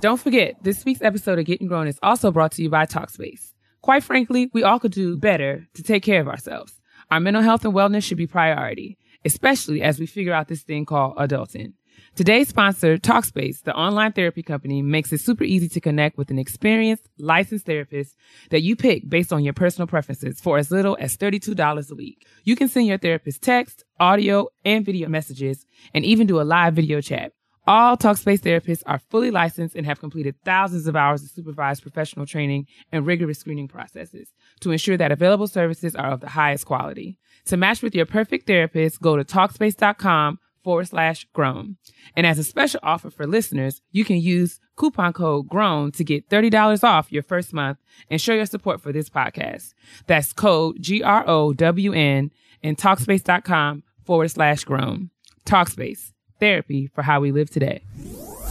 Don't 0.00 0.20
forget, 0.20 0.56
this 0.62 0.84
week's 0.84 1.00
episode 1.00 1.38
of 1.38 1.46
Getting 1.46 1.68
Grown 1.68 1.88
is 1.88 1.98
also 2.02 2.30
brought 2.30 2.52
to 2.52 2.62
you 2.62 2.68
by 2.68 2.84
Talkspace. 2.84 3.54
Quite 3.80 4.04
frankly, 4.04 4.50
we 4.52 4.62
all 4.62 4.78
could 4.78 4.92
do 4.92 5.16
better 5.16 5.66
to 5.72 5.82
take 5.82 6.02
care 6.02 6.20
of 6.20 6.28
ourselves. 6.28 6.78
Our 7.10 7.18
mental 7.18 7.42
health 7.42 7.64
and 7.64 7.72
wellness 7.72 8.04
should 8.04 8.18
be 8.18 8.26
priority, 8.26 8.98
especially 9.24 9.80
as 9.80 9.98
we 9.98 10.04
figure 10.04 10.34
out 10.34 10.48
this 10.48 10.62
thing 10.62 10.84
called 10.84 11.16
adulting. 11.16 11.72
Today's 12.14 12.48
sponsor, 12.48 12.98
Talkspace, 12.98 13.62
the 13.62 13.74
online 13.74 14.12
therapy 14.12 14.42
company, 14.42 14.82
makes 14.82 15.14
it 15.14 15.22
super 15.22 15.44
easy 15.44 15.68
to 15.70 15.80
connect 15.80 16.18
with 16.18 16.30
an 16.30 16.38
experienced, 16.38 17.08
licensed 17.18 17.64
therapist 17.64 18.16
that 18.50 18.62
you 18.62 18.76
pick 18.76 19.08
based 19.08 19.32
on 19.32 19.44
your 19.44 19.54
personal 19.54 19.86
preferences 19.86 20.40
for 20.40 20.58
as 20.58 20.70
little 20.70 20.98
as 21.00 21.16
$32 21.16 21.90
a 21.90 21.94
week. 21.94 22.26
You 22.44 22.54
can 22.54 22.68
send 22.68 22.86
your 22.86 22.98
therapist 22.98 23.40
text, 23.40 23.84
audio, 23.98 24.48
and 24.62 24.84
video 24.84 25.08
messages, 25.08 25.64
and 25.94 26.04
even 26.04 26.26
do 26.26 26.38
a 26.38 26.42
live 26.42 26.74
video 26.74 27.00
chat. 27.00 27.32
All 27.68 27.96
Talkspace 27.96 28.40
therapists 28.40 28.84
are 28.86 29.00
fully 29.10 29.32
licensed 29.32 29.74
and 29.74 29.84
have 29.86 29.98
completed 29.98 30.36
thousands 30.44 30.86
of 30.86 30.94
hours 30.94 31.24
of 31.24 31.30
supervised 31.30 31.82
professional 31.82 32.24
training 32.24 32.66
and 32.92 33.04
rigorous 33.04 33.40
screening 33.40 33.66
processes 33.66 34.28
to 34.60 34.70
ensure 34.70 34.96
that 34.96 35.10
available 35.10 35.48
services 35.48 35.96
are 35.96 36.12
of 36.12 36.20
the 36.20 36.28
highest 36.28 36.64
quality. 36.64 37.18
To 37.46 37.56
match 37.56 37.82
with 37.82 37.94
your 37.94 38.06
perfect 38.06 38.46
therapist, 38.46 39.00
go 39.00 39.16
to 39.16 39.24
Talkspace.com 39.24 40.38
forward 40.62 40.86
slash 40.86 41.26
grown. 41.32 41.76
And 42.16 42.24
as 42.26 42.38
a 42.38 42.44
special 42.44 42.80
offer 42.84 43.10
for 43.10 43.26
listeners, 43.26 43.82
you 43.90 44.04
can 44.04 44.16
use 44.16 44.60
coupon 44.76 45.12
code 45.12 45.48
GROWN 45.48 45.92
to 45.92 46.04
get 46.04 46.28
$30 46.28 46.84
off 46.84 47.12
your 47.12 47.22
first 47.22 47.52
month 47.52 47.78
and 48.10 48.20
show 48.20 48.34
your 48.34 48.46
support 48.46 48.80
for 48.80 48.92
this 48.92 49.08
podcast. 49.08 49.74
That's 50.06 50.32
code 50.32 50.76
G 50.80 51.02
R 51.02 51.24
O 51.28 51.52
W 51.52 51.92
N 51.92 52.30
and 52.62 52.76
Talkspace.com 52.76 53.82
forward 54.04 54.28
slash 54.28 54.64
grown. 54.64 55.10
Talkspace 55.44 56.12
therapy 56.38 56.88
for 56.94 57.02
how 57.02 57.20
we 57.20 57.32
live 57.32 57.50
today. 57.50 57.82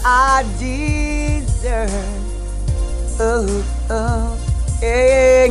I 0.06 0.44
deserve. 0.60 1.90
Oh, 3.18 3.88
oh, 3.90 4.56
yeah. 4.82 5.48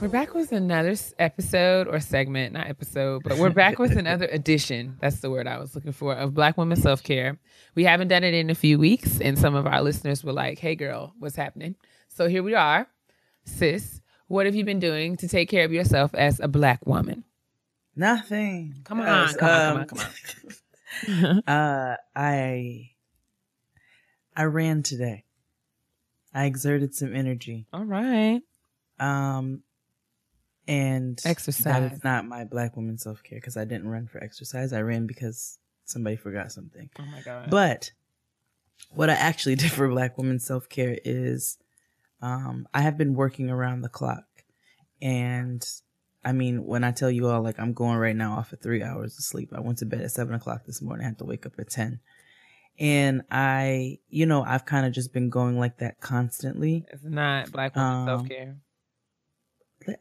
We're 0.00 0.08
back 0.08 0.34
with 0.34 0.52
another 0.52 0.96
episode 1.18 1.86
or 1.86 2.00
segment, 2.00 2.54
not 2.54 2.66
episode, 2.66 3.22
but 3.22 3.38
we're 3.38 3.50
back 3.50 3.78
with 3.78 3.92
another 3.96 4.26
edition. 4.26 4.96
That's 5.00 5.20
the 5.20 5.30
word 5.30 5.46
I 5.46 5.58
was 5.58 5.74
looking 5.74 5.92
for 5.92 6.14
of 6.14 6.34
Black 6.34 6.56
Women 6.56 6.76
Self 6.76 7.02
Care. 7.02 7.38
We 7.74 7.84
haven't 7.84 8.08
done 8.08 8.24
it 8.24 8.34
in 8.34 8.50
a 8.50 8.54
few 8.54 8.78
weeks, 8.78 9.20
and 9.20 9.38
some 9.38 9.54
of 9.54 9.66
our 9.66 9.82
listeners 9.82 10.24
were 10.24 10.32
like, 10.32 10.58
hey, 10.58 10.74
girl, 10.74 11.14
what's 11.18 11.36
happening? 11.36 11.76
So 12.08 12.28
here 12.28 12.42
we 12.42 12.54
are. 12.54 12.86
Sis, 13.44 14.00
what 14.28 14.46
have 14.46 14.54
you 14.54 14.64
been 14.64 14.80
doing 14.80 15.16
to 15.18 15.28
take 15.28 15.48
care 15.48 15.64
of 15.64 15.72
yourself 15.72 16.14
as 16.14 16.40
a 16.40 16.48
Black 16.48 16.86
woman? 16.86 17.24
Nothing. 17.94 18.74
Come 18.84 19.00
on, 19.00 19.06
come 19.06 19.14
on, 19.14 19.34
come 19.34 19.48
on, 19.48 19.80
um, 19.80 19.86
come 19.86 19.98
on. 20.00 20.06
uh, 21.46 21.96
I 22.14 22.90
I 24.36 24.44
ran 24.44 24.82
today. 24.82 25.24
I 26.34 26.46
exerted 26.46 26.94
some 26.94 27.14
energy. 27.14 27.66
All 27.72 27.84
right. 27.84 28.40
Um, 28.98 29.62
and 30.66 31.20
exercise. 31.24 31.64
That 31.64 31.92
is 31.92 32.04
not 32.04 32.26
my 32.26 32.44
black 32.44 32.76
woman 32.76 32.98
self 32.98 33.22
care 33.22 33.38
because 33.38 33.56
I 33.56 33.64
didn't 33.64 33.88
run 33.88 34.06
for 34.06 34.22
exercise. 34.22 34.72
I 34.72 34.80
ran 34.80 35.06
because 35.06 35.58
somebody 35.84 36.16
forgot 36.16 36.52
something. 36.52 36.90
Oh 36.98 37.04
my 37.04 37.20
god! 37.20 37.50
But 37.50 37.92
what 38.90 39.10
I 39.10 39.14
actually 39.14 39.54
did 39.56 39.70
for 39.70 39.88
black 39.88 40.18
woman 40.18 40.40
self 40.40 40.68
care 40.68 40.98
is, 41.04 41.58
um, 42.20 42.66
I 42.74 42.80
have 42.80 42.98
been 42.98 43.14
working 43.14 43.50
around 43.50 43.82
the 43.82 43.88
clock, 43.88 44.24
and 45.00 45.64
I 46.24 46.32
mean, 46.32 46.64
when 46.64 46.84
I 46.84 46.90
tell 46.90 47.10
you 47.10 47.28
all, 47.28 47.42
like, 47.42 47.58
I'm 47.58 47.72
going 47.72 47.98
right 47.98 48.16
now 48.16 48.34
off 48.34 48.52
of 48.52 48.60
three 48.60 48.82
hours 48.82 49.18
of 49.18 49.24
sleep. 49.24 49.52
I 49.54 49.60
went 49.60 49.78
to 49.78 49.86
bed 49.86 50.00
at 50.00 50.10
seven 50.10 50.34
o'clock 50.34 50.64
this 50.64 50.80
morning. 50.80 51.04
I 51.04 51.08
had 51.08 51.18
to 51.18 51.24
wake 51.24 51.46
up 51.46 51.52
at 51.58 51.70
10. 51.70 52.00
And 52.78 53.22
I, 53.30 53.98
you 54.08 54.26
know, 54.26 54.42
I've 54.42 54.64
kind 54.64 54.86
of 54.86 54.92
just 54.92 55.12
been 55.12 55.30
going 55.30 55.58
like 55.58 55.78
that 55.78 56.00
constantly. 56.00 56.84
It's 56.92 57.04
not 57.04 57.52
black 57.52 57.76
woman 57.76 57.90
um, 57.90 58.06
self 58.06 58.28
care. 58.28 58.56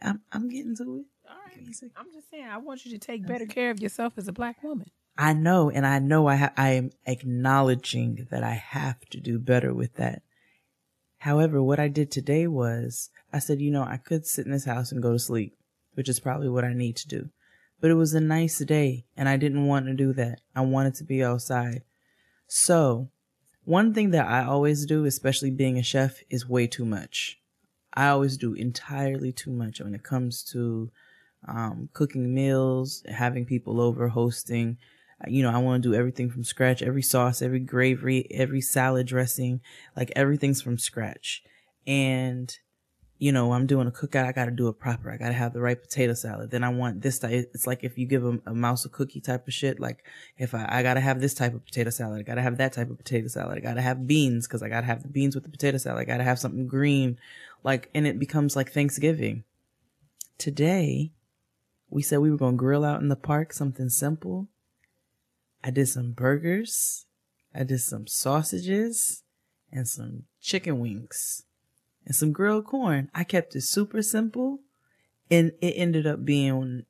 I'm, 0.02 0.22
I'm 0.32 0.50
getting 0.50 0.76
to 0.78 0.84
it. 0.84 1.06
All 1.30 1.36
right. 1.46 1.92
I'm 1.98 2.12
just 2.14 2.32
saying, 2.32 2.46
I 2.46 2.58
want 2.58 2.86
you 2.86 2.92
to 2.92 2.98
take 2.98 3.28
better 3.28 3.46
care 3.46 3.70
of 3.70 3.80
yourself 3.80 4.14
as 4.18 4.28
a 4.28 4.32
black 4.32 4.64
woman. 4.64 4.90
I 5.18 5.34
know. 5.34 5.70
And 5.70 5.86
I 5.86 6.00
know 6.00 6.28
I, 6.28 6.38
ha- 6.38 6.54
I 6.58 6.70
am 6.70 6.92
acknowledging 7.06 8.28
that 8.32 8.44
I 8.44 8.54
have 8.54 9.00
to 9.12 9.20
do 9.20 9.40
better 9.40 9.74
with 9.74 9.96
that. 9.96 10.24
However, 11.18 11.62
what 11.62 11.80
I 11.80 11.90
did 11.90 12.12
today 12.12 12.48
was 12.48 13.10
I 13.32 13.40
said, 13.40 13.62
you 13.62 13.72
know, 13.72 13.84
I 13.84 13.98
could 13.98 14.26
sit 14.26 14.46
in 14.46 14.52
this 14.52 14.66
house 14.66 14.92
and 14.92 15.02
go 15.02 15.12
to 15.12 15.20
sleep 15.20 15.56
which 15.94 16.10
is 16.10 16.20
probably 16.20 16.50
what 16.50 16.64
I 16.64 16.74
need 16.74 16.96
to 16.98 17.08
do. 17.08 17.30
But 17.80 17.92
it 17.92 17.96
was 17.96 18.14
a 18.14 18.22
nice 18.22 18.60
day 18.60 19.06
and 19.18 19.28
I 19.28 19.38
didn't 19.38 19.68
want 19.68 19.88
to 19.88 19.94
do 19.94 20.14
that. 20.14 20.42
I 20.56 20.62
wanted 20.62 20.96
to 20.96 21.04
be 21.04 21.24
outside. 21.24 21.84
So, 22.48 23.10
one 23.66 23.94
thing 23.94 24.12
that 24.12 24.28
I 24.28 24.46
always 24.46 24.86
do, 24.86 25.06
especially 25.06 25.50
being 25.50 25.78
a 25.78 25.84
chef, 25.84 26.22
is 26.30 26.48
way 26.48 26.68
too 26.68 26.86
much. 26.86 27.40
I 27.94 28.08
always 28.08 28.38
do 28.38 28.54
entirely 28.54 29.32
too 29.32 29.52
much 29.52 29.80
when 29.80 29.94
it 29.94 30.04
comes 30.04 30.44
to 30.52 30.92
um, 31.48 31.90
cooking 31.94 32.34
meals, 32.34 33.04
having 33.08 33.46
people 33.46 33.80
over, 33.80 34.08
hosting. 34.10 34.78
You 35.28 35.44
know, 35.44 35.52
I 35.52 35.58
want 35.58 35.84
to 35.84 35.90
do 35.90 35.96
everything 35.96 36.30
from 36.30 36.44
scratch, 36.44 36.82
every 36.82 37.02
sauce, 37.02 37.42
every 37.42 37.60
gravy, 37.60 38.28
every 38.34 38.62
salad 38.62 39.08
dressing, 39.08 39.62
like 39.96 40.12
everything's 40.16 40.62
from 40.62 40.78
scratch. 40.78 41.44
And 41.86 42.58
you 43.24 43.32
know, 43.32 43.54
I'm 43.54 43.68
doing 43.68 43.88
a 43.88 43.92
cookout, 43.92 44.26
I 44.26 44.34
got 44.34 44.46
to 44.46 44.52
do 44.52 44.68
it 44.68 44.80
proper. 44.80 45.10
I 45.10 45.16
got 45.16 45.30
to 45.30 45.34
have 45.34 45.54
the 45.54 45.62
right 45.62 45.82
potato 45.82 46.14
salad. 46.14 46.52
Then 46.52 46.62
I 46.62 46.68
want 46.68 47.02
this 47.02 47.20
type. 47.20 47.50
It's 47.54 47.66
like 47.66 47.82
if 47.82 47.98
you 47.98 48.06
give 48.06 48.26
a, 48.26 48.38
a 48.46 48.54
mouse 48.54 48.84
a 48.84 48.90
cookie 48.90 49.22
type 49.22 49.48
of 49.48 49.54
shit. 49.54 49.80
Like 49.80 50.04
if 50.38 50.54
I, 50.54 50.66
I 50.68 50.84
got 50.84 50.96
to 50.96 51.00
have 51.00 51.22
this 51.22 51.34
type 51.34 51.54
of 51.54 51.64
potato 51.64 51.90
salad, 51.90 52.20
I 52.20 52.24
got 52.24 52.36
to 52.36 52.42
have 52.42 52.58
that 52.58 52.74
type 52.74 52.90
of 52.90 52.98
potato 52.98 53.30
salad. 53.30 53.58
I 53.58 53.62
got 53.62 53.76
to 53.76 53.82
have 53.82 54.08
beans 54.08 54.46
because 54.46 54.62
I 54.62 54.68
got 54.68 54.82
to 54.82 54.88
have 54.88 55.04
the 55.04 55.08
beans 55.08 55.36
with 55.36 55.46
the 55.46 55.50
potato 55.50 55.78
salad. 55.78 56.02
I 56.02 56.04
got 56.04 56.18
to 56.18 56.26
have 56.26 56.38
something 56.38 56.68
green. 56.68 57.18
Like, 57.64 57.90
and 57.96 58.06
it 58.06 58.20
becomes 58.20 58.58
like 58.58 58.74
Thanksgiving. 58.74 59.46
Today, 60.38 61.14
we 61.90 62.02
said 62.02 62.20
we 62.20 62.30
were 62.30 62.36
going 62.36 62.56
to 62.56 62.58
grill 62.58 62.84
out 62.84 63.00
in 63.00 63.08
the 63.08 63.16
park, 63.16 63.54
something 63.54 63.88
simple. 63.88 64.50
I 65.64 65.72
did 65.72 65.88
some 65.88 66.12
burgers. 66.12 67.06
I 67.56 67.64
did 67.64 67.80
some 67.80 68.06
sausages 68.06 69.24
and 69.72 69.88
some 69.88 70.24
chicken 70.42 70.82
wings 70.82 71.46
and 72.06 72.16
some 72.16 72.32
grilled 72.32 72.66
corn. 72.66 73.10
I 73.14 73.24
kept 73.24 73.56
it 73.56 73.62
super 73.62 74.02
simple 74.02 74.60
and 75.30 75.52
it 75.62 75.74
ended 75.78 76.06
up 76.06 76.26
being 76.26 76.86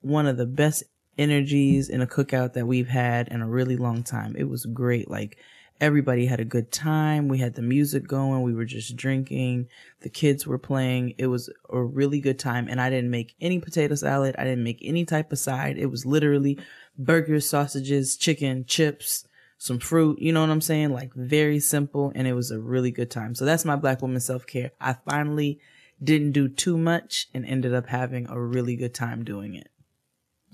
one 0.00 0.26
of 0.26 0.36
the 0.36 0.46
best 0.46 0.84
energies 1.18 1.88
in 1.88 2.00
a 2.00 2.06
cookout 2.06 2.52
that 2.52 2.66
we've 2.66 2.88
had 2.88 3.28
in 3.28 3.42
a 3.42 3.48
really 3.48 3.76
long 3.76 4.02
time. 4.02 4.36
It 4.36 4.48
was 4.48 4.66
great. 4.66 5.10
Like 5.10 5.38
Everybody 5.78 6.24
had 6.24 6.40
a 6.40 6.44
good 6.44 6.72
time. 6.72 7.28
We 7.28 7.36
had 7.38 7.54
the 7.54 7.62
music 7.62 8.06
going. 8.06 8.42
We 8.42 8.54
were 8.54 8.64
just 8.64 8.96
drinking. 8.96 9.68
The 10.00 10.08
kids 10.08 10.46
were 10.46 10.58
playing. 10.58 11.14
It 11.18 11.26
was 11.26 11.50
a 11.68 11.82
really 11.82 12.18
good 12.18 12.38
time. 12.38 12.66
And 12.68 12.80
I 12.80 12.88
didn't 12.88 13.10
make 13.10 13.34
any 13.42 13.60
potato 13.60 13.94
salad. 13.94 14.34
I 14.38 14.44
didn't 14.44 14.64
make 14.64 14.78
any 14.80 15.04
type 15.04 15.32
of 15.32 15.38
side. 15.38 15.76
It 15.76 15.86
was 15.86 16.06
literally 16.06 16.58
burgers, 16.96 17.46
sausages, 17.46 18.16
chicken, 18.16 18.64
chips, 18.64 19.28
some 19.58 19.78
fruit. 19.78 20.20
You 20.20 20.32
know 20.32 20.40
what 20.40 20.50
I'm 20.50 20.60
saying? 20.60 20.92
Like 20.92 21.14
very 21.14 21.60
simple. 21.60 22.12
And 22.14 22.26
it 22.26 22.34
was 22.34 22.50
a 22.50 22.58
really 22.58 22.90
good 22.90 23.10
time. 23.10 23.34
So 23.34 23.44
that's 23.44 23.64
my 23.64 23.76
black 23.76 24.02
woman 24.02 24.20
self 24.20 24.46
care. 24.46 24.72
I 24.80 24.94
finally 25.08 25.60
didn't 26.02 26.32
do 26.32 26.48
too 26.48 26.76
much 26.76 27.28
and 27.32 27.44
ended 27.46 27.74
up 27.74 27.86
having 27.86 28.28
a 28.28 28.40
really 28.40 28.76
good 28.76 28.94
time 28.94 29.24
doing 29.24 29.54
it. 29.54 29.68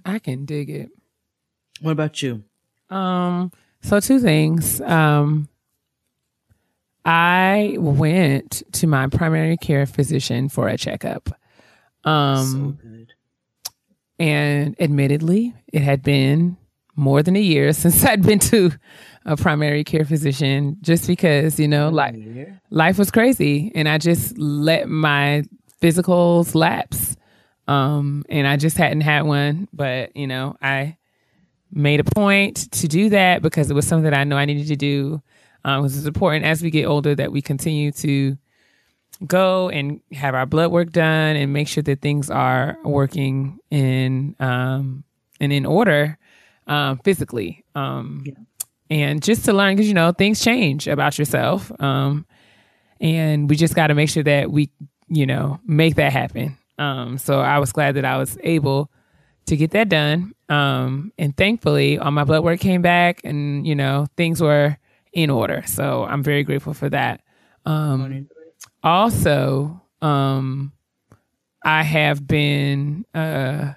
I 0.05 0.19
can 0.19 0.45
dig 0.45 0.71
it. 0.71 0.91
What 1.81 1.93
about 1.93 2.23
you? 2.23 2.45
Um, 2.91 3.51
so 3.83 3.99
two 4.01 4.21
things. 4.21 4.81
Um, 4.81 5.49
I 7.05 7.77
went 7.79 8.63
to 8.73 8.87
my 8.87 9.09
primary 9.09 9.57
care 9.57 9.87
physician 9.87 10.49
for 10.49 10.69
a 10.69 10.77
checkup. 10.77 11.31
Um, 12.05 12.47
so 12.47 12.89
good. 12.89 13.13
And 14.19 14.81
admittedly, 14.81 15.55
it 15.73 15.83
had 15.83 16.03
been 16.03 16.57
more 16.97 17.23
than 17.23 17.37
a 17.37 17.41
year 17.41 17.73
since 17.73 18.05
I'd 18.05 18.23
been 18.23 18.39
to 18.41 18.73
a 19.25 19.37
primary 19.37 19.85
care 19.85 20.05
physician 20.05 20.77
just 20.81 21.07
because, 21.07 21.59
you 21.61 21.69
know, 21.69 21.91
like 21.91 22.15
life 22.71 22.99
was 22.99 23.11
crazy 23.11 23.71
and 23.75 23.89
I 23.89 23.99
just 23.99 24.37
let 24.37 24.89
my 24.89 25.45
physicals 25.81 26.55
lapse. 26.55 27.17
Um, 27.69 28.25
and 28.29 28.47
I 28.47 28.57
just 28.57 28.77
hadn't 28.77 29.03
had 29.03 29.23
one, 29.23 29.69
but 29.73 30.17
you 30.17 30.27
know, 30.27 30.57
I 30.61 30.97
made 31.71 32.01
a 32.01 32.05
point 32.05 32.71
to 32.73 32.89
do 32.89 33.09
that 33.11 33.41
because 33.41 33.71
it 33.71 33.75
was 33.75 33.87
something 33.87 34.11
that 34.11 34.15
I 34.15 34.25
know 34.25 34.37
I 34.37 34.45
needed 34.45 34.67
to 34.69 34.77
do. 34.77 35.23
Um, 35.65 35.85
it's 35.85 36.05
important 36.05 36.45
as 36.45 36.63
we 36.63 36.71
get 36.71 36.87
older 36.87 37.15
that 37.15 37.31
we 37.31 37.41
continue 37.41 37.93
to 37.93 38.37
go 39.27 39.69
and 39.69 40.01
have 40.13 40.35
our 40.35 40.47
blood 40.47 40.73
work 40.73 40.91
done 40.91 41.37
and 41.37 41.53
make 41.53 41.69
sure 41.69 41.83
that 41.85 42.01
things 42.01 42.31
are 42.31 42.77
working 42.85 43.59
in 43.71 44.35
um, 44.41 45.05
and 45.41 45.53
in 45.53 45.65
order 45.65 46.19
um, 46.67 46.99
physically. 47.05 47.65
Um, 47.75 48.23
yeah. 48.25 48.35
And 48.91 49.23
just 49.23 49.47
to 49.47 49.53
learn, 49.53 49.75
because 49.75 49.89
you 49.89 49.95
know 49.95 50.13
things 50.13 50.41
change 50.41 50.87
about 50.87 51.19
yourself, 51.19 51.73
um, 51.81 52.27
and 53.01 53.49
we 53.49 53.57
just 53.57 53.75
got 53.75 53.87
to 53.87 53.95
make 53.95 54.11
sure 54.11 54.23
that 54.23 54.51
we, 54.51 54.71
you 55.09 55.25
know, 55.25 55.61
make 55.67 55.97
that 55.97 56.13
happen. 56.13 56.59
Um, 56.79 57.17
so 57.17 57.41
I 57.41 57.59
was 57.59 57.73
glad 57.73 57.95
that 57.97 58.05
I 58.05 58.19
was 58.19 58.37
able 58.43 58.91
to 59.47 59.57
get 59.57 59.71
that 59.73 59.89
done. 59.89 60.35
Um, 60.49 61.13
and 61.19 61.37
thankfully, 61.37 61.99
all 61.99 62.11
my 62.11 62.25
blood 62.25 62.45
work 62.45 62.61
came 62.61 62.83
back, 62.83 63.23
and 63.25 63.67
you 63.67 63.75
know 63.75 64.07
things 64.17 64.41
were 64.43 64.77
in 65.13 65.31
order. 65.31 65.63
So 65.67 66.05
I'm 66.05 66.23
very 66.23 66.43
grateful 66.43 66.75
for 66.75 66.89
that. 66.91 67.23
Um, 67.65 68.29
also, 68.83 69.81
um, 70.01 70.73
I 71.65 71.83
have 71.83 72.27
been, 72.27 73.05
uh, 73.15 73.75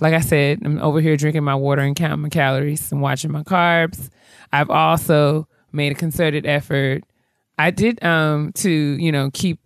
like 0.00 0.14
I 0.14 0.20
said, 0.20 0.60
I'm 0.64 0.78
over 0.78 1.00
here 1.00 1.16
drinking 1.16 1.44
my 1.44 1.54
water 1.54 1.82
and 1.82 1.96
counting 1.96 2.20
my 2.20 2.28
calories 2.28 2.90
and 2.92 3.00
watching 3.00 3.32
my 3.32 3.42
carbs. 3.42 4.10
I've 4.52 4.70
also 4.70 5.48
made 5.72 5.92
a 5.92 5.94
concerted 5.94 6.46
effort. 6.46 7.04
I 7.58 7.70
did 7.70 8.02
um, 8.02 8.52
to 8.54 8.70
you 8.70 9.12
know 9.12 9.30
keep 9.32 9.60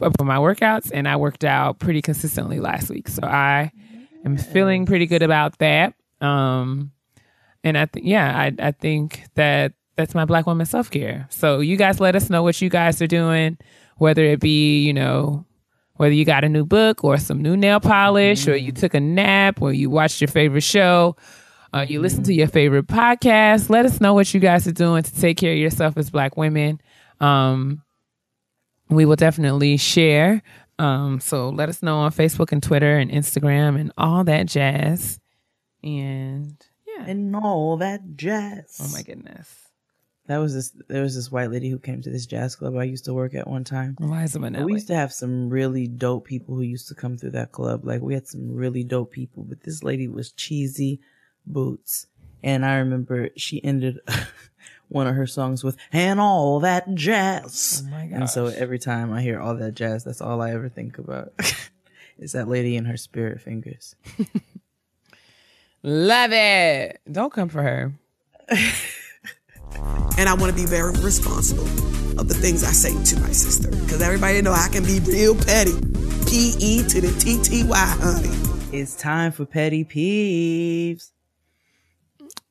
up 0.00 0.12
with 0.18 0.26
my 0.26 0.36
workouts, 0.36 0.90
and 0.92 1.08
I 1.08 1.16
worked 1.16 1.44
out 1.44 1.78
pretty 1.78 2.02
consistently 2.02 2.60
last 2.60 2.90
week. 2.90 3.08
So 3.08 3.22
I 3.24 3.72
am 4.24 4.36
feeling 4.36 4.86
pretty 4.86 5.06
good 5.06 5.22
about 5.22 5.58
that. 5.58 5.94
Um, 6.20 6.92
and 7.64 7.76
I 7.76 7.86
think, 7.86 8.06
yeah, 8.06 8.36
I, 8.36 8.52
I 8.58 8.70
think 8.72 9.24
that 9.34 9.72
that's 9.96 10.14
my 10.14 10.24
black 10.24 10.46
woman 10.46 10.66
self 10.66 10.90
care. 10.90 11.26
So 11.30 11.60
you 11.60 11.76
guys 11.76 12.00
let 12.00 12.16
us 12.16 12.30
know 12.30 12.42
what 12.42 12.60
you 12.62 12.70
guys 12.70 13.02
are 13.02 13.06
doing, 13.06 13.58
whether 13.96 14.24
it 14.24 14.40
be, 14.40 14.80
you 14.80 14.94
know, 14.94 15.44
whether 15.98 16.14
you 16.14 16.24
got 16.24 16.42
a 16.42 16.48
new 16.48 16.64
book 16.64 17.04
or 17.04 17.18
some 17.18 17.42
new 17.42 17.56
nail 17.56 17.78
polish 17.78 18.48
or 18.48 18.56
you 18.56 18.72
took 18.72 18.94
a 18.94 19.00
nap 19.00 19.62
or 19.62 19.72
you 19.72 19.90
watched 19.90 20.20
your 20.20 20.28
favorite 20.28 20.62
show. 20.62 21.14
Uh, 21.72 21.84
you 21.86 22.00
listen 22.00 22.22
to 22.24 22.32
your 22.32 22.48
favorite 22.48 22.86
podcast. 22.86 23.68
Let 23.68 23.84
us 23.84 24.00
know 24.00 24.14
what 24.14 24.32
you 24.32 24.40
guys 24.40 24.66
are 24.66 24.72
doing 24.72 25.02
to 25.02 25.20
take 25.20 25.36
care 25.36 25.52
of 25.52 25.58
yourself 25.58 25.98
as 25.98 26.08
black 26.10 26.36
women. 26.36 26.80
Um, 27.20 27.82
we 28.88 29.04
will 29.04 29.16
definitely 29.16 29.76
share 29.76 30.42
um, 30.78 31.18
so 31.20 31.48
let 31.48 31.68
us 31.68 31.82
know 31.82 31.98
on 31.98 32.12
Facebook 32.12 32.52
and 32.52 32.62
Twitter 32.62 32.98
and 32.98 33.10
Instagram 33.10 33.78
and 33.78 33.92
all 33.98 34.24
that 34.24 34.46
jazz. 34.46 35.18
And 35.82 36.56
yeah. 36.86 37.04
And 37.06 37.34
all 37.34 37.76
that 37.78 38.16
jazz. 38.16 38.78
Oh 38.80 38.88
my 38.92 39.02
goodness. 39.02 39.67
That 40.28 40.38
was 40.38 40.52
this 40.52 40.72
there 40.88 41.02
was 41.02 41.14
this 41.14 41.32
white 41.32 41.50
lady 41.50 41.70
who 41.70 41.78
came 41.78 42.02
to 42.02 42.10
this 42.10 42.26
jazz 42.26 42.54
club 42.54 42.76
I 42.76 42.84
used 42.84 43.06
to 43.06 43.14
work 43.14 43.34
at 43.34 43.48
one 43.48 43.64
time. 43.64 43.96
Eliza 43.98 44.38
Minnelli. 44.38 44.66
We 44.66 44.74
used 44.74 44.88
to 44.88 44.94
have 44.94 45.10
some 45.10 45.48
really 45.48 45.88
dope 45.88 46.26
people 46.26 46.54
who 46.54 46.60
used 46.60 46.88
to 46.88 46.94
come 46.94 47.16
through 47.16 47.30
that 47.30 47.50
club. 47.50 47.86
Like 47.86 48.02
we 48.02 48.12
had 48.12 48.28
some 48.28 48.54
really 48.54 48.84
dope 48.84 49.10
people, 49.10 49.44
but 49.44 49.62
this 49.62 49.82
lady 49.82 50.06
was 50.06 50.30
cheesy 50.32 51.00
boots. 51.46 52.06
And 52.42 52.66
I 52.66 52.76
remember 52.76 53.30
she 53.36 53.64
ended 53.64 54.00
one 54.88 55.06
of 55.06 55.14
her 55.14 55.26
songs 55.26 55.64
with 55.64 55.78
and 55.92 56.20
all 56.20 56.60
that 56.60 56.94
jazz. 56.94 57.82
Oh 57.86 57.90
my 57.90 58.06
god! 58.06 58.16
And 58.16 58.30
so 58.30 58.46
every 58.48 58.78
time 58.78 59.10
I 59.10 59.22
hear 59.22 59.40
all 59.40 59.56
that 59.56 59.74
jazz, 59.74 60.04
that's 60.04 60.20
all 60.20 60.42
I 60.42 60.50
ever 60.52 60.68
think 60.68 60.98
about. 60.98 61.32
is 62.18 62.32
that 62.32 62.48
lady 62.48 62.76
and 62.76 62.86
her 62.86 62.98
spirit 62.98 63.40
fingers. 63.40 63.96
Love 65.82 66.32
it. 66.32 67.00
Don't 67.10 67.32
come 67.32 67.48
for 67.48 67.62
her. 67.62 67.94
And 70.18 70.28
I 70.28 70.34
want 70.34 70.50
to 70.50 70.56
be 70.56 70.66
very 70.66 70.92
responsible 71.00 71.66
of 72.18 72.28
the 72.28 72.34
things 72.34 72.64
I 72.64 72.72
say 72.72 72.92
to 72.92 73.20
my 73.20 73.30
sister. 73.30 73.70
Because 73.70 74.02
everybody 74.02 74.42
know 74.42 74.52
I 74.52 74.68
can 74.70 74.84
be 74.84 75.00
real 75.00 75.34
petty. 75.34 75.72
P 76.26 76.54
E 76.58 76.82
to 76.88 77.00
the 77.00 77.14
T 77.18 77.40
T 77.42 77.64
Y, 77.64 77.76
honey. 77.76 78.48
It's 78.76 78.94
time 78.96 79.32
for 79.32 79.46
petty 79.46 79.84
peeves. 79.84 81.10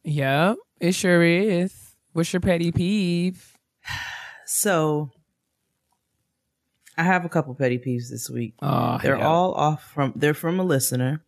Yep, 0.03 0.57
it 0.79 0.93
sure 0.93 1.21
is. 1.23 1.95
What's 2.13 2.31
your 2.33 2.39
petty 2.39 2.71
peeve? 2.71 3.53
So, 4.49 5.11
I 6.97 7.03
have 7.03 7.25
a 7.25 7.29
couple 7.29 7.53
petty 7.53 7.77
peeves 7.77 8.09
this 8.09 8.29
week. 8.29 8.53
Oh, 8.61 8.97
they're 9.03 9.17
yeah. 9.17 9.27
all 9.27 9.53
off 9.53 9.83
from 9.83 10.13
they're 10.15 10.33
from 10.33 10.57
a 10.57 10.63
listener, 10.63 11.25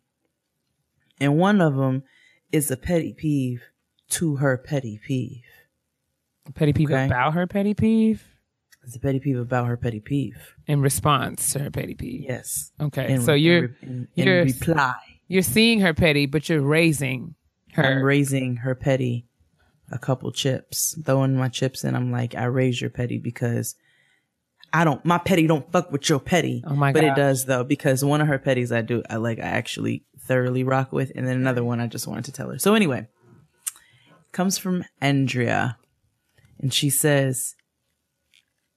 and 1.20 1.36
one 1.36 1.60
of 1.60 1.76
them 1.76 2.02
is 2.50 2.70
a 2.70 2.78
petty 2.78 3.12
peeve 3.12 3.62
to 4.10 4.36
her 4.36 4.56
petty 4.56 4.98
peeve. 5.06 5.49
A 6.50 6.52
petty 6.52 6.72
peeve 6.72 6.90
okay? 6.90 7.06
about 7.06 7.34
her 7.34 7.46
petty 7.46 7.74
peeve. 7.74 8.24
It's 8.82 8.96
a 8.96 9.00
petty 9.00 9.20
peeve 9.20 9.38
about 9.38 9.66
her 9.66 9.76
petty 9.76 10.00
peeve. 10.00 10.56
In 10.66 10.80
response 10.80 11.52
to 11.52 11.60
her 11.60 11.70
petty 11.70 11.94
peeve. 11.94 12.24
Yes. 12.28 12.72
Okay. 12.80 13.14
In, 13.14 13.22
so 13.22 13.34
you're 13.34 13.76
in, 13.82 14.08
in, 14.16 14.26
you're 14.26 14.44
reply. 14.44 14.94
You're 15.28 15.42
seeing 15.42 15.80
her 15.80 15.94
petty, 15.94 16.26
but 16.26 16.48
you're 16.48 16.60
raising 16.60 17.36
her. 17.74 17.84
I'm 17.84 18.02
raising 18.02 18.56
her 18.56 18.74
petty 18.74 19.26
a 19.92 19.98
couple 19.98 20.32
chips, 20.32 20.98
throwing 21.04 21.36
my 21.36 21.48
chips 21.48 21.84
in. 21.84 21.94
I'm 21.94 22.10
like, 22.10 22.34
I 22.34 22.44
raise 22.44 22.80
your 22.80 22.90
petty 22.90 23.18
because 23.18 23.76
I 24.72 24.84
don't, 24.84 25.04
my 25.04 25.18
petty 25.18 25.46
don't 25.46 25.70
fuck 25.70 25.92
with 25.92 26.08
your 26.08 26.18
petty. 26.18 26.64
Oh 26.66 26.74
my 26.74 26.90
god. 26.90 26.94
but 26.94 27.06
God. 27.06 27.12
it 27.12 27.20
does 27.20 27.44
though, 27.44 27.62
because 27.62 28.04
one 28.04 28.20
of 28.20 28.26
her 28.26 28.40
petties 28.40 28.74
I 28.74 28.82
do, 28.82 29.04
I 29.08 29.16
like, 29.16 29.38
I 29.38 29.42
actually 29.42 30.04
thoroughly 30.18 30.64
rock 30.64 30.92
with. 30.92 31.12
And 31.14 31.28
then 31.28 31.36
another 31.36 31.62
one 31.62 31.80
I 31.80 31.86
just 31.86 32.08
wanted 32.08 32.24
to 32.24 32.32
tell 32.32 32.50
her. 32.50 32.58
So 32.58 32.74
anyway, 32.74 33.06
comes 34.32 34.58
from 34.58 34.84
Andrea 35.00 35.76
and 36.60 36.72
she 36.72 36.90
says, 36.90 37.56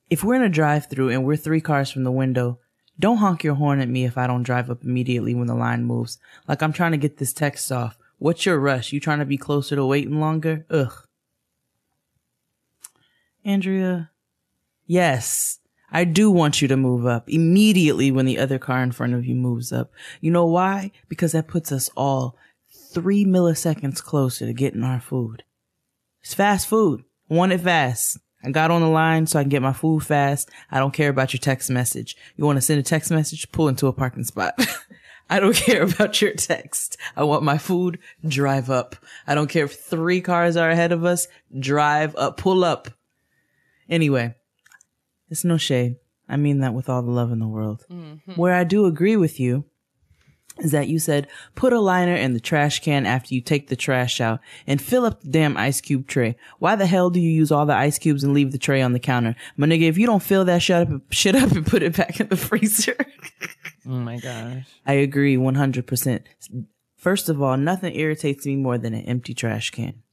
if 0.10 0.24
we're 0.24 0.36
in 0.36 0.44
a 0.44 0.50
drive 0.50 0.90
through 0.90 1.10
and 1.10 1.26
we're 1.26 1.36
three 1.36 1.62
cars 1.62 1.92
from 1.92 2.04
the 2.04 2.12
window, 2.12 2.60
don't 3.00 3.18
honk 3.18 3.44
your 3.44 3.56
horn 3.56 3.80
at 3.80 3.90
me 3.90 4.06
if 4.06 4.18
I 4.18 4.28
don't 4.28 4.44
drive 4.44 4.70
up 4.70 4.84
immediately 4.84 5.34
when 5.34 5.48
the 5.48 5.56
line 5.56 5.84
moves. 5.84 6.18
Like 6.48 6.62
I'm 6.62 6.74
trying 6.74 6.92
to 6.92 6.98
get 6.98 7.18
this 7.18 7.34
text 7.34 7.72
off. 7.72 7.98
What's 8.20 8.46
your 8.46 8.60
rush? 8.60 8.94
You 8.94 9.00
trying 9.00 9.20
to 9.20 9.26
be 9.26 9.38
closer 9.38 9.76
to 9.76 9.86
waiting 9.86 10.20
longer? 10.20 10.66
Ugh. 10.70 10.94
Andrea, 13.44 14.12
yes, 14.86 15.60
I 15.92 16.06
do 16.06 16.32
want 16.32 16.62
you 16.62 16.68
to 16.70 16.78
move 16.78 17.06
up 17.06 17.30
immediately 17.30 18.12
when 18.12 18.26
the 18.26 18.40
other 18.40 18.58
car 18.58 18.82
in 18.82 18.92
front 18.92 19.14
of 19.14 19.26
you 19.26 19.36
moves 19.36 19.74
up. 19.74 19.92
You 20.22 20.32
know 20.32 20.46
why? 20.46 20.92
Because 21.10 21.34
that 21.34 21.48
puts 21.48 21.72
us 21.72 21.90
all 21.98 22.38
three 22.72 23.26
milliseconds 23.26 24.02
closer 24.02 24.46
to 24.46 24.54
getting 24.54 24.84
our 24.84 25.02
food. 25.02 25.44
It's 26.22 26.34
fast 26.34 26.68
food. 26.68 27.04
Want 27.34 27.52
it 27.52 27.62
fast. 27.62 28.20
I 28.44 28.52
got 28.52 28.70
on 28.70 28.82
the 28.82 28.88
line 28.88 29.26
so 29.26 29.40
I 29.40 29.44
can 29.44 29.50
get 29.50 29.64
my 29.64 29.74
food 29.74 30.06
fast. 30.06 30.52
I 30.70 30.78
don't 30.78 30.94
care 30.94 31.10
about 31.10 31.34
your 31.34 31.40
text 31.40 31.72
message. 31.72 32.16
You 32.36 32.46
want 32.46 32.58
to 32.58 32.62
send 32.62 32.80
a 32.80 32.84
text 32.84 33.10
message? 33.10 33.52
Pull 33.52 33.70
into 33.70 33.88
a 33.88 33.94
parking 33.94 34.24
spot. 34.24 34.54
I 35.32 35.40
don't 35.40 35.56
care 35.56 35.82
about 35.82 36.22
your 36.22 36.34
text. 36.34 36.96
I 37.16 37.24
want 37.24 37.42
my 37.42 37.58
food. 37.58 37.98
Drive 38.28 38.70
up. 38.70 38.96
I 39.26 39.34
don't 39.34 39.50
care 39.50 39.66
if 39.66 39.80
three 39.80 40.22
cars 40.22 40.56
are 40.56 40.70
ahead 40.70 40.92
of 40.92 41.04
us. 41.04 41.28
Drive 41.58 42.16
up. 42.18 42.38
Pull 42.38 42.64
up. 42.64 42.90
Anyway, 43.90 44.36
it's 45.32 45.44
no 45.44 45.58
shade. 45.58 45.96
I 46.30 46.38
mean 46.38 46.60
that 46.60 46.76
with 46.76 46.88
all 46.88 47.02
the 47.02 47.10
love 47.10 47.32
in 47.32 47.40
the 47.40 47.48
world. 47.48 47.84
Mm-hmm. 47.90 48.34
Where 48.34 48.54
I 48.54 48.64
do 48.64 48.86
agree 48.86 49.18
with 49.18 49.40
you 49.40 49.66
is 50.60 50.72
that 50.72 50.88
you 50.88 51.00
said 51.00 51.28
put 51.56 51.74
a 51.74 51.80
liner 51.80 52.16
in 52.16 52.34
the 52.34 52.40
trash 52.40 52.80
can 52.80 53.06
after 53.06 53.34
you 53.34 53.42
take 53.42 53.68
the 53.68 53.76
trash 53.76 54.22
out 54.22 54.40
and 54.68 54.82
fill 54.82 55.06
up 55.06 55.22
the 55.22 55.30
damn 55.30 55.58
ice 55.58 55.82
cube 55.82 56.08
tray. 56.08 56.36
Why 56.60 56.76
the 56.76 56.86
hell 56.86 57.10
do 57.10 57.20
you 57.20 57.30
use 57.30 57.52
all 57.52 57.66
the 57.66 57.76
ice 57.76 57.98
cubes 57.98 58.24
and 58.24 58.34
leave 58.34 58.52
the 58.52 58.58
tray 58.58 58.82
on 58.82 58.94
the 58.94 59.00
counter? 59.00 59.36
My 59.58 59.68
nigga, 59.68 59.84
if 59.84 59.98
you 59.98 60.06
don't 60.06 60.24
fill 60.24 60.46
that 60.46 60.62
shit 60.62 60.88
up, 60.88 61.02
shit 61.12 61.36
up 61.36 61.52
and 61.52 61.66
put 61.66 61.84
it 61.84 61.96
back 61.96 62.20
in 62.20 62.28
the 62.28 62.38
freezer. 62.38 62.96
oh 63.88 63.90
my 63.90 64.18
gosh. 64.18 64.66
I 64.86 64.94
agree 64.94 65.38
100%. 65.38 66.22
First 66.98 67.30
of 67.30 67.42
all, 67.42 67.58
nothing 67.58 67.96
irritates 67.96 68.46
me 68.46 68.56
more 68.56 68.78
than 68.78 68.94
an 68.94 69.06
empty 69.06 69.34
trash 69.34 69.72
can. 69.72 70.04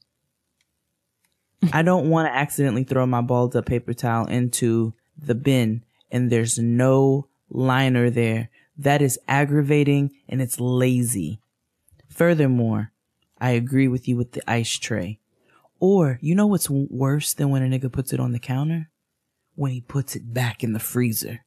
I 1.73 1.83
don't 1.83 2.09
want 2.09 2.27
to 2.27 2.35
accidentally 2.35 2.83
throw 2.83 3.05
my 3.05 3.21
balled 3.21 3.55
up 3.55 3.65
paper 3.65 3.93
towel 3.93 4.25
into 4.25 4.93
the 5.17 5.35
bin 5.35 5.83
and 6.11 6.29
there's 6.29 6.57
no 6.57 7.27
liner 7.49 8.09
there 8.09 8.49
that 8.77 9.01
is 9.01 9.19
aggravating 9.27 10.11
and 10.27 10.41
it's 10.41 10.59
lazy. 10.59 11.39
Furthermore, 12.09 12.91
I 13.39 13.51
agree 13.51 13.87
with 13.87 14.07
you 14.07 14.17
with 14.17 14.33
the 14.33 14.49
ice 14.49 14.77
tray. 14.77 15.19
Or, 15.79 16.19
you 16.21 16.35
know 16.35 16.45
what's 16.45 16.69
worse 16.69 17.33
than 17.33 17.49
when 17.49 17.63
a 17.63 17.79
nigga 17.79 17.91
puts 17.91 18.13
it 18.13 18.19
on 18.19 18.33
the 18.33 18.39
counter? 18.39 18.89
When 19.55 19.71
he 19.71 19.81
puts 19.81 20.15
it 20.15 20.31
back 20.31 20.63
in 20.63 20.73
the 20.73 20.79
freezer. 20.79 21.43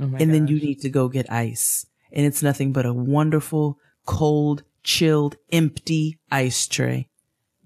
Oh 0.00 0.04
and 0.04 0.12
gosh. 0.12 0.28
then 0.28 0.48
you 0.48 0.58
need 0.60 0.80
to 0.80 0.88
go 0.88 1.08
get 1.08 1.30
ice. 1.30 1.84
And 2.10 2.24
it's 2.24 2.42
nothing 2.42 2.72
but 2.72 2.86
a 2.86 2.92
wonderful, 2.94 3.78
cold, 4.06 4.62
chilled, 4.82 5.36
empty 5.52 6.18
ice 6.30 6.66
tray. 6.66 7.08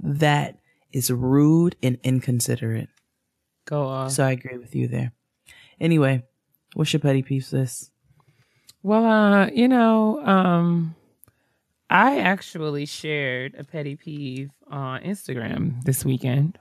That 0.01 0.59
is 0.91 1.11
rude 1.13 1.77
and 1.83 1.99
inconsiderate. 2.03 2.89
Go 3.67 3.85
on. 3.85 4.11
So 4.11 4.25
I 4.25 4.33
agree 4.33 4.59
with 4.59 4.75
you 4.75 4.89
there. 4.89 5.13
Anyway, 5.81 6.25
what's 6.75 6.93
your 6.93 7.01
petty 7.01 7.23
piece 7.23 7.51
this? 7.51 7.92
Well, 8.83 9.05
uh, 9.07 9.47
you 9.47 9.69
know, 9.69 10.25
um, 10.25 10.95
I 11.89 12.19
actually 12.19 12.87
shared 12.87 13.55
a 13.57 13.65
petty 13.65 13.97
peeve 13.97 14.51
on 14.69 15.03
Instagram 15.03 15.85
this 15.85 16.05
weekend. 16.05 16.59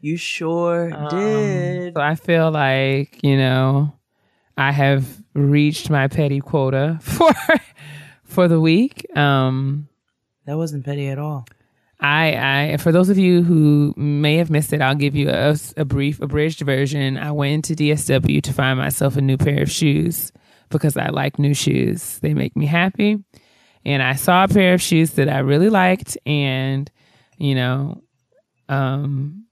You 0.00 0.16
sure 0.16 0.92
um, 0.94 1.08
did. 1.08 1.94
So 1.94 2.00
I 2.00 2.14
feel 2.14 2.50
like, 2.50 3.18
you 3.22 3.36
know, 3.36 3.92
I 4.56 4.72
have 4.72 5.06
reached 5.34 5.90
my 5.90 6.08
petty 6.08 6.40
quota 6.40 6.98
for 7.02 7.32
for 8.24 8.48
the 8.48 8.60
week. 8.60 9.06
Um 9.16 9.88
that 10.46 10.56
wasn't 10.56 10.84
petty 10.84 11.08
at 11.08 11.18
all. 11.18 11.46
I, 12.00 12.72
I, 12.72 12.76
for 12.78 12.90
those 12.90 13.10
of 13.10 13.16
you 13.16 13.44
who 13.44 13.94
may 13.96 14.36
have 14.38 14.50
missed 14.50 14.72
it, 14.72 14.82
I'll 14.82 14.96
give 14.96 15.14
you 15.14 15.30
a, 15.30 15.56
a 15.76 15.84
brief, 15.84 16.20
abridged 16.20 16.60
version. 16.62 17.16
I 17.16 17.30
went 17.30 17.70
into 17.70 17.80
DSW 17.80 18.42
to 18.42 18.52
find 18.52 18.76
myself 18.76 19.16
a 19.16 19.20
new 19.20 19.36
pair 19.36 19.62
of 19.62 19.70
shoes 19.70 20.32
because 20.72 20.96
I 20.96 21.08
like 21.08 21.38
new 21.38 21.54
shoes. 21.54 22.18
They 22.18 22.34
make 22.34 22.56
me 22.56 22.66
happy. 22.66 23.22
And 23.84 24.02
I 24.02 24.14
saw 24.14 24.44
a 24.44 24.48
pair 24.48 24.74
of 24.74 24.82
shoes 24.82 25.12
that 25.12 25.28
I 25.28 25.38
really 25.38 25.68
liked 25.68 26.16
and, 26.24 26.90
you 27.38 27.54
know, 27.54 28.02
um, 28.68 29.44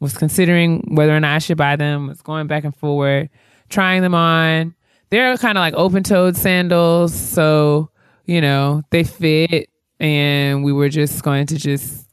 was 0.00 0.16
considering 0.16 0.94
whether 0.94 1.14
or 1.14 1.20
not 1.20 1.36
I 1.36 1.38
should 1.38 1.58
buy 1.58 1.76
them, 1.76 2.08
was 2.08 2.22
going 2.22 2.46
back 2.46 2.64
and 2.64 2.74
forward, 2.74 3.30
trying 3.68 4.02
them 4.02 4.14
on. 4.14 4.74
They're 5.10 5.36
kind 5.36 5.58
of 5.58 5.62
like 5.62 5.74
open 5.74 6.02
toed 6.02 6.36
sandals. 6.36 7.14
So, 7.14 7.90
you 8.24 8.40
know, 8.40 8.82
they 8.90 9.04
fit. 9.04 9.68
And 10.00 10.64
we 10.64 10.72
were 10.72 10.88
just 10.88 11.22
going 11.22 11.46
to 11.46 11.56
just 11.56 12.08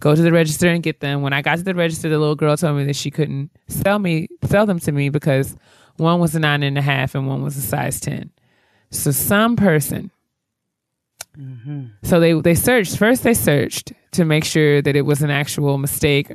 go 0.00 0.14
to 0.14 0.22
the 0.22 0.32
register 0.32 0.68
and 0.68 0.82
get 0.82 1.00
them. 1.00 1.22
When 1.22 1.32
I 1.32 1.42
got 1.42 1.58
to 1.58 1.64
the 1.64 1.74
register, 1.74 2.08
the 2.08 2.18
little 2.18 2.36
girl 2.36 2.56
told 2.56 2.76
me 2.78 2.84
that 2.84 2.96
she 2.96 3.10
couldn't 3.10 3.50
sell 3.66 3.98
me, 3.98 4.28
sell 4.44 4.64
them 4.64 4.78
to 4.80 4.92
me 4.92 5.08
because 5.08 5.56
one 5.98 6.20
was 6.20 6.34
a 6.34 6.40
nine 6.40 6.62
and 6.62 6.78
a 6.78 6.82
half, 6.82 7.14
and 7.14 7.28
one 7.28 7.42
was 7.42 7.56
a 7.56 7.60
size 7.60 8.00
10. 8.00 8.30
So 8.90 9.10
some 9.10 9.56
person. 9.56 10.10
Mm-hmm. 11.36 11.86
So 12.02 12.20
they, 12.20 12.32
they 12.32 12.54
searched. 12.54 12.96
First, 12.96 13.22
they 13.22 13.34
searched 13.34 13.92
to 14.12 14.24
make 14.24 14.44
sure 14.44 14.80
that 14.82 14.96
it 14.96 15.02
was 15.02 15.22
an 15.22 15.30
actual 15.30 15.78
mistake. 15.78 16.32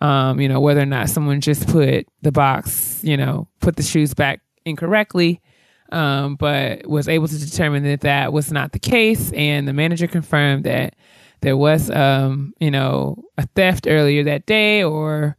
Um, 0.00 0.40
you 0.40 0.48
know, 0.48 0.60
whether 0.60 0.80
or 0.80 0.86
not 0.86 1.10
someone 1.10 1.40
just 1.40 1.68
put 1.68 2.06
the 2.22 2.32
box, 2.32 3.00
you 3.04 3.16
know, 3.16 3.46
put 3.60 3.76
the 3.76 3.82
shoes 3.82 4.14
back 4.14 4.40
incorrectly. 4.64 5.40
Um, 5.90 6.36
but 6.36 6.86
was 6.86 7.06
able 7.06 7.28
to 7.28 7.38
determine 7.38 7.82
that 7.84 8.00
that 8.00 8.32
was 8.32 8.50
not 8.50 8.72
the 8.72 8.78
case. 8.78 9.30
And 9.32 9.68
the 9.68 9.74
manager 9.74 10.06
confirmed 10.06 10.64
that 10.64 10.96
there 11.42 11.56
was, 11.56 11.90
um, 11.90 12.54
you 12.58 12.70
know, 12.70 13.22
a 13.36 13.46
theft 13.48 13.86
earlier 13.86 14.24
that 14.24 14.46
day 14.46 14.82
or 14.82 15.36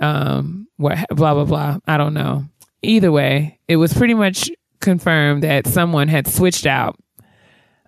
um, 0.00 0.68
what, 0.76 0.98
blah, 1.10 1.34
blah, 1.34 1.44
blah. 1.44 1.78
I 1.86 1.96
don't 1.96 2.14
know. 2.14 2.44
Either 2.82 3.10
way, 3.10 3.58
it 3.68 3.76
was 3.76 3.92
pretty 3.92 4.14
much 4.14 4.50
confirmed 4.80 5.42
that 5.42 5.66
someone 5.66 6.08
had 6.08 6.26
switched 6.26 6.66
out 6.66 6.98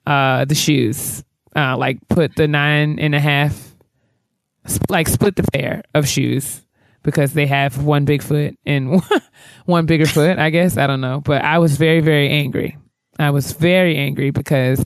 uh, 0.07 0.45
the 0.45 0.55
shoes, 0.55 1.23
uh, 1.55 1.77
like 1.77 1.99
put 2.09 2.35
the 2.37 2.49
nine 2.49 2.99
and 2.99 3.15
a 3.15 3.21
half, 3.21 3.75
like 4.89 5.09
split 5.09 5.37
the 5.37 5.45
pair 5.53 5.83
of 5.95 6.09
shoes 6.09 6.65
because 7.03 7.33
they 7.33 7.47
have 7.47 7.85
one 7.85 8.05
big 8.05 8.23
foot 8.23 8.59
and 8.67 9.03
one 9.67 9.87
bigger 9.87 10.07
foot, 10.07 10.39
I 10.39 10.51
guess. 10.51 10.77
I 10.77 10.87
don't 10.87 11.01
know. 11.01 11.21
But 11.21 11.43
I 11.43 11.59
was 11.59 11.77
very, 11.77 12.01
very 12.01 12.29
angry. 12.31 12.77
I 13.19 13.31
was 13.31 13.53
very 13.53 13.97
angry 13.97 14.31
because 14.31 14.83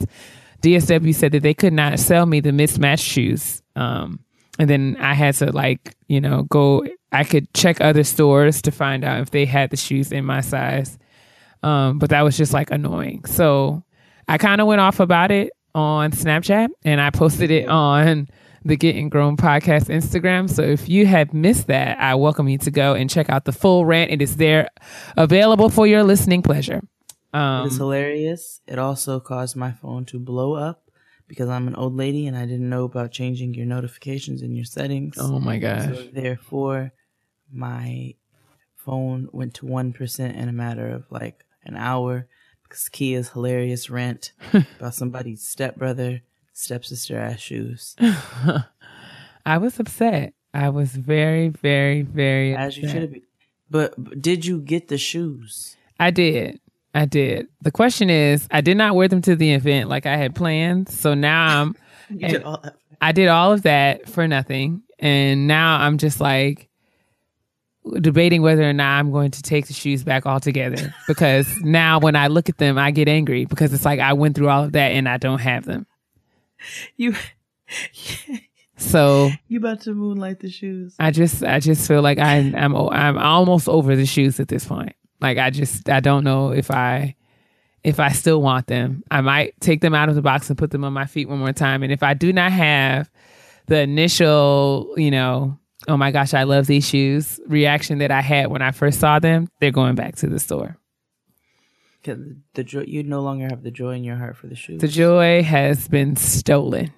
DSW 0.61 1.13
said 1.13 1.33
that 1.33 1.43
they 1.43 1.53
could 1.53 1.73
not 1.73 1.99
sell 1.99 2.25
me 2.25 2.39
the 2.39 2.51
mismatched 2.51 3.05
shoes. 3.05 3.61
Um, 3.75 4.19
and 4.59 4.69
then 4.69 4.97
I 4.99 5.13
had 5.13 5.35
to 5.35 5.51
like, 5.51 5.95
you 6.07 6.21
know, 6.21 6.43
go 6.43 6.83
I 7.13 7.23
could 7.23 7.53
check 7.53 7.79
other 7.79 8.03
stores 8.03 8.61
to 8.63 8.71
find 8.71 9.05
out 9.05 9.21
if 9.21 9.29
they 9.29 9.45
had 9.45 9.69
the 9.69 9.77
shoes 9.77 10.11
in 10.11 10.25
my 10.25 10.41
size. 10.41 10.97
Um, 11.61 11.99
but 11.99 12.09
that 12.09 12.21
was 12.21 12.35
just 12.35 12.53
like 12.53 12.71
annoying. 12.71 13.25
So 13.25 13.83
I 14.27 14.37
kind 14.37 14.59
of 14.59 14.67
went 14.67 14.81
off 14.81 14.99
about 14.99 15.31
it 15.31 15.53
on 15.75 16.11
Snapchat 16.11 16.69
and 16.83 16.99
I 16.99 17.09
posted 17.09 17.51
it 17.51 17.69
on 17.69 18.27
the 18.65 18.75
Getting 18.75 19.09
Grown 19.09 19.37
podcast 19.37 19.85
Instagram. 19.85 20.49
So 20.49 20.63
if 20.63 20.89
you 20.89 21.05
have 21.05 21.33
missed 21.33 21.67
that, 21.67 21.99
I 21.99 22.15
welcome 22.15 22.47
you 22.47 22.57
to 22.59 22.71
go 22.71 22.93
and 22.93 23.09
check 23.09 23.29
out 23.29 23.45
the 23.45 23.51
full 23.51 23.85
rant. 23.85 24.11
It 24.11 24.21
is 24.21 24.37
there 24.37 24.69
available 25.15 25.69
for 25.69 25.85
your 25.85 26.03
listening 26.03 26.41
pleasure. 26.41 26.81
Um, 27.33 27.65
it 27.65 27.71
is 27.71 27.77
hilarious. 27.77 28.61
It 28.67 28.79
also 28.79 29.19
caused 29.19 29.55
my 29.55 29.71
phone 29.71 30.05
to 30.05 30.19
blow 30.19 30.53
up 30.53 30.83
because 31.27 31.49
I'm 31.49 31.67
an 31.67 31.75
old 31.75 31.95
lady 31.95 32.27
and 32.27 32.37
I 32.37 32.45
didn't 32.45 32.69
know 32.69 32.83
about 32.83 33.11
changing 33.11 33.53
your 33.53 33.65
notifications 33.65 34.41
in 34.41 34.55
your 34.55 34.65
settings. 34.65 35.17
Oh 35.19 35.39
my 35.39 35.57
gosh. 35.57 35.85
So 35.85 36.07
therefore, 36.13 36.91
my 37.53 38.15
phone 38.75 39.29
went 39.31 39.53
to 39.55 39.65
1% 39.65 40.35
in 40.35 40.49
a 40.49 40.53
matter 40.53 40.89
of 40.89 41.05
like 41.09 41.45
an 41.63 41.75
hour 41.75 42.27
because 42.63 42.89
Kia's 42.89 43.29
hilarious 43.29 43.89
rant 43.89 44.31
about 44.79 44.95
somebody's 44.95 45.43
stepbrother, 45.43 46.21
stepsister 46.53 47.17
ass 47.17 47.39
shoes. 47.39 47.95
I 49.45 49.57
was 49.57 49.79
upset. 49.79 50.33
I 50.53 50.69
was 50.69 50.91
very, 50.91 51.49
very, 51.49 52.01
very 52.01 52.55
As 52.55 52.77
you 52.77 52.87
should 52.87 53.11
be. 53.11 53.23
But, 53.69 53.93
but 53.97 54.21
did 54.21 54.45
you 54.45 54.59
get 54.59 54.87
the 54.87 54.97
shoes? 54.97 55.75
I 55.99 56.11
did. 56.11 56.59
I 56.93 57.05
did. 57.05 57.47
The 57.61 57.71
question 57.71 58.09
is, 58.09 58.47
I 58.51 58.61
did 58.61 58.77
not 58.77 58.95
wear 58.95 59.07
them 59.07 59.21
to 59.23 59.35
the 59.35 59.53
event 59.53 59.89
like 59.89 60.05
I 60.05 60.15
had 60.15 60.35
planned. 60.35 60.89
So 60.89 61.13
now 61.13 61.61
I'm. 62.09 62.17
did 62.17 62.43
I 63.01 63.11
did 63.11 63.27
all 63.27 63.51
of 63.51 63.63
that 63.63 64.07
for 64.09 64.27
nothing. 64.27 64.83
And 64.99 65.47
now 65.47 65.79
I'm 65.79 65.97
just 65.97 66.21
like, 66.21 66.69
debating 67.99 68.41
whether 68.41 68.67
or 68.67 68.73
not 68.73 68.99
I'm 68.99 69.11
going 69.11 69.31
to 69.31 69.41
take 69.41 69.67
the 69.67 69.73
shoes 69.73 70.03
back 70.03 70.25
altogether 70.25 70.93
because 71.07 71.47
now 71.61 71.99
when 71.99 72.15
I 72.15 72.27
look 72.27 72.49
at 72.49 72.57
them, 72.57 72.77
I 72.77 72.91
get 72.91 73.07
angry 73.07 73.45
because 73.45 73.73
it's 73.73 73.85
like 73.85 73.99
I 73.99 74.13
went 74.13 74.35
through 74.35 74.49
all 74.49 74.63
of 74.63 74.71
that 74.73 74.91
and 74.91 75.07
I 75.07 75.17
don't 75.17 75.39
have 75.39 75.65
them. 75.65 75.85
You, 76.95 77.15
so 78.77 79.29
you 79.47 79.59
about 79.59 79.81
to 79.81 79.93
moonlight 79.93 80.39
the 80.39 80.49
shoes? 80.49 80.95
I 80.99 81.11
just, 81.11 81.43
I 81.43 81.59
just 81.59 81.87
feel 81.87 82.01
like 82.01 82.19
I, 82.19 82.35
I'm, 82.37 82.75
I'm 82.75 83.17
almost 83.17 83.67
over 83.67 83.95
the 83.95 84.05
shoes 84.05 84.39
at 84.39 84.47
this 84.47 84.65
point. 84.65 84.95
Like 85.19 85.37
I 85.37 85.49
just, 85.49 85.89
I 85.89 85.99
don't 85.99 86.23
know 86.23 86.51
if 86.51 86.71
I, 86.71 87.15
if 87.83 87.99
I 87.99 88.09
still 88.09 88.41
want 88.41 88.67
them. 88.67 89.03
I 89.11 89.21
might 89.21 89.59
take 89.59 89.81
them 89.81 89.93
out 89.93 90.07
of 90.07 90.15
the 90.15 90.21
box 90.21 90.49
and 90.49 90.57
put 90.57 90.71
them 90.71 90.85
on 90.85 90.93
my 90.93 91.05
feet 91.05 91.27
one 91.27 91.39
more 91.39 91.53
time. 91.53 91.83
And 91.83 91.91
if 91.91 92.01
I 92.01 92.13
do 92.13 92.31
not 92.31 92.51
have 92.51 93.09
the 93.67 93.79
initial, 93.79 94.93
you 94.95 95.11
know, 95.11 95.59
oh 95.87 95.97
my 95.97 96.11
gosh, 96.11 96.33
I 96.33 96.43
love 96.43 96.67
these 96.67 96.87
shoes 96.87 97.39
reaction 97.47 97.99
that 97.99 98.11
I 98.11 98.21
had 98.21 98.47
when 98.47 98.61
I 98.61 98.71
first 98.71 98.99
saw 98.99 99.19
them, 99.19 99.49
they're 99.59 99.71
going 99.71 99.95
back 99.95 100.15
to 100.17 100.27
the 100.27 100.39
store. 100.39 100.77
The, 102.03 102.37
the 102.53 102.63
joy, 102.63 102.83
you 102.87 103.03
no 103.03 103.21
longer 103.21 103.47
have 103.49 103.63
the 103.63 103.71
joy 103.71 103.95
in 103.95 104.03
your 104.03 104.17
heart 104.17 104.35
for 104.35 104.47
the 104.47 104.55
shoes. 104.55 104.81
The 104.81 104.89
joy 104.89 105.41
has 105.43 105.87
been 105.87 106.17
stolen, 106.17 106.93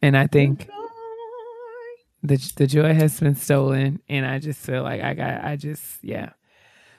and 0.00 0.16
I 0.16 0.28
think 0.28 0.68
the 2.22 2.52
the 2.56 2.66
joy 2.66 2.94
has 2.94 3.18
been 3.18 3.34
stolen, 3.34 4.00
and 4.08 4.24
I 4.24 4.38
just 4.38 4.60
feel 4.60 4.84
like 4.84 5.02
I 5.02 5.14
got, 5.14 5.44
I 5.44 5.56
just, 5.56 6.02
yeah. 6.02 6.30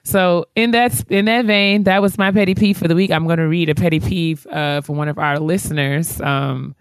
So 0.04 0.48
in 0.56 0.72
that 0.72 1.10
in 1.10 1.26
that 1.26 1.46
vein, 1.46 1.84
that 1.84 2.02
was 2.02 2.18
my 2.18 2.32
petty 2.32 2.56
peeve 2.56 2.78
for 2.78 2.88
the 2.88 2.96
week. 2.96 3.12
I'm 3.12 3.26
going 3.26 3.38
to 3.38 3.48
read 3.48 3.70
a 3.70 3.76
petty 3.76 4.00
peeve 4.00 4.46
uh, 4.48 4.82
for 4.82 4.94
one 4.94 5.08
of 5.08 5.18
our 5.18 5.40
listeners. 5.40 6.20
Um, 6.22 6.76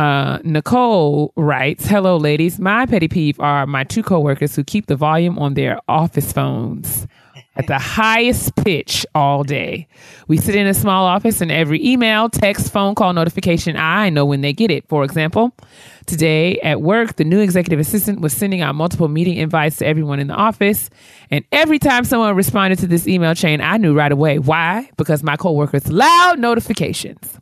uh, 0.00 0.38
Nicole 0.44 1.30
writes, 1.36 1.86
Hello, 1.86 2.16
ladies. 2.16 2.58
My 2.58 2.86
petty 2.86 3.06
peeve 3.06 3.38
are 3.38 3.66
my 3.66 3.84
two 3.84 4.02
coworkers 4.02 4.56
who 4.56 4.64
keep 4.64 4.86
the 4.86 4.96
volume 4.96 5.38
on 5.38 5.52
their 5.52 5.78
office 5.88 6.32
phones 6.32 7.06
at 7.56 7.66
the 7.66 7.78
highest 8.00 8.56
pitch 8.56 9.04
all 9.14 9.44
day. 9.44 9.86
We 10.26 10.38
sit 10.38 10.54
in 10.54 10.66
a 10.66 10.72
small 10.72 11.04
office 11.04 11.42
and 11.42 11.52
every 11.52 11.84
email, 11.84 12.30
text, 12.30 12.72
phone 12.72 12.94
call 12.94 13.12
notification, 13.12 13.76
I 13.76 14.08
know 14.08 14.24
when 14.24 14.40
they 14.40 14.54
get 14.54 14.70
it. 14.70 14.88
For 14.88 15.04
example, 15.04 15.54
today 16.06 16.58
at 16.60 16.80
work, 16.80 17.16
the 17.16 17.24
new 17.24 17.40
executive 17.40 17.78
assistant 17.78 18.22
was 18.22 18.32
sending 18.32 18.62
out 18.62 18.74
multiple 18.74 19.08
meeting 19.08 19.36
invites 19.36 19.76
to 19.78 19.86
everyone 19.86 20.18
in 20.18 20.28
the 20.28 20.34
office. 20.34 20.88
And 21.30 21.44
every 21.52 21.78
time 21.78 22.04
someone 22.04 22.34
responded 22.34 22.78
to 22.78 22.86
this 22.86 23.06
email 23.06 23.34
chain, 23.34 23.60
I 23.60 23.76
knew 23.76 23.94
right 23.94 24.12
away. 24.12 24.38
Why? 24.38 24.88
Because 24.96 25.22
my 25.22 25.36
coworkers 25.36 25.92
loud 25.92 26.38
notifications. 26.38 27.38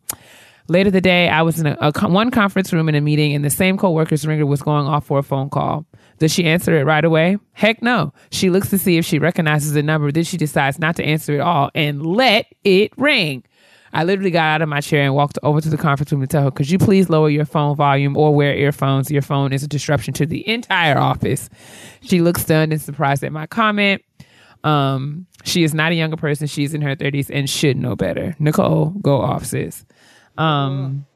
Later 0.69 0.91
the 0.91 1.01
day, 1.01 1.29
I 1.29 1.43
was 1.43 1.59
in 1.59 1.67
a, 1.67 1.77
a 1.81 2.09
one 2.09 2.31
conference 2.31 2.73
room 2.73 2.89
in 2.89 2.95
a 2.95 3.01
meeting, 3.01 3.35
and 3.35 3.45
the 3.45 3.51
same 3.51 3.79
coworker's 3.79 4.27
ringer 4.27 4.45
was 4.45 4.63
going 4.63 4.87
off 4.87 5.07
for 5.07 5.19
a 5.19 5.23
phone 5.23 5.49
call. 5.49 5.87
Does 6.19 6.33
she 6.33 6.45
answer 6.45 6.77
it 6.79 6.85
right 6.85 7.05
away? 7.05 7.39
Heck 7.53 7.83
no. 7.83 8.13
She 8.31 8.51
looks 8.51 8.69
to 8.71 8.79
see 8.79 8.99
if 8.99 9.05
she 9.05 9.19
recognizes 9.19 9.73
the 9.73 9.83
number. 9.83 10.13
Then 10.13 10.25
she 10.25 10.37
decides 10.37 10.79
not 10.79 10.97
to 10.97 11.05
answer 11.05 11.35
it 11.35 11.41
all 11.41 11.71
and 11.75 12.05
let 12.05 12.47
it 12.65 12.93
ring. 12.99 13.45
I 13.93 14.05
literally 14.05 14.31
got 14.31 14.45
out 14.45 14.63
of 14.63 14.69
my 14.69 14.81
chair 14.81 15.05
and 15.05 15.15
walked 15.15 15.39
over 15.43 15.61
to 15.61 15.69
the 15.71 15.79
conference 15.79 16.13
room 16.13 16.21
to 16.21 16.27
tell 16.27 16.43
her, 16.43 16.51
could 16.51 16.69
you 16.69 16.79
please 16.79 17.09
lower 17.09 17.31
your 17.31 17.47
phone 17.47 17.75
volume 17.75 18.17
or 18.17 18.35
wear 18.35 18.55
earphones? 18.55 19.11
Your 19.11 19.23
phone 19.23 19.53
is 19.53 19.63
a 19.63 19.69
disruption 19.69 20.13
to 20.15 20.27
the 20.27 20.47
entire 20.47 20.99
office. 20.99 21.49
She 22.03 22.21
looks 22.21 22.43
stunned 22.43 22.73
and 22.73 22.83
surprised 22.83 23.25
at 23.25 23.33
my 23.33 23.47
comment. 23.47 24.03
Um, 24.65 25.27
she 25.45 25.63
is 25.63 25.73
not 25.73 25.93
a 25.93 25.95
younger 25.95 26.17
person. 26.17 26.47
She's 26.47 26.75
in 26.75 26.83
her 26.83 26.97
30s 26.97 27.31
and 27.33 27.49
should 27.49 27.77
know 27.77 27.97
better. 27.97 28.37
Nicole, 28.39 28.91
go 29.01 29.21
off, 29.21 29.47
sis. 29.47 29.87
Um, 30.39 31.07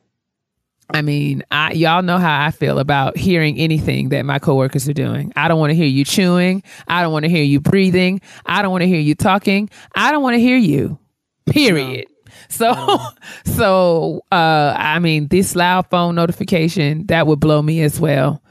I 0.90 1.00
mean, 1.00 1.42
I, 1.50 1.72
y'all 1.72 2.02
know 2.02 2.18
how 2.18 2.44
I 2.44 2.50
feel 2.50 2.78
about 2.78 3.16
hearing 3.16 3.58
anything 3.58 4.10
that 4.10 4.24
my 4.24 4.38
coworkers 4.38 4.88
are 4.88 4.92
doing. 4.92 5.32
I 5.36 5.48
don't 5.48 5.58
want 5.58 5.70
to 5.70 5.74
hear 5.74 5.86
you 5.86 6.04
chewing. 6.04 6.62
I 6.88 7.02
don't 7.02 7.12
want 7.12 7.24
to 7.24 7.30
hear 7.30 7.42
you 7.42 7.60
breathing. 7.60 8.20
I 8.44 8.60
don't 8.62 8.70
want 8.70 8.82
to 8.82 8.88
hear 8.88 9.00
you 9.00 9.14
talking. 9.14 9.70
I 9.94 10.12
don't 10.12 10.22
want 10.22 10.34
to 10.34 10.40
hear 10.40 10.56
you. 10.56 10.98
Period. 11.46 12.06
So, 12.48 12.98
so, 13.44 14.22
uh, 14.30 14.74
I 14.76 14.98
mean, 14.98 15.28
this 15.28 15.56
loud 15.56 15.88
phone 15.88 16.14
notification 16.14 17.06
that 17.06 17.26
would 17.26 17.40
blow 17.40 17.62
me 17.62 17.82
as 17.82 17.98
well. 17.98 18.42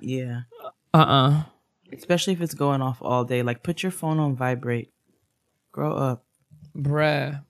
Yeah. 0.00 0.42
Uh 0.92 0.98
uh 0.98 1.42
Especially 1.92 2.32
if 2.32 2.40
it's 2.40 2.54
going 2.54 2.82
off 2.82 2.98
all 3.00 3.24
day. 3.24 3.42
Like, 3.42 3.62
put 3.62 3.82
your 3.82 3.92
phone 3.92 4.18
on 4.18 4.34
vibrate. 4.34 4.92
Grow 5.72 5.92
up. 5.94 6.24
Bruh. 6.76 7.42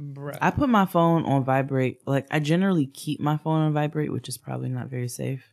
Bruh. 0.00 0.38
I 0.40 0.50
put 0.50 0.68
my 0.68 0.86
phone 0.86 1.24
on 1.24 1.44
vibrate. 1.44 2.06
Like 2.06 2.26
I 2.30 2.38
generally 2.38 2.86
keep 2.86 3.20
my 3.20 3.36
phone 3.36 3.62
on 3.62 3.72
vibrate, 3.72 4.12
which 4.12 4.28
is 4.28 4.38
probably 4.38 4.68
not 4.68 4.88
very 4.88 5.08
safe. 5.08 5.52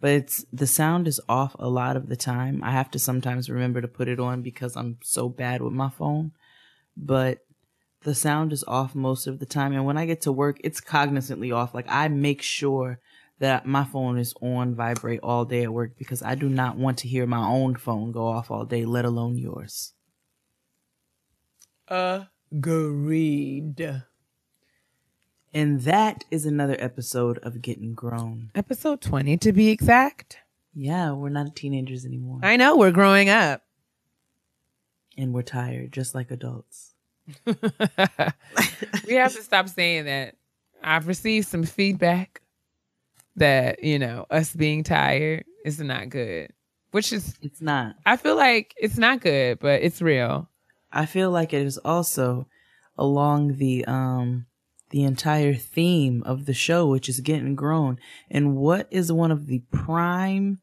But 0.00 0.10
it's 0.10 0.44
the 0.52 0.66
sound 0.66 1.08
is 1.08 1.20
off 1.28 1.54
a 1.58 1.68
lot 1.68 1.96
of 1.96 2.08
the 2.08 2.16
time. 2.16 2.62
I 2.62 2.72
have 2.72 2.90
to 2.92 2.98
sometimes 2.98 3.50
remember 3.50 3.80
to 3.80 3.88
put 3.88 4.08
it 4.08 4.20
on 4.20 4.42
because 4.42 4.76
I'm 4.76 4.98
so 5.02 5.28
bad 5.28 5.62
with 5.62 5.72
my 5.72 5.90
phone. 5.90 6.32
But 6.96 7.44
the 8.02 8.14
sound 8.14 8.52
is 8.52 8.64
off 8.64 8.94
most 8.94 9.26
of 9.26 9.38
the 9.38 9.46
time 9.46 9.72
and 9.72 9.84
when 9.84 9.96
I 9.96 10.06
get 10.06 10.22
to 10.22 10.32
work, 10.32 10.58
it's 10.62 10.80
cognizantly 10.80 11.54
off. 11.54 11.74
Like 11.74 11.86
I 11.88 12.08
make 12.08 12.42
sure 12.42 13.00
that 13.40 13.66
my 13.66 13.84
phone 13.84 14.18
is 14.18 14.34
on 14.40 14.74
vibrate 14.74 15.20
all 15.22 15.44
day 15.44 15.62
at 15.64 15.72
work 15.72 15.96
because 15.96 16.22
I 16.22 16.34
do 16.34 16.48
not 16.48 16.76
want 16.76 16.98
to 16.98 17.08
hear 17.08 17.26
my 17.26 17.46
own 17.46 17.76
phone 17.76 18.10
go 18.10 18.26
off 18.26 18.50
all 18.50 18.64
day, 18.64 18.84
let 18.84 19.04
alone 19.04 19.36
yours. 19.36 19.92
Uh 21.86 22.24
Agreed. 22.52 24.02
And 25.52 25.80
that 25.82 26.24
is 26.30 26.46
another 26.46 26.76
episode 26.78 27.38
of 27.38 27.62
Getting 27.62 27.94
Grown. 27.94 28.50
Episode 28.54 29.00
20 29.00 29.36
to 29.38 29.52
be 29.52 29.68
exact. 29.68 30.38
Yeah, 30.74 31.12
we're 31.12 31.30
not 31.30 31.56
teenagers 31.56 32.04
anymore. 32.04 32.40
I 32.42 32.56
know, 32.56 32.76
we're 32.76 32.90
growing 32.90 33.28
up. 33.28 33.62
And 35.16 35.32
we're 35.32 35.42
tired, 35.42 35.92
just 35.92 36.14
like 36.14 36.30
adults. 36.30 36.94
we 37.46 39.14
have 39.14 39.34
to 39.34 39.42
stop 39.42 39.68
saying 39.68 40.04
that. 40.04 40.36
I've 40.82 41.08
received 41.08 41.48
some 41.48 41.64
feedback 41.64 42.40
that, 43.36 43.82
you 43.82 43.98
know, 43.98 44.26
us 44.30 44.54
being 44.54 44.84
tired 44.84 45.44
is 45.64 45.80
not 45.80 46.08
good, 46.08 46.52
which 46.92 47.12
is. 47.12 47.34
It's 47.42 47.60
not. 47.60 47.96
I 48.06 48.16
feel 48.16 48.36
like 48.36 48.74
it's 48.78 48.96
not 48.96 49.20
good, 49.20 49.58
but 49.58 49.82
it's 49.82 50.00
real. 50.00 50.47
I 50.92 51.06
feel 51.06 51.30
like 51.30 51.52
it 51.52 51.66
is 51.66 51.78
also 51.78 52.46
along 52.96 53.56
the 53.56 53.84
um 53.86 54.46
the 54.90 55.04
entire 55.04 55.54
theme 55.54 56.22
of 56.24 56.46
the 56.46 56.54
show, 56.54 56.86
which 56.86 57.08
is 57.08 57.20
getting 57.20 57.54
grown. 57.54 57.98
And 58.30 58.56
what 58.56 58.88
is 58.90 59.12
one 59.12 59.30
of 59.30 59.46
the 59.46 59.62
prime 59.70 60.60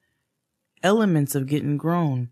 elements 0.82 1.36
of 1.36 1.48
getting 1.48 1.78
grown? 1.78 2.32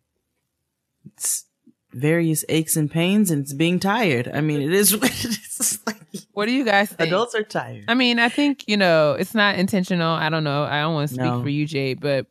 It's 1.06 1.45
various 1.91 2.44
aches 2.49 2.76
and 2.76 2.90
pains 2.90 3.30
and 3.30 3.44
it's 3.44 3.53
being 3.53 3.80
tired. 3.80 4.28
I 4.28 4.41
mean, 4.41 4.61
it 4.61 4.74
is 4.74 4.98
what 4.98 5.11
it 5.11 5.26
is. 5.26 5.80
Like, 5.86 5.98
what 6.34 6.45
do 6.45 6.52
you 6.52 6.65
guys 6.65 6.90
think? 6.90 7.10
Adults 7.10 7.36
are 7.36 7.44
tired. 7.44 7.86
I 7.88 7.94
mean, 7.94 8.20
I 8.20 8.30
think, 8.30 8.68
you 8.68 8.78
know, 8.78 9.14
it's 9.14 9.36
not 9.36 9.56
intentional. 9.56 10.14
I 10.14 10.30
don't 10.30 10.44
know. 10.44 10.64
I 10.64 10.82
don't 10.82 10.94
want 10.94 11.10
to 11.10 11.14
speak 11.14 11.26
no. 11.26 11.41
for 11.44 11.49
you, 11.49 11.68
Jade, 11.68 11.99
but 11.99 12.26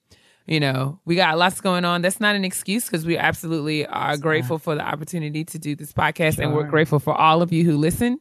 you 0.46 0.60
know, 0.60 1.00
we 1.04 1.14
got 1.14 1.38
lots 1.38 1.60
going 1.60 1.84
on. 1.84 2.02
That's 2.02 2.20
not 2.20 2.34
an 2.34 2.44
excuse 2.44 2.84
because 2.86 3.06
we 3.06 3.16
absolutely 3.16 3.86
are 3.86 4.12
it's 4.12 4.20
grateful 4.20 4.56
not. 4.56 4.62
for 4.62 4.74
the 4.74 4.82
opportunity 4.82 5.44
to 5.44 5.58
do 5.58 5.76
this 5.76 5.92
podcast, 5.92 6.36
sure. 6.36 6.44
and 6.44 6.54
we're 6.54 6.64
grateful 6.64 6.98
for 6.98 7.14
all 7.14 7.42
of 7.42 7.52
you 7.52 7.64
who 7.64 7.76
listen 7.76 8.18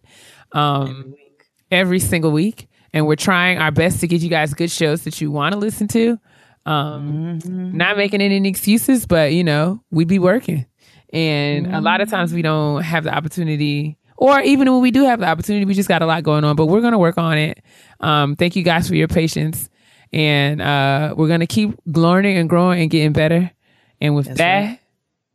um, 0.51 0.89
every, 0.89 1.17
every, 1.71 1.99
single 1.99 2.31
week. 2.31 2.67
And 2.93 3.07
we're 3.07 3.15
trying 3.15 3.57
our 3.57 3.71
best 3.71 4.01
to 4.01 4.07
get 4.07 4.21
you 4.21 4.29
guys 4.29 4.53
good 4.53 4.69
shows 4.69 5.03
that 5.03 5.21
you 5.21 5.31
want 5.31 5.53
to 5.53 5.59
listen 5.59 5.87
to. 5.89 6.17
Um, 6.65 7.39
mm-hmm. 7.39 7.77
Not 7.77 7.97
making 7.97 8.21
any 8.21 8.47
excuses, 8.47 9.05
but 9.05 9.33
you 9.33 9.43
know, 9.43 9.81
we 9.89 10.05
be 10.05 10.19
working, 10.19 10.67
and 11.11 11.65
mm-hmm. 11.65 11.75
a 11.75 11.81
lot 11.81 12.01
of 12.01 12.07
mm-hmm. 12.07 12.17
times 12.17 12.33
we 12.33 12.43
don't 12.43 12.83
have 12.83 13.03
the 13.03 13.15
opportunity. 13.15 13.97
Or 14.17 14.39
even 14.39 14.71
when 14.71 14.83
we 14.83 14.91
do 14.91 15.05
have 15.05 15.19
the 15.19 15.25
opportunity, 15.25 15.65
we 15.65 15.73
just 15.73 15.89
got 15.89 16.03
a 16.03 16.05
lot 16.05 16.21
going 16.21 16.43
on, 16.43 16.55
but 16.55 16.67
we're 16.67 16.81
going 16.81 16.91
to 16.91 16.99
work 16.99 17.17
on 17.17 17.39
it. 17.39 17.63
Um, 18.01 18.35
thank 18.35 18.55
you 18.55 18.61
guys 18.61 18.87
for 18.87 18.93
your 18.93 19.07
patience 19.07 19.67
and 20.13 20.61
uh, 20.61 21.13
we're 21.17 21.27
gonna 21.27 21.47
keep 21.47 21.77
learning 21.85 22.37
and 22.37 22.49
growing 22.49 22.81
and 22.81 22.89
getting 22.89 23.13
better. 23.13 23.51
And 23.99 24.15
with 24.15 24.27
That's 24.27 24.37
that, 24.39 24.61
right. 24.61 24.79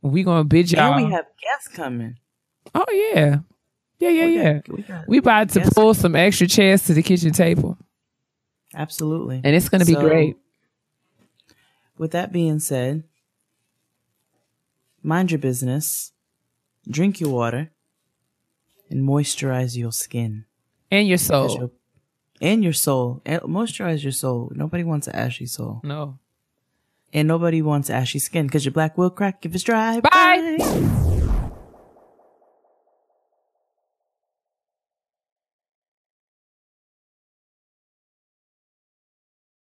we 0.03 0.23
gonna 0.23 0.45
bid 0.45 0.71
y'all. 0.71 0.95
And 0.95 1.07
we 1.07 1.13
have 1.13 1.27
guests 1.41 1.69
coming. 1.69 2.19
Oh 2.75 2.85
yeah, 2.91 3.39
yeah, 3.99 4.09
yeah, 4.09 4.27
we 4.27 4.35
yeah. 4.35 4.53
Got, 4.53 4.69
we, 4.69 4.83
got 4.83 5.09
we 5.09 5.19
about 5.19 5.49
to 5.51 5.71
pull 5.75 5.95
some 5.95 6.17
extra 6.17 6.47
chairs 6.47 6.85
to 6.85 6.95
the 6.95 7.03
kitchen 7.03 7.33
table. 7.33 7.79
Absolutely, 8.75 9.41
and 9.43 9.57
it's 9.57 9.69
gonna 9.69 9.85
be 9.85 9.95
so, 9.95 10.01
great. 10.01 10.37
With 11.99 12.11
that 12.11 12.33
being 12.33 12.59
said, 12.59 13.05
mind 15.03 15.31
your 15.31 15.39
business, 15.39 16.13
drink 16.89 17.21
your 17.21 17.31
water, 17.31 17.71
and 18.91 19.09
moisturize 19.09 19.77
your 19.77 19.93
skin 19.93 20.45
and 20.91 21.09
your 21.09 21.19
soul 21.19 21.73
and 22.41 22.63
your 22.63 22.73
soul. 22.73 23.23
And 23.25 23.43
moisturize 23.43 24.03
your 24.03 24.13
soul. 24.13 24.53
Nobody 24.55 24.85
wants 24.85 25.07
an 25.07 25.15
ashy 25.15 25.47
soul. 25.47 25.81
No. 25.85 26.19
And 27.13 27.29
nobody 27.29 27.63
wants 27.63 27.89
ashy 27.89 28.19
skin 28.19 28.47
because 28.47 28.65
your 28.65 28.73
black 28.73 28.99
will 28.99 29.11
crack 29.11 29.47
if 29.47 29.55
it's 29.55 29.65
dry. 29.65 30.01
Bye. 30.01 30.57
Bye. 30.59 31.13